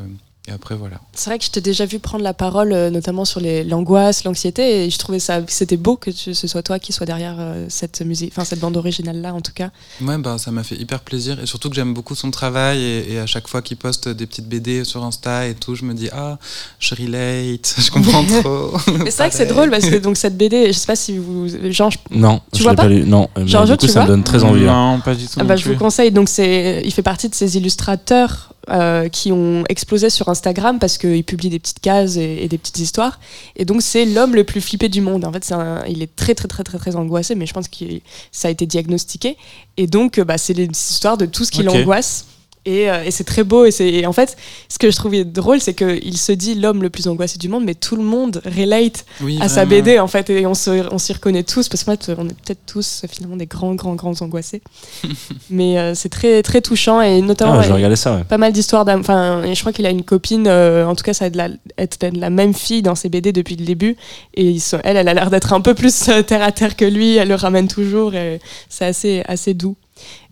et 0.48 0.52
après 0.52 0.74
voilà 0.76 1.00
C'est 1.12 1.30
vrai 1.30 1.38
que 1.38 1.44
je 1.44 1.50
t'ai 1.50 1.60
déjà 1.60 1.86
vu 1.86 1.98
prendre 1.98 2.22
la 2.22 2.34
parole, 2.34 2.72
euh, 2.72 2.90
notamment 2.90 3.24
sur 3.24 3.40
l'angoisse, 3.40 4.24
l'anxiété, 4.24 4.84
et 4.84 4.90
je 4.90 4.98
trouvais 4.98 5.18
ça, 5.18 5.40
c'était 5.48 5.76
beau 5.76 5.96
que 5.96 6.10
tu- 6.10 6.34
ce 6.34 6.46
soit 6.46 6.62
toi 6.62 6.78
qui 6.78 6.92
soit 6.92 7.06
derrière 7.06 7.36
euh, 7.38 7.66
cette 7.68 8.00
musique, 8.02 8.32
enfin 8.32 8.44
cette 8.44 8.60
bande 8.60 8.76
originale 8.76 9.20
là 9.20 9.34
en 9.34 9.40
tout 9.40 9.52
cas. 9.54 9.70
Ouais, 10.00 10.18
bah, 10.18 10.36
ça 10.38 10.50
m'a 10.50 10.62
fait 10.62 10.76
hyper 10.76 11.00
plaisir 11.00 11.40
et 11.40 11.46
surtout 11.46 11.68
que 11.68 11.74
j'aime 11.74 11.94
beaucoup 11.94 12.14
son 12.14 12.30
travail 12.30 12.80
et, 12.82 13.12
et 13.14 13.18
à 13.18 13.26
chaque 13.26 13.48
fois 13.48 13.62
qu'il 13.62 13.76
poste 13.76 14.08
des 14.08 14.26
petites 14.26 14.48
BD 14.48 14.84
sur 14.84 15.02
Insta 15.04 15.46
et 15.46 15.54
tout, 15.54 15.74
je 15.74 15.84
me 15.84 15.94
dis 15.94 16.08
ah, 16.12 16.38
je 16.78 16.94
relate, 16.94 17.74
je 17.78 17.90
comprends 17.90 18.24
trop. 18.42 18.72
Mais 19.04 19.10
c'est 19.10 19.18
vrai 19.18 19.30
que 19.30 19.34
c'est 19.36 19.46
drôle 19.46 19.70
parce 19.70 19.86
que 19.88 19.96
donc 19.96 20.16
cette 20.16 20.36
BD, 20.36 20.68
je 20.68 20.72
sais 20.78 20.86
pas 20.86 20.96
si 20.96 21.18
vous, 21.18 21.48
genre, 21.72 21.90
je- 21.90 21.98
Non, 22.10 22.40
tu 22.52 22.58
je 22.58 22.62
vois 22.62 22.72
l'ai 22.72 22.76
pas, 22.76 22.82
pas 22.84 22.88
lu. 22.88 23.04
Non, 23.04 23.28
mais 23.36 23.46
Giorgio, 23.48 23.74
du 23.74 23.80
coup, 23.80 23.86
tu 23.86 23.92
ça 23.92 24.02
me 24.02 24.06
donne 24.06 24.22
très 24.24 24.44
envie. 24.44 24.66
hein. 24.68 24.94
Non, 24.96 25.00
pas 25.00 25.14
du 25.14 25.24
tout. 25.26 25.32
Ah 25.40 25.44
bah, 25.44 25.56
je 25.56 25.68
vous 25.68 25.76
conseille. 25.76 26.10
Donc 26.12 26.28
c'est, 26.28 26.82
il 26.84 26.92
fait 26.92 27.02
partie 27.02 27.28
de 27.28 27.34
ces 27.34 27.56
illustrateurs 27.56 28.52
euh, 28.70 29.08
qui 29.08 29.32
ont 29.32 29.64
explosé 29.68 30.10
sur 30.10 30.28
Instagram 30.28 30.78
parce 30.78 30.98
qu'il 30.98 31.22
publie 31.24 31.48
des 31.50 31.58
petites 31.58 31.80
cases 31.80 32.16
et, 32.16 32.38
et 32.42 32.48
des 32.48 32.58
petites 32.58 32.78
histoires. 32.78 33.20
Et 33.56 33.64
donc 33.64 33.82
c'est 33.82 34.04
l'homme 34.04 34.34
le 34.34 34.44
plus 34.44 34.60
flippé 34.60 34.88
du 34.88 35.00
monde. 35.00 35.24
En 35.24 35.32
fait, 35.32 35.52
un- 35.52 35.84
il 35.86 36.02
est 36.02 36.14
très 36.16 36.34
très 36.34 36.48
très 36.48 36.64
très 36.64 36.78
très 36.78 36.96
angoissé, 36.96 37.34
mais 37.34 37.46
je 37.46 37.52
pense 37.54 37.68
que 37.68 37.84
ça 38.32 38.48
a 38.48 38.50
été 38.50 38.66
diagnostiqué. 38.66 39.36
Et 39.76 39.86
donc 39.86 40.18
euh, 40.18 40.24
bah, 40.24 40.38
c'est 40.38 40.54
les 40.54 40.66
histoires 40.66 41.16
de 41.16 41.26
tout 41.26 41.44
ce 41.44 41.50
qui 41.52 41.62
l'angoisse. 41.78 42.26
Et, 42.66 42.90
euh, 42.90 43.04
et 43.04 43.12
c'est 43.12 43.24
très 43.24 43.44
beau. 43.44 43.64
Et, 43.64 44.06
en 44.06 44.12
fait, 44.12 44.36
ce 44.68 44.78
que 44.78 44.90
je 44.90 44.96
trouvais 44.96 45.24
drôle, 45.24 45.60
c'est 45.60 45.74
qu'il 45.74 46.18
se 46.18 46.32
dit 46.32 46.56
l'homme 46.56 46.82
le 46.82 46.90
plus 46.90 47.06
angoissé 47.06 47.38
du 47.38 47.48
monde, 47.48 47.64
mais 47.64 47.74
tout 47.74 47.94
le 47.94 48.02
monde 48.02 48.42
relate 48.44 49.06
Oui, 49.20 49.38
à 49.40 49.48
sa. 49.48 49.64
BD 49.64 49.98
en 49.98 50.08
fait. 50.08 50.28
Et 50.30 50.46
on, 50.46 50.54
s'y 50.54 51.12
reconnaît 51.12 51.44
tous 51.44 51.68
parce 51.68 51.84
qu'en 51.84 51.92
fait, 51.92 52.12
on 52.18 52.28
est 52.28 52.34
peut-être 52.34 52.66
tous 52.66 53.04
finalement 53.08 53.36
des 53.36 53.46
grands, 53.46 53.74
grands, 53.74 53.94
grands 53.94 54.20
angoissés. 54.20 54.62
mais 55.50 55.78
euh, 55.78 55.94
c'est 55.94 56.08
très, 56.08 56.42
très 56.42 56.60
touchant 56.60 57.00
et 57.00 57.20
notamment. 57.22 57.60
Ah, 57.62 57.72
ouais, 57.72 57.96
ça, 57.96 58.16
ouais. 58.16 58.24
Pas 58.24 58.38
mal 58.38 58.52
d'histoires 58.52 58.84
d'âme. 58.84 59.00
Enfin, 59.00 59.44
et 59.44 59.54
je 59.54 59.60
crois 59.60 59.72
qu'il 59.72 59.86
a 59.86 59.90
une 59.90 60.02
copine, 60.02 60.46
euh, 60.48 60.86
en 60.86 60.96
tout 60.96 61.04
cas, 61.04 61.14
ça 61.14 61.26
a 61.26 61.30
de 61.30 61.36
la, 61.36 61.48
être 61.78 62.00
de 62.10 62.18
la 62.18 62.30
même 62.30 62.54
fille 62.54 62.82
dans 62.82 62.96
ses 62.96 63.08
BD 63.08 63.32
depuis 63.32 63.54
le 63.54 63.64
début. 63.64 63.96
Et 64.34 64.44
ils 64.44 64.60
sont- 64.60 64.80
elle, 64.82 64.96
elle 64.96 65.08
a 65.08 65.14
l'air 65.14 65.30
d'être 65.30 65.52
un 65.52 65.60
peu 65.60 65.74
plus 65.74 65.94
terre 66.26 66.42
à 66.42 66.50
terre 66.50 66.74
que 66.74 66.84
lui. 66.84 67.16
Elle 67.16 67.28
le 67.28 67.36
ramène 67.36 67.68
toujours 67.68 68.14
et 68.14 68.40
c'est 68.68 68.86
assez, 68.86 69.22
assez 69.26 69.54
doux. 69.54 69.76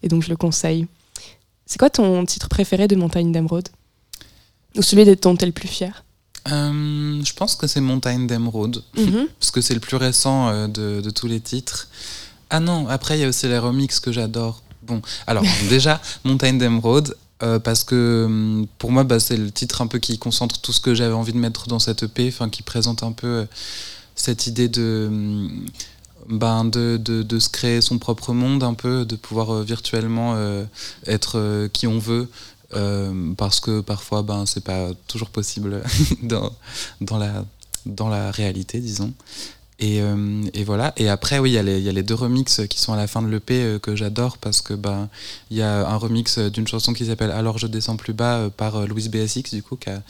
Et 0.02 0.09
donc, 0.09 0.23
je 0.23 0.31
le 0.31 0.36
conseille. 0.36 0.86
C'est 1.66 1.78
quoi 1.78 1.91
ton 1.91 2.24
titre 2.27 2.49
préféré 2.49 2.89
de 2.89 2.97
Montagne 2.97 3.32
d'Emeraude 3.32 3.69
Ou 4.77 4.82
celui 4.82 5.05
dont 5.16 5.36
t'es 5.36 5.47
le 5.47 5.53
plus 5.53 5.69
fier 5.69 6.05
Euh, 6.51 7.23
je 7.24 7.32
pense 7.32 7.55
que 7.57 7.66
c'est 7.66 7.81
Montagne 7.81 8.27
d'Emeraude 8.27 8.82
Mhm. 8.97 9.27
parce 9.41 9.51
que 9.51 9.61
c'est 9.62 9.74
le 9.74 9.81
plus 9.81 9.97
récent 9.97 10.49
euh, 10.49 10.66
de, 10.69 11.01
de 11.01 11.11
tous 11.11 11.27
les 11.27 11.41
titres. 11.41 11.89
Ah 12.51 12.61
non, 12.61 12.86
après 12.89 13.16
il 13.19 13.23
y 13.23 13.24
a 13.24 13.28
aussi 13.28 13.47
les 13.49 13.59
remixes 13.59 13.99
que 14.01 14.12
j'adore. 14.12 14.62
Bon, 14.82 15.01
alors 15.27 15.45
déjà 15.70 16.01
Montagne 16.24 16.59
d'Emeraude, 16.59 17.16
Euh, 17.43 17.59
parce 17.59 17.82
que 17.82 18.24
hum, 18.27 18.66
pour 18.78 18.93
moi, 18.93 19.03
bah, 19.03 19.19
c'est 19.19 19.36
le 19.36 19.51
titre 19.51 19.82
un 19.82 19.89
peu 19.89 19.99
qui 19.99 20.19
concentre 20.19 20.61
tout 20.61 20.73
ce 20.73 20.81
que 20.81 20.95
j'avais 20.95 21.12
envie 21.15 21.32
de 21.32 21.39
mettre 21.39 21.66
dans 21.66 21.81
cette 21.81 22.05
EP, 22.05 22.28
enfin 22.28 22.49
qui 22.49 22.62
présente 22.62 23.03
un 23.03 23.11
peu 23.12 23.27
euh, 23.27 23.45
cette 24.15 24.47
idée 24.47 24.69
de, 24.69 25.07
hum, 25.11 25.66
ben, 26.28 26.64
de, 26.64 26.96
de, 26.96 27.22
de 27.22 27.38
se 27.38 27.48
créer 27.48 27.80
son 27.80 27.98
propre 27.98 28.32
monde 28.32 28.62
un 28.62 28.74
peu, 28.74 29.05
de 29.05 29.16
pouvoir 29.16 29.51
euh, 29.55 29.62
virtuellement 29.62 30.34
euh, 30.36 30.64
être 31.06 31.38
euh, 31.38 31.68
qui 31.68 31.86
on 31.86 31.98
veut. 31.98 32.28
parce 33.36 33.60
que 33.60 33.80
parfois, 33.80 34.22
ben, 34.22 34.46
c'est 34.46 34.64
pas 34.64 34.88
toujours 35.06 35.30
possible 35.30 35.82
dans, 36.22 36.52
dans, 37.01 37.18
la, 37.18 37.44
dans 37.86 38.09
la 38.09 38.30
réalité, 38.30 38.80
disons. 38.80 39.12
Et, 39.80 40.01
euh, 40.01 40.42
et 40.55 40.62
voilà. 40.62 40.92
Et 40.96 41.09
après, 41.09 41.40
oui, 41.40 41.51
il 41.51 41.55
y, 41.55 41.59
a 41.59 41.62
les- 41.62 42.02
deux 42.05 42.14
remixes 42.14 42.60
qui 42.68 42.78
sont 42.78 42.92
à 42.92 42.96
la 42.96 43.06
fin 43.09 43.22
de 43.22 43.28
l'EP 43.28 43.55
euh, 43.55 43.78
que 43.78 43.96
j'adore 43.96 44.38
parce 44.38 44.60
que 44.60 44.74
ben 44.74 45.09
il 45.51 45.56
y 45.56 45.62
a 45.62 45.88
un 45.88 45.96
remix 45.96 46.38
d'une 46.38 46.68
chanson 46.68 46.92
qui 46.92 47.06
s'appelle 47.06 47.30
Alors 47.30 47.59
je 47.59 47.66
descends 47.66 47.96
plus 47.96 48.12
bas 48.12 48.36
euh, 48.36 48.51
par 48.51 48.86
Louise 48.86 49.09
BSX 49.09 49.55
du 49.55 49.62
coup 49.62 49.76
qui 49.76 49.88
a, 49.90 50.02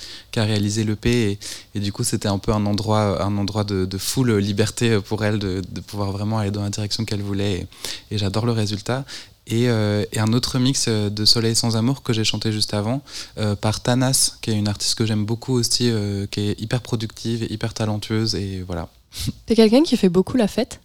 réalisé 0.44 0.82
l'EP 0.84 1.38
et, 1.74 1.80
du 1.80 1.92
coup 1.92 2.02
c'était 2.02 2.28
un 2.28 2.38
peu 2.38 2.52
un 2.52 2.66
endroit 2.66 3.22
un 3.22 3.36
endroit 3.38 3.62
de, 3.64 3.84
de 3.84 3.98
full 3.98 4.36
liberté 4.38 5.00
pour 5.00 5.24
elle 5.24 5.38
de, 5.38 5.62
pouvoir 5.86 6.10
vraiment 6.10 6.38
aller 6.38 6.50
dans 6.50 6.62
la 6.62 6.70
direction 6.70 7.04
qu'elle 7.04 7.22
voulait 7.22 7.66
et, 8.10 8.18
j'adore 8.18 8.46
le 8.46 8.52
résultat. 8.52 9.04
Et, 9.46 9.68
un 9.68 10.32
autre 10.32 10.58
euh, 10.88 11.10
de 11.10 11.24
Soleil 11.24 11.54
sans 11.54 11.76
amour 11.76 12.02
que 12.02 12.12
j'ai 12.12 12.24
chanté 12.24 12.50
juste 12.50 12.74
avant 12.74 13.02
par 13.60 13.82
Tanas, 13.82 14.38
qui 14.40 14.50
est 14.50 14.54
une 14.54 14.68
artiste 14.68 14.94
que 14.94 15.06
j'aime 15.06 15.24
beaucoup 15.24 15.52
aussi, 15.52 15.92
qui 16.30 16.40
est 16.40 16.60
hyper 16.60 16.80
productive 16.80 17.46
hyper 17.50 17.74
talentueuse. 17.74 18.34
Et 18.34 18.62
voilà. 18.66 18.88
T'es 19.46 19.54
quelqu'un 19.54 19.82
qui 19.82 19.96
fait 19.96 20.08
beaucoup 20.08 20.36
la 20.36 20.48
fête 20.48 20.80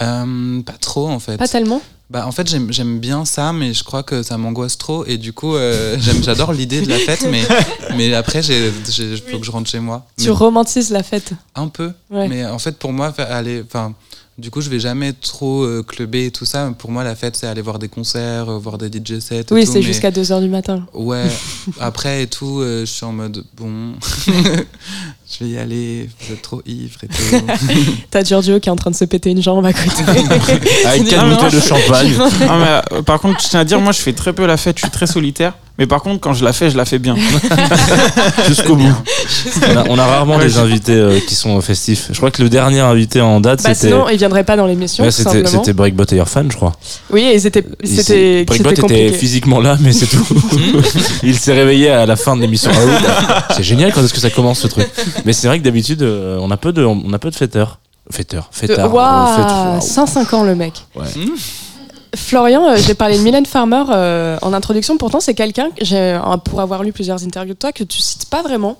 Euh, 0.00 0.62
pas 0.62 0.72
trop 0.80 1.08
en 1.08 1.18
fait. 1.20 1.36
Pas 1.36 1.48
tellement 1.48 1.80
Bah 2.10 2.26
en 2.26 2.32
fait 2.32 2.46
j'aime 2.48 2.98
bien 2.98 3.24
ça 3.24 3.52
mais 3.52 3.72
je 3.72 3.82
crois 3.84 4.02
que 4.02 4.22
ça 4.22 4.36
m'angoisse 4.38 4.76
trop 4.76 5.04
et 5.06 5.18
du 5.18 5.32
coup 5.32 5.54
euh, 5.54 5.96
j'adore 6.22 6.52
l'idée 6.52 6.80
de 6.82 6.88
la 6.88 6.98
fête 6.98 7.26
mais 7.30 7.42
mais 7.96 8.12
après 8.14 8.42
j'ai 8.42 8.72
j'ai- 8.90 9.16
faut 9.16 9.38
que 9.38 9.46
je 9.46 9.50
rentre 9.52 9.70
chez 9.70 9.80
moi. 9.80 10.06
Tu 10.18 10.24
Mais- 10.26 10.30
romantises 10.30 10.90
la 10.90 11.02
fête 11.02 11.32
un 11.54 11.68
peu 11.68 11.92
Ouais. 12.10 12.28
mais 12.28 12.44
en 12.44 12.58
fait 12.58 12.76
pour 12.78 12.92
moi 12.92 13.12
aller 13.18 13.62
enfin 13.66 13.94
du 14.36 14.50
coup 14.50 14.60
je 14.60 14.68
vais 14.68 14.80
jamais 14.80 15.12
trop 15.12 15.62
euh, 15.62 15.84
clubber 15.84 16.26
et 16.26 16.30
tout 16.32 16.44
ça 16.44 16.72
pour 16.76 16.90
moi 16.90 17.04
la 17.04 17.14
fête 17.14 17.36
c'est 17.36 17.46
aller 17.46 17.62
voir 17.62 17.78
des 17.78 17.88
concerts 17.88 18.48
euh, 18.50 18.58
voir 18.58 18.78
des 18.78 18.88
DJ 18.88 19.20
sets 19.20 19.46
et 19.50 19.54
Oui, 19.54 19.64
c'est 19.64 19.74
mais- 19.74 19.82
jusqu'à 19.82 20.10
2h 20.10 20.40
du 20.42 20.48
matin. 20.48 20.84
Ouais, 20.92 21.30
après 21.78 22.24
et 22.24 22.26
tout, 22.26 22.58
euh, 22.58 22.80
je 22.80 22.90
suis 22.90 23.04
en 23.06 23.12
mode 23.12 23.44
bon, 23.56 23.94
je 25.36 25.44
vais 25.44 25.50
y 25.50 25.58
aller, 25.58 26.08
vous 26.20 26.32
êtes 26.32 26.42
trop 26.42 26.62
ivre 26.66 26.98
et 27.02 27.08
tout. 27.08 27.46
T'as 28.10 28.22
Giorgio 28.22 28.60
qui 28.60 28.68
est 28.68 28.72
en 28.72 28.76
train 28.76 28.90
de 28.90 28.96
se 28.96 29.04
péter 29.04 29.30
une 29.30 29.42
jambe 29.42 29.64
à 29.66 29.72
côté. 29.72 30.02
Avec 30.84 31.08
quatre 31.08 31.28
bouteilles 31.28 31.60
de 31.60 31.60
champagne. 31.60 32.12
Ah, 32.48 32.82
mais, 32.90 32.98
euh, 32.98 33.02
par 33.02 33.20
contre, 33.20 33.40
je 33.42 33.48
tiens 33.48 33.60
à 33.60 33.64
dire, 33.64 33.80
moi, 33.80 33.92
je 33.92 34.00
fais 34.00 34.12
très 34.12 34.32
peu 34.32 34.46
la 34.46 34.56
fête, 34.56 34.76
je 34.76 34.82
suis 34.82 34.90
très 34.90 35.06
solitaire. 35.06 35.54
Mais 35.76 35.86
par 35.88 36.02
contre, 36.02 36.20
quand 36.20 36.34
je 36.34 36.44
la 36.44 36.52
fais, 36.52 36.70
je 36.70 36.76
la 36.76 36.84
fais 36.84 37.00
bien. 37.00 37.16
Jusqu'au 38.46 38.76
bout. 38.76 38.94
On 39.72 39.76
a, 39.76 39.84
on 39.88 39.98
a 39.98 40.06
rarement 40.06 40.36
Ouais, 40.36 40.44
des 40.44 40.58
invités 40.58 40.92
euh, 40.94 41.18
qui 41.26 41.34
sont 41.34 41.60
festifs. 41.60 42.06
Je 42.10 42.16
crois 42.16 42.30
que 42.30 42.42
le 42.42 42.48
dernier 42.48 42.78
invité 42.80 43.20
en 43.20 43.40
date, 43.40 43.62
Bah 43.62 43.74
c'était. 43.74 43.88
sinon, 43.88 44.08
il 44.08 44.16
viendrait 44.16 44.44
pas 44.44 44.56
dans 44.56 44.66
l'émission, 44.66 45.02
Ouais, 45.04 45.10
c'était 45.10 45.72
Breakbot 45.72 46.04
et 46.12 46.24
Fan, 46.26 46.50
je 46.50 46.56
crois. 46.56 46.72
Oui, 47.10 47.22
et 47.22 47.38
c'était 47.40 47.62
Breakbot 48.44 48.70
était 48.70 49.10
physiquement 49.12 49.60
là, 49.60 49.76
mais 49.80 49.92
c'est 49.92 50.06
tout. 50.06 50.26
il 51.24 51.36
s'est 51.36 51.52
réveillé 51.54 51.90
à 51.90 52.06
la 52.06 52.14
fin 52.16 52.36
de 52.36 52.40
l'émission. 52.42 52.70
Ah 52.72 52.78
oui, 52.86 52.92
bah, 53.02 53.48
c'est 53.56 53.64
génial 53.64 53.92
quand 53.92 54.02
est-ce 54.04 54.14
que 54.14 54.20
ça 54.20 54.30
commence 54.30 54.60
ce 54.60 54.68
truc? 54.68 54.86
Mais 55.24 55.32
c'est 55.32 55.48
vrai 55.48 55.58
que 55.58 55.64
d'habitude, 55.64 56.02
euh, 56.02 56.38
on 56.40 56.50
a 56.52 56.56
peu 56.56 56.72
de, 56.72 56.84
on 56.84 57.12
a 57.12 57.18
peu 57.18 57.30
de 57.30 57.36
fêteurs. 57.36 57.78
Fêteurs, 58.10 58.48
fêtards. 58.52 58.92
Waouh, 58.94 59.40
euh, 59.40 59.72
waouh. 59.72 59.80
105 59.80 60.34
ans 60.34 60.44
le 60.44 60.54
mec. 60.54 60.74
Ouais. 60.94 61.04
Florian, 62.16 62.68
euh, 62.68 62.76
j'ai 62.76 62.94
parlé 62.94 63.18
de 63.18 63.22
Mylène 63.22 63.46
Farmer 63.46 63.84
euh, 63.90 64.38
en 64.42 64.52
introduction. 64.52 64.96
Pourtant, 64.96 65.20
c'est 65.20 65.34
quelqu'un, 65.34 65.70
euh, 65.92 66.36
pour 66.44 66.60
avoir 66.60 66.82
lu 66.82 66.92
plusieurs 66.92 67.24
interviews 67.24 67.54
de 67.54 67.58
toi, 67.58 67.72
que 67.72 67.84
tu 67.84 67.98
cites 68.00 68.26
pas 68.26 68.42
vraiment. 68.42 68.76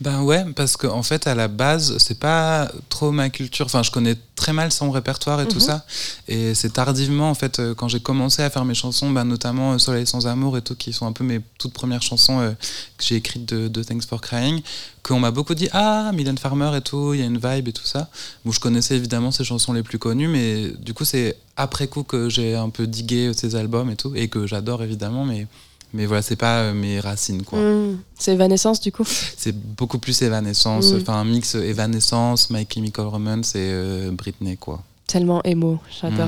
Ben 0.00 0.22
ouais, 0.22 0.44
parce 0.56 0.76
qu'en 0.76 0.96
en 0.98 1.02
fait, 1.02 1.26
à 1.28 1.34
la 1.34 1.46
base, 1.46 1.96
c'est 1.98 2.18
pas 2.18 2.70
trop 2.88 3.12
ma 3.12 3.30
culture. 3.30 3.66
Enfin, 3.66 3.82
je 3.84 3.90
connais 3.92 4.16
très 4.34 4.52
mal 4.52 4.72
son 4.72 4.90
répertoire 4.90 5.40
et 5.40 5.46
tout 5.46 5.58
Mhm. 5.58 5.60
ça. 5.60 5.84
Et 6.26 6.54
c'est 6.54 6.72
tardivement, 6.72 7.30
en 7.30 7.34
fait, 7.34 7.60
euh, 7.60 7.74
quand 7.74 7.86
j'ai 7.86 8.00
commencé 8.00 8.42
à 8.42 8.50
faire 8.50 8.64
mes 8.64 8.74
chansons, 8.74 9.10
ben, 9.10 9.24
notamment 9.24 9.74
euh, 9.74 9.78
Soleil 9.78 10.06
sans 10.06 10.26
amour 10.26 10.56
et 10.56 10.62
tout, 10.62 10.74
qui 10.74 10.92
sont 10.92 11.06
un 11.06 11.12
peu 11.12 11.22
mes 11.22 11.40
toutes 11.58 11.72
premières 11.72 12.02
chansons 12.02 12.40
euh, 12.40 12.50
que 12.98 13.04
j'ai 13.04 13.14
écrites 13.16 13.46
de, 13.48 13.68
de 13.68 13.82
Thanks 13.84 14.04
for 14.04 14.20
Crying, 14.20 14.60
qu'on 15.04 15.20
m'a 15.20 15.30
beaucoup 15.30 15.54
dit 15.54 15.68
Ah, 15.72 16.10
Mylène 16.12 16.38
Farmer 16.38 16.76
et 16.76 16.80
tout, 16.80 17.14
il 17.14 17.20
y 17.20 17.22
a 17.22 17.26
une 17.26 17.38
vibe 17.38 17.68
et 17.68 17.72
tout 17.72 17.86
ça. 17.86 18.08
Bon, 18.44 18.50
je 18.50 18.58
connaissais 18.58 18.96
évidemment 18.96 19.30
ses 19.30 19.44
chansons 19.44 19.72
les 19.72 19.84
plus 19.84 19.98
connues, 20.00 20.28
mais 20.28 20.72
du 20.80 20.94
coup, 20.94 21.04
c'est 21.04 21.36
après 21.56 21.86
coup 21.86 22.02
que 22.02 22.28
j'ai 22.28 22.56
un 22.56 22.70
peu 22.70 22.88
digué 22.88 23.32
ses 23.34 23.54
albums 23.54 23.90
et 23.90 23.96
tout, 23.96 24.12
et 24.16 24.26
que 24.28 24.46
j'adore 24.48 24.82
évidemment, 24.82 25.24
mais. 25.24 25.46
Mais 25.94 26.06
voilà, 26.06 26.22
c'est 26.22 26.36
pas 26.36 26.60
euh, 26.60 26.72
mes 26.74 27.00
racines, 27.00 27.42
quoi. 27.42 27.58
Hmm, 27.58 27.98
C'est 28.18 28.32
Evanescence, 28.32 28.80
du 28.80 28.92
coup? 28.92 29.04
C'est 29.06 29.54
beaucoup 29.54 29.98
plus 29.98 30.22
Evanescence, 30.22 30.92
Mm. 30.92 30.96
enfin 31.02 31.14
un 31.14 31.24
mix 31.24 31.54
Evanescence, 31.54 32.48
My 32.50 32.66
Chemical 32.72 33.06
Romance 33.06 33.54
et 33.56 33.68
euh, 33.72 34.10
Britney 34.10 34.56
quoi. 34.56 34.82
Tellement 35.12 35.42
émo, 35.44 35.78
j'adore. 36.00 36.26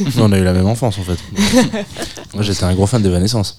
Mm. 0.00 0.04
On 0.18 0.32
a 0.32 0.38
eu 0.38 0.42
la 0.42 0.54
même 0.54 0.66
enfance 0.66 0.96
en 0.98 1.02
fait. 1.02 1.18
Moi 2.34 2.42
j'étais 2.42 2.64
un 2.64 2.72
gros 2.72 2.86
fan 2.86 3.02
d'Evanescence. 3.02 3.58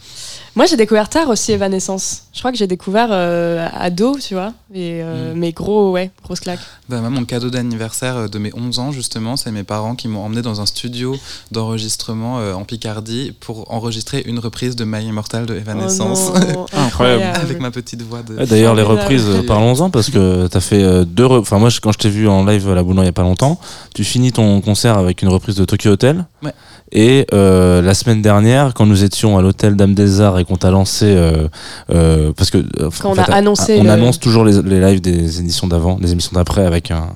Moi, 0.56 0.68
j'ai 0.68 0.78
découvert 0.78 1.10
tard 1.10 1.30
aussi 1.30 1.52
Evanescence. 1.52 2.26
Je 2.32 2.38
crois 2.38 2.52
que 2.52 2.58
j'ai 2.60 2.68
découvert 2.68 3.08
euh, 3.10 3.68
ado, 3.74 4.18
tu 4.20 4.36
vois. 4.36 4.54
Et, 4.72 5.02
euh, 5.02 5.34
Mais 5.36 5.52
gros, 5.52 5.92
ouais, 5.92 6.12
grosse 6.24 6.42
claque. 6.42 6.60
Bah, 6.90 7.00
moi, 7.00 7.10
mon 7.10 7.26
cadeau 7.26 7.50
d'anniversaire 7.50 8.18
euh, 8.18 8.28
de 8.28 8.38
mes 8.38 8.52
11 8.56 8.78
ans 8.78 8.92
justement, 8.92 9.36
c'est 9.36 9.52
mes 9.52 9.64
parents 9.64 9.96
qui 9.96 10.08
m'ont 10.08 10.24
emmené 10.24 10.44
dans 10.44 10.62
un 10.62 10.68
studio 10.68 11.16
d'enregistrement 11.52 12.40
euh, 12.40 12.54
en 12.54 12.66
Picardie 12.66 13.34
pour 13.40 13.72
enregistrer 13.74 14.22
une 14.28 14.38
reprise 14.38 14.76
de 14.76 14.86
My 14.86 15.04
Immortal 15.04 15.48
de 15.48 15.56
Evanescence. 15.56 16.32
Oh 16.36 16.40
non, 16.40 16.66
incroyable. 16.74 17.40
Avec 17.42 17.60
ma 17.60 17.72
petite 17.72 18.04
voix 18.04 18.22
de. 18.22 18.36
Ouais, 18.36 18.46
D'ailleurs, 18.46 18.76
les 18.76 18.84
reprises, 18.84 19.26
parlons-en 19.48 19.90
parce 19.90 20.12
que 20.12 20.46
t'as 20.46 20.60
fait 20.60 20.84
euh, 20.84 21.04
deux. 21.04 21.26
Enfin, 21.26 21.58
moi, 21.58 21.70
quand 21.82 21.92
je 21.92 21.98
t'ai 21.98 22.10
vu 22.10 22.28
en 22.28 22.46
live 22.46 22.70
à 22.70 22.76
la 22.76 22.84
Boulogne 22.84 23.06
il 23.06 23.08
y 23.08 23.10
a 23.10 23.14
pas 23.14 23.24
longtemps, 23.24 23.60
tu 23.96 24.04
finis 24.04 24.32
ton 24.32 24.62
concert 24.64 24.98
avec 24.98 25.22
une 25.22 25.28
reprise 25.30 25.56
de 25.56 25.66
Tokyo 25.66 25.92
Hotel. 25.92 26.26
Ouais. 26.44 26.52
Et 26.92 27.26
euh, 27.34 27.82
la 27.82 27.94
semaine 27.94 28.22
dernière, 28.22 28.74
quand 28.74 28.86
nous 28.86 29.04
étions 29.04 29.38
à 29.38 29.42
l'hôtel 29.42 29.76
Dame 29.76 29.94
des 29.96 30.22
Arts 30.22 30.40
et 30.40 30.46
qu'on 30.46 30.58
t'a 30.58 30.72
lancé, 30.72 31.06
euh, 31.08 31.48
euh, 31.92 32.32
parce 32.36 32.50
que 32.52 32.60
Quand 33.02 33.10
en 33.10 33.14
on 33.14 33.18
a 33.18 33.24
annoncé 33.34 33.78
on 33.80 33.84
le- 33.84 33.90
annonce 33.90 34.20
toujours 34.20 34.46
les, 34.46 34.62
les 34.62 34.80
lives 34.80 35.02
des 35.02 35.40
éditions 35.40 35.68
d'avant, 35.68 35.96
des 35.98 36.12
émissions 36.12 36.32
d'après 36.36 36.66
avec 36.66 36.92
un, 36.92 37.08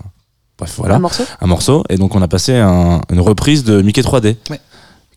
bref 0.57 0.73
voilà, 0.77 0.95
Un 0.95 0.99
morceau 0.99 1.23
un 1.41 1.47
morceau. 1.47 1.83
Et 1.89 1.97
donc 1.97 2.15
on 2.15 2.21
a 2.23 2.27
passé 2.27 2.55
un- 2.55 3.01
une 3.11 3.19
reprise 3.21 3.63
de 3.63 3.81
Mickey 3.83 4.01
3D. 4.01 4.35
Ouais. 4.49 4.59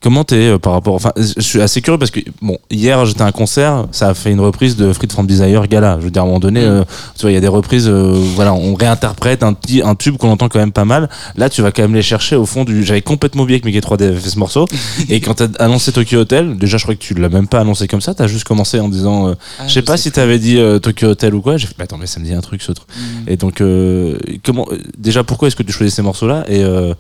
Comment 0.03 0.25
t'es 0.25 0.49
euh, 0.49 0.59
par 0.59 0.73
rapport 0.73 0.95
Enfin, 0.95 1.13
je 1.17 1.41
suis 1.41 1.61
assez 1.61 1.83
curieux 1.83 1.99
parce 1.99 2.11
que 2.11 2.21
bon, 2.41 2.57
hier 2.71 3.05
j'étais 3.05 3.21
à 3.21 3.27
un 3.27 3.33
concert, 3.33 3.87
ça 3.93 4.09
a 4.09 4.15
fait 4.15 4.31
une 4.31 4.41
reprise 4.41 4.75
de 4.77 4.95
Freed 4.95 5.13
from 5.13 5.27
Desire 5.27 5.67
Gala. 5.67 5.99
Je 5.99 6.05
veux 6.05 6.11
dire 6.11 6.23
à 6.23 6.25
un 6.25 6.29
moment 6.29 6.41
donné, 6.41 6.61
euh, 6.63 6.85
tu 7.17 7.23
vois, 7.23 7.31
il 7.31 7.35
y 7.35 7.37
a 7.37 7.41
des 7.41 7.49
reprises, 7.49 7.87
euh, 7.87 8.15
voilà, 8.35 8.55
on 8.55 8.75
réinterprète 8.75 9.43
un 9.43 9.53
petit 9.53 9.83
un 9.83 9.95
tube 9.95 10.17
qu'on 10.17 10.31
entend 10.31 10.49
quand 10.49 10.59
même 10.59 10.73
pas 10.73 10.87
mal. 10.87 11.11
Là, 11.37 11.51
tu 11.51 11.61
vas 11.61 11.71
quand 11.71 11.83
même 11.83 11.95
les 11.95 12.03
chercher 12.03 12.35
au 12.35 12.47
fond 12.47 12.65
du. 12.65 12.83
J'avais 12.83 13.03
complètement 13.03 13.43
oublié 13.43 13.61
que 13.61 13.67
Mickey 13.67 13.81
3D 13.81 14.05
avait 14.05 14.17
fait 14.19 14.31
ce 14.31 14.39
morceau. 14.39 14.67
et 15.11 15.21
quand 15.21 15.35
t'as 15.35 15.49
annoncé 15.59 15.93
Tokyo 15.93 16.21
Hotel, 16.21 16.57
déjà 16.57 16.79
je 16.79 16.85
crois 16.85 16.95
que 16.95 17.01
tu 17.01 17.13
l'as 17.13 17.29
même 17.29 17.47
pas 17.47 17.61
annoncé 17.61 17.87
comme 17.87 18.01
ça. 18.01 18.15
T'as 18.15 18.27
juste 18.27 18.45
commencé 18.45 18.81
en 18.81 18.89
disant, 18.89 19.29
euh, 19.29 19.35
Ah, 19.59 19.67
je 19.69 19.75
sais 19.75 19.83
pas 19.83 19.99
si 19.99 20.11
t'avais 20.11 20.39
dit 20.39 20.59
Tokyo 20.83 21.09
Hotel 21.09 21.35
ou 21.35 21.43
quoi. 21.43 21.59
J'ai 21.59 21.67
fait, 21.67 21.75
bah, 21.77 21.85
attends, 21.85 21.99
mais 21.99 22.07
ça 22.07 22.21
me 22.21 22.25
dit 22.25 22.33
un 22.33 22.41
truc 22.41 22.63
ce 22.63 22.73
truc. 22.73 22.89
Mm. 22.89 23.29
Et 23.29 23.37
donc, 23.37 23.61
euh, 23.61 24.19
comment, 24.45 24.67
déjà, 24.97 25.25
pourquoi 25.25 25.49
est-ce 25.49 25.57
que 25.57 25.63
tu 25.63 25.73
choisis 25.73 25.95
ces 25.95 26.03
morceaux-là? 26.03 26.45
Et, 26.49 26.65
euh, 26.65 26.95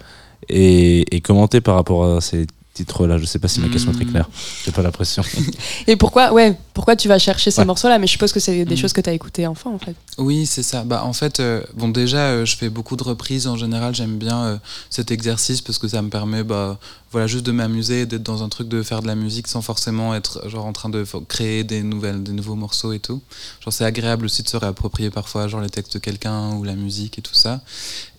et, 0.50 1.16
et 1.16 1.20
comment 1.22 1.48
t'es 1.48 1.62
par 1.62 1.76
rapport 1.76 2.04
à 2.04 2.20
ces 2.20 2.46
titres-là 2.74 3.18
Je 3.18 3.24
sais 3.24 3.38
pas 3.38 3.48
si 3.48 3.60
ma 3.60 3.68
question 3.68 3.90
est 3.92 3.94
très 3.94 4.04
claire. 4.04 4.28
J'ai 4.64 4.72
pas 4.72 4.82
l'impression. 4.82 5.22
Et 5.86 5.96
pourquoi, 5.96 6.32
ouais, 6.32 6.56
pourquoi 6.74 6.96
tu 6.96 7.08
vas 7.08 7.18
chercher 7.18 7.50
ces 7.50 7.60
Ouais. 7.60 7.64
morceaux-là? 7.66 7.98
Mais 7.98 8.06
je 8.06 8.12
suppose 8.12 8.32
que 8.32 8.40
c'est 8.40 8.64
des 8.64 8.74
Mm. 8.74 8.78
choses 8.78 8.92
que 8.92 9.00
tu 9.00 9.10
as 9.10 9.12
écoutées 9.12 9.46
enfant, 9.46 9.74
en 9.74 9.78
fait. 9.78 9.94
Oui, 10.20 10.44
c'est 10.44 10.62
ça. 10.62 10.84
Bah, 10.84 11.02
en 11.06 11.14
fait, 11.14 11.40
euh, 11.40 11.62
bon, 11.72 11.88
déjà, 11.88 12.26
euh, 12.26 12.44
je 12.44 12.54
fais 12.54 12.68
beaucoup 12.68 12.94
de 12.94 13.02
reprises. 13.02 13.46
En 13.46 13.56
général, 13.56 13.94
j'aime 13.94 14.18
bien 14.18 14.44
euh, 14.44 14.56
cet 14.90 15.10
exercice 15.10 15.62
parce 15.62 15.78
que 15.78 15.88
ça 15.88 16.02
me 16.02 16.10
permet, 16.10 16.44
bah, 16.44 16.78
voilà, 17.10 17.26
juste 17.26 17.46
de 17.46 17.52
m'amuser, 17.52 18.04
d'être 18.04 18.22
dans 18.22 18.42
un 18.42 18.50
truc 18.50 18.68
de 18.68 18.82
faire 18.82 19.00
de 19.00 19.06
la 19.06 19.14
musique 19.14 19.48
sans 19.48 19.62
forcément 19.62 20.14
être 20.14 20.46
genre 20.46 20.66
en 20.66 20.74
train 20.74 20.90
de 20.90 21.06
créer 21.26 21.64
des 21.64 21.82
nouvelles, 21.82 22.22
des 22.22 22.32
nouveaux 22.32 22.54
morceaux 22.54 22.92
et 22.92 22.98
tout. 22.98 23.22
C'est 23.70 23.86
agréable 23.86 24.26
aussi 24.26 24.42
de 24.42 24.48
se 24.48 24.58
réapproprier 24.58 25.08
parfois, 25.08 25.48
genre 25.48 25.62
les 25.62 25.70
textes 25.70 25.94
de 25.94 25.98
quelqu'un 25.98 26.50
ou 26.50 26.64
la 26.64 26.74
musique 26.74 27.18
et 27.18 27.22
tout 27.22 27.34
ça. 27.34 27.62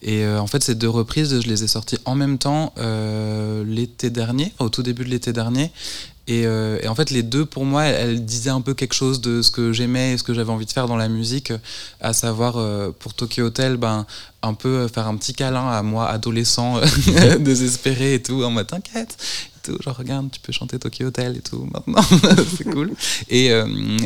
Et 0.02 0.28
en 0.28 0.48
fait, 0.48 0.64
ces 0.64 0.74
deux 0.74 0.90
reprises, 0.90 1.40
je 1.40 1.48
les 1.48 1.64
ai 1.64 1.68
sorties 1.68 2.00
en 2.06 2.16
même 2.16 2.38
temps 2.38 2.74
l'été 3.66 4.10
dernier, 4.10 4.52
au 4.60 4.70
tout 4.70 4.82
début 4.82 5.06
de 5.06 5.10
l'été 5.10 5.32
dernier. 5.32 5.72
Et, 6.32 6.46
euh, 6.46 6.80
et 6.82 6.88
en 6.88 6.96
fait, 6.96 7.10
les 7.10 7.24
deux, 7.24 7.46
pour 7.46 7.66
moi, 7.66 7.84
elles, 7.84 8.10
elles 8.10 8.26
disaient 8.26 8.52
un 8.52 8.62
peu 8.62 8.74
quelque 8.74 8.94
chose 8.94 9.20
de 9.20 9.42
ce 9.42 9.52
que 9.52 9.74
j'aimais 9.74 10.14
et 10.14 10.18
ce 10.18 10.24
que 10.24 10.34
j'avais 10.34 10.50
envie 10.50 10.66
de 10.66 10.72
faire 10.72 10.88
dans 10.88 10.96
la 10.96 11.10
musique, 11.10 11.52
à 12.00 12.14
savoir, 12.14 12.56
euh, 12.56 12.92
pour 12.98 13.14
Tokyo 13.14 13.48
Hotel, 13.48 13.76
ben, 13.76 14.06
un 14.42 14.54
peu 14.54 14.70
euh, 14.70 14.88
faire 14.88 15.08
un 15.08 15.18
petit 15.18 15.34
câlin 15.34 15.70
à 15.70 15.84
moi, 15.84 16.08
adolescent, 16.08 16.80
désespéré 17.40 18.14
et 18.14 18.24
tout, 18.24 18.44
en 18.44 18.50
mode 18.50 18.68
t'inquiète. 18.68 19.18
Tout, 19.62 19.78
genre 19.82 19.98
regarde, 19.98 20.30
tu 20.32 20.40
peux 20.40 20.52
chanter 20.52 20.80
Tokyo 20.80 21.08
Hotel 21.08 21.38
et 21.38 21.42
tout 21.42 21.68
maintenant, 21.72 22.02
c'est 22.58 22.64
cool. 22.66 22.92
Et, 23.30 23.52
euh, 23.52 23.66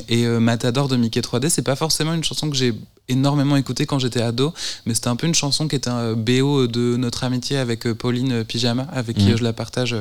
et 0.10 0.26
euh, 0.26 0.40
Matador 0.40 0.88
de 0.88 0.96
Mickey 0.96 1.22
3D, 1.22 1.50
c'est 1.50 1.62
pas 1.62 1.76
forcément 1.76 2.14
une 2.14 2.24
chanson 2.24 2.50
que 2.50 2.56
j'ai 2.56 2.74
énormément 3.08 3.56
écoutée 3.56 3.86
quand 3.86 4.00
j'étais 4.00 4.22
ado, 4.22 4.54
mais 4.86 4.94
c'était 4.94 5.08
un 5.08 5.16
peu 5.16 5.28
une 5.28 5.36
chanson 5.36 5.68
qui 5.68 5.76
était 5.76 5.90
un 5.90 6.14
BO 6.14 6.68
de 6.68 6.98
notre 6.98 7.24
amitié 7.24 7.58
avec 7.58 7.86
euh, 7.86 7.94
Pauline 7.94 8.44
Pyjama, 8.44 8.88
avec 8.92 9.18
qui 9.18 9.32
euh, 9.32 9.38
je 9.38 9.44
la 9.44 9.54
partage, 9.54 9.96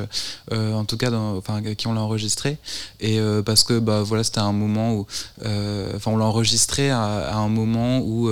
euh, 0.51 0.73
en 0.73 0.85
tout 0.85 0.97
cas, 0.97 1.11
dans, 1.11 1.37
enfin, 1.37 1.55
avec 1.57 1.77
qui 1.77 1.87
on 1.87 1.93
l'a 1.93 2.01
enregistré. 2.01 2.57
Et 2.99 3.19
parce 3.45 3.63
que 3.63 3.79
bah, 3.79 4.03
voilà, 4.03 4.23
c'était 4.23 4.39
un 4.39 4.51
moment 4.51 4.93
où, 4.93 5.05
enfin, 5.41 6.11
on 6.11 6.17
l'a 6.17 6.25
enregistré 6.25 6.89
à, 6.89 7.03
à 7.03 7.35
un 7.35 7.49
moment 7.49 7.99
où 7.99 8.29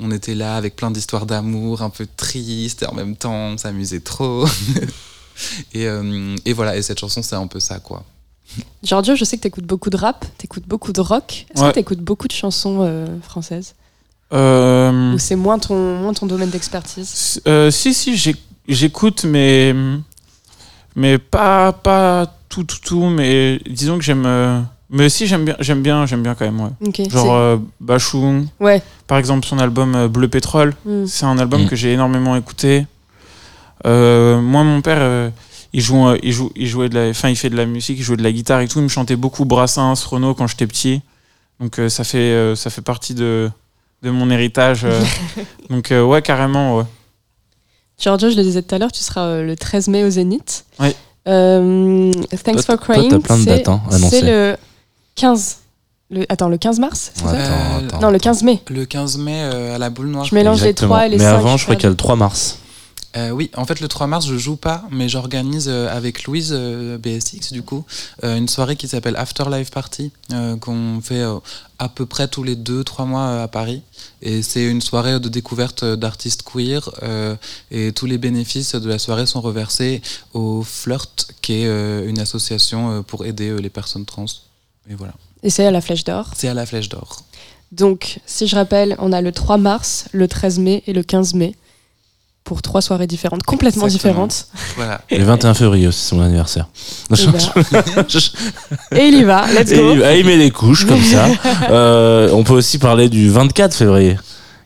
on 0.00 0.10
était 0.10 0.34
là 0.34 0.56
avec 0.56 0.76
plein 0.76 0.90
d'histoires 0.90 1.26
d'amour, 1.26 1.82
un 1.82 1.90
peu 1.90 2.06
tristes, 2.16 2.82
et 2.82 2.86
en 2.86 2.94
même 2.94 3.16
temps, 3.16 3.34
on 3.34 3.58
s'amusait 3.58 4.00
trop. 4.00 4.46
et, 5.72 5.86
euh, 5.86 6.36
et 6.44 6.52
voilà, 6.52 6.76
et 6.76 6.82
cette 6.82 6.98
chanson, 7.00 7.22
c'est 7.22 7.36
un 7.36 7.46
peu 7.46 7.60
ça, 7.60 7.78
quoi. 7.78 8.02
Giorgio, 8.82 9.16
je 9.16 9.24
sais 9.24 9.36
que 9.36 9.42
t'écoutes 9.42 9.64
beaucoup 9.66 9.90
de 9.90 9.96
rap, 9.96 10.24
t'écoutes 10.38 10.66
beaucoup 10.68 10.92
de 10.92 11.00
rock. 11.00 11.46
Est-ce 11.54 11.62
Ouais. 11.62 11.70
que 11.70 11.74
t'écoutes 11.74 12.00
beaucoup 12.00 12.28
de 12.28 12.32
chansons 12.32 12.78
euh, 12.82 13.06
françaises 13.22 13.74
Euh, 14.32 15.14
Ou 15.14 15.18
c'est 15.18 15.36
moins 15.36 15.58
ton, 15.58 15.98
moins 15.98 16.12
ton 16.14 16.26
domaine 16.26 16.50
d'expertise 16.50 17.40
Euh, 17.48 17.70
si, 17.70 17.94
si, 17.94 18.16
j'écoute, 18.68 19.24
mais, 19.24 19.74
mais 20.96 21.18
pas, 21.18 21.72
pas 21.72 22.26
tout, 22.48 22.64
tout, 22.64 22.78
tout, 22.84 23.04
mais 23.06 23.60
disons 23.68 23.98
que 23.98 24.04
j'aime. 24.04 24.24
euh, 24.26 24.60
mais 24.90 25.08
si, 25.08 25.26
j'aime 25.26 25.44
bien, 25.46 25.56
j'aime 25.60 25.82
bien, 25.82 26.06
j'aime 26.06 26.22
bien 26.22 26.34
quand 26.34 26.44
même, 26.44 26.60
ouais. 26.60 26.70
Ok, 26.86 26.94
c'est- 26.96 27.10
Genre 27.10 27.32
euh, 27.34 27.56
Bachung, 27.80 28.46
Ouais. 28.60 28.82
par 29.06 29.18
exemple, 29.18 29.46
son 29.46 29.58
album 29.58 30.06
Bleu 30.08 30.28
Pétrole, 30.28 30.74
Mm. 30.84 31.06
c'est 31.06 31.24
un 31.26 31.38
album 31.38 31.64
Mm. 31.64 31.68
que 31.68 31.76
j'ai 31.76 31.92
énormément 31.92 32.36
écouté. 32.36 32.86
Euh, 33.86 34.40
moi, 34.40 34.62
mon 34.64 34.80
père, 34.80 34.98
euh, 35.00 35.30
il, 35.72 35.80
joue, 35.80 36.06
euh, 36.08 36.18
il, 36.22 36.32
joue, 36.32 36.50
il, 36.56 36.66
jouait 36.66 36.88
de 36.88 36.94
la, 36.98 37.08
enfin, 37.10 37.28
il 37.28 37.36
fait 37.36 37.50
de 37.50 37.56
la 37.56 37.66
musique, 37.66 37.98
il 37.98 38.02
jouait 38.02 38.16
de 38.16 38.22
la 38.22 38.32
guitare 38.32 38.60
et 38.60 38.68
tout. 38.68 38.78
Il 38.78 38.84
me 38.84 38.88
chantait 38.88 39.16
beaucoup 39.16 39.44
Brassens, 39.44 39.94
Renaud 40.08 40.34
quand 40.34 40.46
j'étais 40.46 40.66
petit. 40.66 41.02
Donc 41.60 41.78
euh, 41.78 41.88
ça, 41.88 42.02
fait, 42.04 42.18
euh, 42.18 42.56
ça 42.56 42.70
fait 42.70 42.82
partie 42.82 43.14
de, 43.14 43.50
de 44.02 44.10
mon 44.10 44.30
héritage. 44.30 44.84
euh. 44.84 45.00
Donc 45.70 45.92
euh, 45.92 46.02
ouais, 46.02 46.22
carrément, 46.22 46.78
ouais. 46.78 46.84
Giorgio, 47.98 48.30
je 48.30 48.36
le 48.36 48.42
disais 48.42 48.62
tout 48.62 48.74
à 48.74 48.78
l'heure, 48.78 48.90
tu 48.92 49.02
seras 49.02 49.22
euh, 49.26 49.42
le 49.46 49.54
13 49.56 49.88
mai 49.88 50.02
au 50.04 50.10
Zénith. 50.10 50.64
Ouais. 50.80 50.96
Euh, 51.28 52.12
Thanks 52.44 52.64
Toi, 52.66 52.76
for 52.76 52.80
Crying. 52.80 53.10
t'as 53.10 53.18
plein 53.20 53.38
de 53.38 53.42
c'est- 53.44 53.48
dates, 53.58 53.68
hein. 53.68 53.80
C'est 54.10 54.22
le 54.22 54.56
15. 55.14 55.58
Le, 56.10 56.26
attends, 56.28 56.48
le 56.48 56.58
15 56.58 56.80
mars 56.80 57.12
c'est 57.14 57.22
ça 57.24 57.30
Attends, 57.30 57.86
attends. 57.86 58.00
Non, 58.00 58.10
le 58.10 58.18
15 58.18 58.42
mai. 58.42 58.60
Le 58.68 58.84
15 58.84 59.16
mai 59.18 59.40
euh, 59.42 59.74
à 59.74 59.78
la 59.78 59.88
boule 59.90 60.08
noire. 60.08 60.24
Je 60.26 60.34
mélange 60.34 60.60
les 60.62 60.68
Exactement. 60.68 60.94
3 60.96 61.06
et 61.06 61.08
les 61.10 61.16
Mais 61.18 61.24
5. 61.24 61.34
avant, 61.34 61.56
je 61.56 61.62
crois 61.64 61.76
qu'il 61.76 61.84
y 61.84 61.86
a 61.86 61.90
le 61.90 61.96
3 61.96 62.16
mars. 62.16 62.58
Euh, 63.16 63.30
oui, 63.30 63.50
en 63.56 63.64
fait, 63.64 63.80
le 63.80 63.86
3 63.86 64.06
mars, 64.06 64.26
je 64.26 64.36
joue 64.36 64.56
pas, 64.56 64.84
mais 64.90 65.08
j'organise 65.08 65.68
euh, 65.68 65.88
avec 65.94 66.24
Louise 66.24 66.50
euh, 66.52 66.98
BSX, 66.98 67.52
du 67.52 67.62
coup, 67.62 67.84
une 68.22 68.48
soirée 68.48 68.76
qui 68.76 68.88
s'appelle 68.88 69.16
Afterlife 69.16 69.70
Party, 69.70 70.10
qu'on 70.60 71.00
fait 71.00 71.22
à 71.78 71.88
peu 71.88 72.06
près 72.06 72.28
tous 72.28 72.42
les 72.42 72.56
2-3 72.56 73.06
mois 73.06 73.42
à 73.42 73.48
Paris. 73.48 73.82
Et 74.22 74.42
c'est 74.42 74.64
une 74.64 74.80
soirée 74.80 75.20
de 75.20 75.28
découverte 75.28 75.84
d'artistes 75.84 76.42
queer, 76.42 76.90
et 77.70 77.92
tous 77.92 78.06
les 78.06 78.18
bénéfices 78.18 78.74
de 78.74 78.88
la 78.88 78.98
soirée 78.98 79.26
sont 79.26 79.40
reversés 79.40 80.02
au 80.32 80.62
Flirt, 80.62 81.28
qui 81.42 81.54
est 81.54 82.06
une 82.06 82.18
association 82.18 83.02
pour 83.02 83.26
aider 83.26 83.56
les 83.60 83.70
personnes 83.70 84.04
trans. 84.04 84.26
Et 84.90 84.94
voilà. 84.94 85.14
Et 85.42 85.50
c'est 85.50 85.66
à 85.66 85.70
la 85.70 85.80
Flèche 85.80 86.04
d'Or? 86.04 86.30
C'est 86.34 86.48
à 86.48 86.54
la 86.54 86.66
Flèche 86.66 86.88
d'Or. 86.88 87.22
Donc, 87.72 88.20
si 88.26 88.46
je 88.46 88.54
rappelle, 88.54 88.96
on 88.98 89.12
a 89.12 89.20
le 89.20 89.32
3 89.32 89.58
mars, 89.58 90.06
le 90.12 90.28
13 90.28 90.58
mai 90.58 90.82
et 90.86 90.92
le 90.92 91.02
15 91.02 91.34
mai. 91.34 91.54
Pour 92.44 92.60
trois 92.60 92.82
soirées 92.82 93.06
différentes, 93.06 93.42
complètement 93.42 93.86
Exactement. 93.86 94.26
différentes. 94.26 94.48
Voilà. 94.76 95.00
Et 95.08 95.16
le 95.16 95.24
21 95.24 95.54
février 95.54 95.86
aussi, 95.88 96.00
c'est 96.04 96.14
mon 96.14 96.22
anniversaire. 96.24 96.68
Et, 97.10 97.14
Et 98.98 99.08
il 99.08 99.14
y 99.14 99.24
va, 99.24 99.46
let's 99.54 99.70
Et 99.72 99.76
go. 99.78 99.92
il, 99.94 100.02
ah, 100.04 100.14
il 100.14 100.26
met 100.26 100.36
des 100.36 100.50
couches 100.50 100.84
comme 100.86 101.02
ça. 101.02 101.26
Euh, 101.70 102.28
on 102.32 102.44
peut 102.44 102.52
aussi 102.52 102.76
parler 102.78 103.08
du 103.08 103.30
24 103.30 103.74
février, 103.74 104.18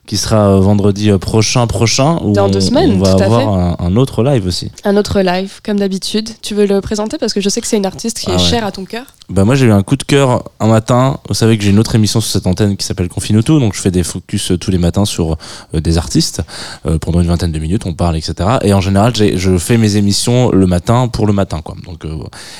qui 0.08 0.16
sera 0.16 0.48
euh, 0.56 0.60
vendredi 0.60 1.10
euh, 1.10 1.18
prochain, 1.18 1.66
prochain. 1.68 2.18
Où 2.24 2.32
Dans 2.32 2.46
on, 2.46 2.50
deux 2.50 2.60
semaines, 2.60 2.94
On 2.94 2.98
va 3.04 3.14
tout 3.14 3.22
à 3.22 3.26
avoir 3.26 3.40
fait. 3.40 3.82
un, 3.82 3.86
un 3.86 3.96
autre 3.96 4.24
live 4.24 4.46
aussi. 4.46 4.72
Un 4.84 4.96
autre 4.96 5.20
live, 5.20 5.60
comme 5.64 5.78
d'habitude. 5.78 6.30
Tu 6.42 6.54
veux 6.54 6.66
le 6.66 6.80
présenter? 6.80 7.18
Parce 7.18 7.32
que 7.34 7.40
je 7.40 7.48
sais 7.48 7.60
que 7.60 7.66
c'est 7.66 7.76
une 7.76 7.86
artiste 7.86 8.18
qui 8.18 8.26
Ah 8.30 8.32
est 8.32 8.36
ouais. 8.36 8.42
chère 8.42 8.64
à 8.64 8.72
ton 8.72 8.84
cœur. 8.84 9.04
Bah 9.30 9.44
moi 9.44 9.54
j'ai 9.56 9.66
eu 9.66 9.72
un 9.72 9.82
coup 9.82 9.96
de 9.96 10.04
cœur 10.04 10.42
un 10.58 10.68
matin. 10.68 11.18
Vous 11.28 11.34
savez 11.34 11.58
que 11.58 11.62
j'ai 11.62 11.68
une 11.68 11.78
autre 11.78 11.94
émission 11.94 12.18
sur 12.22 12.30
cette 12.32 12.46
antenne 12.46 12.78
qui 12.78 12.86
s'appelle 12.86 13.10
Confine 13.10 13.42
tout, 13.42 13.60
donc 13.60 13.74
je 13.74 13.80
fais 13.82 13.90
des 13.90 14.02
focus 14.02 14.52
euh, 14.52 14.56
tous 14.56 14.70
les 14.70 14.78
matins 14.78 15.04
sur 15.04 15.36
euh, 15.74 15.80
des 15.80 15.98
artistes 15.98 16.40
euh, 16.86 16.96
pendant 16.96 17.20
une 17.20 17.26
vingtaine 17.26 17.52
de 17.52 17.58
minutes, 17.58 17.84
on 17.84 17.92
parle 17.92 18.16
etc. 18.16 18.34
Et 18.62 18.72
en 18.72 18.80
général 18.80 19.12
je 19.14 19.58
fais 19.58 19.76
mes 19.76 19.96
émissions 19.96 20.50
le 20.50 20.66
matin 20.66 21.08
pour 21.08 21.26
le 21.26 21.34
matin 21.34 21.60
quoi. 21.62 21.74
Donc 21.84 22.06
euh, 22.06 22.16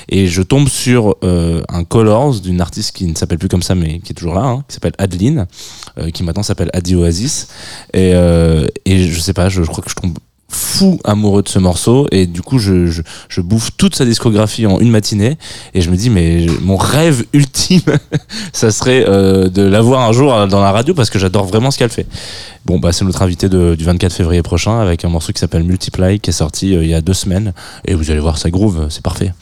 et 0.09 0.27
je 0.27 0.43
tombe 0.43 0.69
sur 0.69 1.15
un 1.23 1.83
Colors 1.85 2.35
d'une 2.39 2.61
artiste 2.61 2.95
qui 2.95 3.07
ne 3.07 3.15
s'appelle 3.15 3.39
plus 3.39 3.49
comme 3.49 3.63
ça 3.63 3.73
mais 3.73 3.97
qui 3.97 4.11
est 4.11 4.15
toujours 4.15 4.35
là, 4.35 4.41
hein, 4.43 4.63
qui 4.67 4.75
s'appelle 4.75 4.93
Adeline, 4.99 5.47
qui 6.13 6.21
maintenant 6.23 6.43
s'appelle 6.43 6.69
Adi 6.73 6.95
Oasis. 6.95 7.38
Et 7.93 8.13
euh, 8.13 8.67
et 8.85 9.07
je 9.07 9.19
sais 9.19 9.33
pas, 9.33 9.49
je, 9.49 9.61
crois 9.61 9.83
que 9.83 9.89
je 9.89 9.95
tombe 9.95 10.17
fou 10.49 10.99
amoureux 11.03 11.43
de 11.43 11.49
ce 11.49 11.59
morceau. 11.59 12.07
Et 12.11 12.25
du 12.25 12.41
coup 12.41 12.59
je, 12.59 13.01
bouffe 13.37 13.69
toute 13.77 13.95
sa 13.95 14.05
discographie 14.05 14.65
en 14.65 14.79
une 14.79 14.89
matinée. 14.89 15.37
Et 15.73 15.81
je 15.81 15.89
me 15.89 15.95
dis 15.95 16.09
mais 16.09 16.45
mon 16.61 16.75
rêve 16.77 17.25
ultime 17.33 17.81
ça 18.51 18.71
serait 18.71 19.05
euh, 19.07 19.49
de 19.49 19.61
l'avoir 19.61 20.07
un 20.07 20.11
jour 20.11 20.47
dans 20.47 20.61
la 20.61 20.71
radio 20.71 20.93
parce 20.93 21.09
que 21.09 21.19
j'adore 21.19 21.45
vraiment 21.45 21.71
ce 21.71 21.77
qu'elle 21.77 21.89
fait. 21.89 22.07
Bon 22.65 22.79
bah 22.79 22.91
c'est 22.91 23.05
notre 23.05 23.21
invité 23.21 23.47
du 23.47 23.83
24 23.83 24.13
février 24.13 24.41
prochain 24.41 24.79
avec 24.79 25.05
un 25.05 25.09
morceau 25.09 25.31
qui 25.31 25.39
s'appelle 25.39 25.63
Multiply 25.63 26.19
qui 26.19 26.31
est 26.31 26.33
sorti 26.33 26.75
euh, 26.75 26.83
il 26.83 26.89
y 26.89 26.95
a 26.95 27.01
deux 27.01 27.13
semaines. 27.13 27.53
Et 27.85 27.93
vous 27.93 28.11
allez 28.11 28.19
voir 28.19 28.37
ça 28.37 28.49
groove 28.49 28.87
c'est 28.89 29.03
parfait 29.03 29.33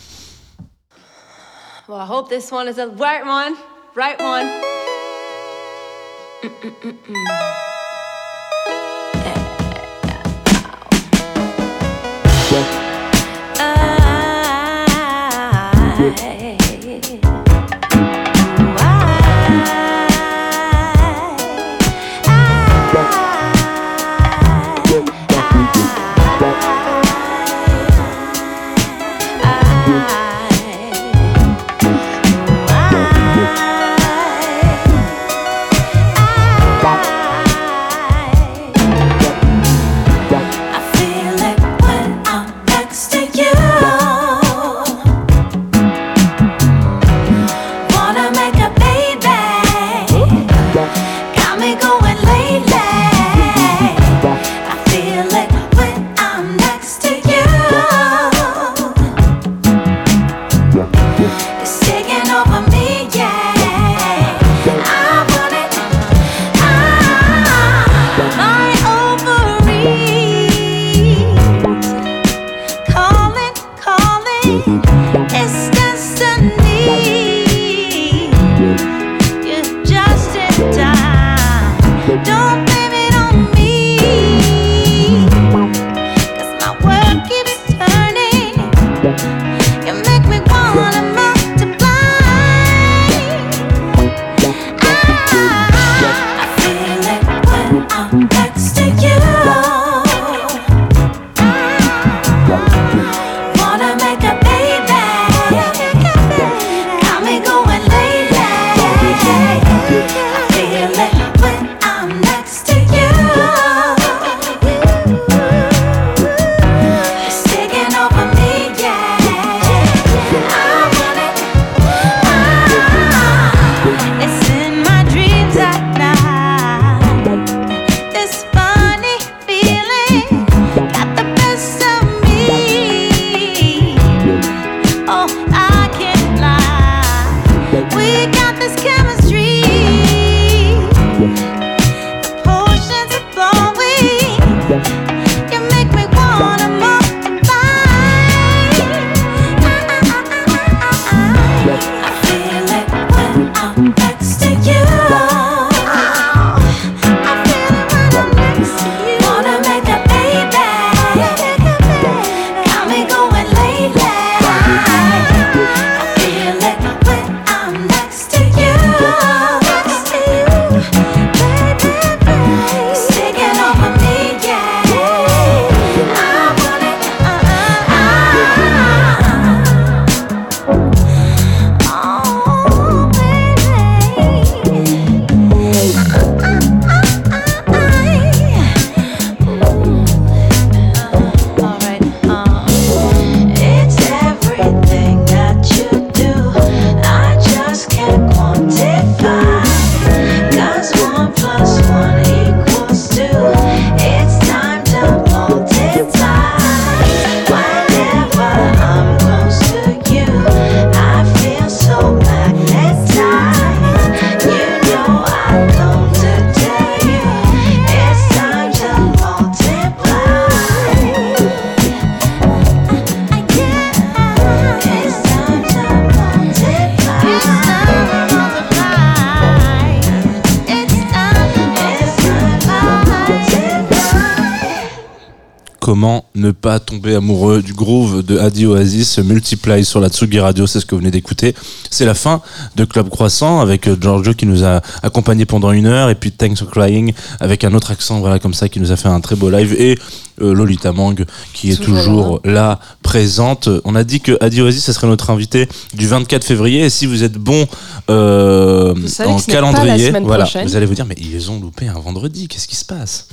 ne 236.48 236.52
pas 236.54 236.80
tomber 236.80 237.16
amoureux 237.16 237.62
du 237.62 237.74
groove 237.74 238.24
de 238.24 238.40
Adi 238.40 238.66
Oasis 238.66 239.20
Multiply 239.20 239.84
sur 239.84 240.00
la 240.00 240.08
Tsugi 240.08 240.40
Radio, 240.40 240.66
c'est 240.66 240.80
ce 240.80 240.86
que 240.86 240.96
vous 240.96 241.00
venez 241.00 241.12
d'écouter. 241.12 241.54
C'est 241.92 242.06
la 242.06 242.14
fin 242.14 242.42
de 242.78 242.86
Club 242.86 243.10
Croissant 243.10 243.60
avec 243.60 243.88
euh, 243.88 243.98
Giorgio 244.00 244.34
qui 244.34 244.46
nous 244.46 244.64
a 244.64 244.82
accompagnés 245.04 245.46
pendant 245.46 245.72
une 245.74 245.88
heure 245.88 246.10
et 246.10 246.16
puis 246.16 246.32
Thanks 246.32 246.60
for 246.60 246.70
Crying 246.70 247.14
avec 247.42 247.66
un 247.66 247.74
autre 247.74 247.92
accent 247.92 248.20
voilà 248.22 248.40
comme 248.40 248.54
ça 248.54 248.70
qui 248.70 248.80
nous 248.80 248.94
a 248.94 248.96
fait 248.96 249.10
un 249.10 249.20
très 249.20 249.36
beau 249.36 249.50
live 249.50 249.76
et 249.78 250.00
euh, 250.42 250.54
Lolita 250.54 250.94
Mang 250.94 251.16
qui 251.54 251.72
est 251.72 251.76
Toujours 251.76 251.98
toujours 251.98 252.42
là 252.46 252.80
présente. 253.02 253.68
On 253.84 253.96
a 253.96 254.06
dit 254.06 254.22
que 254.22 254.38
Adi 254.42 254.62
Oasis 254.62 254.86
ce 254.86 254.94
serait 254.94 255.08
notre 255.08 255.30
invité 255.32 255.68
du 255.94 256.08
24 256.08 256.46
février 256.46 256.86
et 256.86 256.90
si 256.90 257.08
vous 257.08 257.24
êtes 257.24 257.38
bon 257.38 257.68
euh, 258.10 258.96
en 259.26 259.40
calendrier, 259.40 260.14
voilà, 260.24 260.48
vous 260.64 260.76
allez 260.78 260.86
vous 260.86 260.96
dire 260.96 261.06
mais 261.06 261.16
ils 261.20 261.52
ont 261.52 261.60
loupé 261.60 261.90
un 261.90 262.00
vendredi, 262.00 262.48
qu'est-ce 262.48 262.70
qui 262.70 262.78
se 262.78 262.86
passe? 262.86 263.28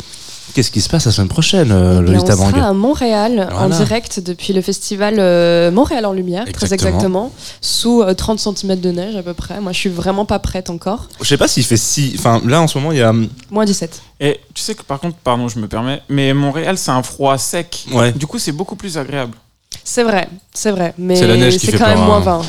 Qu'est-ce 0.54 0.70
qui 0.70 0.80
se 0.80 0.88
passe 0.88 1.06
la 1.06 1.10
semaine 1.10 1.28
prochaine, 1.28 1.72
euh, 1.72 2.06
Et 2.06 2.16
on 2.16 2.24
sera 2.24 2.68
à 2.68 2.72
Montréal 2.72 3.48
en 3.52 3.68
direct 3.68 4.20
depuis 4.20 4.52
le 4.52 4.62
festival 4.62 5.16
euh, 5.18 5.72
Montréal 5.72 6.06
en 6.06 6.12
Lumière, 6.12 6.44
très 6.52 6.72
Exactement. 6.72 7.32
sous 7.60 8.02
euh, 8.02 8.14
30 8.14 8.38
cm 8.38 8.78
de 8.78 8.90
neige 8.92 9.16
à 9.16 9.24
peu 9.24 9.34
près. 9.34 9.60
Moi, 9.60 9.72
je 9.72 9.78
suis 9.78 9.88
vraiment 9.88 10.24
pas 10.24 10.38
prête 10.38 10.70
encore. 10.70 11.08
Je 11.20 11.26
sais 11.26 11.36
pas 11.36 11.48
s'il 11.48 11.64
fait 11.64 11.76
si. 11.76 12.14
Enfin, 12.16 12.40
là 12.46 12.62
en 12.62 12.68
ce 12.68 12.78
moment, 12.78 12.92
il 12.92 12.98
y 12.98 13.02
a. 13.02 13.12
Moins 13.50 13.64
17. 13.64 14.00
Et 14.20 14.38
tu 14.54 14.62
sais 14.62 14.76
que 14.76 14.84
par 14.84 15.00
contre, 15.00 15.16
pardon, 15.16 15.48
je 15.48 15.58
me 15.58 15.66
permets, 15.66 16.02
mais 16.08 16.32
Montréal, 16.32 16.78
c'est 16.78 16.92
un 16.92 17.02
froid 17.02 17.36
sec. 17.36 17.86
Ouais. 17.90 18.12
Du 18.12 18.28
coup, 18.28 18.38
c'est 18.38 18.52
beaucoup 18.52 18.76
plus 18.76 18.96
agréable. 18.96 19.36
C'est 19.82 20.04
vrai, 20.04 20.28
c'est 20.52 20.70
vrai, 20.70 20.94
mais 20.98 21.16
C'est 21.16 21.26
la 21.26 21.36
neige 21.36 21.54
qui 21.54 21.66
c'est 21.66 21.72
fait 21.72 21.78
quand 21.78 21.88
même 21.88 21.98
moins 21.98 22.26
hein. 22.28 22.42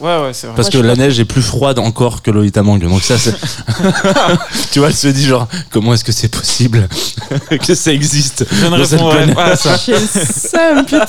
20. 0.00 0.06
Ouais, 0.20 0.26
ouais, 0.26 0.32
c'est 0.32 0.46
vrai. 0.46 0.56
Parce 0.56 0.72
Moi, 0.72 0.82
que 0.82 0.86
la 0.86 0.96
neige 0.96 1.20
est 1.20 1.24
plus 1.24 1.42
froide 1.42 1.78
encore 1.78 2.22
que 2.22 2.30
Lolita 2.30 2.62
Mang. 2.62 2.78
Donc 2.78 3.02
ça, 3.02 3.18
c'est. 3.18 3.34
tu 4.72 4.78
vois, 4.78 4.88
elle 4.88 4.94
se 4.94 5.08
dit 5.08 5.24
genre, 5.26 5.46
comment 5.70 5.94
est-ce 5.94 6.04
que 6.04 6.12
c'est 6.12 6.28
possible 6.28 6.88
que 7.66 7.74
ça 7.74 7.92
existe 7.92 8.46
Je 8.50 8.66
ne 8.66 8.76
répondrai 8.76 9.34
pas 9.34 9.44
à 9.44 9.56
ça. 9.56 9.76
J'ai 9.84 9.92
le 9.92 9.98
seum, 10.06 10.84
putain. 10.84 11.06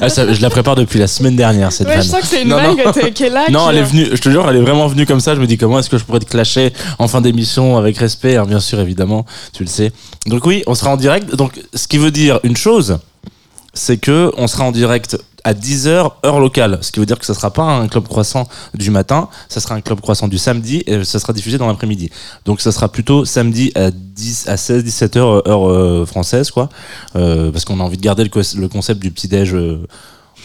Ah, 0.00 0.08
ça, 0.08 0.32
Je 0.32 0.40
la 0.40 0.50
prépare 0.50 0.76
depuis 0.76 0.98
la 0.98 1.06
semaine 1.06 1.36
dernière 1.36 1.72
cette 1.72 1.86
Ouais, 1.86 1.96
vanne. 1.96 2.04
je 2.04 2.08
sens 2.08 2.20
que 2.20 2.26
c'est 2.26 2.42
une 2.42 2.48
Non, 2.48 2.56
qui 3.14 3.24
est 3.24 3.28
là. 3.30 3.46
Non, 3.50 3.64
qui- 3.64 3.70
elle 3.70 3.76
est 3.78 3.82
venue, 3.82 4.08
je 4.12 4.20
te 4.20 4.28
jure, 4.30 4.48
elle 4.48 4.56
est 4.56 4.60
vraiment 4.62 4.86
venue 4.86 5.06
comme 5.06 5.20
ça. 5.20 5.34
Je 5.34 5.40
me 5.40 5.46
dis, 5.46 5.58
comment 5.58 5.78
est-ce 5.78 5.90
que 5.90 5.98
je 5.98 6.04
pourrais 6.04 6.20
te 6.20 6.24
clasher 6.30 6.72
en 6.98 7.08
fin 7.08 7.20
d'émission 7.20 7.76
avec 7.76 7.98
respect 7.98 8.36
hein, 8.36 8.44
Bien 8.46 8.60
sûr, 8.60 8.80
évidemment, 8.80 9.24
tu 9.52 9.62
le 9.64 9.68
sais. 9.68 9.92
Donc, 10.26 10.44
oui, 10.46 10.62
on 10.66 10.74
sera 10.74 10.90
en 10.90 10.96
direct. 10.96 11.34
Donc, 11.34 11.60
ce 11.74 11.86
qui 11.88 11.98
veut 11.98 12.10
dire 12.10 12.40
une 12.42 12.56
chose, 12.56 12.98
c'est 13.72 13.98
que 13.98 14.32
on 14.36 14.46
sera 14.46 14.64
en 14.64 14.72
direct 14.72 15.16
à 15.44 15.54
10h, 15.54 16.10
heure 16.24 16.40
locale. 16.40 16.78
Ce 16.82 16.92
qui 16.92 17.00
veut 17.00 17.06
dire 17.06 17.18
que 17.18 17.26
ça 17.26 17.34
sera 17.34 17.50
pas 17.52 17.62
un 17.62 17.88
club 17.88 18.06
croissant 18.08 18.48
du 18.74 18.90
matin, 18.90 19.28
ça 19.48 19.60
sera 19.60 19.74
un 19.74 19.80
club 19.80 20.00
croissant 20.00 20.28
du 20.28 20.38
samedi 20.38 20.82
et 20.86 21.04
ça 21.04 21.18
sera 21.18 21.32
diffusé 21.32 21.58
dans 21.58 21.66
l'après-midi. 21.66 22.10
Donc, 22.44 22.60
ça 22.60 22.72
sera 22.72 22.88
plutôt 22.88 23.24
samedi 23.24 23.72
à 23.74 23.90
10, 23.90 24.48
à 24.48 24.56
16, 24.56 24.84
17h, 24.84 25.18
heure 25.48 25.68
euh, 25.70 26.06
française, 26.06 26.50
quoi. 26.50 26.68
Euh, 27.16 27.50
parce 27.50 27.64
qu'on 27.64 27.80
a 27.80 27.82
envie 27.82 27.96
de 27.96 28.02
garder 28.02 28.24
le, 28.24 28.30
le 28.60 28.68
concept 28.68 29.00
du 29.00 29.10
petit-déj. 29.10 29.54
euh, 29.54 29.86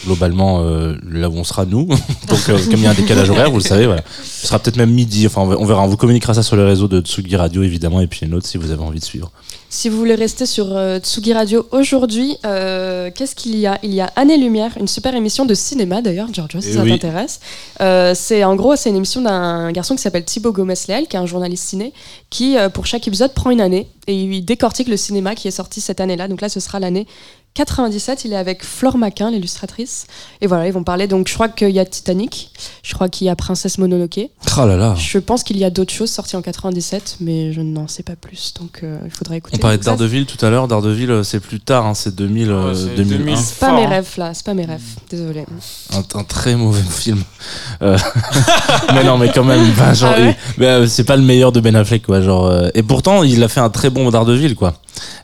globalement 0.05 0.59
euh, 0.61 0.95
là 1.09 1.29
où 1.29 1.35
on 1.37 1.45
sera 1.45 1.65
nous 1.65 1.85
donc 2.27 2.39
euh, 2.49 2.57
comme 2.65 2.73
il 2.75 2.81
y 2.81 2.85
a 2.85 2.89
un 2.89 2.93
décalage 2.93 3.29
horaire 3.29 3.49
vous 3.49 3.59
le 3.59 3.63
savez 3.63 3.85
voilà 3.85 4.03
ce 4.23 4.47
sera 4.47 4.59
peut-être 4.59 4.75
même 4.75 4.91
midi 4.91 5.25
enfin 5.25 5.41
on 5.43 5.65
verra 5.65 5.83
on 5.83 5.87
vous 5.87 5.95
communiquera 5.95 6.33
ça 6.33 6.43
sur 6.43 6.57
les 6.57 6.63
réseaux 6.65 6.89
de 6.89 6.99
Tsugi 6.99 7.35
Radio 7.37 7.63
évidemment 7.63 8.01
et 8.01 8.07
puis 8.07 8.25
une 8.25 8.33
autre 8.33 8.45
si 8.45 8.57
vous 8.57 8.71
avez 8.71 8.83
envie 8.83 8.99
de 8.99 9.05
suivre 9.05 9.31
Si 9.75 9.89
vous 9.89 9.97
voulez 9.97 10.15
rester 10.15 10.45
sur 10.45 10.67
euh, 10.71 10.99
Tsugi 10.99 11.33
Radio 11.33 11.67
aujourd'hui, 11.71 12.37
euh, 12.45 13.11
qu'est-ce 13.13 13.35
qu'il 13.35 13.57
y 13.57 13.67
a? 13.67 13.77
Il 13.83 13.93
y 13.93 13.99
a 13.99 14.09
Année 14.15 14.37
Lumière, 14.37 14.71
une 14.79 14.87
super 14.87 15.13
émission 15.13 15.43
de 15.45 15.53
cinéma 15.53 16.01
d'ailleurs, 16.01 16.29
Giorgio, 16.31 16.61
si 16.61 16.69
Eh 16.69 16.73
ça 16.75 16.83
oui. 16.83 16.91
t'intéresse. 16.91 17.41
Euh, 17.81 18.13
c'est 18.15 18.45
en 18.45 18.55
gros, 18.55 18.77
c'est 18.77 18.89
une 18.89 18.95
émission 18.95 19.19
d'un 19.19 19.73
garçon 19.73 19.97
qui 19.97 20.01
s'appelle 20.01 20.23
Thibaut 20.23 20.53
Gomez-Léal, 20.53 21.07
qui 21.07 21.17
est 21.17 21.19
un 21.19 21.25
journaliste 21.25 21.67
ciné, 21.67 21.91
qui 22.29 22.55
pour 22.73 22.85
chaque 22.85 23.05
épisode 23.05 23.33
prend 23.33 23.49
une 23.49 23.59
année 23.59 23.89
et 24.07 24.15
il 24.15 24.43
décortique 24.45 24.87
le 24.87 24.97
cinéma 24.97 25.35
qui 25.35 25.47
est 25.47 25.51
sorti 25.51 25.81
cette 25.81 25.99
année-là. 26.01 26.27
Donc 26.27 26.41
là, 26.41 26.49
ce 26.49 26.59
sera 26.59 26.79
l'année 26.79 27.07
97. 27.55 28.25
Il 28.25 28.33
est 28.33 28.35
avec 28.35 28.65
Flore 28.65 28.97
Maquin, 28.97 29.31
l'illustratrice. 29.31 30.07
Et 30.41 30.47
voilà, 30.47 30.67
ils 30.67 30.73
vont 30.73 30.83
parler. 30.83 31.07
Donc 31.07 31.29
je 31.29 31.33
crois 31.33 31.47
qu'il 31.47 31.69
y 31.69 31.79
a 31.79 31.85
Titanic, 31.85 32.51
je 32.83 32.93
crois 32.93 33.07
qu'il 33.07 33.27
y 33.27 33.29
a 33.29 33.35
Princesse 33.37 33.77
Mononoke. 33.77 34.19
oh 34.57 34.65
là 34.65 34.75
là 34.75 34.93
Je 34.97 35.17
pense 35.19 35.41
qu'il 35.43 35.57
y 35.57 35.63
a 35.63 35.69
d'autres 35.69 35.93
choses 35.93 36.09
sorties 36.11 36.35
en 36.35 36.41
97, 36.41 37.17
mais 37.21 37.53
je 37.53 37.61
n'en 37.61 37.87
sais 37.87 38.03
pas 38.03 38.17
plus. 38.17 38.53
Donc 38.59 38.81
euh, 38.83 38.97
il 39.05 39.11
faudrait 39.11 39.37
écouter. 39.37 39.55
on 39.57 39.59
parlait 39.61 39.77
de 39.77 39.83
Daredevil 39.83 40.25
tout 40.25 40.45
à 40.45 40.49
l'heure 40.49 40.67
Daredevil 40.67 41.09
euh, 41.11 41.23
c'est 41.23 41.39
plus 41.39 41.61
tard 41.61 41.85
hein, 41.85 41.93
c'est 41.93 42.13
2000 42.13 42.49
euh, 42.51 42.67
Ouais, 42.67 42.75
c'est 42.75 42.95
2001 42.95 43.17
2000. 43.19 43.37
C'est 43.37 43.59
pas 43.59 43.71
mes 43.73 43.85
rêves 43.85 44.09
là, 44.17 44.33
c'est 44.33 44.45
pas 44.45 44.53
mes 44.53 44.65
rêves. 44.65 44.81
Désolé. 45.09 45.45
un, 45.93 46.19
un 46.19 46.23
très 46.25 46.55
mauvais 46.57 46.81
film 46.89 47.23
Euh, 47.81 47.97
mais 48.93 49.03
non 49.05 49.17
mais 49.17 49.31
quand 49.33 49.45
même 49.45 49.63
genre, 49.93 50.11
Ah 50.13 50.19
ouais 50.19 50.29
il- 50.31 50.35
mais, 50.57 50.65
euh, 50.67 50.87
c'est 50.87 51.05
pas 51.05 51.15
le 51.15 51.23
meilleur 51.23 51.53
de 51.53 51.61
Ben 51.61 51.75
Affleck 51.77 52.05
quoi 52.05 52.19
genre 52.19 52.47
euh, 52.47 52.67
et 52.73 52.83
pourtant 52.83 53.23
il 53.23 53.41
a 53.43 53.47
fait 53.47 53.61
un 53.61 53.69
très 53.69 53.89
bon 54.03 54.11
Daredevil 54.11 54.55
quoi 54.55 54.71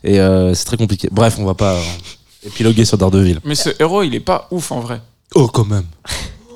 et 0.03 0.19
euh, 0.19 0.53
c'est 0.55 0.65
très 0.65 0.77
compliqué 0.77 1.07
bref 1.11 1.35
on 1.39 1.45
va 1.45 1.53
pas 1.53 1.73
euh, 1.75 2.47
épiloguer 2.47 2.85
sur 2.85 2.97
Daredevil 2.97 3.39
Mais 3.43 3.55
ce 3.55 3.69
héros, 3.79 4.01
il 4.03 4.15
est 4.15 4.19
pas 4.31 4.47
ouf 4.51 4.71
en 4.71 4.79
vrai. 4.79 4.99
oh 5.35 5.47
quand 5.47 5.65
même 5.65 5.85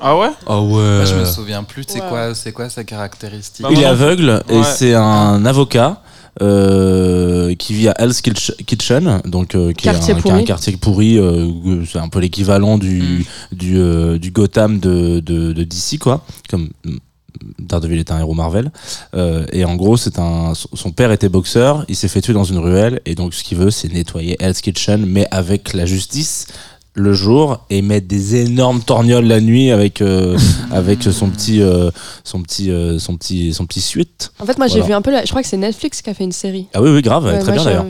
Ah 0.02 0.18
ouais? 0.18 0.32
Ah 0.48 0.60
ouais 0.60 0.96
Moi, 0.98 1.06
je 1.06 1.16
me 1.16 1.26
souviens 1.26 1.64
plus, 1.64 1.84
c'est 1.88 2.02
Ouais. 2.02 2.10
quoi, 2.10 2.36
c'est 2.36 2.52
quoi 2.52 2.70
sa 2.70 2.84
caractéristique 2.84 3.64
Bah, 3.64 3.70
Il 3.72 3.80
est 3.80 3.86
aveugle 3.86 4.44
et 4.50 4.58
Ouais. 4.58 4.64
c'est 4.78 4.94
un 4.94 5.46
avocat 5.46 6.02
euh, 6.42 7.56
qui 7.56 7.74
vit 7.74 7.88
à 7.88 7.94
Hell's 7.98 8.20
Kitch- 8.22 8.56
Kitchen, 8.66 9.22
donc 9.26 9.56
euh, 9.56 9.72
qui, 9.74 9.88
est 9.88 9.92
un, 9.92 10.00
qui 10.00 10.12
est 10.12 10.14
un 10.14 10.20
pourri. 10.22 10.44
quartier 10.44 10.76
pourri. 10.78 11.18
euh, 11.18 11.86
c'est 11.90 12.00
un 12.00 12.10
peu 12.10 12.20
l'équivalent 12.20 12.78
du 12.78 13.26
du, 13.52 13.78
euh, 13.78 14.18
du 14.20 14.32
Gotham 14.32 14.80
de, 14.80 15.20
de, 15.22 15.54
de 15.54 15.64
DC 15.64 15.98
quoi. 16.00 16.26
Comme 16.50 16.70
mm, 16.84 16.98
Daredevil 17.60 17.99
est 17.99 18.12
un 18.12 18.20
héros 18.20 18.34
Marvel. 18.34 18.72
Euh, 19.16 19.45
et 19.52 19.66
en 19.66 19.76
gros, 19.76 19.98
c'est 19.98 20.20
un 20.20 20.53
son 20.56 20.91
père 20.91 21.12
était 21.12 21.30
boxeur, 21.30 21.86
il 21.88 21.95
s'est 21.95 22.07
fait 22.07 22.22
tuer 22.22 22.34
dans 22.34 22.44
une 22.44 22.60
ruelle 22.60 23.02
et 23.06 23.16
donc 23.16 23.34
ce 23.34 23.44
qu'il 23.44 23.57
veut, 23.57 23.72
c'est 23.72 23.91
nettoyer 23.91 24.36
Hell's 24.40 24.62
Kitchen, 24.62 25.06
mais 25.06 25.28
avec 25.32 25.74
la 25.74 25.86
justice 25.86 26.48
le 26.95 27.14
jour 27.14 27.60
et 27.70 27.82
mettre 27.82 28.07
des 28.07 28.36
énormes 28.38 28.82
torgnoles 28.82 29.26
la 29.26 29.41
nuit 29.41 29.70
avec 29.70 30.02
euh, 30.02 30.38
avec 30.72 31.03
son 31.03 31.30
petit 31.30 31.62
euh, 31.62 31.91
son 32.24 32.41
petit 32.41 32.72
euh, 32.72 32.98
son 32.99 33.18
petit 33.18 33.53
son 33.53 33.66
petit 33.66 33.82
suite 33.82 34.32
En 34.40 34.45
fait, 34.45 34.57
moi 34.57 34.68
j'ai 34.68 34.82
vu 34.82 34.94
un 34.94 35.02
peu. 35.02 35.12
La... 35.12 35.24
Je 35.24 35.30
crois 35.30 35.41
que 35.41 35.48
c'est 35.48 35.57
Netflix 35.57 36.02
qui 36.02 36.10
a 36.10 36.14
fait 36.14 36.24
une 36.24 36.32
série. 36.32 36.68
ah 36.74 36.82
oui 36.82 36.90
oui 36.90 37.02
grave 37.02 37.26
Ouais, 37.26 37.40
très 37.40 37.52
bien 37.52 37.64
d'ailleurs 37.64 37.86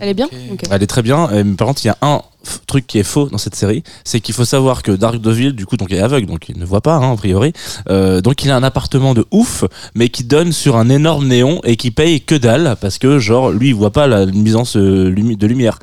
Elle 0.00 0.08
est 0.10 0.14
bien 0.14 0.28
elle 0.70 0.82
est 0.82 0.86
très 0.86 1.02
bien 1.02 1.28
euh, 1.30 1.42
mais 1.44 1.54
par 1.54 1.66
contre 1.68 1.84
il 1.84 1.88
y 1.88 1.90
a 1.90 1.98
un 2.02 2.22
truc 2.66 2.86
qui 2.86 2.98
est 2.98 3.02
faux 3.02 3.28
dans 3.28 3.38
cette 3.38 3.54
série 3.54 3.82
c'est 4.04 4.20
qu'il 4.20 4.34
faut 4.34 4.44
savoir 4.44 4.82
que 4.82 4.92
Daredevil 4.92 5.52
du 5.52 5.66
coup 5.66 5.76
donc 5.76 5.88
il 5.90 5.96
est 5.96 6.00
aveugle 6.00 6.26
donc 6.26 6.48
il 6.48 6.58
ne 6.58 6.64
voit 6.64 6.80
pas 6.80 6.96
hein, 6.96 7.12
a 7.12 7.16
priori 7.16 7.52
Euh, 7.88 8.20
donc 8.20 8.44
il 8.44 8.50
a 8.50 8.56
un 8.56 8.62
appartement 8.62 9.14
de 9.14 9.24
ouf 9.30 9.64
mais 9.94 10.08
qui 10.08 10.24
donne 10.24 10.52
sur 10.52 10.76
un 10.76 10.88
énorme 10.88 11.26
néon 11.28 11.60
et 11.64 11.76
qui 11.76 11.90
paye 11.90 12.20
que 12.20 12.34
dalle 12.34 12.76
parce 12.80 12.98
que 12.98 13.18
genre 13.18 13.50
lui 13.50 13.68
il 13.68 13.74
voit 13.74 13.92
pas 13.92 14.06
la 14.06 14.26
nuisance 14.26 14.76
euh, 14.76 15.14
de 15.14 15.46
lumière. 15.46 15.78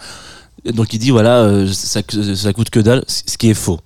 Donc 0.65 0.93
il 0.93 0.99
dit 0.99 1.11
voilà 1.11 1.39
euh, 1.43 1.67
ça, 1.67 2.01
ça 2.35 2.53
coûte 2.53 2.69
que 2.69 2.79
dalle 2.79 3.03
ce 3.07 3.37
qui 3.37 3.49
est 3.49 3.53
faux 3.53 3.79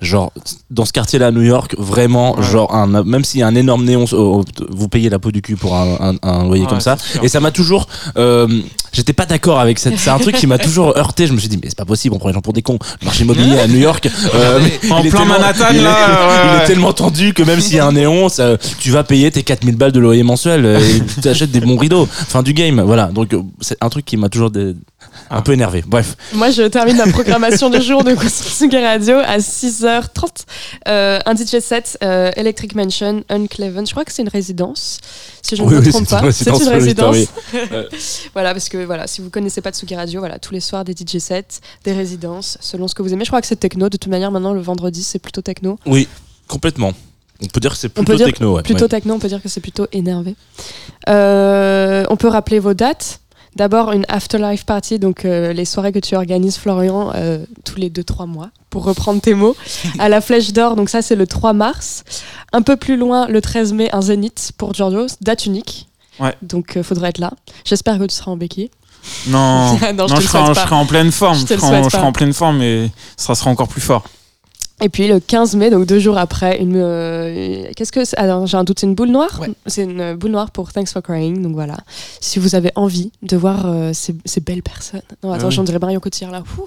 genre 0.00 0.32
dans 0.70 0.84
ce 0.84 0.92
quartier 0.92 1.18
là 1.18 1.28
à 1.28 1.30
New 1.30 1.42
York 1.42 1.74
vraiment 1.78 2.36
Ouais. 2.36 2.42
genre 2.42 2.74
un, 2.74 2.86
même 3.04 3.24
s'il 3.24 3.40
y 3.40 3.42
a 3.42 3.46
un 3.46 3.54
énorme 3.54 3.84
néon 3.84 4.04
euh, 4.12 4.42
vous 4.70 4.88
payez 4.88 5.08
la 5.10 5.18
peau 5.18 5.30
du 5.30 5.40
cul 5.42 5.56
pour 5.56 5.74
un, 5.76 5.96
un- 6.22 6.28
un 6.28 6.44
loyer 6.44 6.62
Ouais, 6.64 6.68
comme 6.68 6.80
ça 6.80 6.96
sûr. 6.96 7.22
et 7.24 7.28
ça 7.28 7.40
m'a 7.40 7.50
toujours 7.50 7.86
euh, 8.16 8.48
j'étais 8.92 9.12
pas 9.12 9.26
d'accord 9.26 9.60
avec 9.60 9.78
cette 9.78 9.98
c'est 9.98 10.10
un 10.10 10.18
truc 10.18 10.36
qui 10.36 10.46
m'a 10.46 10.58
toujours 10.58 10.96
heurté 10.96 11.26
je 11.26 11.32
me 11.32 11.38
suis 11.38 11.48
dit 11.48 11.58
mais 11.62 11.68
c'est 11.68 11.78
pas 11.78 11.84
possible 11.84 12.14
on 12.14 12.18
prend 12.18 12.28
les 12.28 12.34
gens 12.34 12.40
pour 12.40 12.52
des 12.52 12.62
cons 12.62 12.78
le 13.00 13.04
marché 13.04 13.24
immobilier 13.24 13.58
à 13.58 13.66
New 13.66 13.78
York 13.78 14.08
euh, 14.34 14.60
En 14.90 15.02
plein 15.02 15.24
Manhattan, 15.24 15.64
il 15.70 15.78
est- 15.78 15.82
là, 15.82 15.90
ouais, 15.90 16.34
il 16.44 16.56
est 16.56 16.60
ouais. 16.60 16.66
tellement 16.66 16.92
tendu 16.92 17.32
que 17.34 17.42
même 17.42 17.60
s'il 17.60 17.76
y 17.76 17.80
a 17.80 17.86
un 17.86 17.92
néon 17.92 18.28
ça, 18.28 18.56
tu 18.78 18.90
vas 18.90 19.04
payer 19.04 19.30
tes 19.30 19.42
4000 19.42 19.76
balles 19.76 19.92
de 19.92 20.00
loyer 20.00 20.22
mensuel 20.22 20.64
et 20.66 21.20
tu 21.22 21.28
achètes 21.28 21.50
des 21.50 21.60
bons 21.60 21.76
rideaux 21.76 22.06
fin 22.10 22.42
du 22.42 22.52
game 22.54 22.80
voilà 22.80 23.06
donc 23.06 23.34
c'est 23.60 23.76
un 23.80 23.88
truc 23.88 24.04
qui 24.04 24.16
m'a 24.16 24.28
toujours 24.28 24.50
un 25.30 25.42
peu 25.42 25.52
énervé 25.52 25.82
bref 25.86 26.16
Moi, 26.32 26.50
je 26.50 26.62
termine 26.62 26.96
ma 26.96 27.06
programmation 27.06 27.70
du 27.70 27.80
jour 27.80 28.04
de 28.04 28.14
Tsugi 28.14 28.78
Radio 28.78 29.16
à 29.18 29.38
6h30. 29.38 30.44
Euh, 30.88 31.18
un 31.24 31.34
DJ 31.34 31.60
set, 31.60 31.98
euh, 32.02 32.30
Electric 32.36 32.74
Mansion, 32.74 33.24
Uncleven. 33.28 33.86
Je 33.86 33.92
crois 33.92 34.04
que 34.04 34.12
c'est 34.12 34.22
une 34.22 34.28
résidence, 34.28 35.00
si 35.42 35.56
je 35.56 35.62
ne 35.62 35.68
Oui, 35.68 35.74
me 35.74 35.80
oui, 35.80 35.88
trompe 35.90 36.08
pas. 36.08 36.32
C'est 36.32 36.50
une 36.50 36.68
résidence. 36.68 37.16
voilà, 38.34 38.52
parce 38.52 38.68
que 38.68 38.84
voilà, 38.84 39.06
si 39.06 39.20
vous 39.20 39.30
connaissez 39.30 39.60
pas 39.60 39.70
Tsugi 39.72 39.94
Radio, 39.94 40.20
voilà, 40.20 40.38
tous 40.38 40.52
les 40.52 40.60
soirs 40.60 40.84
des 40.84 40.92
DJ 40.92 41.18
sets, 41.18 41.60
des 41.84 41.92
résidences, 41.92 42.58
selon 42.60 42.88
ce 42.88 42.94
que 42.94 43.02
vous 43.02 43.12
aimez. 43.12 43.24
Je 43.24 43.30
crois 43.30 43.40
que 43.40 43.46
c'est 43.46 43.56
techno. 43.56 43.88
De 43.88 43.96
toute 43.96 44.10
manière, 44.10 44.30
maintenant, 44.30 44.52
le 44.52 44.60
vendredi, 44.60 45.02
c'est 45.02 45.18
plutôt 45.18 45.42
techno. 45.42 45.78
oui 45.86 46.08
complètement 46.46 46.92
on 47.42 47.46
peut 47.46 47.60
dire 47.60 47.72
que 47.72 47.76
c'est 47.76 47.88
plutôt 47.88 48.16
techno 48.16 48.54
ouais. 48.56 48.62
plutôt 48.62 48.82
Ouais. 48.82 48.88
techno, 48.88 49.14
on 49.14 49.18
peut 49.18 49.28
dire 49.28 49.42
que 49.42 49.48
c'est 49.48 49.60
plutôt 49.60 49.86
énervé. 49.92 50.36
Euh, 51.08 52.04
on 52.08 52.16
peut 52.16 52.28
rappeler 52.28 52.58
vos 52.58 52.74
dates. 52.74 53.20
D'abord 53.56 53.92
une 53.92 54.04
afterlife 54.08 54.64
party, 54.64 54.98
donc 54.98 55.24
euh, 55.24 55.52
les 55.52 55.64
soirées 55.64 55.92
que 55.92 55.98
tu 56.00 56.16
organises, 56.16 56.56
Florian, 56.56 57.12
euh, 57.14 57.38
tous 57.64 57.76
les 57.76 57.88
2-3 57.88 58.26
mois, 58.26 58.50
pour 58.70 58.84
reprendre 58.84 59.20
tes 59.20 59.34
mots, 59.34 59.56
à 60.00 60.08
la 60.08 60.20
Flèche 60.20 60.52
d'Or, 60.52 60.74
donc 60.74 60.88
ça 60.88 61.02
c'est 61.02 61.14
le 61.14 61.26
3 61.26 61.52
mars. 61.52 62.02
Un 62.52 62.62
peu 62.62 62.76
plus 62.76 62.96
loin, 62.96 63.28
le 63.28 63.40
13 63.40 63.72
mai, 63.72 63.88
un 63.92 64.02
zénith 64.02 64.52
pour 64.58 64.74
Giorgio, 64.74 65.06
date 65.20 65.46
unique. 65.46 65.88
Ouais. 66.18 66.34
Donc 66.42 66.72
il 66.76 66.82
faudra 66.82 67.08
être 67.08 67.18
là. 67.18 67.32
J'espère 67.64 67.98
que 67.98 68.04
tu 68.04 68.14
seras 68.14 68.30
en 68.32 68.36
béquille. 68.36 68.70
Non, 69.28 69.72
Non, 69.72 69.78
je 69.78 69.92
non, 69.92 70.06
le 70.16 70.20
je, 70.20 70.26
serai 70.26 70.38
en, 70.38 70.46
je 70.46 70.52
pas. 70.54 70.62
serai 70.66 70.74
en 70.74 70.86
pleine 70.86 71.12
forme. 71.12 71.36
Je 71.38 71.54
Je, 71.54 71.60
serai 71.60 71.82
je 71.90 71.96
en 71.96 72.12
pleine 72.12 72.32
forme 72.32 72.62
et 72.62 72.90
ça 73.16 73.34
sera 73.34 73.50
encore 73.50 73.68
plus 73.68 73.80
fort. 73.80 74.04
Et 74.82 74.88
puis 74.88 75.06
le 75.06 75.20
15 75.20 75.54
mai, 75.54 75.70
donc 75.70 75.86
deux 75.86 76.00
jours 76.00 76.18
après, 76.18 76.58
une, 76.58 76.74
euh, 76.76 77.64
qu'est-ce 77.76 77.92
que 77.92 78.04
c'est? 78.04 78.16
Alors 78.18 78.46
j'ai 78.46 78.56
un 78.56 78.64
doute, 78.64 78.80
c'est 78.80 78.86
une 78.86 78.96
boule 78.96 79.08
noire? 79.10 79.40
C'est 79.66 79.82
une 79.84 80.14
boule 80.14 80.32
noire 80.32 80.50
pour 80.50 80.72
Thanks 80.72 80.88
for 80.90 81.00
Crying. 81.00 81.40
Donc 81.42 81.54
voilà, 81.54 81.76
si 82.20 82.40
vous 82.40 82.54
avez 82.56 82.72
envie 82.74 83.12
de 83.22 83.36
voir 83.36 83.62
euh, 83.66 83.92
ces, 83.94 84.14
ces 84.24 84.40
belles 84.40 84.64
personnes. 84.64 85.00
Non, 85.22 85.30
attends, 85.32 85.44
Ah 85.44 85.48
oui. 85.48 85.54
j'en 85.54 85.62
dirais 85.62 85.78
Marion 85.78 86.00
Cotillard 86.00 86.32
là. 86.32 86.42
Ouh. 86.58 86.64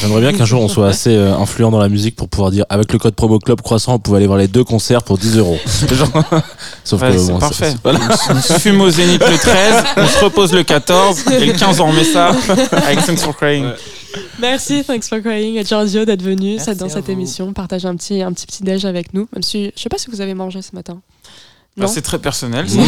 J'aimerais 0.00 0.20
bien 0.20 0.32
qu'un 0.32 0.44
jour 0.46 0.62
on 0.62 0.68
soit 0.68 0.86
assez 0.88 1.14
euh, 1.14 1.36
influent 1.36 1.70
dans 1.70 1.78
la 1.80 1.88
musique 1.88 2.16
pour 2.16 2.28
pouvoir 2.28 2.50
dire 2.50 2.64
avec 2.70 2.92
le 2.92 2.98
code 3.00 3.14
promo 3.14 3.38
club 3.40 3.60
croissant 3.60 3.94
on 3.94 3.98
pouvait 3.98 4.18
aller 4.18 4.26
voir 4.28 4.38
les 4.38 4.46
deux 4.48 4.64
concerts 4.64 5.02
pour 5.02 5.18
10 5.18 5.36
euros. 5.38 5.58
Genre- 5.92 6.24
Sauf 6.84 7.02
Ouais, 7.02 7.12
que 7.12 7.18
c'est 7.18 7.32
bon, 7.32 7.38
parfait. 7.38 7.70
c'est- 7.72 7.76
voilà. 7.82 7.98
On 8.30 8.40
se 8.40 8.52
fume 8.54 8.80
au 8.80 8.88
Zénith 8.90 9.22
le 9.28 9.36
13, 9.36 9.84
on 9.98 10.06
se 10.06 10.24
repose 10.24 10.52
le 10.54 10.62
14, 10.62 11.24
et 11.32 11.44
le 11.46 11.52
15 11.52 11.80
on 11.80 11.88
remet 11.88 12.04
ça 12.04 12.28
avec 12.72 13.04
Thanks 13.04 13.18
for 13.20 13.36
Crying. 13.36 13.66
Merci, 14.40 14.84
Thanks 14.84 15.08
for 15.08 15.20
Crying 15.20 15.56
et 15.56 15.64
Giorgio 15.64 16.04
d'être 16.04 16.22
venu 16.22 16.56
dans 16.56 16.88
cette 16.88 17.06
vous. 17.06 17.10
émission, 17.10 17.52
partager 17.52 17.88
un 17.88 17.96
petit, 17.96 18.22
un 18.22 18.32
petit 18.32 18.46
petit 18.46 18.62
déj 18.62 18.84
avec 18.84 19.12
nous. 19.12 19.28
Même 19.32 19.42
si, 19.42 19.72
je 19.74 19.82
sais 19.82 19.88
pas 19.88 19.98
si 19.98 20.10
vous 20.10 20.20
avez 20.20 20.34
mangé 20.34 20.62
ce 20.62 20.74
matin. 20.74 21.00
Bah, 21.78 21.86
c'est 21.86 22.02
très 22.02 22.18
personnel. 22.18 22.68
ça. 22.68 22.78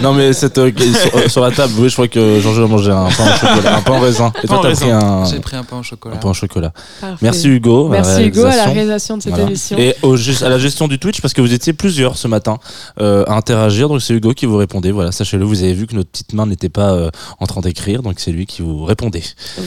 non 0.00 0.12
mais 0.14 0.32
cette, 0.32 0.58
euh, 0.58 0.70
sur, 0.76 1.16
euh, 1.16 1.28
sur 1.28 1.40
la 1.42 1.50
table, 1.50 1.72
oui, 1.78 1.88
je 1.88 1.94
crois 1.94 2.08
que 2.08 2.40
Jean-Jean 2.40 2.64
a 2.64 2.68
mangé 2.68 2.90
un 2.90 3.08
pain 3.10 3.24
au 3.32 3.36
chocolat, 3.38 3.76
un 3.76 3.82
pain 3.82 3.92
en 3.92 4.00
raisin. 4.00 4.32
Et 4.42 4.46
toi 4.46 4.60
t'as 4.62 4.74
pris 4.74 4.90
un, 4.90 5.24
J'ai 5.26 5.40
pris 5.40 5.56
un 5.56 5.64
pain 5.64 5.78
au 5.78 5.82
chocolat. 5.82 6.14
un 6.16 6.18
pain 6.18 6.30
au 6.30 6.34
chocolat. 6.34 6.72
Parfait. 7.00 7.16
Merci 7.20 7.48
Hugo. 7.48 7.86
à 7.92 7.96
la 7.96 8.02
Merci 8.02 8.22
Hugo 8.24 8.44
à 8.44 8.56
la 8.56 8.64
réalisation. 8.66 9.16
de 9.18 9.22
cette 9.22 9.32
Voilà. 9.32 9.48
émission. 9.48 9.76
Et 9.78 9.94
au, 10.02 10.14
à 10.16 10.48
la 10.48 10.58
gestion 10.58 10.88
du 10.88 10.98
Twitch, 10.98 11.20
parce 11.20 11.34
que 11.34 11.40
vous 11.40 11.52
étiez 11.52 11.72
plusieurs 11.72 12.16
ce 12.16 12.26
matin 12.28 12.58
euh, 13.00 13.24
à 13.26 13.34
interagir, 13.34 13.88
donc 13.88 14.00
c'est 14.02 14.14
Hugo 14.14 14.32
qui 14.32 14.46
vous 14.46 14.56
répondait. 14.56 14.90
Voilà, 14.92 15.12
sachez-le, 15.12 15.44
vous 15.44 15.62
avez 15.62 15.74
vu 15.74 15.86
que 15.86 15.94
notre 15.94 16.10
petite 16.10 16.32
main 16.32 16.46
n'était 16.46 16.68
pas 16.70 16.92
euh, 16.92 17.10
en 17.38 17.46
train 17.46 17.60
d'écrire, 17.60 18.02
donc 18.02 18.14
c'est 18.18 18.32
lui 18.32 18.46
qui 18.46 18.62
vous 18.62 18.84
répondait. 18.84 19.22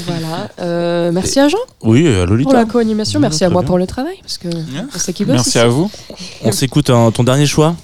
Voilà. 0.08 0.50
Euh, 0.62 1.12
merci 1.12 1.40
à 1.40 1.48
Jean 1.48 1.58
Oui, 1.84 2.08
à 2.08 2.26
Lolita. 2.26 2.50
pour 2.50 2.54
la 2.58 2.66
co-animation. 2.66 3.20
Ouais, 3.20 3.28
Merci 3.28 3.44
à 3.44 3.48
très 3.48 3.54
moi 3.54 3.62
bien. 3.62 3.68
pour 3.68 3.78
le 3.78 3.86
travail. 3.88 4.16
Parce 4.22 4.38
que 4.38 4.48
on 4.50 4.98
sait 5.00 5.14
qui 5.14 5.24
bosse. 5.26 5.36
Merci 5.36 5.60
à 5.60 5.68
vous. 5.68 5.90
On 6.44 6.52
s'écoute 6.52 6.90
un- 6.90 7.12
ton 7.12 7.24
dernier 7.24 7.46
choix? 7.46 7.76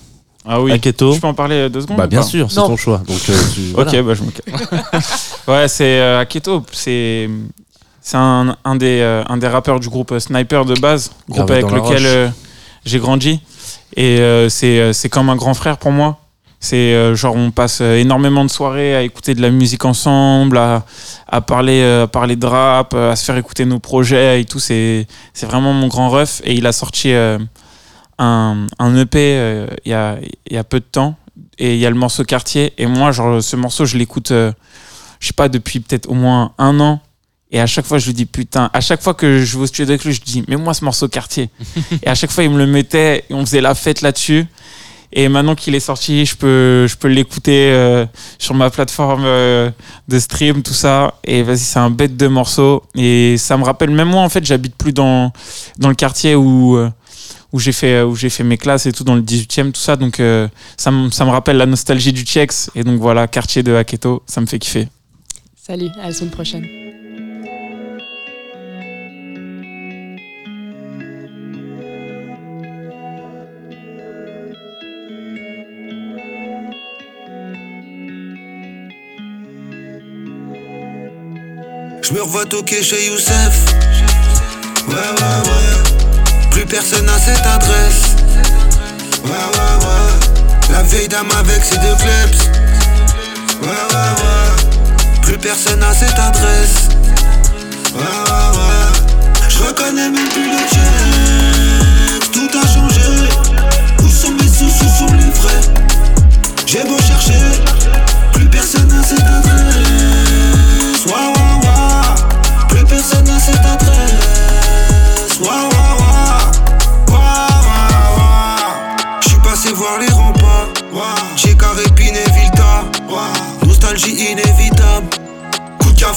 Ah 0.48 0.62
oui. 0.62 0.72
Aketo. 0.72 1.14
Je 1.14 1.20
peux 1.20 1.28
en 1.28 1.34
parler 1.34 1.70
deux 1.70 1.82
secondes 1.82 1.98
Bah 1.98 2.08
bien 2.08 2.22
sûr, 2.22 2.50
c'est 2.50 2.56
ton 2.68 2.78
choix. 2.78 3.02
Donc, 3.08 3.18
euh, 3.30 3.34
tu- 3.54 3.72
voilà. 3.74 3.92
Ok, 3.92 4.06
bah 4.06 4.14
je 4.14 4.24
me 4.24 4.32
calme. 4.32 4.82
ouais, 5.48 5.68
c'est 5.68 6.00
euh, 6.00 6.20
Aketo. 6.20 6.64
C'est 6.72 7.30
c'est 8.02 8.18
un, 8.18 8.56
un 8.64 8.76
des 8.76 9.00
euh, 9.02 9.24
un 9.28 9.38
des 9.38 9.48
rappeurs 9.48 9.80
du 9.80 9.90
groupe 9.90 10.18
Sniper 10.20 10.66
de 10.66 10.76
base, 10.80 11.12
groupe 11.30 11.50
avec 11.54 11.64
lequel 11.90 12.06
euh, 12.06 12.30
j'ai 12.86 13.00
grandi. 13.00 13.40
Et 13.96 14.20
euh, 14.20 14.50
c'est 14.50 14.80
euh, 14.80 14.94
c'est 14.94 15.10
comme 15.10 15.30
un 15.30 15.36
grand 15.36 15.54
frère 15.56 15.78
pour 15.78 15.92
moi. 15.92 16.20
C'est 16.60 16.94
euh, 16.94 17.16
genre 17.16 17.36
on 17.36 17.52
passe 17.52 17.80
euh, 17.82 17.96
énormément 17.98 18.44
de 18.46 18.50
soirées 18.50 18.96
à 18.96 19.02
écouter 19.04 19.36
de 19.36 19.42
la 19.42 19.50
musique 19.52 19.86
ensemble, 19.86 20.58
à, 20.58 20.84
à 21.28 21.42
parler 21.42 21.82
euh, 21.82 22.04
à 22.04 22.08
parler 22.08 22.36
de 22.36 22.46
rap, 22.46 22.94
euh, 22.94 23.12
à 23.12 23.16
se 23.16 23.26
faire 23.26 23.38
écouter 23.38 23.66
nos 23.66 23.80
projets 23.80 24.42
et 24.42 24.46
tout. 24.46 24.60
C'est 24.60 25.08
c'est 25.34 25.46
vraiment 25.48 25.74
mon 25.74 25.88
grand 25.88 26.10
ref. 26.10 26.42
Et 26.44 26.54
il 26.54 26.66
a 26.68 26.72
sorti 26.72 27.12
euh, 27.14 27.38
un, 28.18 28.68
un 28.80 28.98
EP 28.98 29.18
euh, 29.18 29.68
il 29.86 29.92
y, 29.92 29.94
a, 29.94 30.18
il 30.48 30.54
y 30.54 30.58
a 30.58 30.64
peu 30.64 30.80
de 30.80 30.86
temps. 30.86 31.16
Et 31.58 31.76
il 31.76 31.80
y 31.80 31.86
a 31.86 31.90
le 31.90 31.96
morceau 31.96 32.24
Quartier. 32.24 32.74
Et 32.78 32.86
moi 32.86 33.12
genre 33.12 33.42
ce 33.42 33.56
morceau 33.56 33.86
je 33.86 33.98
l'écoute 33.98 34.32
euh, 34.32 34.52
je 35.20 35.28
sais 35.28 35.34
pas 35.34 35.50
depuis 35.50 35.80
peut-être 35.80 36.10
au 36.10 36.14
moins 36.14 36.54
un 36.58 36.80
an. 36.80 37.02
Et 37.52 37.60
à 37.60 37.68
chaque 37.68 37.86
fois 37.86 38.00
je 38.00 38.08
lui 38.08 38.14
dis 38.14 38.26
putain 38.26 38.70
à 38.74 38.82
chaque 38.82 39.02
fois 39.02 39.14
que 39.14 39.40
je 39.44 39.58
vais 39.58 39.64
au 39.64 39.68
studio 39.68 39.92
avec 39.92 40.04
lui 40.04 40.14
je 40.14 40.22
dis 40.22 40.44
mais 40.48 40.56
moi 40.56 40.74
ce 40.74 40.84
morceau 40.84 41.08
Quartier. 41.08 41.50
Et 42.04 42.08
à 42.08 42.16
chaque 42.16 42.32
fois 42.32 42.44
il 42.44 42.50
me 42.50 42.58
le 42.58 42.68
mettait 42.68 43.26
et 43.30 43.34
on 43.34 43.46
faisait 43.46 43.62
la 43.62 43.76
fête 43.76 44.02
là-dessus. 44.02 44.46
Et 45.14 45.30
maintenant 45.30 45.56
qu'il 45.56 45.76
est 45.76 45.80
sorti 45.80 46.26
je 46.26 46.36
peux 46.36 46.88
je 46.88 46.96
peux 46.98 47.08
l'écouter 47.08 47.70
euh, 47.72 48.06
sur 48.38 48.54
ma 48.54 48.70
plateforme 48.70 49.24
euh, 49.26 49.72
de 50.08 50.20
stream 50.20 50.64
tout 50.64 50.74
ça. 50.74 51.14
Et 51.24 51.44
vas-y 51.44 51.60
c'est 51.60 51.80
un 51.80 51.90
bête 51.90 52.18
de 52.18 52.28
morceau. 52.28 52.84
Et 52.96 53.38
ça 53.38 53.58
me 53.58 53.64
rappelle 53.64 53.92
même 53.92 54.10
moi 54.10 54.22
en 54.22 54.30
fait 54.30 54.46
j'habite 54.46 54.76
plus 54.76 54.92
dans 54.92 55.32
dans 55.78 55.90
le 55.90 55.96
quartier 55.96 56.36
où 56.36 56.76
euh, 56.76 56.90
où 57.56 57.60
j'ai 57.60 57.72
fait 57.72 58.02
où 58.02 58.18
j'ai 58.18 58.30
fait 58.30 58.44
mes 58.44 58.58
classes 58.58 58.86
et 58.86 58.92
tout 58.92 59.06
dans 59.06 59.16
le 59.16 59.22
18e 59.22 59.72
tout 59.72 59.80
ça 59.80 59.96
donc 59.96 60.20
euh, 60.20 60.50
ça 60.76 60.92
me 60.92 61.10
ça 61.10 61.24
me 61.24 61.30
rappelle 61.30 61.56
la 61.56 61.66
nostalgie 61.66 62.12
du 62.12 62.24
Tchex 62.24 62.70
et 62.76 62.84
donc 62.84 63.00
voilà 63.00 63.28
quartier 63.28 63.64
de 63.64 63.74
Haketo 63.74 64.24
ça 64.28 64.42
me 64.42 64.46
fait 64.46 64.60
kiffer 64.60 64.90
Salut, 65.56 65.90
à 66.00 66.08
la 66.10 66.14
semaine 66.14 66.30
prochaine. 66.30 66.64
Je 82.04 82.14
me 82.14 82.22
revois 82.22 82.46
toquer 82.46 82.84
chez 82.84 83.08
Youssef. 83.08 83.66
Ouais, 84.88 84.94
ouais, 84.94 85.00
ouais. 85.00 85.75
Plus 86.66 86.78
personne 86.78 87.06
n'a 87.06 87.20
cette 87.20 87.46
adresse. 87.46 88.16
La 90.72 90.82
vieille 90.82 91.08
dame 91.08 91.28
avec 91.38 91.64
ses 91.64 91.78
deux 91.78 91.96
clubs. 91.96 92.36
Ouais, 93.62 93.68
ouais, 93.68 93.76
ouais. 93.94 95.22
Plus 95.22 95.38
personne 95.38 95.80
n'a 95.80 95.94
cette 95.94 96.18
adresse. 96.18 96.90
Je 99.48 99.64
reconnais 99.64 100.10
même 100.10 100.28
plus 100.30 100.50
le 100.50 100.58
check. 100.58 102.32
Tout 102.34 102.50
a 102.58 102.66
changé. 102.66 103.30
Où 104.04 104.10
sont 104.10 104.32
mes 104.32 104.50
sous, 104.50 104.66
où 104.66 104.90
sont 104.98 105.14
les 105.14 105.30
vrais? 105.40 105.62
J'ai 106.66 106.84
beau 106.84 106.98
chercher. 106.98 107.44
Plus 108.34 108.50
personne 108.50 108.88
n'a 108.88 109.04
cette 109.04 109.20
adresse. 109.20 109.76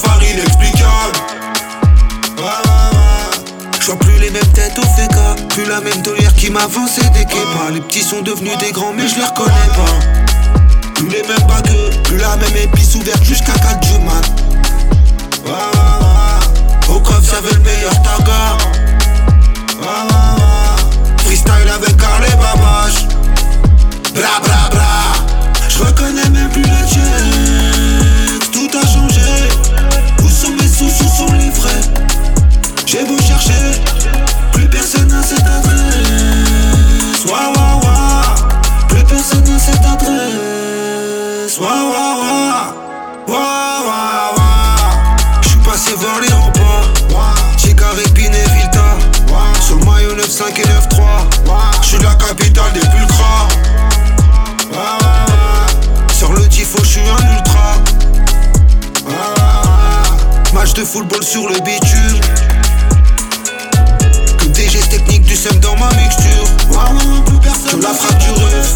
Cafard 0.01 0.23
inexplicable. 0.23 1.19
Plus 4.01 4.19
les 4.19 4.29
mêmes 4.29 4.45
têtes 4.53 4.77
au 4.77 4.83
féca. 4.95 5.35
Plus 5.49 5.65
la 5.65 5.81
même 5.81 6.01
tolère 6.03 6.33
qui 6.35 6.49
m'avançait 6.51 7.09
des 7.13 7.25
pas. 7.25 7.71
Les 7.73 7.81
petits 7.81 8.03
sont 8.03 8.21
devenus 8.21 8.57
des 8.59 8.71
grands, 8.71 8.93
mais 8.93 9.07
je 9.07 9.15
les 9.15 9.25
reconnais 9.25 9.51
pas. 9.75 10.91
Plus 10.95 11.09
les 11.09 11.23
mêmes 11.23 11.47
bagueux, 11.47 11.89
plus 12.03 12.17
la 12.17 12.35
même 12.37 12.55
épice 12.55 12.95
ouverte 12.95 13.23
jusqu'à 13.23 13.53
4 13.53 13.79
du 13.79 13.99
mat. 13.99 14.25
Au 16.87 16.99
coffre, 16.99 17.33
y'avait 17.33 17.53
le 17.53 17.59
meilleur 17.61 17.93
taga. 18.03 18.57
Freestyle 21.25 21.69
avec 21.73 21.97
Carl 21.97 22.23
et 22.25 22.35
Babache. 22.35 23.07
Bra, 24.13 24.39
bra, 24.41 24.69
bra. 24.69 25.13
Je 25.67 25.83
reconnais 25.83 26.29
même 26.29 26.49
plus 26.49 26.61
le 26.61 26.87
check. 26.87 27.78
J'ai 32.91 33.05
beau 33.05 33.19
chercher. 33.21 33.53
Plus 34.51 34.67
personne 34.67 35.09
n'a 35.09 35.21
cette 35.21 35.45
adresse. 35.45 37.23
Ouais, 37.23 37.33
ouais, 37.33 37.75
ouais. 37.83 38.87
Plus 38.87 39.03
personne 39.03 39.43
n'a 39.43 39.59
cette 39.59 39.85
adresse. 39.85 41.59
Ouais, 41.59 41.67
ouais, 41.67 42.13
ouais. 42.19 42.51
Ouais, 43.27 43.35
ouais, 43.85 44.29
ouais. 44.37 44.89
J'suis 45.43 45.59
passé 45.59 45.93
voir 45.97 46.19
les 46.19 46.33
remparts. 46.33 46.89
J'ai 47.57 47.75
carépine 47.75 48.33
et 48.33 48.49
Vilta. 48.55 48.97
Sur 49.61 49.75
le 49.75 49.85
maillot 49.85 50.15
9-5 50.15 50.59
et 50.59 50.63
9-3. 50.63 51.03
J'suis 51.83 51.99
la 51.99 52.15
capitale 52.15 52.73
des 52.73 52.79
pulcras. 52.79 53.49
Sur 56.11 56.33
le 56.33 56.47
tifo, 56.47 56.79
j'suis 56.83 57.01
un 57.01 57.37
ultra. 57.37 57.75
Match 60.55 60.73
de 60.73 60.83
football 60.83 61.23
sur 61.23 61.47
le 61.47 61.59
bitume. 61.59 62.19
Seum 65.39 65.57
dans 65.59 65.75
ma 65.77 65.89
mixture. 65.95 66.43
Plus 67.25 67.39
personne. 67.39 67.81
La 67.81 67.93
frappe 67.93 68.17
du 68.17 68.29
ref. 68.31 68.73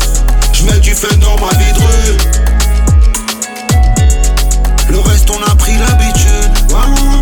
J'mets 0.54 0.80
du 0.80 0.94
fun 0.96 1.14
dans 1.18 1.38
ma 1.46 1.52
vie 1.58 1.74
de 1.74 1.80
rue. 1.80 2.18
Le 4.90 5.00
reste, 5.00 5.30
on 5.30 5.44
a 5.44 5.56
pris 5.56 5.74
l'habitude. 5.74 6.54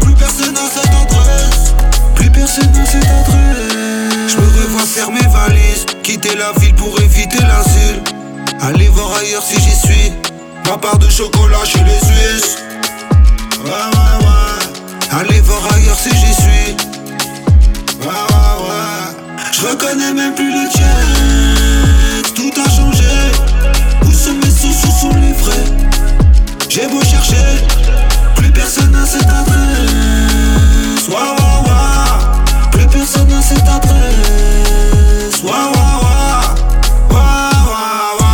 Plus 0.01 0.13
personne 0.13 0.53
n'a 0.53 0.69
cette 0.71 0.93
adresse. 0.93 1.73
Plus 2.13 2.29
personne 2.29 2.71
n'a 2.71 2.85
cette 2.85 3.03
adresse. 3.03 4.27
Je 4.27 4.37
me 4.37 4.45
revois 4.61 4.85
faire 4.85 5.09
mes 5.09 5.27
valises. 5.27 5.87
Quitter 6.03 6.35
la 6.35 6.51
ville 6.59 6.75
pour 6.75 6.99
éviter 7.01 7.39
l'asile. 7.39 8.03
Aller 8.61 8.89
voir 8.89 9.09
ailleurs 9.19 9.43
si 9.43 9.59
j'y 9.59 9.75
suis. 9.75 10.13
Ma 10.69 10.77
part 10.77 10.99
de 10.99 11.09
chocolat 11.09 11.65
chez 11.65 11.83
les 11.83 11.99
Suisses. 11.99 12.57
Aller 15.11 15.41
voir 15.41 15.61
ailleurs 15.73 15.97
si 15.97 16.09
j'y 16.09 16.33
suis. 16.33 16.75
Je 19.61 19.67
reconnais 19.67 20.11
même 20.11 20.33
plus 20.33 20.51
le 20.51 20.67
check. 20.71 22.33
Tout 22.33 22.51
a 22.59 22.67
changé. 22.67 23.03
Où 24.03 24.11
sont 24.11 24.33
mes 24.33 24.49
sous, 24.49 24.69
où 24.69 24.91
sont 24.99 25.15
les 25.19 25.33
vrais? 25.33 25.65
J'ai 26.67 26.87
beau 26.87 26.99
chercher, 27.03 27.35
plus 28.37 28.51
personne 28.51 28.89
n'a 28.91 29.05
cette 29.05 29.21
adresse. 29.21 31.07
Ouais, 31.09 31.13
ouais, 31.13 31.69
ouais. 31.69 32.71
Plus 32.71 32.87
personne 32.87 33.27
n'a 33.27 33.39
cette 33.39 33.59
adresse. 33.59 35.43
Wa 35.43 35.51
wa 35.51 35.99
wa, 36.01 36.55
wa 37.11 37.23
wa 37.69 38.17
wa. 38.19 38.33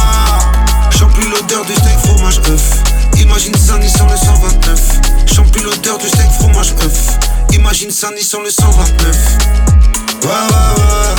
Chante 0.97 1.11
plus 1.11 1.29
l'odeur 1.29 1.65
du 1.65 1.73
steak 1.73 1.99
fromage 2.05 2.39
œuf. 2.49 2.83
Imagine 3.19 3.55
Sandy 3.57 3.89
sans 3.89 4.07
le 4.07 4.15
129. 4.15 4.79
Chante 5.35 5.51
plus 5.51 5.63
l'odeur 5.63 5.97
du 5.97 6.07
steak 6.07 6.31
fromage 6.39 6.73
œuf. 6.85 7.17
Imagine 7.51 7.91
Sandy 7.91 8.23
sans 8.23 8.39
le 8.39 8.49
129. 8.49 10.06
Wa 10.26 10.39
wa 10.52 10.64
wa. 10.80 11.15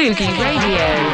Sugi 0.00 0.32
Radio 0.40 1.09